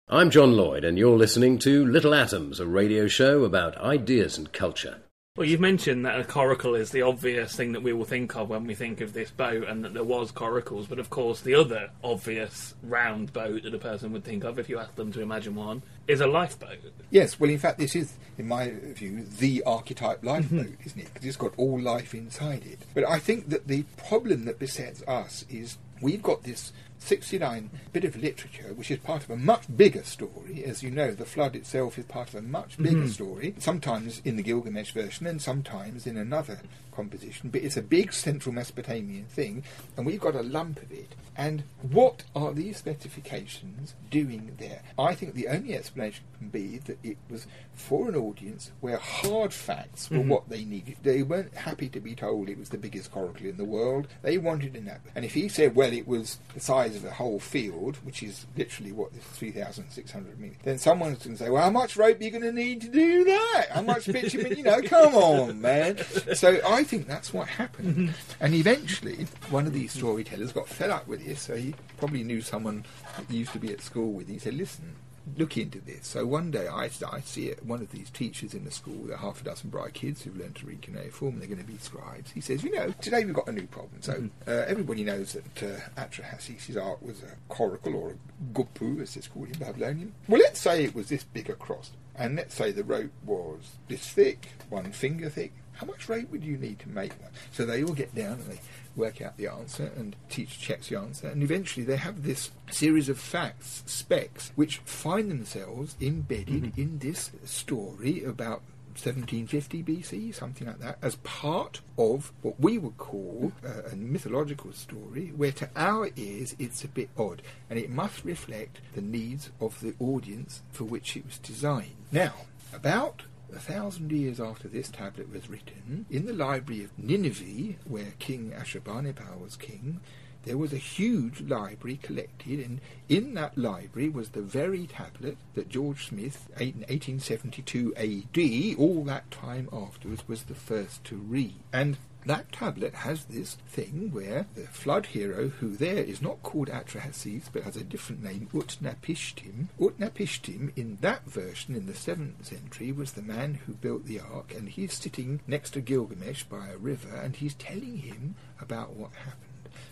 I'm 0.10 0.32
John 0.32 0.54
Lloyd, 0.54 0.84
and 0.84 0.98
you're 0.98 1.16
listening 1.16 1.60
to 1.60 1.86
Little 1.86 2.16
Atoms, 2.16 2.60
a 2.60 2.66
radio 2.66 3.08
show 3.08 3.44
about 3.44 3.78
ideas 3.78 4.40
and 4.40 4.52
culture. 4.52 5.02
Well, 5.36 5.48
you've 5.48 5.60
mentioned 5.60 6.04
that 6.08 6.20
a 6.20 6.24
coracle 6.24 6.74
is 6.74 6.90
the 6.90 7.04
obvious 7.04 7.56
thing 7.56 7.74
that 7.74 7.84
we 7.84 7.94
will 7.94 8.06
think 8.06 8.36
of 8.36 8.50
when 8.50 8.66
we 8.66 8.74
think 8.74 9.02
of 9.02 9.14
this 9.14 9.30
boat, 9.30 9.68
and 9.68 9.86
that 9.86 9.94
there 9.94 10.04
was 10.04 10.32
coracles. 10.32 10.88
But 10.88 10.98
of 10.98 11.12
course, 11.12 11.42
the 11.42 11.54
other 11.54 11.92
obvious 12.04 12.74
round 12.82 13.34
boat 13.34 13.62
that 13.62 13.76
a 13.76 13.78
person 13.78 14.12
would 14.14 14.24
think 14.24 14.44
of, 14.44 14.58
if 14.58 14.68
you 14.68 14.80
ask 14.80 14.96
them 14.96 15.14
to 15.14 15.22
imagine 15.22 15.54
one, 15.54 15.84
is 16.08 16.20
a 16.20 16.26
lifeboat. 16.26 16.80
Yes, 17.12 17.40
well, 17.40 17.52
in 17.52 17.60
fact, 17.60 17.78
this 17.78 17.96
is, 17.96 18.14
in 18.40 18.48
my 18.48 18.72
view, 18.72 19.26
the 19.26 19.62
archetype 19.62 20.26
lifeboat, 20.26 20.66
mm-hmm. 20.66 20.84
isn't 20.88 21.02
it? 21.02 21.14
Because 21.14 21.28
it's 21.28 21.38
got 21.38 21.54
all 21.56 21.80
life 21.80 22.16
inside 22.16 22.66
it. 22.66 22.80
But 22.96 23.08
I 23.08 23.20
think 23.20 23.50
that 23.50 23.68
the 23.68 23.84
problem 23.96 24.46
that 24.46 24.58
besets 24.58 25.04
us 25.04 25.46
is 25.52 25.78
we've 26.02 26.24
got 26.24 26.44
this 26.44 26.74
69 27.00 27.70
bit 27.94 28.04
of 28.04 28.16
literature, 28.16 28.74
which 28.74 28.92
is 28.92 29.00
part 29.00 29.24
of 29.24 29.30
a 29.30 29.38
much 29.38 29.64
bigger 29.76 30.04
story. 30.04 30.64
As 30.66 30.84
you 30.84 30.92
know, 30.92 31.12
the 31.12 31.26
flood 31.26 31.56
itself 31.56 31.98
is 31.98 32.06
part 32.06 32.30
of 32.30 32.36
a 32.36 32.42
much 32.42 32.78
bigger 32.78 33.04
Mhm. 33.04 33.10
story, 33.14 33.56
sometimes 33.60 34.22
in 34.26 34.36
the 34.36 34.44
Gilgamesh 34.44 34.92
version 34.92 35.28
and 35.28 35.42
sometimes 35.42 36.06
in 36.08 36.18
another 36.18 36.60
composition. 37.02 37.50
But 37.50 37.62
it's 37.62 37.78
a 37.78 37.82
big 37.82 38.12
central 38.12 38.54
Mesopotamian 38.54 39.26
thing, 39.26 39.64
and 39.96 40.06
we've 40.06 40.20
got 40.20 40.36
a 40.36 40.42
lump 40.42 40.82
of 40.82 40.92
it. 40.92 41.14
And 41.40 41.64
what 41.84 42.24
are 42.36 42.52
these 42.52 42.78
specifications 42.78 43.94
doing 44.10 44.56
there? 44.58 44.82
I 44.98 45.14
think 45.14 45.36
the 45.36 45.48
only 45.50 45.76
explanation 45.76 46.24
can 46.40 46.50
be 46.50 46.80
that 46.86 46.98
it 47.04 47.18
was 47.30 47.46
for 47.76 48.10
an 48.10 48.16
audience 48.16 48.72
where 48.82 48.98
hard 48.98 49.54
facts 49.54 50.10
were 50.10 50.18
Mhm. 50.18 50.28
what 50.30 50.50
they 50.50 50.66
needed. 50.66 50.96
They 51.04 51.22
weren't 51.22 51.54
happy 51.54 51.90
to 51.90 52.00
be 52.00 52.16
told 52.16 52.50
it 52.50 52.58
was 52.58 52.70
the 52.70 52.78
biggest 52.80 53.12
coracle 53.12 53.46
in 53.46 53.58
the 53.58 53.66
world. 53.66 54.08
They 54.24 54.40
wanted 54.40 54.74
to 54.74 54.82
know. 54.82 54.98
And 55.16 55.24
if 55.24 55.36
he 55.36 55.48
said, 55.48 55.76
well, 55.76 55.94
it 55.94 56.08
was 56.08 56.40
the 56.56 56.60
size 56.60 56.96
of 56.96 57.06
a 57.06 57.12
whole 57.12 57.40
field, 57.40 57.98
which 58.04 58.24
is 58.24 58.48
literally 58.58 58.92
what 58.92 59.14
this 59.14 59.24
3,600 59.24 60.40
meters, 60.40 60.58
then 60.64 60.80
someone's 60.80 61.24
going 61.24 61.38
to 61.38 61.44
say, 61.44 61.50
well, 61.52 61.62
how 61.64 61.70
much 61.70 61.96
rope 61.96 62.20
are 62.20 62.24
you 62.24 62.32
going 62.32 62.42
to 62.44 62.52
need 62.52 62.82
to 62.82 62.90
do 62.90 63.24
that? 63.26 63.68
How 63.74 63.82
much 63.84 64.08
bitumen? 64.08 64.58
you 64.58 64.64
know, 64.64 64.82
come 64.82 65.14
on, 65.14 65.62
man. 65.62 65.98
So 66.34 66.60
I 66.68 66.84
think 66.88 67.08
that's 67.08 67.34
what 67.34 67.48
happened. 67.48 68.14
And 68.40 68.54
eventually, 68.54 69.28
one 69.50 69.68
of 69.68 69.74
these 69.74 69.92
storytellers 69.92 70.52
got 70.52 70.68
fed 70.68 70.90
up 70.90 71.08
with 71.08 71.26
this, 71.26 71.42
so 71.42 71.56
he 71.56 71.76
probably 71.98 72.24
knew 72.24 72.42
someone 72.42 72.86
that 73.18 73.30
used 73.30 73.54
to 73.54 73.60
be 73.60 73.72
at 73.72 73.82
school 73.82 74.12
with. 74.12 74.28
He 74.28 74.40
said, 74.40 74.56
listen, 74.56 74.96
look 75.36 75.58
into 75.58 75.80
this. 75.80 76.08
So 76.08 76.26
one 76.26 76.52
day 76.52 76.68
I, 76.68 76.90
I 77.12 77.20
see 77.20 77.48
it, 77.48 77.66
one 77.66 77.82
of 77.82 77.92
these 77.92 78.10
teachers 78.10 78.54
in 78.54 78.64
the 78.64 78.72
school, 78.72 79.04
there 79.06 79.16
are 79.16 79.20
half 79.20 79.42
a 79.42 79.44
dozen 79.44 79.70
bright 79.70 79.94
kids 79.94 80.22
who've 80.22 80.38
learned 80.38 80.56
to 80.56 80.66
read 80.66 80.82
cuneiform, 80.82 81.34
and 81.34 81.42
they're 81.42 81.50
going 81.50 81.60
to 81.60 81.70
be 81.70 81.78
scribes. 81.78 82.32
He 82.32 82.42
says, 82.42 82.64
you 82.64 82.72
know, 82.72 82.94
today 83.02 83.26
we've 83.26 83.36
got 83.36 83.50
a 83.50 83.52
new 83.52 83.68
problem. 83.68 84.02
So 84.02 84.30
uh, 84.48 84.64
everybody 84.68 85.04
knows 85.04 85.34
that 85.34 85.64
uh, 85.64 86.02
Atrahasis' 86.02 86.82
ark 86.82 87.02
was 87.02 87.22
a 87.24 87.54
coracle, 87.54 87.96
or 87.96 88.12
a 88.12 88.16
quppu, 88.54 89.02
as 89.02 89.18
it's 89.18 89.28
called 89.28 89.50
in 89.50 89.60
Babylonian. 89.60 90.14
Well, 90.30 90.40
let's 90.40 90.62
say 90.62 90.86
it 90.86 90.96
was 90.96 91.10
this 91.10 91.26
big 91.26 91.50
across, 91.50 91.92
and 92.16 92.38
let's 92.38 92.56
say 92.56 92.72
the 92.72 92.86
rope 92.86 93.12
was 93.26 93.72
this 93.90 94.08
thick, 94.08 94.48
one 94.70 94.92
finger 94.94 95.30
thick. 95.30 95.52
How 95.78 95.86
much 95.86 96.10
rope 96.10 96.32
would 96.32 96.44
you 96.44 96.58
need 96.58 96.80
to 96.80 96.90
make 96.90 97.18
that? 97.20 97.32
So 97.52 97.66
they 97.66 97.84
all 97.84 97.94
get 97.94 98.14
down 98.16 98.34
and 98.34 98.52
they 98.52 98.60
work 98.96 99.22
out 99.22 99.38
the 99.38 99.48
answer, 99.48 99.92
and 99.96 100.16
teacher 100.30 100.60
checks 100.60 100.90
the 100.90 100.98
answer, 100.98 101.28
and 101.28 101.44
eventually 101.44 101.86
they 101.86 101.98
have 101.98 102.24
this 102.24 102.50
series 102.72 103.10
of 103.10 103.20
facts, 103.20 103.84
specs, 103.86 104.52
which 104.56 104.80
find 104.80 105.30
themselves 105.30 105.96
embedded 106.02 106.78
in 106.78 106.98
this 106.98 107.32
story 107.46 108.24
about 108.24 108.64
1750 109.04 109.84
BC, 109.84 110.34
something 110.34 110.66
like 110.66 110.80
that, 110.80 110.98
as 111.04 111.18
part 111.18 111.82
of 112.00 112.32
what 112.42 112.60
we 112.60 112.80
would 112.80 112.98
call 112.98 113.52
uh, 113.64 113.90
a 113.92 113.96
mythological 113.96 114.74
story, 114.74 115.32
where 115.36 115.52
to 115.52 115.70
our 115.76 116.10
ears 116.16 116.56
it's 116.58 116.84
a 116.84 116.88
bit 116.88 117.10
odd, 117.16 117.44
and 117.70 117.78
it 117.78 117.92
must 117.92 118.26
reflect 118.26 118.80
the 118.96 119.02
needs 119.02 119.52
of 119.62 119.80
the 119.82 119.94
audience 120.00 120.64
for 120.72 120.86
which 120.86 121.16
it 121.16 121.26
was 121.26 121.38
designed. 121.38 121.96
Now, 122.12 122.34
about 122.74 123.22
a 123.54 123.60
thousand 123.60 124.12
years 124.12 124.40
after 124.40 124.68
this 124.68 124.90
tablet 124.90 125.32
was 125.32 125.50
written, 125.50 126.06
in 126.10 126.26
the 126.26 126.34
library 126.34 126.84
of 126.84 126.98
Nineveh, 126.98 127.76
where 127.86 128.14
King 128.20 128.52
Ashurbanipal 128.52 129.40
was 129.40 129.56
king, 129.56 130.00
there 130.44 130.58
was 130.58 130.72
a 130.72 130.78
huge 130.78 131.42
library 131.42 132.00
collected, 132.02 132.60
and 132.60 132.80
in 133.10 133.34
that 133.34 133.58
library 133.58 134.08
was 134.08 134.30
the 134.30 134.42
very 134.42 134.88
tablet 134.88 135.38
that 135.56 135.68
George 135.68 136.08
Smith, 136.08 136.48
in 136.58 136.86
1872 136.88 137.94
AD, 137.98 138.80
all 138.80 139.04
that 139.04 139.30
time 139.30 139.68
afterwards, 139.74 140.26
was 140.28 140.44
the 140.44 140.56
first 140.56 141.04
to 141.04 141.18
read. 141.18 141.56
And 141.74 141.98
that 142.28 142.52
tablet 142.52 142.94
has 142.94 143.26
this 143.26 143.58
thing 143.68 144.12
where 144.12 144.46
the 144.56 144.64
flood 144.68 145.08
hero, 145.08 145.50
who 145.50 145.76
there 145.76 146.04
is 146.04 146.22
not 146.22 146.44
called 146.44 146.68
Atrahasis 146.70 147.50
but 147.52 147.64
has 147.64 147.76
a 147.76 147.84
different 147.84 148.24
name, 148.24 148.50
Utnapishtim, 148.54 149.68
Utnapishtim 149.80 150.72
in 150.76 150.98
that 151.02 151.26
version 151.26 151.76
in 151.76 151.86
the 151.86 151.94
7th 151.94 152.46
century 152.46 152.92
was 152.92 153.14
the 153.14 153.22
man 153.22 153.56
who 153.66 153.74
built 153.74 154.06
the 154.06 154.20
ark, 154.20 154.54
and 154.56 154.70
he's 154.70 154.94
sitting 154.94 155.40
next 155.48 155.72
to 155.72 155.82
Gilgamesh 155.82 156.44
by 156.44 156.68
a 156.68 156.78
river, 156.78 157.16
and 157.16 157.36
he's 157.36 157.54
telling 157.56 157.98
him 157.98 158.36
about 158.62 158.94
what 158.94 159.12
happened. 159.14 159.44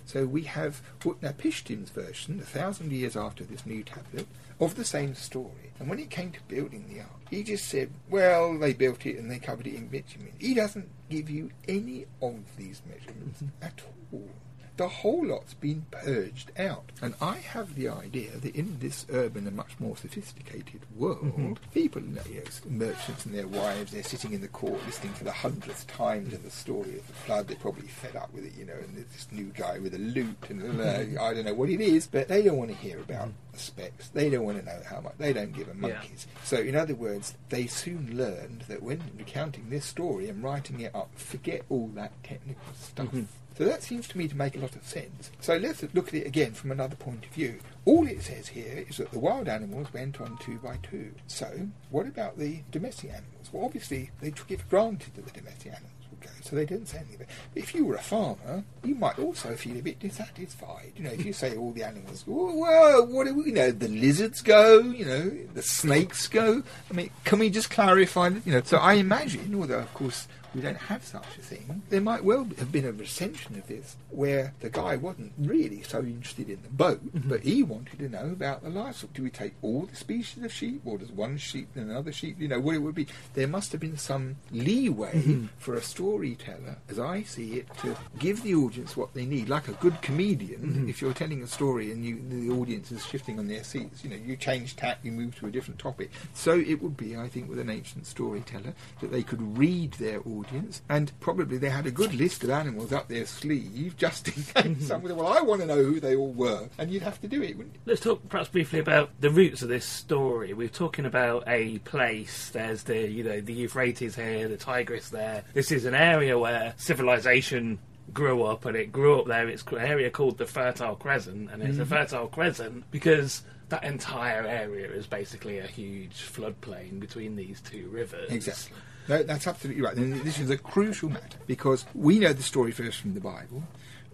So 0.06 0.26
we 0.26 0.44
have 0.44 0.82
Utnapishtim's 1.02 1.90
version, 1.90 2.40
a 2.40 2.46
thousand 2.46 2.92
years 2.92 3.16
after 3.16 3.44
this 3.44 3.66
new 3.66 3.84
tablet, 3.84 4.28
of 4.60 4.76
the 4.76 4.86
same 4.86 5.16
story. 5.16 5.72
And 5.80 5.90
when 5.90 6.00
it 6.00 6.10
came 6.10 6.32
to 6.32 6.40
building 6.48 6.86
the 6.88 7.02
ark, 7.02 7.10
he 7.30 7.44
just 7.44 7.68
said, 7.68 7.92
well, 8.10 8.58
they 8.58 8.74
built 8.74 9.06
it 9.06 9.18
and 9.18 9.30
they 9.30 9.40
covered 9.40 9.68
it 9.68 9.76
in 9.76 9.88
bitumen. 9.88 10.34
He 10.40 10.54
doesn't 10.54 10.90
give 11.10 11.30
you 11.30 11.50
any 11.68 12.06
of 12.22 12.58
these 12.58 12.82
measurements 12.88 13.44
at 13.62 13.82
all. 14.12 14.30
The 14.78 14.88
whole 14.90 15.26
lot's 15.28 15.54
been 15.54 15.86
purged 15.90 16.52
out. 16.60 16.92
And 17.02 17.16
I 17.22 17.38
have 17.38 17.76
the 17.76 17.88
idea 17.88 18.32
that 18.38 18.56
in 18.56 18.80
this 18.80 19.06
urban 19.10 19.48
and 19.48 19.56
much 19.56 19.80
more 19.80 19.96
sophisticated 19.96 20.82
world, 20.98 21.34
Mhm. 21.38 21.58
people, 21.74 22.02
you 22.02 22.10
know, 22.10 22.22
merchants 22.68 23.26
and 23.26 23.34
their 23.34 23.48
wives, 23.48 23.92
they're 23.94 24.04
sitting 24.04 24.34
in 24.34 24.42
the 24.42 24.50
court 24.50 24.86
listening 24.86 25.14
for 25.14 25.24
the 25.24 25.32
hundredth 25.32 25.88
time 25.88 26.30
to 26.30 26.38
the 26.38 26.50
story 26.50 26.98
of 26.98 27.08
the 27.08 27.14
flood. 27.14 27.48
They're 27.48 27.56
probably 27.58 27.88
fed 27.88 28.18
up 28.18 28.34
with 28.34 28.46
it, 28.46 28.54
you 28.58 28.66
know, 28.66 28.74
and 28.74 28.98
there's 28.98 29.08
this 29.14 29.28
new 29.32 29.46
guy 29.56 29.80
with 29.80 29.94
a 29.94 29.98
lute 29.98 30.36
and 30.50 30.82
uh, 30.82 31.22
I 31.24 31.34
don't 31.34 31.46
know 31.46 31.54
what 31.54 31.70
it 31.70 31.80
is, 31.80 32.08
but 32.08 32.28
they 32.28 32.42
don't 32.44 32.58
want 32.58 32.72
to 32.72 32.76
hear 32.78 33.00
about 33.00 33.30
the 33.54 33.60
specs. 33.60 34.10
They 34.10 34.30
don't 34.30 34.44
want 34.44 34.60
to 34.60 34.66
know 34.66 34.82
how 34.90 35.00
much. 35.00 35.14
They 35.18 35.32
don't 35.32 35.54
give 35.54 35.70
a 35.70 35.72
Yeah. 35.72 35.78
monkey's. 35.94 36.28
So, 36.44 36.58
in 36.58 36.76
other 36.76 36.96
words, 36.96 37.36
they 37.48 37.68
soon 37.68 38.18
learned 38.18 38.66
that 38.68 38.84
when 38.84 39.02
recounting 39.18 39.70
this 39.70 39.86
story 39.86 40.28
and 40.28 40.44
writing 40.44 40.82
it 40.82 40.94
up, 40.94 41.18
forget 41.18 41.64
all 41.70 41.88
that 41.96 42.12
technical 42.24 42.74
stuff. 42.74 43.08
Mhm. 43.08 43.28
So 43.58 43.64
that 43.64 43.84
seems 43.84 44.08
to 44.10 44.18
me 44.18 44.28
to 44.28 44.36
make 44.36 44.56
a 44.56 44.60
lot 44.60 44.76
of 44.76 44.84
sense. 44.86 45.32
So 45.40 45.56
let's 45.58 45.84
look 45.94 46.10
at 46.10 46.14
it 46.14 46.28
again 46.28 46.52
from 46.52 46.72
another 46.72 46.96
point 46.96 47.26
of 47.26 47.32
view. 47.32 47.60
All 47.86 48.06
it 48.06 48.22
says 48.22 48.50
here 48.50 48.86
is 48.90 48.98
that 48.98 49.12
the 49.12 49.20
wild 49.20 49.48
animals 49.48 49.88
went 49.94 50.20
on 50.20 50.38
two 50.40 50.58
by 50.58 50.78
two. 50.84 51.12
So 51.28 51.70
what 51.90 52.06
about 52.06 52.38
the 52.38 52.60
domestic 52.72 53.12
animals? 53.12 53.50
Well, 53.54 53.66
obviously 53.66 54.12
they 54.22 54.32
took 54.32 54.52
it 54.52 54.62
for 54.62 54.68
granted 54.68 55.16
that 55.16 55.26
the 55.26 55.32
domestic 55.40 55.72
animals 55.72 55.92
would 56.12 56.20
go, 56.20 56.30
so 56.42 56.56
they 56.56 56.66
didn't 56.66 56.88
say 56.88 56.98
anything. 56.98 57.28
But 57.54 57.62
if 57.62 57.74
you 57.74 57.86
were 57.86 57.96
a 57.96 58.02
farmer, 58.02 58.64
you 58.84 58.96
might 58.96 59.20
also 59.20 59.56
feel 59.56 59.78
a 59.78 59.82
bit 59.82 60.00
dissatisfied. 60.00 60.92
You 60.98 61.04
know, 61.06 61.12
if 61.12 61.26
you 61.26 61.32
say 61.32 61.56
all 61.56 61.72
the 61.72 61.84
animals, 61.84 62.26
"Oh, 62.28 62.58
well, 62.58 63.08
what 63.08 63.26
do 63.26 63.36
we, 63.36 63.52
know, 63.52 63.72
the 63.72 63.88
lizards 63.88 64.42
go, 64.42 64.80
you 64.80 65.06
know, 65.06 65.30
the 65.54 65.62
snakes 65.62 66.28
go. 66.28 66.62
I 66.90 66.94
mean, 66.94 67.10
can 67.24 67.40
we 67.40 67.50
just 67.50 67.70
clarify? 67.70 68.30
that, 68.30 68.46
You 68.46 68.54
know, 68.54 68.62
so 68.64 68.78
I 68.78 68.96
imagine, 68.96 69.56
although 69.56 69.80
of 69.80 69.94
course 69.94 70.28
we 70.56 70.62
don't 70.62 70.78
have 70.78 71.04
such 71.04 71.26
a 71.38 71.42
thing. 71.42 71.82
There 71.90 72.02
might 72.02 72.24
well 72.24 72.46
have 72.58 72.72
been 72.72 72.86
a 72.86 72.92
recension 72.92 73.56
of 73.58 73.68
this 73.68 73.98
where 74.10 74.54
the 74.62 74.70
guy 74.70 74.96
wasn't 74.96 75.34
really 75.38 75.84
so 75.84 76.00
interested 76.00 76.50
in 76.50 76.62
the 76.64 76.70
boat, 76.70 77.02
but 77.14 77.42
he 77.42 77.62
wanted 77.62 78.00
to 78.00 78.10
know 78.10 78.26
about 78.28 78.64
the 78.64 78.70
livestock. 78.70 79.14
Do 79.14 79.24
we 79.24 79.30
take 79.30 79.54
all 79.62 79.86
the 79.86 79.96
species 79.96 80.44
of 80.44 80.52
sheep, 80.54 80.82
or 80.86 80.98
does 80.98 81.12
one 81.12 81.38
sheep 81.38 81.68
and 81.76 81.90
another 81.92 82.12
sheep? 82.14 82.38
You 82.40 82.48
know, 82.48 82.60
what 82.60 82.76
it 82.76 82.80
would 82.80 82.96
be. 82.96 83.08
There 83.34 83.48
must 83.48 83.72
have 83.74 83.82
been 83.82 83.98
some 83.98 84.38
leeway 84.52 85.12
Mhm. 85.22 85.50
for 85.58 85.76
a 85.76 85.82
storyteller, 85.82 86.78
as 86.88 86.98
I 87.00 87.24
see 87.24 87.56
it, 87.56 87.68
to 87.82 87.98
give 88.18 88.42
the 88.44 88.56
audience 88.56 88.96
what 88.96 89.14
they 89.14 89.26
need, 89.26 89.50
like 89.50 89.68
a 89.68 89.74
good 89.74 90.02
comedian. 90.02 90.86
Mhm. 90.86 90.90
If 90.90 91.02
you're 91.02 91.14
telling 91.14 91.44
a 91.44 91.48
story 91.48 91.92
and 91.92 92.06
you, 92.06 92.22
the 92.30 92.50
audience 92.50 92.92
is 92.92 93.06
shifting 93.06 93.40
on 93.40 93.48
their 93.48 93.64
seats, 93.64 94.04
you 94.04 94.10
know, 94.10 94.16
you 94.16 94.38
change 94.38 94.76
tack, 94.78 95.00
you 95.04 95.12
move 95.12 95.36
to 95.40 95.48
a 95.48 95.52
different 95.52 95.80
topic. 95.80 96.12
So 96.34 96.58
it 96.58 96.82
would 96.82 96.96
be, 96.96 97.18
I 97.18 97.28
think, 97.28 97.50
with 97.50 97.60
an 97.60 97.70
ancient 97.70 98.06
storyteller 98.06 98.74
that 99.02 99.12
they 99.12 99.24
could 99.24 99.58
read 99.58 99.94
their 99.94 100.20
audience, 100.20 100.45
and 100.90 101.12
probably 101.20 101.58
they 101.58 101.70
had 101.70 101.86
a 101.86 101.92
good 101.92 102.14
list 102.14 102.44
of 102.44 102.50
animals 102.50 102.92
up 102.94 103.08
their 103.08 103.26
sleeve 103.26 103.96
just 103.98 104.28
in 104.28 104.44
case 104.76 104.88
someone. 104.88 105.16
Well, 105.16 105.28
I 105.28 105.42
want 105.42 105.62
to 105.62 105.68
know 105.68 105.84
who 105.84 106.00
they 106.00 106.16
all 106.16 106.32
were, 106.32 106.70
and 106.78 106.92
you'd 106.92 107.04
have 107.04 107.20
to 107.22 107.28
do 107.28 107.42
it, 107.42 107.58
wouldn't 107.58 107.76
you? 107.76 107.82
Let's 107.86 108.02
talk 108.02 108.28
perhaps 108.30 108.50
briefly 108.50 108.80
about 108.80 109.10
the 109.20 109.30
roots 109.30 109.62
of 109.62 109.70
this 109.70 109.86
story. 109.86 110.54
We're 110.54 110.68
talking 110.70 111.06
about 111.06 111.44
a 111.48 111.80
place. 111.80 112.50
There's 112.50 112.84
the 112.84 113.08
you 113.10 113.24
know 113.24 113.42
the 113.42 113.54
Euphrates 113.54 114.16
here, 114.16 114.48
the 114.48 114.58
Tigris 114.58 115.10
there. 115.10 115.44
This 115.54 115.72
is 115.72 115.86
an 115.86 115.96
area 115.96 116.38
where 116.38 116.74
civilization 116.78 117.80
grew 118.14 118.44
up, 118.44 118.66
and 118.66 118.78
it 118.78 118.92
grew 118.92 119.20
up 119.20 119.28
there. 119.28 119.48
It's 119.50 119.64
an 119.64 119.78
area 119.80 120.10
called 120.10 120.38
the 120.38 120.46
Fertile 120.46 120.96
Crescent, 120.96 121.50
and 121.52 121.62
it's 121.64 121.80
a 121.80 121.84
Mhm. 121.86 121.88
fertile 121.88 122.28
crescent 122.28 122.84
because 122.92 123.42
that 123.70 123.84
entire 123.84 124.46
area 124.46 124.88
is 124.92 125.08
basically 125.08 125.58
a 125.58 125.66
huge 125.66 126.14
floodplain 126.14 127.00
between 127.00 127.36
these 127.36 127.60
two 127.62 127.90
rivers. 127.90 128.32
Exactly. 128.32 128.78
No, 129.08 129.24
that's 129.24 129.48
absolutely 129.48 129.84
right. 129.84 129.96
And 129.96 130.22
this 130.22 130.40
is 130.40 130.50
a 130.50 130.58
crucial 130.58 131.10
matter 131.10 131.38
because 131.46 131.86
we 131.94 132.20
know 132.20 132.34
the 132.34 132.44
story 132.44 132.72
first 132.72 133.00
from 133.00 133.14
the 133.14 133.20
Bible. 133.20 133.64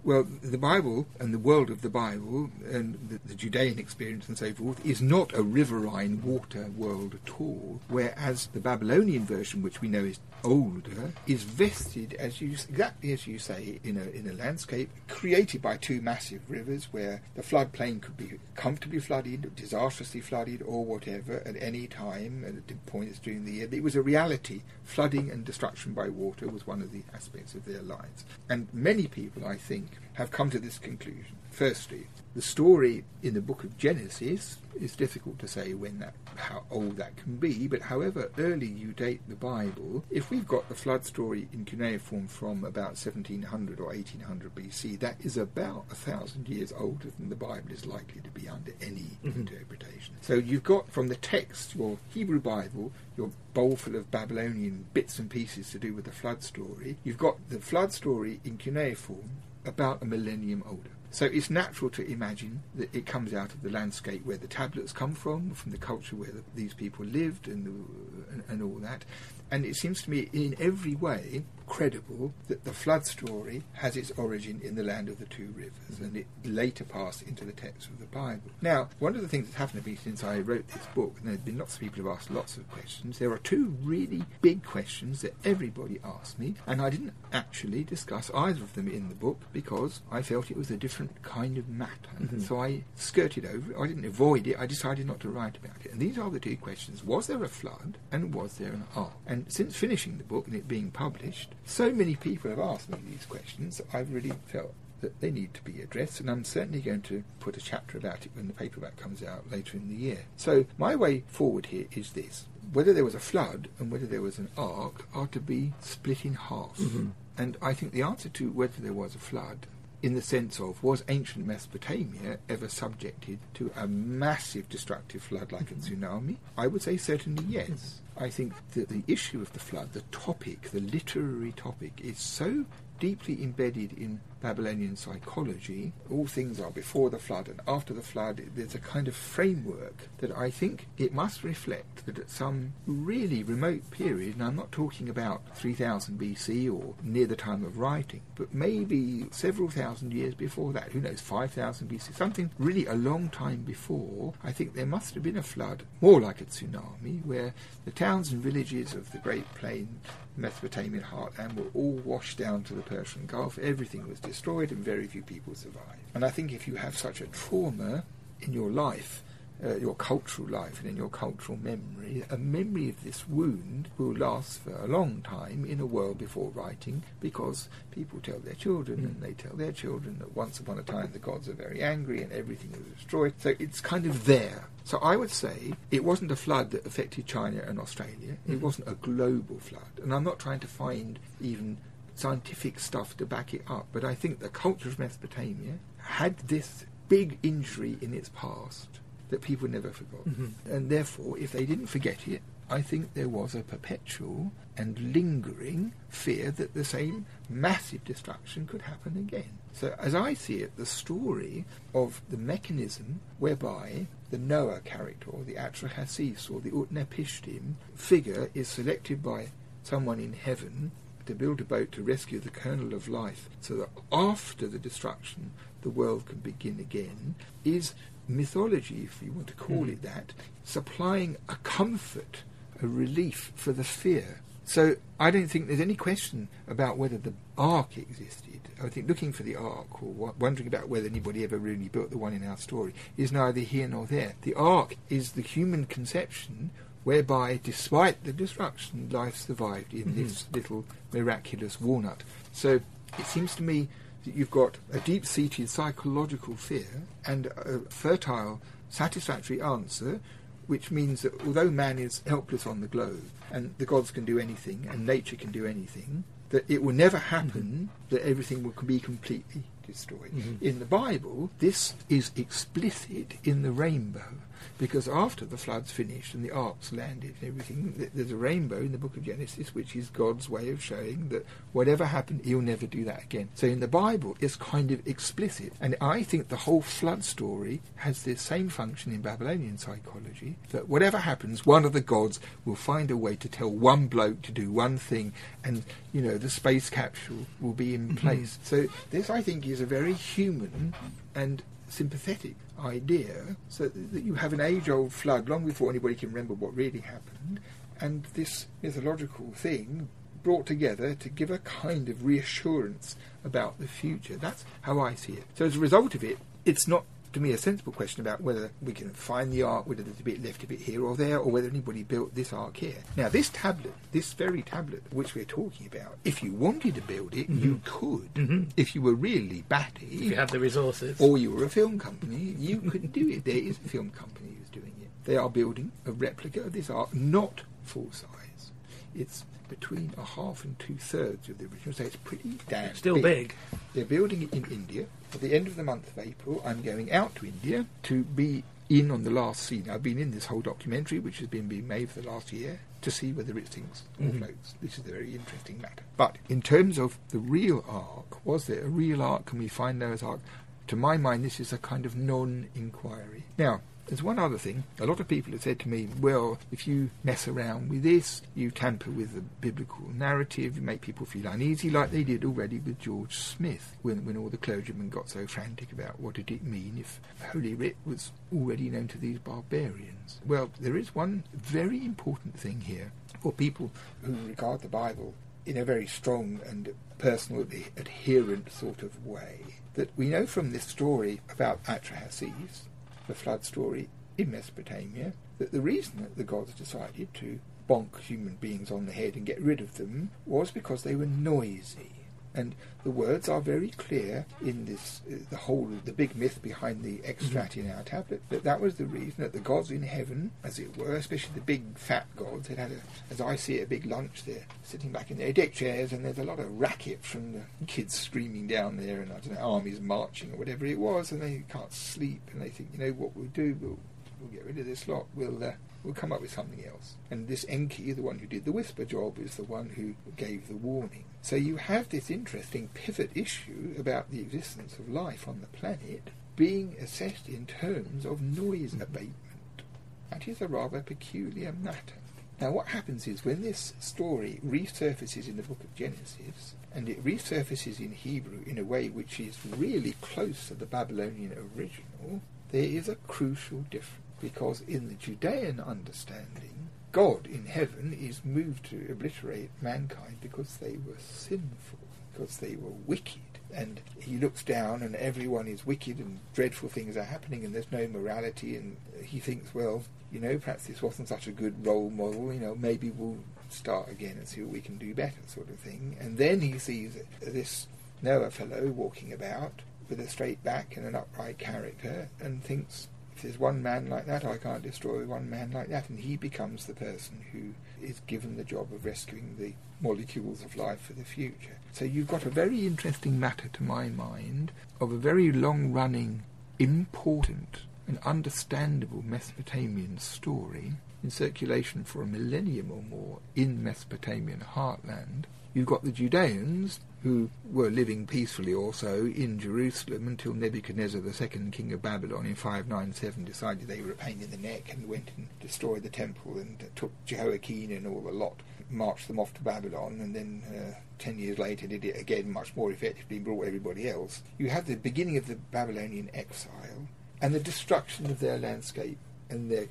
Well, 0.04 0.24
the 0.42 0.58
Bible 0.58 1.06
and 1.20 1.32
the 1.32 1.38
world 1.38 1.70
of 1.70 1.80
the 1.80 1.88
Bible 1.88 2.50
and 2.68 2.98
the, 3.08 3.20
the 3.24 3.36
Judean 3.36 3.78
experience 3.78 4.26
and 4.26 4.36
so 4.36 4.52
forth 4.52 4.84
is 4.84 5.00
not 5.00 5.32
a 5.32 5.44
riverine 5.44 6.20
water 6.24 6.72
world 6.76 7.14
at 7.24 7.40
all. 7.40 7.80
Whereas 7.86 8.48
the 8.52 8.58
Babylonian 8.58 9.24
version, 9.24 9.62
which 9.62 9.80
we 9.80 9.86
know 9.86 10.02
is 10.02 10.18
older, 10.42 11.12
is 11.28 11.44
vested, 11.44 12.14
as 12.14 12.40
you 12.40 12.50
exactly 12.50 13.12
as 13.12 13.28
you 13.28 13.38
say, 13.38 13.78
in 13.84 13.96
a 13.96 14.10
in 14.10 14.28
a 14.28 14.32
landscape 14.32 14.90
created 15.06 15.62
by 15.62 15.76
two 15.76 16.00
massive 16.00 16.50
rivers, 16.50 16.88
where 16.90 17.22
the 17.36 17.42
floodplain 17.42 18.02
could 18.02 18.16
be 18.16 18.40
comfortably 18.56 18.98
flooded, 18.98 19.54
disastrously 19.54 20.20
flooded, 20.20 20.62
or 20.62 20.84
whatever 20.84 21.44
at 21.46 21.54
any 21.62 21.86
time 21.86 22.42
at 22.44 22.66
different 22.66 22.86
points 22.86 23.20
during 23.20 23.44
the 23.44 23.52
year. 23.52 23.68
It 23.70 23.84
was 23.84 23.94
a 23.94 24.02
reality. 24.02 24.62
Flooding 24.82 25.30
and 25.30 25.44
destruction 25.44 25.92
by 25.92 26.08
water 26.08 26.48
was 26.48 26.66
one 26.66 26.82
of 26.82 26.90
the 26.90 27.04
aspects 27.14 27.54
of 27.54 27.64
their 27.66 27.82
lives, 27.82 28.24
and 28.48 28.66
many 28.72 29.06
people, 29.06 29.46
I 29.46 29.56
think, 29.56 29.91
have 30.14 30.30
come 30.30 30.50
to 30.50 30.58
this 30.58 30.78
conclusion. 30.78 31.36
Firstly, 31.50 32.06
the 32.34 32.40
story 32.42 33.04
in 33.22 33.34
the 33.34 33.42
book 33.42 33.62
of 33.62 33.76
Genesis 33.76 34.56
is 34.80 34.96
difficult 34.96 35.38
to 35.38 35.46
say 35.46 35.74
when 35.74 35.98
that 35.98 36.14
how 36.34 36.64
old 36.70 36.96
that 36.96 37.14
can 37.16 37.36
be, 37.36 37.68
but 37.68 37.82
however 37.82 38.32
early 38.38 38.66
you 38.66 38.92
date 38.94 39.20
the 39.28 39.36
Bible, 39.36 40.02
if 40.10 40.30
we've 40.30 40.48
got 40.48 40.66
the 40.70 40.74
flood 40.74 41.04
story 41.04 41.46
in 41.52 41.66
cuneiform 41.66 42.26
from 42.26 42.64
about 42.64 42.96
1700 42.96 43.78
or 43.80 43.88
1800 43.88 44.54
BC, 44.54 44.98
that 45.00 45.16
is 45.20 45.36
about 45.36 45.84
a 45.90 45.94
thousand 45.94 46.48
years 46.48 46.72
older 46.78 47.08
than 47.18 47.28
the 47.28 47.36
Bible 47.36 47.70
is 47.70 47.84
likely 47.84 48.22
to 48.22 48.30
be 48.30 48.48
under 48.48 48.72
any 48.80 49.18
Mhm. 49.22 49.36
interpretation. 49.36 50.14
So 50.22 50.34
you've 50.36 50.62
got 50.64 50.90
from 50.90 51.08
the 51.08 51.16
text, 51.16 51.76
your 51.76 51.98
Hebrew 52.08 52.40
Bible, 52.40 52.92
your 53.18 53.30
bowl 53.52 53.76
full 53.76 53.96
of 53.96 54.10
Babylonian 54.10 54.86
bits 54.94 55.18
and 55.18 55.28
pieces 55.28 55.70
to 55.72 55.78
do 55.78 55.92
with 55.92 56.06
the 56.06 56.12
flood 56.12 56.42
story. 56.42 56.96
You've 57.04 57.18
got 57.18 57.50
the 57.50 57.60
flood 57.60 57.92
story 57.92 58.40
in 58.42 58.56
cuneiform 58.56 59.28
about 59.64 60.02
a 60.02 60.04
millennium 60.04 60.62
older. 60.66 60.90
So 61.10 61.26
it's 61.26 61.50
natural 61.50 61.90
to 61.90 62.10
imagine 62.10 62.62
that 62.74 62.94
it 62.94 63.04
comes 63.04 63.34
out 63.34 63.52
of 63.52 63.62
the 63.62 63.68
landscape 63.68 64.24
where 64.24 64.38
the 64.38 64.46
tablets 64.46 64.92
come 64.92 65.14
from, 65.14 65.50
from 65.50 65.70
the 65.70 65.78
culture 65.78 66.16
where 66.16 66.30
the, 66.30 66.42
these 66.54 66.72
people 66.72 67.04
lived, 67.04 67.48
and, 67.48 67.66
the, 67.66 68.32
and, 68.32 68.42
and 68.48 68.62
all 68.62 68.80
that. 68.80 69.04
And 69.50 69.66
it 69.66 69.76
seems 69.76 70.02
to 70.02 70.10
me, 70.10 70.30
in 70.32 70.56
every 70.58 70.94
way, 70.94 71.44
credible 71.72 72.34
that 72.48 72.64
the 72.64 72.72
flood 72.72 73.06
story 73.06 73.62
has 73.72 73.96
its 73.96 74.10
origin 74.18 74.60
in 74.62 74.74
the 74.74 74.82
land 74.82 75.08
of 75.08 75.18
the 75.18 75.24
two 75.24 75.54
rivers, 75.56 76.00
and 76.00 76.14
it 76.14 76.26
later 76.44 76.84
passed 76.84 77.22
into 77.22 77.46
the 77.46 77.52
text 77.52 77.88
of 77.88 77.98
the 77.98 78.04
Bible. 78.04 78.50
Now, 78.60 78.90
one 78.98 79.16
of 79.16 79.22
the 79.22 79.28
things 79.28 79.46
that's 79.46 79.56
happened 79.56 79.82
to 79.82 79.88
me 79.88 79.96
since 79.96 80.22
I 80.22 80.40
wrote 80.40 80.68
this 80.68 80.86
book, 80.94 81.16
and 81.18 81.28
there's 81.28 81.40
been 81.40 81.56
lots 81.56 81.74
of 81.74 81.80
people 81.80 82.02
who've 82.02 82.12
asked 82.12 82.30
lots 82.30 82.58
of 82.58 82.70
questions, 82.70 83.18
there 83.18 83.32
are 83.32 83.38
two 83.38 83.74
really 83.82 84.22
big 84.42 84.62
questions 84.62 85.22
that 85.22 85.34
everybody 85.46 85.98
asked 86.04 86.38
me, 86.38 86.56
and 86.66 86.82
I 86.82 86.90
didn't 86.90 87.14
actually 87.32 87.84
discuss 87.84 88.30
either 88.34 88.62
of 88.62 88.74
them 88.74 88.86
in 88.86 89.08
the 89.08 89.14
book 89.14 89.40
because 89.54 90.02
I 90.10 90.20
felt 90.20 90.50
it 90.50 90.58
was 90.58 90.70
a 90.70 90.76
different 90.76 91.22
kind 91.22 91.56
of 91.56 91.70
matter. 91.70 92.10
Mhm. 92.20 92.42
So 92.42 92.60
I 92.60 92.84
skirted 92.96 93.46
over 93.46 93.72
it. 93.72 93.78
I 93.78 93.86
didn't 93.86 94.04
avoid 94.04 94.46
it. 94.46 94.58
I 94.58 94.66
decided 94.66 95.06
not 95.06 95.20
to 95.20 95.30
write 95.30 95.56
about 95.56 95.86
it. 95.86 95.92
And 95.92 96.00
these 96.00 96.18
are 96.18 96.28
the 96.28 96.38
two 96.38 96.58
questions. 96.58 97.02
Was 97.02 97.28
there 97.28 97.42
a 97.42 97.48
flood? 97.48 97.96
And 98.10 98.34
was 98.34 98.58
there 98.58 98.72
an 98.72 98.84
ark? 98.94 99.14
And 99.26 99.50
since 99.50 99.74
finishing 99.74 100.18
the 100.18 100.24
book 100.24 100.46
and 100.46 100.54
it 100.54 100.68
being 100.68 100.90
published, 100.90 101.54
so 101.64 101.92
many 101.92 102.16
people 102.16 102.50
have 102.50 102.58
asked 102.58 102.90
me 102.90 102.98
these 103.10 103.26
questions, 103.26 103.80
I've 103.92 104.12
really 104.12 104.32
felt 104.46 104.74
that 105.00 105.20
they 105.20 105.30
need 105.30 105.52
to 105.54 105.62
be 105.62 105.82
addressed, 105.82 106.20
and 106.20 106.30
I'm 106.30 106.44
certainly 106.44 106.80
going 106.80 107.02
to 107.02 107.24
put 107.40 107.56
a 107.56 107.60
chapter 107.60 107.98
about 107.98 108.24
it 108.24 108.32
when 108.34 108.46
the 108.46 108.54
paperback 108.54 108.96
comes 108.96 109.22
out 109.22 109.50
later 109.50 109.76
in 109.76 109.88
the 109.88 109.94
year. 109.94 110.24
So, 110.36 110.64
my 110.78 110.94
way 110.94 111.24
forward 111.26 111.66
here 111.66 111.86
is 111.92 112.12
this 112.12 112.46
whether 112.72 112.92
there 112.92 113.04
was 113.04 113.14
a 113.14 113.20
flood 113.20 113.68
and 113.78 113.90
whether 113.90 114.06
there 114.06 114.22
was 114.22 114.38
an 114.38 114.48
ark 114.56 115.06
are 115.12 115.26
to 115.26 115.40
be 115.40 115.72
split 115.80 116.24
in 116.24 116.34
half. 116.34 116.78
Mm-hmm. 116.78 117.08
And 117.36 117.56
I 117.60 117.74
think 117.74 117.92
the 117.92 118.02
answer 118.02 118.28
to 118.30 118.50
whether 118.50 118.80
there 118.80 118.92
was 118.92 119.14
a 119.14 119.18
flood 119.18 119.66
in 120.02 120.14
the 120.14 120.22
sense 120.22 120.58
of 120.58 120.82
was 120.82 121.04
ancient 121.08 121.46
Mesopotamia 121.46 122.38
ever 122.48 122.68
subjected 122.68 123.38
to 123.54 123.70
a 123.76 123.86
massive 123.86 124.68
destructive 124.68 125.22
flood 125.22 125.52
like 125.52 125.70
a 125.70 125.74
tsunami? 125.74 126.36
I 126.58 126.66
would 126.66 126.82
say 126.82 126.96
certainly 126.96 127.44
yes. 127.48 128.00
I 128.22 128.30
think 128.30 128.52
that 128.74 128.88
the 128.88 129.02
issue 129.08 129.42
of 129.42 129.52
the 129.52 129.58
flood, 129.58 129.94
the 129.94 130.02
topic, 130.12 130.70
the 130.70 130.80
literary 130.80 131.50
topic, 131.50 132.00
is 132.00 132.20
so 132.20 132.64
deeply 133.00 133.42
embedded 133.42 133.92
in 133.94 134.20
Babylonian 134.40 134.94
psychology. 134.94 135.92
All 136.08 136.26
things 136.26 136.60
are 136.60 136.70
before 136.70 137.10
the 137.10 137.18
flood 137.18 137.48
and 137.48 137.60
after 137.66 137.92
the 137.92 138.02
flood. 138.02 138.40
There's 138.54 138.76
a 138.76 138.78
kind 138.78 139.08
of 139.08 139.16
framework 139.16 140.08
that 140.18 140.30
I 140.36 140.50
think 140.50 140.86
it 140.98 141.12
must 141.12 141.42
reflect 141.42 142.06
that 142.06 142.18
at 142.18 142.30
some 142.30 142.74
really 142.86 143.42
remote 143.42 143.90
period, 143.90 144.34
and 144.34 144.44
I'm 144.44 144.54
not 144.54 144.70
talking 144.70 145.08
about 145.08 145.42
3000 145.56 146.16
BC 146.18 146.72
or 146.72 146.94
near 147.02 147.26
the 147.26 147.34
time 147.34 147.64
of 147.64 147.78
writing, 147.78 148.22
but 148.36 148.54
maybe 148.54 149.26
several 149.32 149.68
thousand 149.68 150.12
years 150.12 150.34
before 150.34 150.72
that, 150.72 150.92
who 150.92 151.00
knows, 151.00 151.20
5000 151.20 151.88
BC, 151.88 152.14
something 152.14 152.50
really 152.58 152.86
a 152.86 152.94
long 152.94 153.30
time 153.30 153.62
before, 153.62 154.34
I 154.44 154.52
think 154.52 154.74
there 154.74 154.86
must 154.86 155.14
have 155.14 155.24
been 155.24 155.38
a 155.38 155.42
flood, 155.42 155.84
more 156.00 156.20
like 156.20 156.40
a 156.40 156.44
tsunami, 156.44 157.24
where 157.24 157.54
the 157.84 157.90
towns 158.12 158.30
and 158.30 158.42
villages 158.42 158.92
of 158.92 159.10
the 159.10 159.16
Great 159.16 159.54
Plain 159.54 159.88
Mesopotamian 160.36 161.02
heartland 161.02 161.54
were 161.56 161.70
all 161.72 161.98
washed 162.04 162.36
down 162.36 162.62
to 162.62 162.74
the 162.74 162.82
Persian 162.82 163.24
Gulf. 163.24 163.58
Everything 163.58 164.06
was 164.06 164.20
destroyed 164.20 164.70
and 164.70 164.84
very 164.84 165.06
few 165.06 165.22
people 165.22 165.54
survived. 165.54 166.10
And 166.14 166.22
I 166.22 166.28
think 166.28 166.52
if 166.52 166.68
you 166.68 166.74
have 166.74 166.98
such 166.98 167.22
a 167.22 167.26
trauma 167.28 168.04
in 168.42 168.52
your 168.52 168.70
life, 168.70 169.22
uh, 169.64 169.76
your 169.76 169.94
cultural 169.94 170.48
life 170.48 170.80
and 170.80 170.88
in 170.90 170.96
your 170.96 171.08
cultural 171.08 171.56
memory, 171.62 172.24
a 172.30 172.36
memory 172.36 172.88
of 172.88 173.02
this 173.04 173.28
wound 173.28 173.88
will 173.96 174.12
last 174.14 174.60
for 174.62 174.72
a 174.72 174.86
long 174.88 175.22
time 175.22 175.64
in 175.64 175.78
a 175.80 175.86
world 175.86 176.18
before 176.18 176.50
writing 176.50 177.02
because 177.20 177.68
people 177.92 178.18
tell 178.20 178.38
their 178.40 178.54
children 178.54 178.98
Mm. 179.00 179.04
and 179.04 179.22
they 179.22 179.32
tell 179.32 179.54
their 179.56 179.72
children 179.72 180.18
that 180.18 180.34
once 180.36 180.58
upon 180.58 180.78
a 180.78 180.82
time 180.82 181.10
the 181.12 181.18
gods 181.18 181.48
are 181.48 181.52
very 181.54 181.80
angry 181.82 182.22
and 182.22 182.32
everything 182.32 182.72
is 182.72 182.94
destroyed. 182.96 183.34
So 183.38 183.54
it's 183.58 183.80
kind 183.80 184.04
of 184.06 184.24
there. 184.24 184.64
So 184.84 184.98
I 184.98 185.14
would 185.16 185.30
say 185.30 185.74
it 185.90 186.04
wasn't 186.04 186.32
a 186.32 186.36
flood 186.36 186.72
that 186.72 186.84
affected 186.84 187.26
China 187.26 187.62
and 187.66 187.78
Australia. 187.78 188.36
It 188.48 188.58
Mhm. 188.58 188.60
wasn't 188.60 188.88
a 188.88 188.94
global 188.96 189.58
flood. 189.60 189.92
And 190.02 190.12
I'm 190.12 190.24
not 190.24 190.38
trying 190.40 190.60
to 190.60 190.66
find 190.66 191.18
even 191.40 191.78
scientific 192.16 192.78
stuff 192.78 193.16
to 193.16 193.24
back 193.26 193.54
it 193.54 193.62
up, 193.68 193.86
but 193.92 194.04
I 194.04 194.14
think 194.14 194.40
the 194.40 194.48
culture 194.48 194.88
of 194.88 194.98
Mesopotamia 194.98 195.78
had 195.98 196.36
this 196.48 196.84
big 197.08 197.38
injury 197.42 197.96
in 198.00 198.12
its 198.12 198.28
past 198.34 198.88
that 199.32 199.40
people 199.40 199.66
never 199.68 199.90
forgot. 199.90 200.24
Mhm. 200.28 200.52
And 200.70 200.90
therefore, 200.90 201.38
if 201.38 201.52
they 201.52 201.66
didn't 201.66 201.86
forget 201.86 202.28
it, 202.28 202.42
I 202.70 202.80
think 202.80 203.14
there 203.14 203.28
was 203.28 203.54
a 203.54 203.62
perpetual 203.62 204.52
and 204.76 205.12
lingering 205.12 205.92
fear 206.08 206.50
that 206.52 206.74
the 206.74 206.84
same 206.84 207.26
massive 207.48 208.04
destruction 208.04 208.66
could 208.66 208.82
happen 208.82 209.16
again. 209.16 209.58
So, 209.72 209.94
as 209.98 210.14
I 210.14 210.34
see 210.34 210.58
it, 210.58 210.76
the 210.76 210.86
story 210.86 211.64
of 211.94 212.22
the 212.28 212.36
mechanism 212.36 213.20
whereby 213.38 214.06
the 214.30 214.38
Noah 214.38 214.80
character, 214.80 215.30
or 215.30 215.44
the 215.44 215.54
Atrahasis, 215.56 216.50
or 216.50 216.60
the 216.60 216.70
Utnapishtim 216.70 217.74
figure 217.94 218.50
is 218.54 218.68
selected 218.68 219.22
by 219.22 219.48
someone 219.82 220.20
in 220.20 220.34
heaven 220.34 220.92
to 221.26 221.34
build 221.34 221.60
a 221.60 221.64
boat 221.64 221.92
to 221.92 222.02
rescue 222.02 222.38
the 222.38 222.50
kernel 222.50 222.94
of 222.94 223.08
life 223.08 223.48
so 223.60 223.76
that 223.76 223.90
after 224.10 224.66
the 224.66 224.78
destruction 224.78 225.52
the 225.82 225.90
world 225.90 226.26
can 226.26 226.38
begin 226.38 226.80
again 226.80 227.34
is 227.64 227.94
mythology, 228.28 229.02
if 229.04 229.20
you 229.22 229.32
want 229.32 229.48
to 229.48 229.54
call 229.54 229.88
it 229.88 230.02
that, 230.02 230.32
supplying 230.64 231.36
a 231.48 231.56
comfort, 231.56 232.42
a 232.82 232.86
relief 232.86 233.52
for 233.54 233.72
the 233.72 233.84
fear. 233.84 234.40
So 234.64 234.94
I 235.18 235.30
don't 235.32 235.48
think 235.48 235.66
there's 235.66 235.80
any 235.80 235.96
question 235.96 236.48
about 236.68 236.96
whether 236.96 237.18
the 237.18 237.32
ark 237.58 237.98
existed. 237.98 238.60
I 238.82 238.88
think 238.88 239.08
looking 239.08 239.32
for 239.32 239.42
the 239.42 239.56
ark 239.56 240.02
or 240.02 240.08
wo- 240.12 240.34
wondering 240.38 240.68
about 240.68 240.88
whether 240.88 241.06
anybody 241.06 241.42
ever 241.44 241.58
really 241.58 241.88
built 241.88 242.10
the 242.10 242.18
one 242.18 242.32
in 242.32 242.46
our 242.46 242.56
story 242.56 242.94
is 243.16 243.32
neither 243.32 243.60
here 243.60 243.88
nor 243.88 244.06
there. 244.06 244.34
The 244.42 244.54
ark 244.54 244.96
is 245.10 245.32
the 245.32 245.42
human 245.42 245.86
conception 245.86 246.70
whereby, 247.04 247.58
despite 247.62 248.22
the 248.22 248.32
destruction, 248.32 249.08
life 249.10 249.36
survived 249.36 249.92
in 249.92 250.04
Mhm. 250.04 250.14
this 250.14 250.46
little 250.52 250.84
miraculous 251.12 251.80
walnut. 251.80 252.22
So 252.52 252.80
it 253.18 253.26
seems 253.26 253.56
to 253.56 253.62
me 253.64 253.88
you've 254.24 254.50
got 254.50 254.78
a 254.92 255.00
deep 255.00 255.26
seated 255.26 255.68
psychological 255.68 256.56
fear 256.56 257.02
and 257.26 257.46
a 257.46 257.80
fertile, 257.88 258.60
satisfactory 258.88 259.60
answer, 259.60 260.20
which 260.66 260.90
means 260.90 261.22
that 261.22 261.32
although 261.46 261.70
man 261.70 261.98
is 261.98 262.22
helpless 262.26 262.66
on 262.66 262.80
the 262.80 262.86
globe 262.86 263.24
and 263.50 263.74
the 263.78 263.86
gods 263.86 264.10
can 264.10 264.24
do 264.24 264.38
anything 264.38 264.86
and 264.90 265.06
nature 265.06 265.36
can 265.36 265.50
do 265.50 265.66
anything, 265.66 266.24
that 266.50 266.64
it 266.68 266.82
will 266.82 266.94
never 266.94 267.18
happen 267.18 267.88
that 268.10 268.22
everything 268.22 268.62
will 268.62 268.74
be 268.84 269.00
completely 269.00 269.62
destroyed. 269.86 270.30
Mhm. 270.32 270.62
In 270.62 270.78
the 270.78 270.84
Bible, 270.84 271.50
this 271.58 271.94
is 272.08 272.30
explicit 272.36 273.34
in 273.42 273.62
the 273.62 273.72
rainbow. 273.72 274.34
Because 274.82 275.06
after 275.06 275.44
the 275.44 275.56
flood's 275.56 275.92
finished 275.92 276.34
and 276.34 276.44
the 276.44 276.50
arks 276.50 276.92
landed 276.92 277.36
and 277.40 277.50
everything, 277.50 278.10
there's 278.12 278.32
a 278.32 278.36
rainbow 278.36 278.78
in 278.78 278.90
the 278.90 278.98
book 278.98 279.16
of 279.16 279.22
Genesis, 279.22 279.72
which 279.76 279.94
is 279.94 280.08
God's 280.08 280.48
way 280.48 280.70
of 280.70 280.82
showing 280.82 281.28
that 281.28 281.46
whatever 281.72 282.04
happened, 282.04 282.40
he'll 282.44 282.60
never 282.60 282.88
do 282.88 283.04
that 283.04 283.22
again. 283.22 283.48
So 283.54 283.68
in 283.68 283.78
the 283.78 283.86
Bible, 283.86 284.36
it's 284.40 284.56
kind 284.56 284.90
of 284.90 285.06
explicit. 285.06 285.72
And 285.80 285.94
I 286.00 286.24
think 286.24 286.48
the 286.48 286.56
whole 286.56 286.82
flood 286.82 287.22
story 287.22 287.80
has 287.98 288.24
the 288.24 288.34
same 288.34 288.68
function 288.68 289.12
in 289.12 289.22
Babylonian 289.22 289.78
psychology 289.78 290.56
that 290.70 290.88
whatever 290.88 291.18
happens, 291.18 291.64
one 291.64 291.84
of 291.84 291.92
the 291.92 292.00
gods 292.00 292.40
will 292.64 292.74
find 292.74 293.08
a 293.12 293.16
way 293.16 293.36
to 293.36 293.48
tell 293.48 293.70
one 293.70 294.08
bloke 294.08 294.42
to 294.42 294.50
do 294.50 294.72
one 294.72 294.98
thing, 294.98 295.32
and, 295.62 295.84
you 296.12 296.20
know, 296.20 296.38
the 296.38 296.50
space 296.50 296.90
capsule 296.90 297.46
will 297.60 297.72
be 297.72 297.94
in 297.94 298.08
mm-hmm. 298.08 298.16
place. 298.16 298.58
So 298.64 298.86
this, 299.12 299.30
I 299.30 299.42
think, 299.42 299.64
is 299.64 299.80
a 299.80 299.86
very 299.86 300.14
human 300.14 300.92
and 301.36 301.62
sympathetic 301.92 302.56
idea 302.82 303.56
so 303.68 303.88
that 303.88 304.22
you 304.22 304.34
have 304.34 304.52
an 304.52 304.60
age 304.60 304.88
old 304.88 305.12
flood 305.12 305.48
long 305.48 305.66
before 305.66 305.90
anybody 305.90 306.14
can 306.14 306.30
remember 306.30 306.54
what 306.54 306.74
really 306.74 307.00
happened, 307.00 307.60
and 308.00 308.24
this 308.34 308.66
mythological 308.80 309.52
thing 309.54 310.08
brought 310.42 310.66
together 310.66 311.14
to 311.14 311.28
give 311.28 311.50
a 311.50 311.58
kind 311.58 312.08
of 312.08 312.24
reassurance 312.24 313.16
about 313.44 313.78
the 313.78 313.86
future. 313.86 314.36
That's 314.36 314.64
how 314.80 315.00
I 315.00 315.14
see 315.14 315.34
it. 315.34 315.44
So, 315.54 315.66
as 315.66 315.76
a 315.76 315.80
result 315.80 316.14
of 316.14 316.24
it, 316.24 316.38
it's 316.64 316.88
not 316.88 317.04
to 317.32 317.40
me 317.40 317.52
a 317.52 317.58
sensible 317.58 317.92
question 317.92 318.20
about 318.20 318.40
whether 318.40 318.70
we 318.80 318.92
can 318.92 319.10
find 319.10 319.52
the 319.52 319.62
ark, 319.62 319.86
whether 319.86 320.02
there's 320.02 320.20
a 320.20 320.22
bit 320.22 320.42
left 320.42 320.62
a 320.62 320.66
bit 320.66 320.80
here 320.80 321.04
or 321.04 321.16
there, 321.16 321.38
or 321.38 321.50
whether 321.50 321.68
anybody 321.68 322.02
built 322.02 322.34
this 322.34 322.52
ark 322.52 322.76
here. 322.76 322.98
Now, 323.16 323.28
this 323.28 323.50
tablet, 323.50 323.94
this 324.12 324.32
very 324.32 324.62
tablet 324.62 325.02
which 325.10 325.34
we're 325.34 325.44
talking 325.44 325.86
about, 325.86 326.16
if 326.24 326.42
you 326.42 326.52
wanted 326.52 326.94
to 326.96 327.02
build 327.02 327.34
it, 327.34 327.48
you 327.48 327.80
could. 327.84 328.32
Mhm. 328.34 328.68
If 328.76 328.94
you 328.94 329.02
were 329.02 329.14
really 329.14 329.62
batty, 329.68 330.06
If 330.06 330.22
you 330.22 330.34
had 330.36 330.50
the 330.50 330.60
resources. 330.60 331.20
or 331.20 331.38
you 331.38 331.50
were 331.50 331.64
a 331.64 331.70
film 331.70 331.98
company, 331.98 332.54
you 332.58 332.80
could 332.80 333.12
do 333.12 333.28
it. 333.28 333.44
There 333.44 333.56
is 333.56 333.78
a 333.84 333.88
film 333.88 334.10
company 334.10 334.56
who's 334.58 334.68
doing 334.70 334.92
it. 335.02 335.08
They 335.24 335.36
are 335.36 335.48
building 335.50 335.92
a 336.06 336.12
replica 336.12 336.60
of 336.60 336.72
this 336.72 336.90
ark, 336.90 337.14
not 337.14 337.62
full 337.84 338.10
size. 338.12 338.70
It's 339.14 339.44
between 339.68 340.12
a 340.18 340.24
half 340.24 340.64
and 340.64 340.78
two 340.78 340.96
thirds 340.96 341.48
of 341.48 341.56
the 341.58 341.64
original, 341.64 341.94
so 341.94 342.04
it's 342.04 342.16
pretty 342.16 342.58
damn 342.68 342.94
Still 342.94 343.20
big. 343.22 343.54
They're 343.94 344.04
building 344.04 344.42
it 344.42 344.52
in 344.52 344.64
India. 344.70 345.06
At 345.34 345.40
the 345.40 345.54
end 345.54 345.66
of 345.66 345.76
the 345.76 345.82
month 345.82 346.08
of 346.08 346.18
April, 346.18 346.62
I'm 346.64 346.82
going 346.82 347.10
out 347.10 347.34
to 347.36 347.46
India 347.46 347.86
to 348.04 348.22
be 348.22 348.64
in 348.90 349.10
on 349.10 349.22
the 349.22 349.30
last 349.30 349.62
scene. 349.62 349.88
I've 349.88 350.02
been 350.02 350.18
in 350.18 350.30
this 350.30 350.46
whole 350.46 350.60
documentary, 350.60 351.18
which 351.18 351.38
has 351.38 351.48
been 351.48 351.68
being 351.68 351.88
made 351.88 352.10
for 352.10 352.20
the 352.20 352.28
last 352.28 352.52
year, 352.52 352.80
to 353.00 353.10
see 353.10 353.32
whether 353.32 353.56
it 353.58 353.72
sinks 353.72 354.02
or 354.20 354.26
Mhm. 354.26 354.38
floats. 354.38 354.74
This 354.82 354.98
is 354.98 355.06
a 355.06 355.10
very 355.10 355.34
interesting 355.34 355.80
matter. 355.80 356.02
But 356.16 356.36
in 356.48 356.60
terms 356.60 356.98
of 356.98 357.18
the 357.30 357.38
real 357.38 357.82
ark, 357.88 358.44
was 358.44 358.66
there 358.66 358.84
a 358.84 358.88
real 358.88 359.22
ark? 359.22 359.46
Can 359.46 359.58
we 359.58 359.68
find 359.68 359.98
Noah's 359.98 360.22
ark? 360.22 360.40
To 360.88 360.96
my 360.96 361.16
mind, 361.16 361.44
this 361.44 361.58
is 361.58 361.72
a 361.72 361.78
kind 361.78 362.04
of 362.04 362.14
non-inquiry. 362.14 363.44
Now, 363.56 363.80
there's 364.06 364.22
one 364.22 364.38
other 364.38 364.58
thing. 364.58 364.84
A 365.00 365.06
lot 365.06 365.20
of 365.20 365.28
people 365.28 365.52
have 365.52 365.62
said 365.62 365.78
to 365.80 365.88
me, 365.88 366.08
well, 366.20 366.58
if 366.70 366.86
you 366.86 367.10
mess 367.24 367.48
around 367.48 367.88
with 367.88 368.02
this, 368.02 368.42
you 368.54 368.70
tamper 368.70 369.10
with 369.10 369.34
the 369.34 369.40
biblical 369.40 370.08
narrative, 370.12 370.76
you 370.76 370.82
make 370.82 371.00
people 371.00 371.26
feel 371.26 371.46
uneasy, 371.46 371.90
like 371.90 372.10
they 372.10 372.24
did 372.24 372.44
already 372.44 372.78
with 372.78 372.98
George 372.98 373.36
Smith, 373.36 373.96
when, 374.02 374.24
when 374.24 374.36
all 374.36 374.48
the 374.48 374.56
clergymen 374.56 375.08
got 375.08 375.28
so 375.28 375.46
frantic 375.46 375.92
about 375.92 376.20
what 376.20 376.34
did 376.34 376.50
it 376.50 376.62
mean 376.62 376.96
if 376.98 377.20
Holy 377.52 377.74
Writ 377.74 377.96
was 378.04 378.32
already 378.54 378.90
known 378.90 379.08
to 379.08 379.18
these 379.18 379.38
barbarians. 379.38 380.40
Well, 380.44 380.70
there 380.80 380.96
is 380.96 381.14
one 381.14 381.44
very 381.54 382.04
important 382.04 382.58
thing 382.58 382.82
here 382.82 383.12
for 383.40 383.52
people 383.52 383.90
who 384.22 384.34
regard 384.46 384.82
the 384.82 384.88
Bible 384.88 385.34
in 385.64 385.76
a 385.76 385.84
very 385.84 386.06
strong 386.06 386.60
and 386.66 386.92
personal, 387.18 387.66
adherent 387.96 388.70
sort 388.72 389.02
of 389.02 389.24
way. 389.24 389.60
That 389.94 390.10
we 390.16 390.28
know 390.28 390.46
from 390.46 390.72
this 390.72 390.84
story 390.84 391.40
about 391.50 391.84
Atrahasis, 391.84 392.82
the 393.26 393.34
flood 393.34 393.64
story 393.64 394.08
in 394.38 394.50
Mesopotamia, 394.50 395.32
that 395.58 395.72
the 395.72 395.80
reason 395.80 396.22
that 396.22 396.36
the 396.36 396.44
gods 396.44 396.74
decided 396.74 397.32
to 397.34 397.60
bonk 397.88 398.18
human 398.20 398.56
beings 398.56 398.90
on 398.90 399.06
the 399.06 399.12
head 399.12 399.36
and 399.36 399.46
get 399.46 399.60
rid 399.60 399.80
of 399.80 399.94
them 399.94 400.30
was 400.46 400.70
because 400.70 401.02
they 401.02 401.14
were 401.14 401.26
noisy. 401.26 402.21
And 402.54 402.74
the 403.02 403.10
words 403.10 403.48
are 403.48 403.60
very 403.60 403.88
clear 403.90 404.46
in 404.60 404.84
this, 404.84 405.22
uh, 405.30 405.36
the 405.50 405.56
whole, 405.56 405.90
the 406.04 406.12
big 406.12 406.36
myth 406.36 406.60
behind 406.62 407.02
the 407.02 407.20
extract 407.24 407.76
in 407.76 407.90
our 407.90 408.02
tablet, 408.02 408.42
that 408.50 408.64
that 408.64 408.80
was 408.80 408.96
the 408.96 409.06
reason 409.06 409.42
that 409.42 409.52
the 409.52 409.58
gods 409.58 409.90
in 409.90 410.02
heaven, 410.02 410.50
as 410.62 410.78
it 410.78 410.96
were, 410.96 411.16
especially 411.16 411.54
the 411.54 411.60
big 411.60 411.96
fat 411.96 412.26
gods, 412.36 412.68
had 412.68 412.78
had, 412.78 412.92
a, 412.92 413.32
as 413.32 413.40
I 413.40 413.56
see 413.56 413.76
it, 413.76 413.84
a 413.84 413.86
big 413.86 414.06
lunch 414.06 414.44
there, 414.44 414.66
sitting 414.82 415.12
back 415.12 415.30
in 415.30 415.38
their 415.38 415.52
deck 415.52 415.72
chairs, 415.72 416.12
and 416.12 416.24
there's 416.24 416.38
a 416.38 416.44
lot 416.44 416.60
of 416.60 416.78
racket 416.78 417.24
from 417.24 417.52
the 417.54 417.62
kids 417.86 418.14
screaming 418.14 418.66
down 418.66 418.98
there, 418.98 419.20
and 419.20 419.32
I 419.32 419.40
don't 419.40 419.54
know, 419.54 419.60
armies 419.60 420.00
marching 420.00 420.52
or 420.52 420.56
whatever 420.56 420.84
it 420.84 420.98
was, 420.98 421.32
and 421.32 421.40
they 421.40 421.64
can't 421.68 421.92
sleep, 421.92 422.42
and 422.52 422.60
they 422.60 422.68
think, 422.68 422.90
you 422.92 422.98
know, 422.98 423.12
what 423.12 423.34
we'll 423.34 423.46
do, 423.46 423.76
we'll, 423.80 423.98
we'll 424.40 424.50
get 424.50 424.66
rid 424.66 424.78
of 424.78 424.86
this 424.86 425.08
lot, 425.08 425.26
we'll 425.34 425.64
uh, 425.64 425.72
we'll 426.04 426.14
come 426.14 426.32
up 426.32 426.40
with 426.40 426.52
something 426.52 426.84
else. 426.84 427.14
And 427.30 427.48
this 427.48 427.64
Enki, 427.68 428.12
the 428.12 428.22
one 428.22 428.38
who 428.38 428.46
did 428.46 428.64
the 428.64 428.72
whisper 428.72 429.04
job, 429.04 429.38
is 429.38 429.56
the 429.56 429.64
one 429.64 429.90
who 429.90 430.14
gave 430.36 430.68
the 430.68 430.76
warning. 430.76 431.24
So 431.42 431.56
you 431.56 431.76
have 431.76 432.08
this 432.08 432.30
interesting 432.30 432.88
pivot 432.94 433.30
issue 433.34 433.96
about 433.98 434.30
the 434.30 434.40
existence 434.40 434.96
of 434.98 435.08
life 435.08 435.48
on 435.48 435.60
the 435.60 435.66
planet 435.66 436.30
being 436.54 436.94
assessed 437.00 437.48
in 437.48 437.66
terms 437.66 438.24
of 438.24 438.40
noise 438.40 438.94
abatement. 438.94 439.82
That 440.30 440.46
is 440.46 440.60
a 440.60 440.68
rather 440.68 441.00
peculiar 441.00 441.72
matter. 441.72 442.14
Now, 442.60 442.70
what 442.70 442.88
happens 442.88 443.26
is 443.26 443.44
when 443.44 443.62
this 443.62 443.92
story 443.98 444.60
resurfaces 444.64 445.48
in 445.48 445.56
the 445.56 445.64
book 445.64 445.80
of 445.80 445.94
Genesis, 445.96 446.74
and 446.94 447.08
it 447.08 447.24
resurfaces 447.24 447.98
in 447.98 448.12
Hebrew 448.12 448.60
in 448.64 448.78
a 448.78 448.84
way 448.84 449.08
which 449.08 449.40
is 449.40 449.58
really 449.76 450.14
close 450.20 450.68
to 450.68 450.74
the 450.74 450.86
Babylonian 450.86 451.52
original, 451.76 452.40
there 452.70 452.84
is 452.84 453.08
a 453.08 453.16
crucial 453.16 453.80
difference 453.90 454.22
because 454.40 454.80
in 454.82 455.08
the 455.08 455.14
Judean 455.14 455.80
understanding, 455.80 456.90
God 457.12 457.46
in 457.46 457.66
heaven 457.66 458.16
is 458.18 458.44
moved 458.44 458.86
to 458.86 459.08
obliterate 459.10 459.70
mankind 459.80 460.38
because 460.40 460.78
they 460.78 460.96
were 461.06 461.18
sinful, 461.18 461.98
because 462.32 462.56
they 462.56 462.76
were 462.76 462.90
wicked. 463.06 463.40
And 463.74 464.00
he 464.18 464.36
looks 464.36 464.62
down 464.62 465.02
and 465.02 465.14
everyone 465.16 465.66
is 465.66 465.86
wicked 465.86 466.18
and 466.18 466.40
dreadful 466.54 466.88
things 466.88 467.16
are 467.16 467.24
happening 467.24 467.64
and 467.64 467.74
there's 467.74 467.90
no 467.90 468.06
morality 468.06 468.76
and 468.76 468.96
he 469.22 469.38
thinks, 469.38 469.74
well, 469.74 470.02
you 470.30 470.40
know, 470.40 470.58
perhaps 470.58 470.86
this 470.86 471.02
wasn't 471.02 471.28
such 471.28 471.46
a 471.46 471.52
good 471.52 471.86
role 471.86 472.10
model, 472.10 472.52
you 472.52 472.60
know, 472.60 472.74
maybe 472.74 473.10
we'll 473.10 473.38
start 473.70 474.10
again 474.10 474.36
and 474.38 474.48
see 474.48 474.62
what 474.62 474.72
we 474.72 474.80
can 474.80 474.98
do 474.98 475.14
better, 475.14 475.38
sort 475.46 475.68
of 475.70 475.76
thing. 475.76 476.16
And 476.20 476.36
then 476.36 476.60
he 476.60 476.78
sees 476.78 477.16
this 477.40 477.86
Noah 478.20 478.50
fellow 478.50 478.86
walking 478.88 479.32
about 479.32 479.80
with 480.08 480.20
a 480.20 480.28
straight 480.28 480.62
back 480.62 480.96
and 480.96 481.06
an 481.06 481.14
upright 481.14 481.58
character 481.58 482.28
and 482.40 482.62
thinks, 482.62 483.08
there's 483.42 483.58
one 483.58 483.82
man 483.82 484.08
like 484.08 484.26
that, 484.26 484.44
I 484.44 484.56
can't 484.56 484.82
destroy 484.82 485.24
one 485.24 485.50
man 485.50 485.72
like 485.72 485.88
that. 485.88 486.08
And 486.08 486.20
he 486.20 486.36
becomes 486.36 486.86
the 486.86 486.94
person 486.94 487.44
who 487.52 487.74
is 488.04 488.20
given 488.26 488.56
the 488.56 488.64
job 488.64 488.92
of 488.92 489.04
rescuing 489.04 489.56
the 489.58 489.74
molecules 490.00 490.64
of 490.64 490.76
life 490.76 491.00
for 491.00 491.12
the 491.12 491.24
future. 491.24 491.78
So 491.92 492.04
you've 492.04 492.28
got 492.28 492.46
a 492.46 492.50
very 492.50 492.86
interesting 492.86 493.38
matter, 493.38 493.68
to 493.68 493.82
my 493.82 494.08
mind, 494.08 494.72
of 495.00 495.12
a 495.12 495.16
very 495.16 495.52
long 495.52 495.92
running, 495.92 496.42
important, 496.78 497.82
and 498.06 498.18
understandable 498.24 499.22
Mesopotamian 499.22 500.18
story 500.18 500.92
in 501.22 501.30
circulation 501.30 502.04
for 502.04 502.22
a 502.22 502.26
millennium 502.26 502.90
or 502.90 503.02
more 503.02 503.38
in 503.54 503.82
Mesopotamian 503.82 504.64
heartland. 504.74 505.44
You've 505.74 505.86
got 505.86 506.04
the 506.04 506.12
Judeans, 506.12 507.00
who 507.22 507.48
were 507.64 507.88
living 507.88 508.26
peacefully 508.26 508.74
also 508.74 509.24
in 509.24 509.58
Jerusalem 509.58 510.28
until 510.28 510.52
Nebuchadnezzar 510.52 511.20
the 511.20 511.32
second 511.32 511.72
king 511.72 511.92
of 511.94 512.02
Babylon, 512.02 512.44
in 512.44 512.56
597 512.56 513.44
decided 513.44 513.88
they 513.88 514.02
were 514.02 514.10
a 514.10 514.16
pain 514.16 514.42
in 514.42 514.50
the 514.50 514.58
neck 514.58 514.92
and 514.92 515.08
went 515.08 515.30
and 515.36 515.48
destroyed 515.60 516.02
the 516.02 516.10
temple 516.10 516.58
and 516.58 516.84
took 516.94 517.12
Jehoiakim 517.24 517.90
and 517.90 518.06
all 518.06 518.20
the 518.20 518.32
lot, 518.32 518.60
marched 518.90 519.28
them 519.28 519.38
off 519.38 519.54
to 519.54 519.62
Babylon, 519.62 520.18
and 520.20 520.36
then 520.36 520.62
uh, 520.68 521.00
ten 521.18 521.38
years 521.38 521.58
later 521.58 521.86
did 521.86 522.04
it 522.04 522.20
again 522.20 522.52
much 522.52 522.76
more 522.76 522.90
effectively 522.90 523.36
and 523.36 523.44
brought 523.46 523.66
everybody 523.66 524.10
else. 524.10 524.42
You 524.58 524.68
have 524.68 524.86
the 524.86 524.96
beginning 524.96 525.38
of 525.38 525.46
the 525.46 525.56
Babylonian 525.56 526.30
exile 526.34 527.08
and 527.40 527.54
the 527.54 527.60
destruction 527.60 528.26
of 528.26 528.40
their 528.40 528.58
landscape 528.58 529.18
and 529.48 529.70
their 529.70 529.86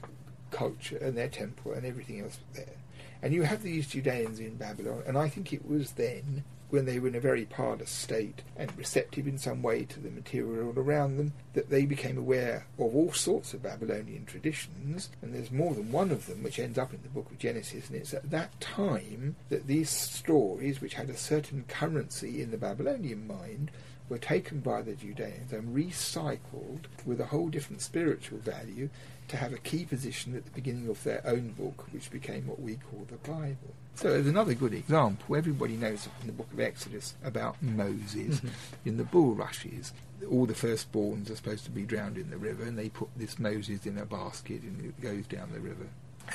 culture 0.51 0.97
and 0.97 1.17
their 1.17 1.29
temple 1.29 1.71
and 1.73 1.85
everything 1.85 2.19
else 2.19 2.37
there. 2.53 2.75
And 3.21 3.33
you 3.33 3.43
have 3.43 3.61
these 3.61 3.87
Judeans 3.87 4.39
in 4.39 4.55
Babylon, 4.55 5.03
and 5.05 5.17
I 5.17 5.29
think 5.29 5.53
it 5.53 5.67
was 5.67 5.91
then 5.91 6.43
when 6.71 6.85
they 6.85 6.99
were 6.99 7.09
in 7.09 7.15
a 7.15 7.19
very 7.19 7.45
parlous 7.45 7.89
state 7.89 8.41
and 8.55 8.75
receptive 8.77 9.27
in 9.27 9.37
some 9.37 9.61
way 9.61 9.83
to 9.83 9.99
the 9.99 10.09
material 10.09 10.73
around 10.77 11.17
them, 11.17 11.33
that 11.53 11.69
they 11.69 11.85
became 11.85 12.17
aware 12.17 12.65
of 12.79 12.95
all 12.95 13.11
sorts 13.11 13.53
of 13.53 13.61
Babylonian 13.61 14.25
traditions, 14.25 15.09
and 15.21 15.35
there's 15.35 15.51
more 15.51 15.75
than 15.75 15.91
one 15.91 16.11
of 16.11 16.25
them 16.27 16.41
which 16.41 16.59
ends 16.59 16.77
up 16.77 16.93
in 16.93 17.01
the 17.03 17.09
book 17.09 17.29
of 17.29 17.37
Genesis, 17.37 17.89
and 17.89 17.97
it's 17.97 18.13
at 18.13 18.31
that 18.31 18.59
time 18.61 19.35
that 19.49 19.67
these 19.67 19.89
stories, 19.89 20.79
which 20.79 20.93
had 20.93 21.09
a 21.09 21.17
certain 21.17 21.65
currency 21.67 22.41
in 22.41 22.51
the 22.51 22.57
Babylonian 22.57 23.27
mind, 23.27 23.69
were 24.07 24.17
taken 24.17 24.59
by 24.59 24.81
the 24.81 24.93
Judeans 24.93 25.53
and 25.53 25.75
recycled 25.75 26.85
with 27.05 27.19
a 27.21 27.27
whole 27.27 27.49
different 27.49 27.81
spiritual 27.81 28.39
value 28.39 28.89
to 29.31 29.37
have 29.37 29.53
a 29.53 29.57
key 29.57 29.85
position 29.85 30.35
at 30.35 30.45
the 30.45 30.51
beginning 30.51 30.87
of 30.89 31.03
their 31.03 31.21
own 31.25 31.49
book, 31.57 31.85
which 31.91 32.11
became 32.11 32.47
what 32.47 32.61
we 32.61 32.75
call 32.75 33.05
the 33.09 33.17
Bible. 33.29 33.73
So 33.95 34.09
there's 34.11 34.27
another 34.27 34.53
good 34.53 34.73
example. 34.73 35.35
Everybody 35.35 35.75
knows 35.75 36.07
in 36.21 36.27
the 36.27 36.33
book 36.33 36.51
of 36.53 36.59
Exodus 36.59 37.15
about 37.23 37.61
Moses 37.61 38.39
Mm-hmm. 38.39 38.47
in 38.85 38.97
the 38.97 39.03
bulrushes. 39.03 39.93
All 40.29 40.45
the 40.45 40.53
firstborns 40.53 41.29
are 41.31 41.35
supposed 41.35 41.65
to 41.65 41.71
be 41.71 41.83
drowned 41.83 42.17
in 42.17 42.29
the 42.29 42.37
river, 42.37 42.63
and 42.63 42.77
they 42.77 42.89
put 42.89 43.09
this 43.17 43.39
Moses 43.39 43.85
in 43.85 43.97
a 43.97 44.05
basket 44.05 44.61
and 44.61 44.79
it 44.85 45.01
goes 45.01 45.25
down 45.27 45.49
the 45.53 45.59
river. 45.59 45.87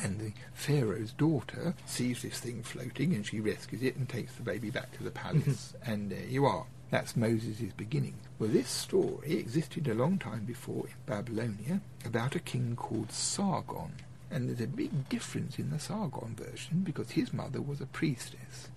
And 0.03 0.19
the 0.21 0.33
Pharaoh's 0.53 1.13
daughter 1.13 1.75
sees 1.87 2.21
this 2.23 2.39
thing 2.41 2.63
floating 2.63 3.15
and 3.15 3.25
she 3.25 3.41
rescues 3.41 3.83
it 3.83 3.97
and 3.97 4.09
takes 4.09 4.35
the 4.35 4.43
baby 4.43 4.69
back 4.71 4.93
to 4.99 5.03
the 5.05 5.11
palace. 5.11 5.73
and 5.87 6.11
there 6.11 6.27
you 6.29 6.45
are. 6.45 6.67
That's 6.91 7.17
Moses' 7.17 7.73
beginning. 7.77 8.15
Well, 8.39 8.51
this 8.51 8.69
story 8.69 9.35
existed 9.35 9.89
a 9.89 9.95
long 9.95 10.19
time 10.19 10.45
before 10.45 10.87
in 10.87 10.95
Babylonia 11.05 11.81
about 12.05 12.37
a 12.37 12.41
king 12.41 12.77
called 12.77 13.11
Sargon. 13.13 13.93
And 14.31 14.49
there's 14.49 14.61
a 14.61 14.67
big 14.67 15.09
difference 15.09 15.59
in 15.59 15.71
the 15.71 15.79
Sargon 15.79 16.37
version 16.37 16.81
because 16.81 17.11
his 17.11 17.33
mother 17.33 17.61
was 17.61 17.81
a 17.81 17.87
priestess. 17.87 18.69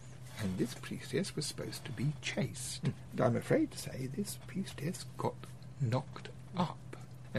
And 0.41 0.57
this 0.57 0.73
priestess 0.75 1.35
was 1.35 1.45
supposed 1.45 1.85
to 1.85 1.91
be 1.91 2.13
chaste. 2.21 2.81
Hmm. 2.83 2.91
And 3.11 3.21
I'm 3.21 3.35
afraid 3.35 3.71
to 3.71 3.77
say 3.77 4.07
this 4.07 4.37
priestess 4.47 5.05
got 5.17 5.35
knocked 5.81 6.29
up. 6.57 6.88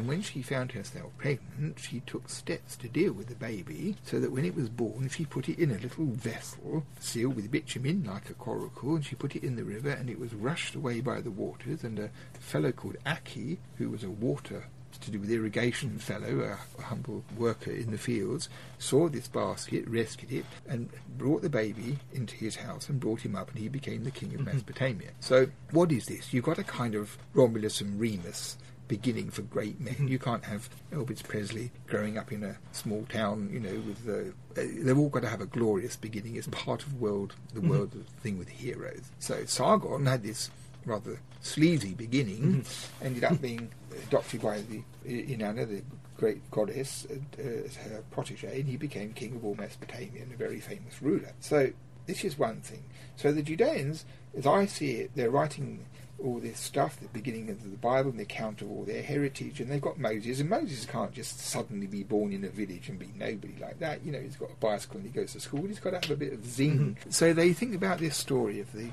And 0.00 0.08
when 0.08 0.22
she 0.22 0.40
found 0.40 0.72
herself 0.72 1.12
pregnant, 1.18 1.78
she 1.78 2.00
took 2.00 2.30
steps 2.30 2.74
to 2.76 2.88
deal 2.88 3.12
with 3.12 3.26
the 3.26 3.34
baby 3.34 3.96
so 4.02 4.18
that 4.18 4.32
when 4.32 4.46
it 4.46 4.56
was 4.56 4.70
born, 4.70 5.10
she 5.10 5.26
put 5.26 5.46
it 5.50 5.58
in 5.58 5.70
a 5.70 5.78
little 5.78 6.06
vessel 6.06 6.86
sealed 6.98 7.36
with 7.36 7.50
bitumen 7.50 8.04
like 8.04 8.30
a 8.30 8.32
coracle, 8.32 8.94
and 8.94 9.04
she 9.04 9.14
put 9.14 9.36
it 9.36 9.44
in 9.44 9.56
the 9.56 9.62
river, 9.62 9.90
and 9.90 10.08
it 10.08 10.18
was 10.18 10.32
rushed 10.32 10.74
away 10.74 11.02
by 11.02 11.20
the 11.20 11.30
waters. 11.30 11.84
And 11.84 11.98
a 11.98 12.08
fellow 12.38 12.72
called 12.72 12.96
Aki, 13.04 13.58
who 13.76 13.90
was 13.90 14.02
a 14.02 14.08
water 14.08 14.68
to 15.02 15.10
do 15.10 15.20
with 15.20 15.30
irrigation 15.30 15.98
fellow, 15.98 16.40
a, 16.40 16.80
a 16.80 16.82
humble 16.82 17.22
worker 17.36 17.70
in 17.70 17.90
the 17.90 17.98
fields, 17.98 18.48
saw 18.78 19.06
this 19.10 19.28
basket, 19.28 19.86
rescued 19.86 20.32
it, 20.32 20.46
and 20.66 20.88
brought 21.18 21.42
the 21.42 21.50
baby 21.50 21.98
into 22.14 22.36
his 22.36 22.56
house 22.56 22.88
and 22.88 23.00
brought 23.00 23.20
him 23.20 23.36
up, 23.36 23.50
and 23.50 23.58
he 23.58 23.68
became 23.68 24.04
the 24.04 24.10
king 24.10 24.32
of 24.32 24.40
mm-hmm. 24.40 24.52
Mesopotamia. 24.54 25.10
So, 25.20 25.48
what 25.72 25.92
is 25.92 26.06
this? 26.06 26.32
You've 26.32 26.44
got 26.44 26.58
a 26.58 26.64
kind 26.64 26.94
of 26.94 27.18
Romulus 27.34 27.82
and 27.82 28.00
Remus 28.00 28.56
beginning 28.90 29.30
for 29.30 29.42
great 29.42 29.80
men. 29.80 30.08
You 30.08 30.18
can't 30.18 30.44
have 30.44 30.68
Elvis 30.92 31.22
Presley 31.22 31.70
growing 31.86 32.18
up 32.18 32.32
in 32.32 32.42
a 32.42 32.56
small 32.72 33.06
town, 33.08 33.48
you 33.52 33.60
know, 33.60 33.80
with 33.86 34.04
the. 34.04 34.32
Uh, 34.60 34.66
they've 34.84 34.98
all 34.98 35.08
got 35.08 35.22
to 35.22 35.28
have 35.28 35.40
a 35.40 35.46
glorious 35.46 35.94
beginning 35.94 36.36
as 36.36 36.48
part 36.48 36.82
of 36.82 37.00
world, 37.00 37.36
the 37.54 37.60
world 37.60 37.94
thing 38.20 38.36
with 38.36 38.48
heroes. 38.48 39.02
So 39.20 39.44
Sargon 39.46 40.06
had 40.06 40.24
this 40.24 40.50
rather 40.84 41.20
sleazy 41.40 41.94
beginning, 41.94 42.64
ended 43.00 43.22
up 43.22 43.40
being 43.40 43.70
adopted 44.08 44.42
by 44.42 44.62
the 44.62 44.82
Inanna, 45.06 45.68
the 45.68 45.82
great 46.16 46.50
goddess, 46.50 47.06
uh, 47.08 47.42
as 47.42 47.76
her 47.76 48.02
protege, 48.10 48.60
and 48.60 48.68
he 48.68 48.76
became 48.76 49.12
king 49.12 49.36
of 49.36 49.44
all 49.44 49.54
Mesopotamia 49.54 50.22
and 50.22 50.32
a 50.32 50.36
very 50.36 50.58
famous 50.58 51.00
ruler. 51.00 51.32
So 51.38 51.70
this 52.06 52.24
is 52.24 52.36
one 52.36 52.60
thing. 52.60 52.82
So 53.14 53.30
the 53.30 53.42
Judeans, 53.42 54.04
as 54.36 54.48
I 54.48 54.66
see 54.66 54.92
it, 54.96 55.12
they're 55.14 55.30
writing 55.30 55.86
all 56.22 56.38
this 56.38 56.58
stuff, 56.58 56.98
the 57.00 57.08
beginning 57.08 57.50
of 57.50 57.62
the 57.62 57.76
Bible, 57.76 58.10
and 58.10 58.18
the 58.18 58.24
account 58.24 58.62
of 58.62 58.70
all 58.70 58.84
their 58.84 59.02
heritage, 59.02 59.60
and 59.60 59.70
they've 59.70 59.80
got 59.80 59.98
Moses, 59.98 60.40
and 60.40 60.48
Moses 60.48 60.84
can't 60.84 61.12
just 61.12 61.40
suddenly 61.40 61.86
be 61.86 62.02
born 62.02 62.32
in 62.32 62.44
a 62.44 62.48
village 62.48 62.88
and 62.88 62.98
be 62.98 63.10
nobody 63.16 63.54
like 63.60 63.78
that. 63.80 64.04
You 64.04 64.12
know, 64.12 64.20
he's 64.20 64.36
got 64.36 64.50
a 64.50 64.56
bicycle 64.56 64.98
and 64.98 65.06
he 65.06 65.12
goes 65.12 65.32
to 65.32 65.40
school, 65.40 65.66
he's 65.66 65.80
got 65.80 65.90
to 65.90 65.96
have 65.96 66.10
a 66.10 66.16
bit 66.16 66.32
of 66.32 66.46
zing. 66.46 66.96
Mm-hmm. 66.96 67.10
So 67.10 67.32
they 67.32 67.52
think 67.52 67.74
about 67.74 67.98
this 67.98 68.16
story 68.16 68.60
of 68.60 68.72
the 68.72 68.90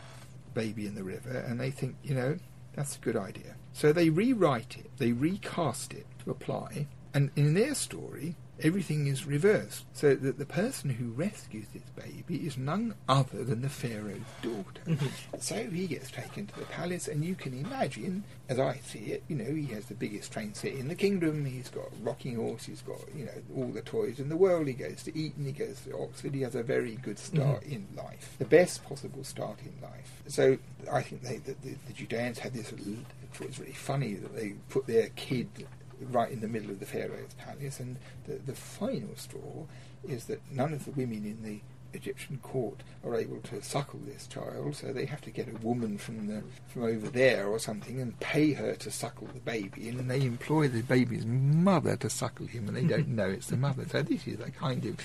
baby 0.54 0.88
in 0.88 0.95
the 0.95 1.04
river, 1.04 1.38
and 1.38 1.60
they 1.60 1.72
think, 1.72 1.95
you 2.04 2.16
know, 2.16 2.38
that's 2.76 2.95
a 2.95 2.99
good 2.99 3.18
idea. 3.18 3.56
So 3.74 3.91
they 3.91 4.10
rewrite 4.10 4.78
it, 4.78 4.90
they 4.98 5.12
recast 5.12 5.94
it 5.94 6.06
to 6.24 6.32
apply, 6.32 6.88
and 7.14 7.32
in 7.36 7.54
their 7.54 7.76
story, 7.76 8.36
everything 8.61 9.07
is 9.07 9.25
reversed. 9.25 9.85
So 9.93 10.15
that 10.15 10.38
the 10.39 10.45
person 10.45 10.89
who 10.89 11.09
rescues 11.11 11.67
this 11.73 11.84
baby 11.95 12.45
is 12.47 12.57
none 12.57 12.95
other 13.07 13.43
than 13.43 13.61
the 13.61 13.69
Pharaoh's 13.69 14.21
daughter. 14.41 14.81
Mm-hmm. 14.85 15.38
So 15.39 15.55
he 15.69 15.88
gets 15.88 16.11
taken 16.11 16.47
to 16.47 16.59
the 16.59 16.65
palace, 16.65 17.07
and 17.07 17.23
you 17.23 17.35
can 17.35 17.53
imagine, 17.53 18.23
as 18.49 18.59
I 18.59 18.77
see 18.85 18.99
it, 19.11 19.23
you 19.27 19.35
know, 19.35 19.53
he 19.53 19.65
has 19.73 19.85
the 19.85 19.95
biggest 19.95 20.31
train 20.31 20.53
set 20.53 20.73
in 20.73 20.88
the 20.88 20.95
kingdom. 20.95 21.45
He's 21.45 21.69
got 21.69 21.85
a 21.85 22.03
rocking 22.03 22.35
horse. 22.35 22.65
He's 22.65 22.81
got, 22.81 22.99
you 23.15 23.25
know, 23.25 23.31
all 23.55 23.67
the 23.67 23.81
toys 23.81 24.19
in 24.19 24.29
the 24.29 24.38
world. 24.38 24.67
He 24.67 24.73
goes 24.73 25.03
to 25.03 25.17
Eton. 25.17 25.45
He 25.45 25.51
goes 25.51 25.81
to 25.81 25.97
Oxford. 25.97 26.34
He 26.34 26.41
has 26.41 26.55
a 26.55 26.63
very 26.63 26.95
good 26.95 27.19
start 27.19 27.61
Mhm. 27.63 27.71
in 27.71 27.88
life, 27.95 28.35
the 28.39 28.45
best 28.45 28.84
possible 28.84 29.23
start 29.23 29.59
in 29.61 29.73
life. 29.81 30.21
So 30.27 30.57
I 30.91 31.01
think 31.01 31.21
they, 31.23 31.38
the, 31.38 31.53
the, 31.61 31.75
the 31.88 31.93
Judeans 31.93 32.39
had 32.39 32.53
this. 32.53 32.71
It 32.71 33.45
was 33.45 33.59
really 33.59 33.71
funny 33.73 34.15
that 34.15 34.35
they 34.35 34.53
put 34.69 34.88
their 34.88 35.09
kid 35.09 35.47
right 36.02 36.32
in 36.32 36.41
the 36.41 36.48
middle 36.48 36.72
of 36.72 36.80
the 36.80 36.86
Pharaoh's 36.86 37.34
palace, 37.34 37.80
and 37.80 37.98
the, 38.26 38.36
the 38.36 38.56
final 38.56 39.15
straw 39.15 39.65
is 40.07 40.26
that 40.26 40.41
none 40.52 40.74
of 40.74 40.86
the 40.86 40.91
women 40.91 41.26
in 41.26 41.44
the 41.44 41.61
Egyptian 41.94 42.38
court 42.40 42.82
are 43.03 43.15
able 43.15 43.40
to 43.41 43.61
suckle 43.61 43.99
this 44.06 44.28
child, 44.28 44.76
so 44.76 44.91
they 44.91 45.06
have 45.06 45.22
to 45.22 45.32
get 45.32 45.48
a 45.48 45.57
woman 45.65 45.98
from 45.98 46.28
the 46.28 46.44
from 46.68 46.84
over 46.84 47.10
there 47.10 47.48
or 47.48 47.60
something 47.60 47.99
and 47.99 48.19
pay 48.19 48.53
her 48.53 48.76
to 48.76 48.91
suckle 48.91 49.28
the 49.34 49.40
baby, 49.40 49.90
and 49.90 50.10
they 50.10 50.22
employ 50.22 50.68
the 50.68 50.82
baby's 50.82 51.26
mother 51.26 51.95
to 51.98 52.10
suckle 52.10 52.45
him, 52.45 52.68
and 52.68 52.78
they 52.78 52.84
don't 52.84 53.07
know 53.19 53.30
it's 53.30 53.48
the 53.48 53.57
mother. 53.57 53.86
So 53.90 54.02
this 54.02 54.28
is 54.28 54.40
a 54.40 54.52
kind 54.52 54.86
of 54.86 54.98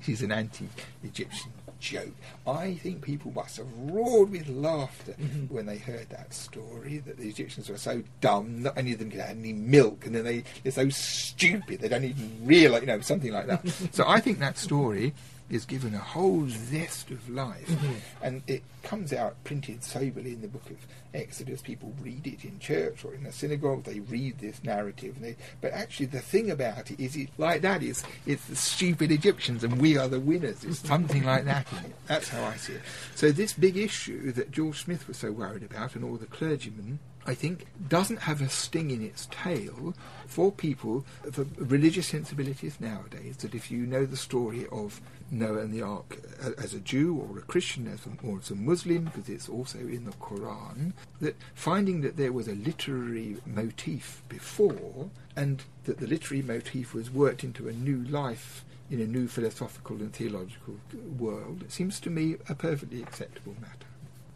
she's 0.00 0.22
an 0.22 0.32
anti-Egyptian 0.32 1.52
joke. 1.84 2.14
I 2.46 2.74
think 2.74 3.02
people 3.02 3.30
must 3.32 3.58
have 3.58 3.66
roared 3.76 4.30
with 4.30 4.48
laughter 4.48 5.12
mm-hmm. 5.12 5.54
when 5.54 5.66
they 5.66 5.76
heard 5.76 6.08
that 6.10 6.32
story 6.32 6.98
that 6.98 7.18
the 7.18 7.28
Egyptians 7.28 7.68
were 7.68 7.76
so 7.76 8.02
dumb 8.20 8.62
that 8.62 8.76
any 8.76 8.92
of 8.92 8.98
them 8.98 9.10
could 9.10 9.20
have 9.20 9.36
any 9.36 9.52
milk, 9.52 10.06
and 10.06 10.14
then 10.14 10.24
they 10.24 10.44
they're 10.62 10.72
so 10.72 10.88
stupid 10.88 11.80
they 11.80 11.88
don't 11.88 12.04
even 12.04 12.40
realise, 12.42 12.80
you 12.80 12.86
know, 12.86 13.00
something 13.00 13.32
like 13.32 13.46
that. 13.46 13.68
so 13.92 14.04
I 14.06 14.20
think 14.20 14.38
that 14.38 14.56
story 14.56 15.12
is 15.54 15.64
given 15.64 15.94
a 15.94 15.98
whole 15.98 16.48
zest 16.48 17.10
of 17.10 17.28
life, 17.28 17.68
Mhm. 17.68 17.94
and 18.22 18.42
it 18.46 18.62
comes 18.82 19.12
out 19.12 19.42
printed 19.44 19.82
soberly 19.84 20.32
in 20.32 20.40
the 20.42 20.48
book 20.48 20.68
of 20.68 20.76
Exodus. 21.14 21.62
People 21.62 21.94
read 22.02 22.26
it 22.26 22.44
in 22.44 22.58
church 22.58 23.04
or 23.04 23.14
in 23.14 23.24
a 23.24 23.30
synagogue. 23.32 23.84
They 23.84 24.00
read 24.00 24.38
this 24.40 24.62
narrative, 24.64 25.14
and 25.16 25.24
they, 25.24 25.36
but 25.60 25.72
actually 25.72 26.06
the 26.06 26.20
thing 26.20 26.50
about 26.50 26.90
it 26.90 26.98
is, 26.98 27.16
it 27.16 27.28
like 27.38 27.62
that 27.62 27.82
is 27.82 28.02
it's 28.26 28.44
the 28.46 28.56
stupid 28.56 29.12
Egyptians 29.12 29.62
and 29.62 29.80
we 29.80 29.96
are 29.96 30.08
the 30.08 30.20
winners. 30.20 30.64
It's 30.64 30.80
something 30.80 31.22
like 31.24 31.44
that. 31.44 31.66
In 31.72 31.78
it. 31.90 31.94
That's 32.06 32.28
how 32.28 32.42
I 32.44 32.56
see 32.56 32.74
it. 32.74 32.82
So 33.14 33.30
this 33.30 33.52
big 33.52 33.76
issue 33.76 34.32
that 34.32 34.50
George 34.50 34.82
Smith 34.82 35.06
was 35.06 35.16
so 35.18 35.30
worried 35.30 35.62
about, 35.62 35.94
and 35.94 36.04
all 36.04 36.16
the 36.16 36.26
clergymen. 36.26 36.98
I 37.26 37.34
think 37.34 37.66
doesn't 37.88 38.20
have 38.20 38.42
a 38.42 38.48
sting 38.48 38.90
in 38.90 39.02
its 39.02 39.28
tail 39.30 39.94
for 40.26 40.52
people 40.52 41.04
for 41.32 41.46
religious 41.56 42.08
sensibilities 42.08 42.80
nowadays. 42.80 43.38
That 43.38 43.54
if 43.54 43.70
you 43.70 43.86
know 43.86 44.04
the 44.04 44.16
story 44.16 44.66
of 44.70 45.00
Noah 45.30 45.60
and 45.60 45.72
the 45.72 45.82
Ark 45.82 46.18
as 46.58 46.74
a 46.74 46.80
Jew 46.80 47.16
or 47.16 47.38
a 47.38 47.42
Christian 47.42 47.86
as 47.86 48.00
a, 48.06 48.26
or 48.26 48.38
as 48.38 48.50
a 48.50 48.54
Muslim, 48.54 49.04
because 49.04 49.28
it's 49.28 49.48
also 49.48 49.78
in 49.78 50.04
the 50.04 50.12
Quran, 50.12 50.92
that 51.20 51.36
finding 51.54 52.02
that 52.02 52.16
there 52.16 52.32
was 52.32 52.48
a 52.48 52.54
literary 52.54 53.38
motif 53.46 54.22
before, 54.28 55.10
and 55.34 55.62
that 55.84 55.98
the 55.98 56.06
literary 56.06 56.42
motif 56.42 56.94
was 56.94 57.10
worked 57.10 57.42
into 57.42 57.68
a 57.68 57.72
new 57.72 58.04
life 58.04 58.64
in 58.90 59.00
a 59.00 59.06
new 59.06 59.26
philosophical 59.26 59.96
and 59.96 60.12
theological 60.12 60.76
world, 61.18 61.62
it 61.62 61.72
seems 61.72 61.98
to 62.00 62.10
me 62.10 62.36
a 62.48 62.54
perfectly 62.54 63.02
acceptable 63.02 63.54
matter. 63.60 63.83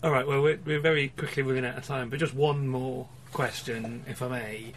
All 0.03 0.11
right. 0.13 0.27
Well, 0.27 0.43
we're, 0.43 0.59
we're 0.65 0.81
very 0.81 1.09
quickly 1.17 1.43
running 1.43 1.65
out 1.65 1.77
of 1.77 1.85
time, 1.85 2.09
but 2.09 2.19
just 2.21 2.35
one 2.35 2.69
more 2.69 3.09
question, 3.33 4.05
if 4.09 4.23
I 4.23 4.29
may. 4.29 4.73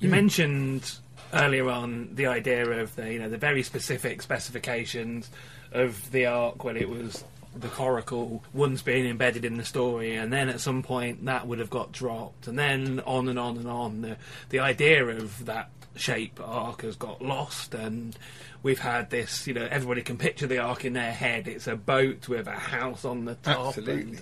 You 0.00 0.08
Mm. 0.08 0.12
mentioned 0.12 0.92
earlier 1.32 1.68
on 1.68 2.10
the 2.14 2.26
idea 2.26 2.68
of 2.68 2.94
the 2.96 3.10
you 3.12 3.18
know 3.18 3.28
the 3.28 3.38
very 3.38 3.62
specific 3.62 4.20
specifications 4.22 5.30
of 5.72 6.10
the 6.12 6.26
ark 6.26 6.64
when 6.64 6.76
it 6.76 6.88
was 6.88 7.24
the 7.54 7.68
coracle 7.68 8.42
once 8.52 8.82
being 8.82 9.06
embedded 9.06 9.44
in 9.44 9.56
the 9.56 9.64
story, 9.64 10.16
and 10.16 10.32
then 10.32 10.48
at 10.48 10.60
some 10.60 10.82
point 10.82 11.24
that 11.24 11.46
would 11.46 11.58
have 11.58 11.70
got 11.70 11.92
dropped, 11.92 12.46
and 12.46 12.58
then 12.58 13.00
on 13.00 13.28
and 13.28 13.38
on 13.38 13.56
and 13.56 13.68
on. 13.68 14.02
The 14.02 14.16
the 14.48 14.60
idea 14.60 15.04
of 15.06 15.46
that 15.46 15.70
shape 15.94 16.40
ark 16.42 16.82
has 16.82 16.96
got 16.96 17.22
lost, 17.22 17.74
and 17.74 18.16
we've 18.62 18.78
had 18.78 19.10
this. 19.10 19.46
You 19.46 19.54
know, 19.54 19.68
everybody 19.70 20.02
can 20.02 20.16
picture 20.16 20.46
the 20.46 20.58
ark 20.58 20.84
in 20.84 20.94
their 20.94 21.12
head. 21.12 21.48
It's 21.48 21.66
a 21.66 21.76
boat 21.76 22.28
with 22.28 22.46
a 22.46 22.52
house 22.52 23.04
on 23.04 23.24
the 23.24 23.34
top, 23.34 23.68
Absolutely. 23.68 24.18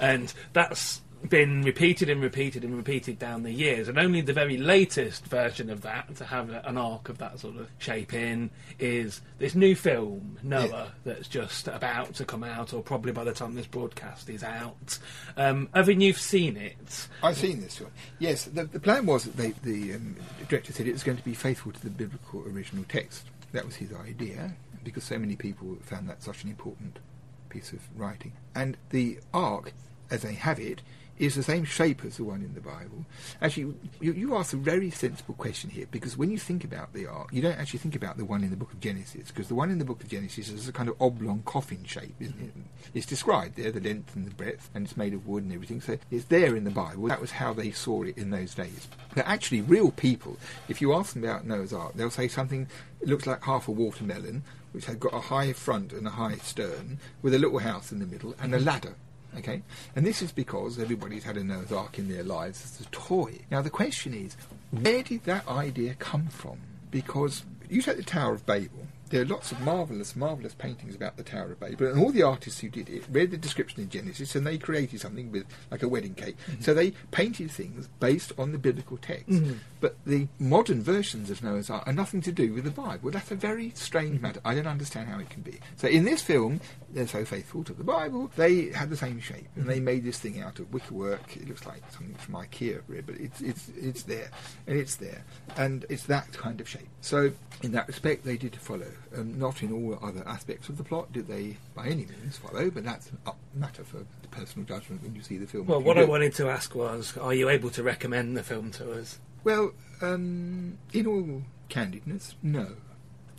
and, 0.00 0.22
and 0.22 0.34
that's 0.52 1.00
been 1.28 1.62
repeated 1.62 2.10
and 2.10 2.20
repeated 2.20 2.64
and 2.64 2.76
repeated 2.76 3.18
down 3.18 3.42
the 3.42 3.52
years, 3.52 3.88
and 3.88 3.98
only 3.98 4.20
the 4.20 4.32
very 4.32 4.56
latest 4.56 5.24
version 5.26 5.70
of 5.70 5.82
that 5.82 6.14
to 6.16 6.24
have 6.24 6.50
an 6.50 6.76
ark 6.76 7.08
of 7.08 7.18
that 7.18 7.38
sort 7.38 7.56
of 7.56 7.68
shape 7.78 8.12
in 8.12 8.50
is 8.78 9.22
this 9.38 9.54
new 9.54 9.74
film 9.74 10.38
Noah 10.42 10.92
that's 11.04 11.28
just 11.28 11.68
about 11.68 12.14
to 12.14 12.24
come 12.24 12.44
out, 12.44 12.72
or 12.74 12.82
probably 12.82 13.12
by 13.12 13.24
the 13.24 13.32
time 13.32 13.54
this 13.54 13.66
broadcast 13.66 14.28
is 14.28 14.42
out. 14.42 14.98
Um, 15.36 15.68
having 15.74 16.00
you've 16.00 16.18
seen 16.18 16.56
it, 16.56 17.08
I've 17.22 17.38
seen 17.38 17.60
this 17.60 17.80
one. 17.80 17.90
Yes, 18.18 18.44
the, 18.44 18.64
the 18.64 18.80
plan 18.80 19.06
was 19.06 19.24
that 19.24 19.36
they, 19.36 19.52
the 19.62 19.94
um, 19.94 20.16
director 20.48 20.72
said 20.72 20.86
it 20.86 20.92
was 20.92 21.04
going 21.04 21.18
to 21.18 21.24
be 21.24 21.34
faithful 21.34 21.72
to 21.72 21.82
the 21.82 21.90
biblical 21.90 22.42
original 22.42 22.84
text. 22.88 23.24
That 23.52 23.64
was 23.64 23.76
his 23.76 23.92
idea, 23.94 24.52
because 24.82 25.04
so 25.04 25.18
many 25.18 25.36
people 25.36 25.76
found 25.82 26.08
that 26.08 26.22
such 26.22 26.44
an 26.44 26.50
important 26.50 26.98
piece 27.48 27.72
of 27.72 27.80
writing. 27.96 28.32
And 28.54 28.76
the 28.90 29.20
ark, 29.32 29.72
as 30.10 30.22
they 30.22 30.34
have 30.34 30.58
it, 30.58 30.82
is 31.18 31.34
the 31.34 31.42
same 31.42 31.64
shape 31.64 32.04
as 32.04 32.16
the 32.16 32.24
one 32.24 32.42
in 32.42 32.54
the 32.54 32.60
Bible. 32.60 33.04
Actually, 33.40 33.74
you, 34.00 34.12
you 34.12 34.36
ask 34.36 34.52
a 34.52 34.56
very 34.56 34.90
sensible 34.90 35.34
question 35.34 35.70
here, 35.70 35.86
because 35.90 36.16
when 36.16 36.30
you 36.30 36.38
think 36.38 36.64
about 36.64 36.92
the 36.92 37.06
ark, 37.06 37.28
you 37.32 37.40
don't 37.40 37.58
actually 37.58 37.78
think 37.78 37.94
about 37.94 38.16
the 38.16 38.24
one 38.24 38.42
in 38.42 38.50
the 38.50 38.56
book 38.56 38.72
of 38.72 38.80
Genesis, 38.80 39.28
because 39.28 39.48
the 39.48 39.54
one 39.54 39.70
in 39.70 39.78
the 39.78 39.84
book 39.84 40.02
of 40.02 40.08
Genesis 40.08 40.48
is 40.48 40.68
a 40.68 40.72
kind 40.72 40.88
of 40.88 41.00
oblong 41.00 41.42
coffin 41.44 41.84
shape, 41.84 42.14
isn't 42.20 42.40
it? 42.40 42.52
It's 42.94 43.06
described 43.06 43.56
there, 43.56 43.70
the 43.70 43.80
length 43.80 44.16
and 44.16 44.26
the 44.26 44.34
breadth, 44.34 44.70
and 44.74 44.86
it's 44.86 44.96
made 44.96 45.14
of 45.14 45.26
wood 45.26 45.44
and 45.44 45.52
everything, 45.52 45.80
so 45.80 45.98
it's 46.10 46.26
there 46.26 46.56
in 46.56 46.64
the 46.64 46.70
Bible. 46.70 47.06
That 47.08 47.20
was 47.20 47.32
how 47.32 47.52
they 47.52 47.70
saw 47.70 48.02
it 48.02 48.18
in 48.18 48.30
those 48.30 48.54
days. 48.54 48.88
But 49.14 49.26
actually, 49.26 49.60
real 49.60 49.90
people, 49.92 50.36
if 50.68 50.80
you 50.80 50.92
ask 50.94 51.14
them 51.14 51.24
about 51.24 51.46
Noah's 51.46 51.72
Ark, 51.72 51.92
they'll 51.94 52.10
say 52.10 52.28
something 52.28 52.66
looks 53.02 53.26
like 53.26 53.44
half 53.44 53.68
a 53.68 53.70
watermelon, 53.70 54.42
which 54.72 54.86
had 54.86 54.98
got 54.98 55.14
a 55.14 55.20
high 55.20 55.52
front 55.52 55.92
and 55.92 56.06
a 56.06 56.10
high 56.10 56.36
stern, 56.36 56.98
with 57.22 57.34
a 57.34 57.38
little 57.38 57.60
house 57.60 57.92
in 57.92 58.00
the 58.00 58.06
middle, 58.06 58.34
and 58.40 58.54
a 58.54 58.58
ladder. 58.58 58.96
Okay, 59.36 59.62
and 59.96 60.06
this 60.06 60.22
is 60.22 60.32
because 60.32 60.78
everybody's 60.78 61.24
had 61.24 61.36
a 61.36 61.44
Noah's 61.44 61.72
Ark 61.72 61.98
in 61.98 62.08
their 62.08 62.22
lives 62.22 62.64
as 62.64 62.86
a 62.86 62.90
toy. 62.90 63.40
Now 63.50 63.62
the 63.62 63.70
question 63.70 64.14
is, 64.14 64.36
where 64.70 65.02
did 65.02 65.24
that 65.24 65.46
idea 65.48 65.94
come 65.94 66.28
from? 66.28 66.58
Because 66.90 67.44
you 67.68 67.82
take 67.82 67.96
the 67.96 68.02
Tower 68.02 68.34
of 68.34 68.46
Babel. 68.46 68.86
There 69.10 69.20
are 69.22 69.26
lots 69.26 69.52
of 69.52 69.60
marvelous, 69.60 70.16
marvelous 70.16 70.54
paintings 70.54 70.96
about 70.96 71.16
the 71.16 71.22
Tower 71.22 71.52
of 71.52 71.60
Babel, 71.60 71.88
and 71.88 72.00
all 72.00 72.10
the 72.10 72.22
artists 72.22 72.60
who 72.60 72.68
did 72.68 72.88
it 72.88 73.04
read 73.10 73.30
the 73.30 73.36
description 73.36 73.82
in 73.82 73.88
Genesis, 73.88 74.34
and 74.34 74.46
they 74.46 74.58
created 74.58 75.00
something 75.00 75.30
with 75.30 75.46
like 75.70 75.82
a 75.82 75.88
wedding 75.88 76.14
cake. 76.14 76.36
So 76.60 76.74
they 76.74 76.92
painted 77.10 77.50
things 77.50 77.88
based 78.00 78.32
on 78.38 78.52
the 78.52 78.58
biblical 78.58 78.96
text. 78.96 79.28
Mhm. 79.28 79.58
But 79.80 79.96
the 80.06 80.26
modern 80.38 80.82
versions 80.82 81.30
of 81.30 81.44
Noah's 81.44 81.70
Ark 81.70 81.86
are 81.86 81.92
nothing 81.92 82.22
to 82.22 82.32
do 82.32 82.54
with 82.54 82.64
the 82.64 82.70
Bible. 82.70 82.98
Well, 83.02 83.12
that's 83.12 83.30
a 83.30 83.36
very 83.36 83.72
strange 83.76 84.20
matter. 84.20 84.40
I 84.44 84.54
don't 84.54 84.66
understand 84.66 85.08
how 85.08 85.20
it 85.20 85.30
can 85.30 85.42
be. 85.42 85.60
So 85.76 85.86
in 85.86 86.04
this 86.04 86.22
film, 86.22 86.60
they're 86.94 87.06
so 87.06 87.24
faithful 87.24 87.64
to 87.64 87.74
the 87.74 87.84
Bible, 87.84 88.30
they 88.36 88.66
had 88.70 88.88
the 88.88 88.96
same 88.96 89.20
shape, 89.20 89.48
and 89.56 89.66
they 89.66 89.80
made 89.80 90.04
this 90.04 90.18
thing 90.18 90.40
out 90.40 90.58
of 90.58 90.72
wickerwork. 90.72 91.36
It 91.36 91.48
looks 91.48 91.66
like 91.66 91.82
something 91.90 92.14
from 92.14 92.34
IKEA, 92.34 92.80
really, 92.86 93.02
but 93.02 93.16
it's 93.16 93.40
it's 93.40 93.70
it's 93.76 94.02
there, 94.04 94.30
and 94.66 94.78
it's 94.78 94.96
there, 94.96 95.24
and 95.56 95.84
it's 95.88 96.04
that 96.04 96.32
kind 96.32 96.60
of 96.60 96.68
shape. 96.68 96.88
So 97.00 97.32
in 97.62 97.72
that 97.72 97.88
respect, 97.88 98.24
they 98.24 98.36
did 98.36 98.56
follow. 98.56 98.90
Um, 99.16 99.38
not 99.38 99.62
in 99.62 99.72
all 99.72 99.98
other 100.02 100.26
aspects 100.26 100.68
of 100.68 100.76
the 100.76 100.84
plot 100.84 101.12
did 101.12 101.28
they, 101.28 101.56
by 101.74 101.86
any 101.86 102.06
means, 102.06 102.38
follow, 102.38 102.70
but 102.70 102.84
that's 102.84 103.10
a 103.26 103.32
matter 103.54 103.84
for 103.84 104.04
personal 104.30 104.66
judgment 104.66 105.02
when 105.02 105.14
you 105.14 105.22
see 105.22 105.36
the 105.36 105.46
film. 105.46 105.66
well, 105.66 105.80
what 105.80 105.98
I 105.98 106.04
do. 106.04 106.10
wanted 106.10 106.34
to 106.34 106.48
ask 106.48 106.74
was, 106.74 107.16
are 107.16 107.34
you 107.34 107.48
able 107.48 107.70
to 107.70 107.82
recommend 107.82 108.36
the 108.36 108.42
film 108.42 108.70
to 108.72 108.92
us? 108.92 109.18
Well, 109.44 109.72
um, 110.00 110.78
in 110.92 111.06
all 111.06 111.42
candidness, 111.68 112.34
no. 112.42 112.68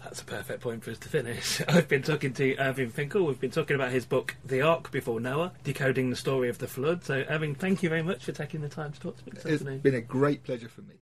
That's 0.05 0.21
a 0.21 0.25
perfect 0.25 0.61
point 0.61 0.83
for 0.83 0.91
us 0.91 0.99
to 0.99 1.09
finish. 1.09 1.61
I've 1.67 1.87
been 1.87 2.03
talking 2.03 2.31
to 2.33 2.55
Irving 2.57 2.89
Finkel. 2.91 3.25
We've 3.25 3.39
been 3.39 3.49
talking 3.49 3.75
about 3.75 3.91
his 3.91 4.05
book, 4.05 4.35
The 4.45 4.61
Ark 4.61 4.91
Before 4.91 5.19
Noah, 5.19 5.51
decoding 5.63 6.11
the 6.11 6.15
story 6.15 6.47
of 6.47 6.59
the 6.59 6.67
flood. 6.67 7.03
So, 7.03 7.25
Irving, 7.27 7.55
thank 7.55 7.81
you 7.81 7.89
very 7.89 8.03
much 8.03 8.23
for 8.23 8.31
taking 8.31 8.61
the 8.61 8.69
time 8.69 8.91
to 8.93 8.99
talk 8.99 9.17
to 9.17 9.25
me 9.25 9.31
this 9.33 9.45
It's 9.45 9.53
afternoon. 9.61 9.79
been 9.79 9.95
a 9.95 10.01
great 10.01 10.43
pleasure 10.43 10.69
for 10.69 10.81
me. 10.83 10.95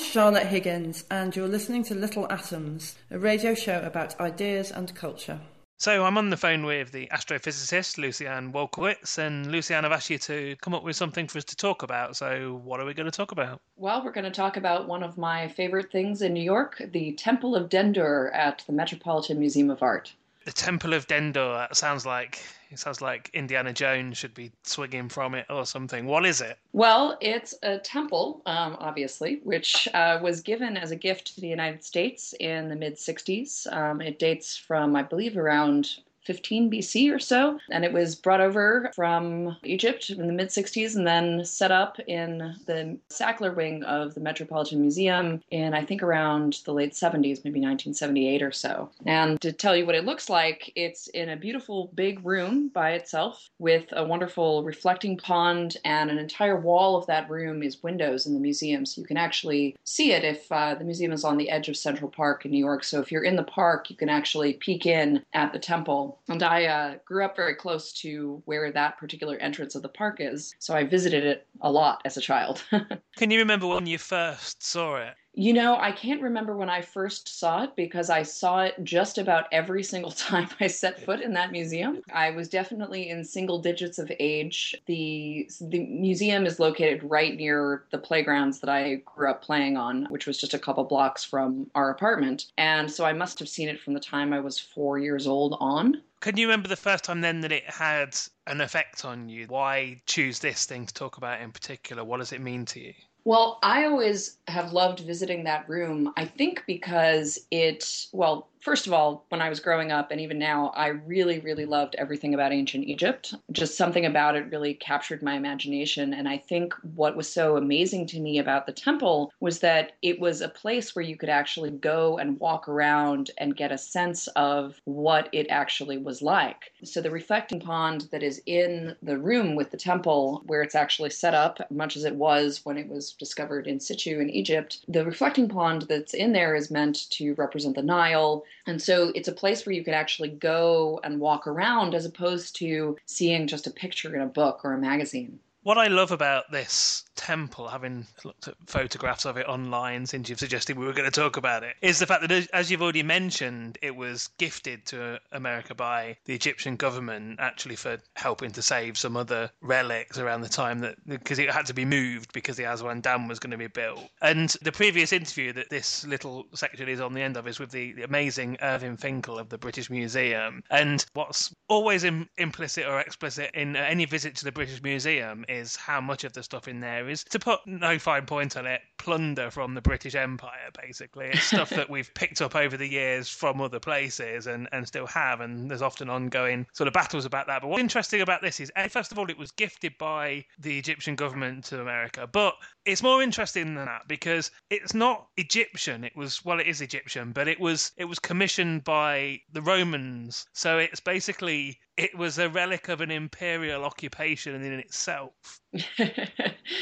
Charlotte 0.00 0.46
Higgins, 0.46 1.04
and 1.10 1.34
you're 1.36 1.46
listening 1.46 1.84
to 1.84 1.94
Little 1.94 2.30
Atoms, 2.32 2.96
a 3.10 3.18
radio 3.18 3.54
show 3.54 3.80
about 3.82 4.18
ideas 4.18 4.70
and 4.70 4.92
culture. 4.94 5.40
So 5.78 6.04
I'm 6.04 6.18
on 6.18 6.30
the 6.30 6.36
phone 6.36 6.66
with 6.66 6.92
the 6.92 7.06
astrophysicist 7.06 7.96
Lucianne 7.96 8.52
Walkowicz, 8.52 9.18
and 9.18 9.46
Lucianne, 9.46 9.84
I've 9.84 9.92
asked 9.92 10.10
you 10.10 10.18
to 10.18 10.56
come 10.60 10.74
up 10.74 10.82
with 10.82 10.96
something 10.96 11.26
for 11.26 11.38
us 11.38 11.44
to 11.44 11.56
talk 11.56 11.82
about. 11.82 12.16
So 12.16 12.60
what 12.64 12.80
are 12.80 12.86
we 12.86 12.92
going 12.92 13.10
to 13.10 13.16
talk 13.16 13.32
about? 13.32 13.60
Well, 13.76 14.04
we're 14.04 14.12
going 14.12 14.24
to 14.24 14.30
talk 14.30 14.56
about 14.56 14.88
one 14.88 15.02
of 15.02 15.16
my 15.16 15.48
favorite 15.48 15.90
things 15.90 16.22
in 16.22 16.34
New 16.34 16.42
York, 16.42 16.82
the 16.92 17.12
Temple 17.12 17.54
of 17.54 17.68
Dendur 17.68 18.34
at 18.34 18.62
the 18.66 18.72
Metropolitan 18.72 19.38
Museum 19.38 19.70
of 19.70 19.82
Art. 19.82 20.12
The 20.44 20.52
Temple 20.52 20.94
of 20.94 21.06
Dendur. 21.06 21.54
That 21.56 21.76
sounds 21.76 22.06
like 22.06 22.42
it 22.70 22.78
sounds 22.78 23.02
like 23.02 23.30
Indiana 23.34 23.72
Jones 23.72 24.16
should 24.16 24.32
be 24.32 24.52
swinging 24.62 25.08
from 25.08 25.34
it 25.34 25.46
or 25.50 25.66
something. 25.66 26.06
What 26.06 26.24
is 26.24 26.40
it? 26.40 26.56
Well, 26.72 27.18
it's 27.20 27.54
a 27.62 27.78
temple, 27.78 28.42
um, 28.46 28.76
obviously, 28.78 29.40
which 29.42 29.88
uh, 29.92 30.20
was 30.22 30.40
given 30.40 30.76
as 30.76 30.92
a 30.92 30.96
gift 30.96 31.34
to 31.34 31.40
the 31.40 31.48
United 31.48 31.82
States 31.84 32.32
in 32.38 32.68
the 32.68 32.76
mid 32.76 32.94
60s. 32.94 33.70
Um, 33.72 34.00
it 34.00 34.18
dates 34.18 34.56
from, 34.56 34.94
I 34.94 35.02
believe, 35.02 35.36
around 35.36 35.98
15 36.30 36.70
BC 36.70 37.12
or 37.12 37.18
so. 37.18 37.58
And 37.72 37.84
it 37.84 37.92
was 37.92 38.14
brought 38.14 38.40
over 38.40 38.88
from 38.94 39.56
Egypt 39.64 40.10
in 40.10 40.28
the 40.28 40.32
mid 40.32 40.50
60s 40.50 40.94
and 40.94 41.04
then 41.04 41.44
set 41.44 41.72
up 41.72 41.98
in 42.06 42.54
the 42.66 42.96
Sackler 43.10 43.52
wing 43.52 43.82
of 43.82 44.14
the 44.14 44.20
Metropolitan 44.20 44.80
Museum 44.80 45.42
in, 45.50 45.74
I 45.74 45.84
think, 45.84 46.04
around 46.04 46.60
the 46.64 46.72
late 46.72 46.92
70s, 46.92 47.44
maybe 47.44 47.58
1978 47.58 48.42
or 48.44 48.52
so. 48.52 48.90
And 49.06 49.40
to 49.40 49.50
tell 49.50 49.76
you 49.76 49.84
what 49.84 49.96
it 49.96 50.04
looks 50.04 50.30
like, 50.30 50.70
it's 50.76 51.08
in 51.08 51.30
a 51.30 51.36
beautiful 51.36 51.90
big 51.96 52.24
room 52.24 52.68
by 52.68 52.92
itself 52.92 53.50
with 53.58 53.86
a 53.90 54.04
wonderful 54.04 54.62
reflecting 54.62 55.16
pond, 55.16 55.78
and 55.84 56.12
an 56.12 56.18
entire 56.18 56.60
wall 56.60 56.96
of 56.96 57.08
that 57.08 57.28
room 57.28 57.64
is 57.64 57.82
windows 57.82 58.24
in 58.24 58.34
the 58.34 58.40
museum. 58.40 58.86
So 58.86 59.00
you 59.00 59.06
can 59.08 59.16
actually 59.16 59.74
see 59.82 60.12
it 60.12 60.22
if 60.22 60.50
uh, 60.52 60.76
the 60.76 60.84
museum 60.84 61.10
is 61.10 61.24
on 61.24 61.38
the 61.38 61.50
edge 61.50 61.68
of 61.68 61.76
Central 61.76 62.08
Park 62.08 62.44
in 62.44 62.52
New 62.52 62.58
York. 62.58 62.84
So 62.84 63.00
if 63.00 63.10
you're 63.10 63.24
in 63.24 63.34
the 63.34 63.42
park, 63.42 63.90
you 63.90 63.96
can 63.96 64.08
actually 64.08 64.52
peek 64.52 64.86
in 64.86 65.24
at 65.32 65.52
the 65.52 65.58
temple 65.58 66.19
and 66.28 66.42
I 66.42 66.64
uh, 66.66 66.94
grew 67.04 67.24
up 67.24 67.36
very 67.36 67.54
close 67.54 67.92
to 68.00 68.42
where 68.44 68.70
that 68.72 68.98
particular 68.98 69.36
entrance 69.38 69.74
of 69.74 69.82
the 69.82 69.88
park 69.88 70.16
is, 70.20 70.54
so 70.58 70.74
I 70.74 70.84
visited 70.84 71.24
it 71.24 71.46
a 71.60 71.70
lot 71.70 72.02
as 72.04 72.16
a 72.16 72.20
child. 72.20 72.62
Can 73.16 73.30
you 73.30 73.38
remember 73.38 73.66
when 73.66 73.86
you 73.86 73.98
first 73.98 74.62
saw 74.62 74.96
it? 74.96 75.14
You 75.32 75.52
know, 75.52 75.76
I 75.78 75.92
can't 75.92 76.22
remember 76.22 76.56
when 76.56 76.68
I 76.68 76.80
first 76.80 77.38
saw 77.38 77.62
it 77.62 77.76
because 77.76 78.10
I 78.10 78.24
saw 78.24 78.62
it 78.62 78.74
just 78.82 79.16
about 79.16 79.46
every 79.52 79.84
single 79.84 80.10
time 80.28 80.48
I 80.58 80.66
set 80.66 81.04
foot 81.04 81.20
in 81.20 81.34
that 81.34 81.52
museum. 81.52 82.02
I 82.12 82.30
was 82.30 82.48
definitely 82.48 83.08
in 83.08 83.24
single 83.24 83.60
digits 83.60 83.98
of 83.98 84.10
age. 84.18 84.74
The 84.86 85.48
the 85.60 85.86
museum 85.86 86.46
is 86.46 86.58
located 86.58 87.02
right 87.04 87.36
near 87.36 87.84
the 87.90 87.98
playgrounds 87.98 88.60
that 88.60 88.70
I 88.70 88.96
grew 89.04 89.30
up 89.30 89.42
playing 89.42 89.76
on, 89.76 90.06
which 90.06 90.26
was 90.26 90.38
just 90.38 90.54
a 90.54 90.58
couple 90.58 90.84
blocks 90.84 91.22
from 91.22 91.70
our 91.74 91.90
apartment. 91.90 92.46
And 92.58 92.90
so 92.90 93.04
I 93.04 93.12
must 93.12 93.38
have 93.38 93.48
seen 93.48 93.68
it 93.68 93.80
from 93.80 93.94
the 93.94 94.00
time 94.00 94.32
I 94.32 94.40
was 94.40 94.58
4 94.58 94.98
years 94.98 95.26
old 95.28 95.56
on. 95.60 96.02
Can 96.20 96.36
you 96.36 96.46
remember 96.46 96.68
the 96.68 96.76
first 96.76 97.04
time 97.04 97.20
then 97.20 97.40
that 97.40 97.52
it 97.52 97.64
had 97.64 98.16
an 98.46 98.60
effect 98.60 99.04
on 99.04 99.28
you? 99.28 99.46
Why 99.46 100.02
choose 100.06 100.40
this 100.40 100.66
thing 100.66 100.86
to 100.86 100.92
talk 100.92 101.16
about 101.16 101.40
in 101.40 101.52
particular? 101.52 102.04
What 102.04 102.18
does 102.18 102.32
it 102.32 102.40
mean 102.42 102.66
to 102.66 102.80
you? 102.80 102.94
Well, 103.24 103.58
I 103.62 103.84
always 103.84 104.38
have 104.48 104.72
loved 104.72 105.00
visiting 105.00 105.44
that 105.44 105.68
room. 105.68 106.12
I 106.16 106.24
think 106.24 106.64
because 106.66 107.38
it, 107.50 108.06
well, 108.12 108.49
first 108.60 108.86
of 108.86 108.92
all, 108.92 109.24
when 109.30 109.40
I 109.40 109.48
was 109.48 109.60
growing 109.60 109.90
up 109.90 110.10
and 110.10 110.20
even 110.20 110.38
now, 110.38 110.68
I 110.76 110.88
really, 110.88 111.40
really 111.40 111.64
loved 111.64 111.94
everything 111.96 112.34
about 112.34 112.52
ancient 112.52 112.84
Egypt. 112.84 113.34
Just 113.52 113.76
something 113.76 114.04
about 114.04 114.36
it 114.36 114.50
really 114.50 114.74
captured 114.74 115.22
my 115.22 115.34
imagination. 115.34 116.12
And 116.14 116.28
I 116.28 116.36
think 116.36 116.74
what 116.94 117.16
was 117.16 117.32
so 117.32 117.56
amazing 117.56 118.06
to 118.08 118.20
me 118.20 118.38
about 118.38 118.66
the 118.66 118.72
temple 118.72 119.32
was 119.40 119.60
that 119.60 119.92
it 120.02 120.20
was 120.20 120.40
a 120.40 120.48
place 120.48 120.94
where 120.94 121.04
you 121.04 121.16
could 121.16 121.28
actually 121.28 121.70
go 121.70 122.18
and 122.18 122.38
walk 122.38 122.68
around 122.68 123.30
and 123.38 123.56
get 123.56 123.72
a 123.72 123.78
sense 123.78 124.26
of 124.36 124.80
what 124.84 125.28
it 125.32 125.46
actually 125.48 125.98
was 125.98 126.20
like. 126.20 126.72
So 126.84 127.00
the 127.00 127.10
reflecting 127.10 127.60
pond 127.60 128.08
that 128.12 128.22
is 128.22 128.42
in 128.46 128.94
the 129.02 129.18
room 129.18 129.54
with 129.56 129.70
the 129.70 129.76
temple, 129.76 130.42
where 130.46 130.62
it's 130.62 130.74
actually 130.74 131.10
set 131.10 131.34
up, 131.34 131.58
much 131.70 131.96
as 131.96 132.04
it 132.04 132.14
was 132.14 132.60
when 132.64 132.76
it 132.76 132.88
was 132.88 133.12
discovered 133.12 133.66
in 133.66 133.80
situ 133.80 134.20
in 134.20 134.30
Egypt, 134.30 134.84
the 134.88 135.04
reflecting 135.04 135.48
pond 135.48 135.82
that's 135.82 136.14
in 136.14 136.32
there 136.32 136.54
is 136.54 136.70
meant 136.70 137.10
to 137.10 137.34
represent 137.34 137.74
the 137.74 137.82
Nile 137.82 138.44
and 138.66 138.80
so 138.80 139.12
it's 139.14 139.28
a 139.28 139.32
place 139.32 139.64
where 139.64 139.74
you 139.74 139.84
could 139.84 139.94
actually 139.94 140.28
go 140.28 141.00
and 141.04 141.20
walk 141.20 141.46
around 141.46 141.94
as 141.94 142.04
opposed 142.04 142.56
to 142.56 142.96
seeing 143.06 143.46
just 143.46 143.66
a 143.66 143.70
picture 143.70 144.14
in 144.14 144.22
a 144.22 144.26
book 144.26 144.60
or 144.64 144.72
a 144.72 144.78
magazine. 144.78 145.38
What 145.62 145.76
I 145.76 145.88
love 145.88 146.10
about 146.10 146.50
this 146.50 147.04
temple, 147.16 147.68
having 147.68 148.06
looked 148.24 148.48
at 148.48 148.54
photographs 148.66 149.26
of 149.26 149.36
it 149.36 149.46
online 149.46 150.06
since 150.06 150.30
you've 150.30 150.38
suggested 150.38 150.78
we 150.78 150.86
were 150.86 150.94
going 150.94 151.10
to 151.10 151.20
talk 151.20 151.36
about 151.36 151.62
it, 151.62 151.76
is 151.82 151.98
the 151.98 152.06
fact 152.06 152.26
that, 152.26 152.48
as 152.54 152.70
you've 152.70 152.80
already 152.80 153.02
mentioned, 153.02 153.76
it 153.82 153.94
was 153.94 154.30
gifted 154.38 154.86
to 154.86 155.20
America 155.32 155.74
by 155.74 156.16
the 156.24 156.34
Egyptian 156.34 156.76
government 156.76 157.38
actually 157.38 157.76
for 157.76 157.98
helping 158.16 158.50
to 158.52 158.62
save 158.62 158.96
some 158.96 159.18
other 159.18 159.50
relics 159.60 160.16
around 160.16 160.40
the 160.40 160.48
time 160.48 160.78
that 160.78 160.96
because 161.06 161.38
it 161.38 161.50
had 161.50 161.66
to 161.66 161.74
be 161.74 161.84
moved 161.84 162.32
because 162.32 162.56
the 162.56 162.64
Aswan 162.64 163.02
Dam 163.02 163.28
was 163.28 163.38
going 163.38 163.50
to 163.50 163.58
be 163.58 163.66
built. 163.66 164.08
And 164.22 164.56
the 164.62 164.72
previous 164.72 165.12
interview 165.12 165.52
that 165.52 165.68
this 165.68 166.06
little 166.06 166.46
section 166.54 166.88
is 166.88 167.00
on 167.00 167.12
the 167.12 167.20
end 167.20 167.36
of 167.36 167.46
is 167.46 167.60
with 167.60 167.70
the, 167.70 167.92
the 167.92 168.04
amazing 168.04 168.56
Irving 168.62 168.96
Finkel 168.96 169.38
of 169.38 169.50
the 169.50 169.58
British 169.58 169.90
Museum. 169.90 170.62
And 170.70 171.04
what's 171.12 171.54
always 171.68 172.04
Im- 172.04 172.30
implicit 172.38 172.86
or 172.86 173.00
explicit 173.00 173.50
in 173.52 173.76
any 173.76 174.06
visit 174.06 174.36
to 174.36 174.44
the 174.44 174.52
British 174.52 174.82
Museum 174.82 175.44
is 175.50 175.76
how 175.76 176.00
much 176.00 176.24
of 176.24 176.32
the 176.32 176.42
stuff 176.42 176.68
in 176.68 176.80
there 176.80 177.08
is, 177.08 177.24
to 177.24 177.38
put 177.38 177.60
no 177.66 177.98
fine 177.98 178.26
point 178.26 178.56
on 178.56 178.66
it, 178.66 178.80
plunder 178.98 179.50
from 179.50 179.74
the 179.74 179.80
British 179.80 180.14
Empire, 180.14 180.70
basically. 180.80 181.26
It's 181.26 181.42
stuff 181.42 181.70
that 181.70 181.90
we've 181.90 182.12
picked 182.14 182.40
up 182.40 182.54
over 182.54 182.76
the 182.76 182.88
years 182.88 183.28
from 183.28 183.60
other 183.60 183.80
places 183.80 184.46
and, 184.46 184.68
and 184.72 184.86
still 184.86 185.06
have, 185.08 185.40
and 185.40 185.70
there's 185.70 185.82
often 185.82 186.08
ongoing 186.08 186.66
sort 186.72 186.88
of 186.88 186.94
battles 186.94 187.24
about 187.24 187.46
that. 187.48 187.62
But 187.62 187.68
what's 187.68 187.80
interesting 187.80 188.20
about 188.20 188.42
this 188.42 188.60
is, 188.60 188.70
first 188.88 189.12
of 189.12 189.18
all, 189.18 189.28
it 189.28 189.38
was 189.38 189.50
gifted 189.50 189.98
by 189.98 190.44
the 190.58 190.78
Egyptian 190.78 191.16
government 191.16 191.64
to 191.64 191.80
America, 191.80 192.28
but 192.30 192.54
it's 192.84 193.02
more 193.02 193.22
interesting 193.22 193.74
than 193.74 193.86
that 193.86 194.08
because 194.08 194.50
it's 194.70 194.94
not 194.94 195.28
Egyptian. 195.36 196.04
It 196.04 196.16
was 196.16 196.44
well, 196.44 196.60
it 196.60 196.66
is 196.66 196.80
Egyptian, 196.80 197.32
but 197.32 197.48
it 197.48 197.60
was 197.60 197.92
it 197.96 198.04
was 198.04 198.18
commissioned 198.18 198.84
by 198.84 199.40
the 199.52 199.62
Romans. 199.62 200.46
So 200.52 200.78
it's 200.78 201.00
basically 201.00 201.78
it 202.00 202.16
was 202.16 202.38
a 202.38 202.48
relic 202.48 202.88
of 202.88 203.02
an 203.02 203.10
imperial 203.10 203.84
occupation 203.84 204.54
in 204.54 204.72
itself. 204.72 205.60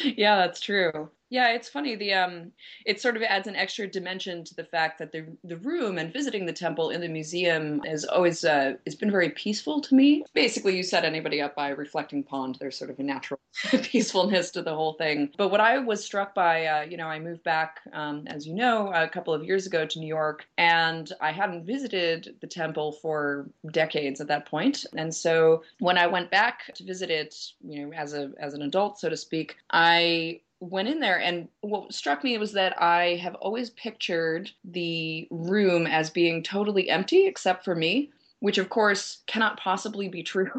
yeah, 0.05 0.36
that's 0.36 0.61
true. 0.61 1.11
Yeah, 1.31 1.51
it's 1.51 1.69
funny. 1.69 1.95
The 1.95 2.15
um, 2.15 2.53
it 2.87 3.03
sort 3.03 3.17
of 3.17 3.23
adds 3.23 3.47
an 3.47 3.57
extra 3.57 3.87
dimension 3.87 4.45
to 4.45 4.55
the 4.55 4.65
fact 4.65 4.99
that 4.99 5.13
the 5.13 5.27
the 5.45 5.59
room 5.59 5.99
and 5.99 6.11
visiting 6.11 6.47
the 6.47 6.55
temple 6.55 6.89
in 6.89 7.03
the 7.03 7.09
museum 7.09 7.83
is 7.85 8.07
always 8.07 8.45
uh, 8.45 8.75
it's 8.87 8.95
been 8.95 9.11
very 9.11 9.29
peaceful 9.31 9.81
to 9.83 9.95
me. 9.95 10.25
Basically, 10.33 10.75
you 10.75 10.83
set 10.83 11.05
anybody 11.05 11.43
up 11.43 11.55
by 11.55 11.69
reflecting 11.69 12.23
pond. 12.23 12.57
There's 12.59 12.79
sort 12.79 12.91
of 12.91 12.99
a 12.99 13.03
natural 13.03 13.41
peacefulness 13.83 14.51
to 14.53 14.63
the 14.63 14.75
whole 14.75 14.95
thing. 14.95 15.31
But 15.37 15.51
what 15.51 15.61
I 15.61 15.79
was 15.79 16.03
struck 16.03 16.35
by, 16.35 16.65
uh, 16.65 16.83
you 16.83 16.97
know, 16.97 17.09
I 17.09 17.19
moved 17.19 17.45
back, 17.45 17.81
um, 17.93 18.25
as 18.29 18.47
you 18.47 18.55
know, 18.55 18.91
a 18.95 19.07
couple 19.07 19.35
of 19.35 19.45
years 19.45 19.67
ago 19.67 19.85
to 19.85 19.99
New 19.99 20.09
York, 20.09 20.47
and 20.57 21.13
I 21.21 21.31
hadn't 21.33 21.67
visited 21.67 22.37
the 22.41 22.47
temple 22.47 22.93
for 22.93 23.51
decades 23.71 24.23
at 24.23 24.29
that 24.29 24.47
point. 24.47 24.87
And 24.97 25.15
so 25.15 25.63
when 25.81 25.99
I 25.99 26.07
went 26.07 26.31
back 26.31 26.73
to 26.75 26.85
visit 26.85 27.11
it, 27.11 27.53
you 27.61 27.85
know, 27.85 27.93
as 27.93 28.15
a 28.15 28.33
as 28.41 28.55
an 28.55 28.63
adult, 28.63 28.99
so 28.99 29.11
to 29.11 29.17
speak, 29.17 29.57
I 29.71 30.41
went 30.60 30.89
in 30.89 31.01
there 31.01 31.20
and 31.20 31.48
what 31.60 31.93
struck 31.93 32.24
me 32.24 32.36
was 32.39 32.52
that 32.52 32.80
I 32.80 33.16
have 33.16 33.35
always 33.36 33.70
pictured 33.70 34.51
the 34.64 35.28
room 35.30 35.86
as 35.86 36.10
being 36.10 36.43
totally 36.43 36.90
empty 36.90 37.26
except 37.26 37.64
for 37.64 37.74
me, 37.74 38.10
which 38.40 38.59
of 38.59 38.69
course 38.69 39.23
cannot 39.27 39.59
possibly 39.59 40.09
be 40.09 40.23
true. 40.23 40.51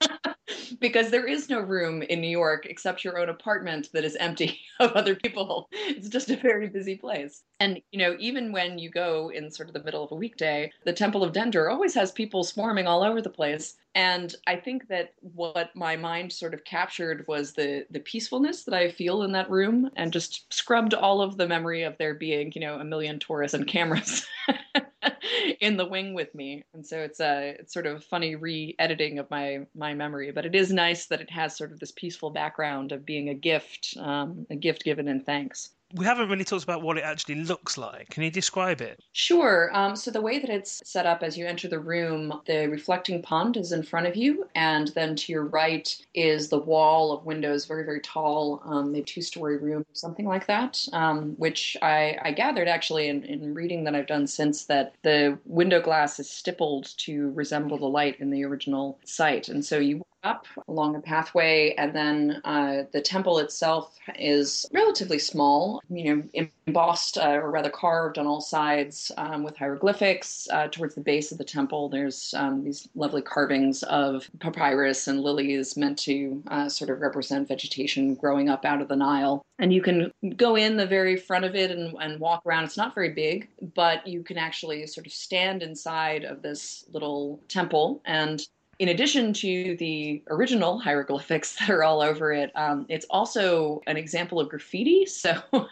because 0.80 1.10
there 1.10 1.26
is 1.26 1.48
no 1.48 1.60
room 1.60 2.02
in 2.02 2.20
New 2.20 2.28
York 2.28 2.66
except 2.66 3.04
your 3.04 3.18
own 3.18 3.28
apartment 3.28 3.88
that 3.92 4.04
is 4.04 4.16
empty 4.16 4.60
of 4.80 4.92
other 4.92 5.14
people. 5.14 5.68
It's 5.72 6.08
just 6.08 6.30
a 6.30 6.36
very 6.36 6.68
busy 6.68 6.96
place. 6.96 7.42
And, 7.60 7.80
you 7.92 7.98
know, 7.98 8.16
even 8.18 8.52
when 8.52 8.78
you 8.78 8.90
go 8.90 9.30
in 9.30 9.50
sort 9.50 9.68
of 9.68 9.74
the 9.74 9.82
middle 9.82 10.04
of 10.04 10.12
a 10.12 10.16
weekday, 10.16 10.72
the 10.84 10.92
Temple 10.92 11.22
of 11.22 11.32
Dendur 11.32 11.70
always 11.70 11.94
has 11.94 12.12
people 12.12 12.44
swarming 12.44 12.86
all 12.86 13.02
over 13.02 13.22
the 13.22 13.30
place. 13.30 13.76
And 13.94 14.34
I 14.46 14.56
think 14.56 14.88
that 14.88 15.14
what 15.20 15.74
my 15.76 15.96
mind 15.96 16.32
sort 16.32 16.52
of 16.52 16.64
captured 16.64 17.24
was 17.28 17.52
the 17.52 17.86
the 17.90 18.00
peacefulness 18.00 18.64
that 18.64 18.74
I 18.74 18.90
feel 18.90 19.22
in 19.22 19.32
that 19.32 19.50
room 19.50 19.88
and 19.94 20.12
just 20.12 20.52
scrubbed 20.52 20.94
all 20.94 21.22
of 21.22 21.36
the 21.36 21.46
memory 21.46 21.84
of 21.84 21.96
there 21.96 22.14
being, 22.14 22.50
you 22.54 22.60
know, 22.60 22.80
a 22.80 22.84
million 22.84 23.20
tourists 23.20 23.54
and 23.54 23.66
cameras. 23.66 24.26
in 25.60 25.76
the 25.76 25.86
wing 25.86 26.14
with 26.14 26.34
me, 26.34 26.64
and 26.74 26.86
so 26.86 26.98
it's 26.98 27.20
a 27.20 27.56
it's 27.58 27.72
sort 27.72 27.86
of 27.86 27.96
a 27.96 28.00
funny 28.00 28.34
re-editing 28.36 29.18
of 29.18 29.30
my 29.30 29.66
my 29.74 29.94
memory. 29.94 30.30
But 30.32 30.46
it 30.46 30.54
is 30.54 30.72
nice 30.72 31.06
that 31.06 31.20
it 31.20 31.30
has 31.30 31.56
sort 31.56 31.72
of 31.72 31.80
this 31.80 31.92
peaceful 31.92 32.30
background 32.30 32.92
of 32.92 33.06
being 33.06 33.28
a 33.28 33.34
gift, 33.34 33.96
um, 33.98 34.46
a 34.50 34.56
gift 34.56 34.84
given 34.84 35.08
in 35.08 35.22
thanks. 35.22 35.70
We 35.94 36.04
haven't 36.04 36.28
really 36.28 36.42
talked 36.42 36.64
about 36.64 36.82
what 36.82 36.98
it 36.98 37.04
actually 37.04 37.36
looks 37.36 37.78
like. 37.78 38.10
Can 38.10 38.24
you 38.24 38.30
describe 38.30 38.80
it? 38.80 39.00
Sure. 39.12 39.70
Um, 39.72 39.94
so 39.94 40.10
the 40.10 40.20
way 40.20 40.40
that 40.40 40.50
it's 40.50 40.82
set 40.84 41.06
up 41.06 41.22
as 41.22 41.38
you 41.38 41.46
enter 41.46 41.68
the 41.68 41.78
room, 41.78 42.40
the 42.46 42.66
reflecting 42.66 43.22
pond 43.22 43.56
is 43.56 43.70
in 43.70 43.84
front 43.84 44.08
of 44.08 44.16
you, 44.16 44.48
and 44.56 44.88
then 44.88 45.14
to 45.14 45.32
your 45.32 45.44
right 45.44 45.96
is 46.12 46.48
the 46.48 46.58
wall 46.58 47.12
of 47.12 47.24
windows, 47.24 47.64
very 47.66 47.84
very 47.84 48.00
tall, 48.00 48.60
um, 48.64 48.90
maybe 48.90 49.04
two 49.04 49.22
story 49.22 49.56
room, 49.56 49.86
something 49.92 50.26
like 50.26 50.48
that. 50.48 50.84
Um, 50.92 51.34
which 51.36 51.76
I, 51.80 52.18
I 52.22 52.32
gathered 52.32 52.66
actually 52.66 53.06
in, 53.08 53.22
in 53.22 53.54
reading 53.54 53.84
that 53.84 53.94
I've 53.94 54.08
done 54.08 54.26
since 54.26 54.64
that 54.64 54.94
the 55.02 55.38
window 55.44 55.80
glass 55.80 56.18
is 56.18 56.28
stippled 56.28 56.92
to 56.98 57.30
resemble 57.30 57.78
the 57.78 57.86
light 57.86 58.18
in 58.18 58.30
the 58.30 58.44
original 58.44 58.98
site, 59.04 59.48
and 59.48 59.64
so 59.64 59.78
you 59.78 60.04
up 60.24 60.46
along 60.68 60.96
a 60.96 61.00
pathway, 61.00 61.74
and 61.76 61.94
then 61.94 62.40
uh, 62.44 62.84
the 62.92 63.00
temple 63.00 63.38
itself 63.38 63.96
is 64.18 64.66
relatively 64.72 65.18
small, 65.18 65.82
you 65.90 66.16
know, 66.16 66.48
embossed 66.66 67.18
uh, 67.18 67.38
or 67.42 67.50
rather 67.50 67.70
carved 67.70 68.18
on 68.18 68.26
all 68.26 68.40
sides 68.40 69.12
um, 69.18 69.44
with 69.44 69.56
hieroglyphics. 69.56 70.48
Uh, 70.50 70.66
towards 70.68 70.94
the 70.94 71.00
base 71.00 71.30
of 71.30 71.38
the 71.38 71.44
temple, 71.44 71.88
there's 71.88 72.34
um, 72.36 72.64
these 72.64 72.88
lovely 72.94 73.22
carvings 73.22 73.82
of 73.84 74.28
papyrus 74.40 75.06
and 75.06 75.20
lilies 75.20 75.76
meant 75.76 75.98
to 75.98 76.42
uh, 76.48 76.68
sort 76.68 76.90
of 76.90 77.00
represent 77.00 77.46
vegetation 77.46 78.14
growing 78.14 78.48
up 78.48 78.64
out 78.64 78.80
of 78.80 78.88
the 78.88 78.96
Nile. 78.96 79.44
And 79.58 79.72
you 79.72 79.82
can 79.82 80.12
go 80.36 80.56
in 80.56 80.76
the 80.76 80.86
very 80.86 81.16
front 81.16 81.44
of 81.44 81.54
it 81.54 81.70
and, 81.70 81.94
and 82.00 82.18
walk 82.18 82.42
around. 82.44 82.64
It's 82.64 82.76
not 82.76 82.94
very 82.94 83.10
big, 83.10 83.48
but 83.74 84.06
you 84.06 84.22
can 84.22 84.36
actually 84.36 84.86
sort 84.86 85.06
of 85.06 85.12
stand 85.12 85.62
inside 85.62 86.24
of 86.24 86.42
this 86.42 86.84
little 86.92 87.40
temple 87.48 88.02
and 88.04 88.44
in 88.78 88.88
addition 88.88 89.32
to 89.34 89.76
the 89.78 90.22
original 90.30 90.78
hieroglyphics 90.78 91.56
that 91.58 91.70
are 91.70 91.84
all 91.84 92.00
over 92.00 92.32
it, 92.32 92.50
um, 92.54 92.86
it's 92.88 93.06
also 93.10 93.80
an 93.86 93.96
example 93.96 94.40
of 94.40 94.48
graffiti. 94.48 95.06
So 95.06 95.42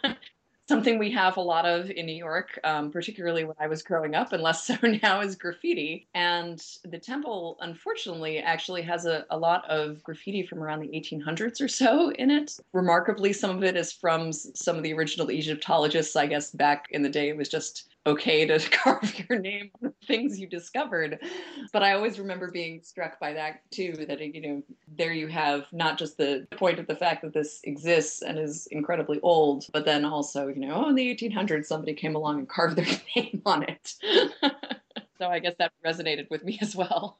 something 0.69 0.97
we 0.97 1.11
have 1.11 1.35
a 1.37 1.41
lot 1.41 1.65
of 1.65 1.91
in 1.91 2.05
New 2.05 2.15
York, 2.15 2.57
um, 2.63 2.89
particularly 2.89 3.43
when 3.43 3.55
I 3.59 3.67
was 3.67 3.83
growing 3.83 4.15
up, 4.15 4.31
and 4.31 4.41
less 4.41 4.63
so 4.67 4.75
now, 5.03 5.21
is 5.21 5.35
graffiti. 5.35 6.07
And 6.13 6.63
the 6.85 6.97
temple, 6.97 7.57
unfortunately, 7.61 8.39
actually 8.39 8.81
has 8.83 9.05
a, 9.05 9.25
a 9.29 9.37
lot 9.37 9.69
of 9.69 10.01
graffiti 10.03 10.45
from 10.45 10.63
around 10.63 10.79
the 10.79 10.87
1800s 10.87 11.61
or 11.61 11.67
so 11.67 12.11
in 12.11 12.31
it. 12.31 12.57
Remarkably, 12.71 13.33
some 13.33 13.57
of 13.57 13.63
it 13.63 13.75
is 13.75 13.91
from 13.91 14.31
some 14.31 14.77
of 14.77 14.83
the 14.83 14.93
original 14.93 15.31
Egyptologists. 15.31 16.15
I 16.15 16.27
guess 16.27 16.51
back 16.51 16.87
in 16.91 17.01
the 17.01 17.09
day, 17.09 17.29
it 17.29 17.37
was 17.37 17.49
just 17.49 17.92
okay 18.05 18.45
to 18.45 18.59
carve 18.71 19.27
your 19.29 19.39
name 19.39 19.71
on 19.75 19.93
the 19.99 20.07
things 20.07 20.39
you 20.39 20.47
discovered. 20.47 21.19
But 21.71 21.83
I 21.83 21.93
always 21.93 22.19
remember 22.19 22.51
being 22.51 22.81
struck 22.83 23.19
by 23.19 23.33
that 23.33 23.61
too, 23.71 24.05
that, 24.07 24.19
you 24.19 24.41
know, 24.41 24.63
there 24.87 25.13
you 25.13 25.27
have 25.27 25.65
not 25.71 25.97
just 25.97 26.17
the 26.17 26.47
point 26.51 26.79
of 26.79 26.87
the 26.87 26.95
fact 26.95 27.21
that 27.23 27.33
this 27.33 27.61
exists 27.63 28.21
and 28.21 28.37
is 28.37 28.67
incredibly 28.71 29.19
old, 29.21 29.65
but 29.71 29.85
then 29.85 30.05
also, 30.05 30.47
you 30.47 30.59
know, 30.59 30.83
oh, 30.85 30.89
in 30.89 30.95
the 30.95 31.15
1800s, 31.15 31.65
somebody 31.65 31.93
came 31.93 32.15
along 32.15 32.39
and 32.39 32.49
carved 32.49 32.75
their 32.75 32.85
name 33.15 33.41
on 33.45 33.63
it. 33.63 33.93
so 35.17 35.27
I 35.27 35.39
guess 35.39 35.55
that 35.59 35.71
resonated 35.85 36.29
with 36.29 36.43
me 36.43 36.57
as 36.61 36.75
well. 36.75 37.19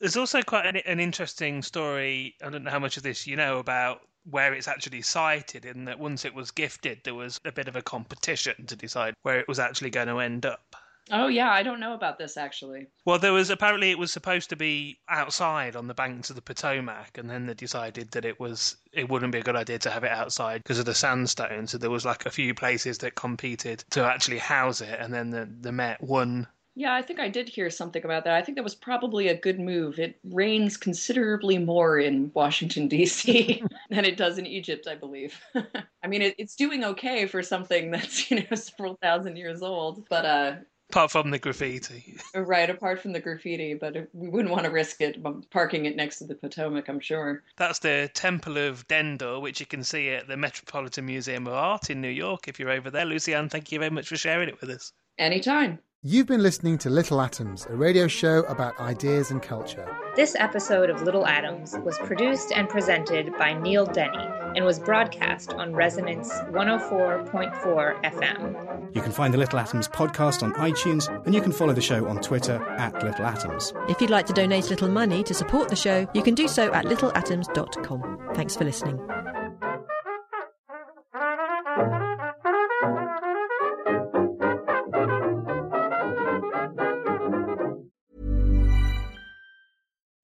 There's 0.00 0.16
also 0.16 0.42
quite 0.42 0.66
an, 0.66 0.76
an 0.76 1.00
interesting 1.00 1.62
story. 1.62 2.36
I 2.44 2.50
don't 2.50 2.62
know 2.62 2.70
how 2.70 2.78
much 2.78 2.96
of 2.96 3.02
this 3.02 3.26
you 3.26 3.36
know 3.36 3.58
about 3.58 4.02
where 4.30 4.54
it's 4.54 4.68
actually 4.68 5.02
sited, 5.02 5.64
in 5.64 5.84
that 5.86 5.98
once 5.98 6.24
it 6.24 6.34
was 6.34 6.50
gifted, 6.50 7.00
there 7.04 7.14
was 7.14 7.40
a 7.44 7.52
bit 7.52 7.68
of 7.68 7.76
a 7.76 7.82
competition 7.82 8.66
to 8.66 8.76
decide 8.76 9.14
where 9.22 9.38
it 9.38 9.48
was 9.48 9.58
actually 9.58 9.90
going 9.90 10.08
to 10.08 10.18
end 10.18 10.46
up. 10.46 10.76
Oh 11.10 11.28
yeah, 11.28 11.50
I 11.50 11.62
don't 11.62 11.80
know 11.80 11.94
about 11.94 12.18
this 12.18 12.36
actually. 12.36 12.88
Well, 13.04 13.18
there 13.18 13.32
was 13.32 13.48
apparently 13.48 13.90
it 13.90 13.98
was 13.98 14.12
supposed 14.12 14.50
to 14.50 14.56
be 14.56 14.98
outside 15.08 15.74
on 15.74 15.86
the 15.86 15.94
banks 15.94 16.28
of 16.28 16.36
the 16.36 16.42
Potomac, 16.42 17.16
and 17.16 17.30
then 17.30 17.46
they 17.46 17.54
decided 17.54 18.10
that 18.10 18.24
it 18.24 18.38
was 18.38 18.76
it 18.92 19.08
wouldn't 19.08 19.32
be 19.32 19.38
a 19.38 19.42
good 19.42 19.56
idea 19.56 19.78
to 19.78 19.90
have 19.90 20.04
it 20.04 20.10
outside 20.10 20.62
because 20.62 20.78
of 20.78 20.84
the 20.84 20.94
sandstone. 20.94 21.66
So 21.66 21.78
there 21.78 21.90
was 21.90 22.04
like 22.04 22.26
a 22.26 22.30
few 22.30 22.54
places 22.54 22.98
that 22.98 23.14
competed 23.14 23.84
to 23.90 24.04
actually 24.04 24.38
house 24.38 24.80
it, 24.80 24.98
and 25.00 25.12
then 25.12 25.30
the 25.30 25.48
the 25.60 25.72
Met 25.72 26.02
won 26.02 26.46
yeah, 26.78 26.94
I 26.94 27.02
think 27.02 27.18
I 27.18 27.28
did 27.28 27.48
hear 27.48 27.70
something 27.70 28.04
about 28.04 28.22
that. 28.22 28.34
I 28.34 28.42
think 28.42 28.54
that 28.54 28.62
was 28.62 28.76
probably 28.76 29.26
a 29.26 29.36
good 29.36 29.58
move. 29.58 29.98
It 29.98 30.16
rains 30.22 30.76
considerably 30.76 31.58
more 31.58 31.98
in 31.98 32.30
Washington, 32.34 32.86
D.C. 32.86 33.64
than 33.90 34.04
it 34.04 34.16
does 34.16 34.38
in 34.38 34.46
Egypt, 34.46 34.86
I 34.86 34.94
believe. 34.94 35.40
I 36.04 36.06
mean, 36.06 36.22
it, 36.22 36.36
it's 36.38 36.54
doing 36.54 36.84
okay 36.84 37.26
for 37.26 37.42
something 37.42 37.90
that's, 37.90 38.30
you 38.30 38.44
know, 38.48 38.54
several 38.54 38.96
thousand 39.02 39.36
years 39.36 39.60
old, 39.60 40.08
but, 40.08 40.24
uh, 40.24 40.54
Apart 40.90 41.10
from 41.10 41.30
the 41.30 41.38
graffiti. 41.38 42.16
Right, 42.34 42.70
apart 42.70 43.02
from 43.02 43.12
the 43.12 43.20
graffiti, 43.20 43.74
but 43.74 44.08
we 44.14 44.28
wouldn't 44.30 44.50
want 44.50 44.64
to 44.64 44.70
risk 44.70 45.02
it 45.02 45.18
parking 45.50 45.84
it 45.84 45.96
next 45.96 46.18
to 46.18 46.24
the 46.24 46.34
Potomac, 46.34 46.88
I'm 46.88 47.00
sure. 47.00 47.42
That's 47.56 47.80
the 47.80 48.08
Temple 48.14 48.56
of 48.56 48.88
Dendur, 48.88 49.42
which 49.42 49.60
you 49.60 49.66
can 49.66 49.84
see 49.84 50.08
at 50.10 50.28
the 50.28 50.36
Metropolitan 50.38 51.04
Museum 51.04 51.46
of 51.46 51.52
Art 51.52 51.90
in 51.90 52.00
New 52.00 52.08
York 52.08 52.48
if 52.48 52.58
you're 52.58 52.70
over 52.70 52.88
there. 52.90 53.04
Lucianne, 53.04 53.50
thank 53.50 53.70
you 53.70 53.80
very 53.80 53.90
much 53.90 54.08
for 54.08 54.16
sharing 54.16 54.48
it 54.48 54.60
with 54.62 54.70
us. 54.70 54.94
Anytime. 55.18 55.80
You've 56.04 56.28
been 56.28 56.44
listening 56.44 56.78
to 56.78 56.90
Little 56.90 57.20
Atoms, 57.20 57.66
a 57.68 57.74
radio 57.74 58.06
show 58.06 58.44
about 58.44 58.78
ideas 58.78 59.32
and 59.32 59.42
culture. 59.42 59.84
This 60.14 60.36
episode 60.38 60.90
of 60.90 61.02
Little 61.02 61.26
Atoms 61.26 61.74
was 61.84 61.98
produced 61.98 62.52
and 62.54 62.68
presented 62.68 63.36
by 63.36 63.52
Neil 63.52 63.84
Denny 63.84 64.24
and 64.54 64.64
was 64.64 64.78
broadcast 64.78 65.54
on 65.54 65.74
Resonance 65.74 66.30
104.4 66.52 68.04
FM. 68.04 68.94
You 68.94 69.02
can 69.02 69.10
find 69.10 69.34
the 69.34 69.38
Little 69.38 69.58
Atoms 69.58 69.88
podcast 69.88 70.44
on 70.44 70.52
iTunes 70.52 71.08
and 71.26 71.34
you 71.34 71.40
can 71.42 71.50
follow 71.50 71.72
the 71.72 71.80
show 71.80 72.06
on 72.06 72.20
Twitter 72.20 72.62
at 72.78 73.02
Little 73.02 73.26
Atoms. 73.26 73.72
If 73.88 74.00
you'd 74.00 74.10
like 74.10 74.26
to 74.26 74.32
donate 74.32 74.66
a 74.66 74.70
little 74.70 74.88
money 74.88 75.24
to 75.24 75.34
support 75.34 75.68
the 75.68 75.74
show, 75.74 76.08
you 76.14 76.22
can 76.22 76.36
do 76.36 76.46
so 76.46 76.72
at 76.74 76.84
littleatoms.com. 76.84 78.34
Thanks 78.34 78.54
for 78.54 78.62
listening. 78.62 79.00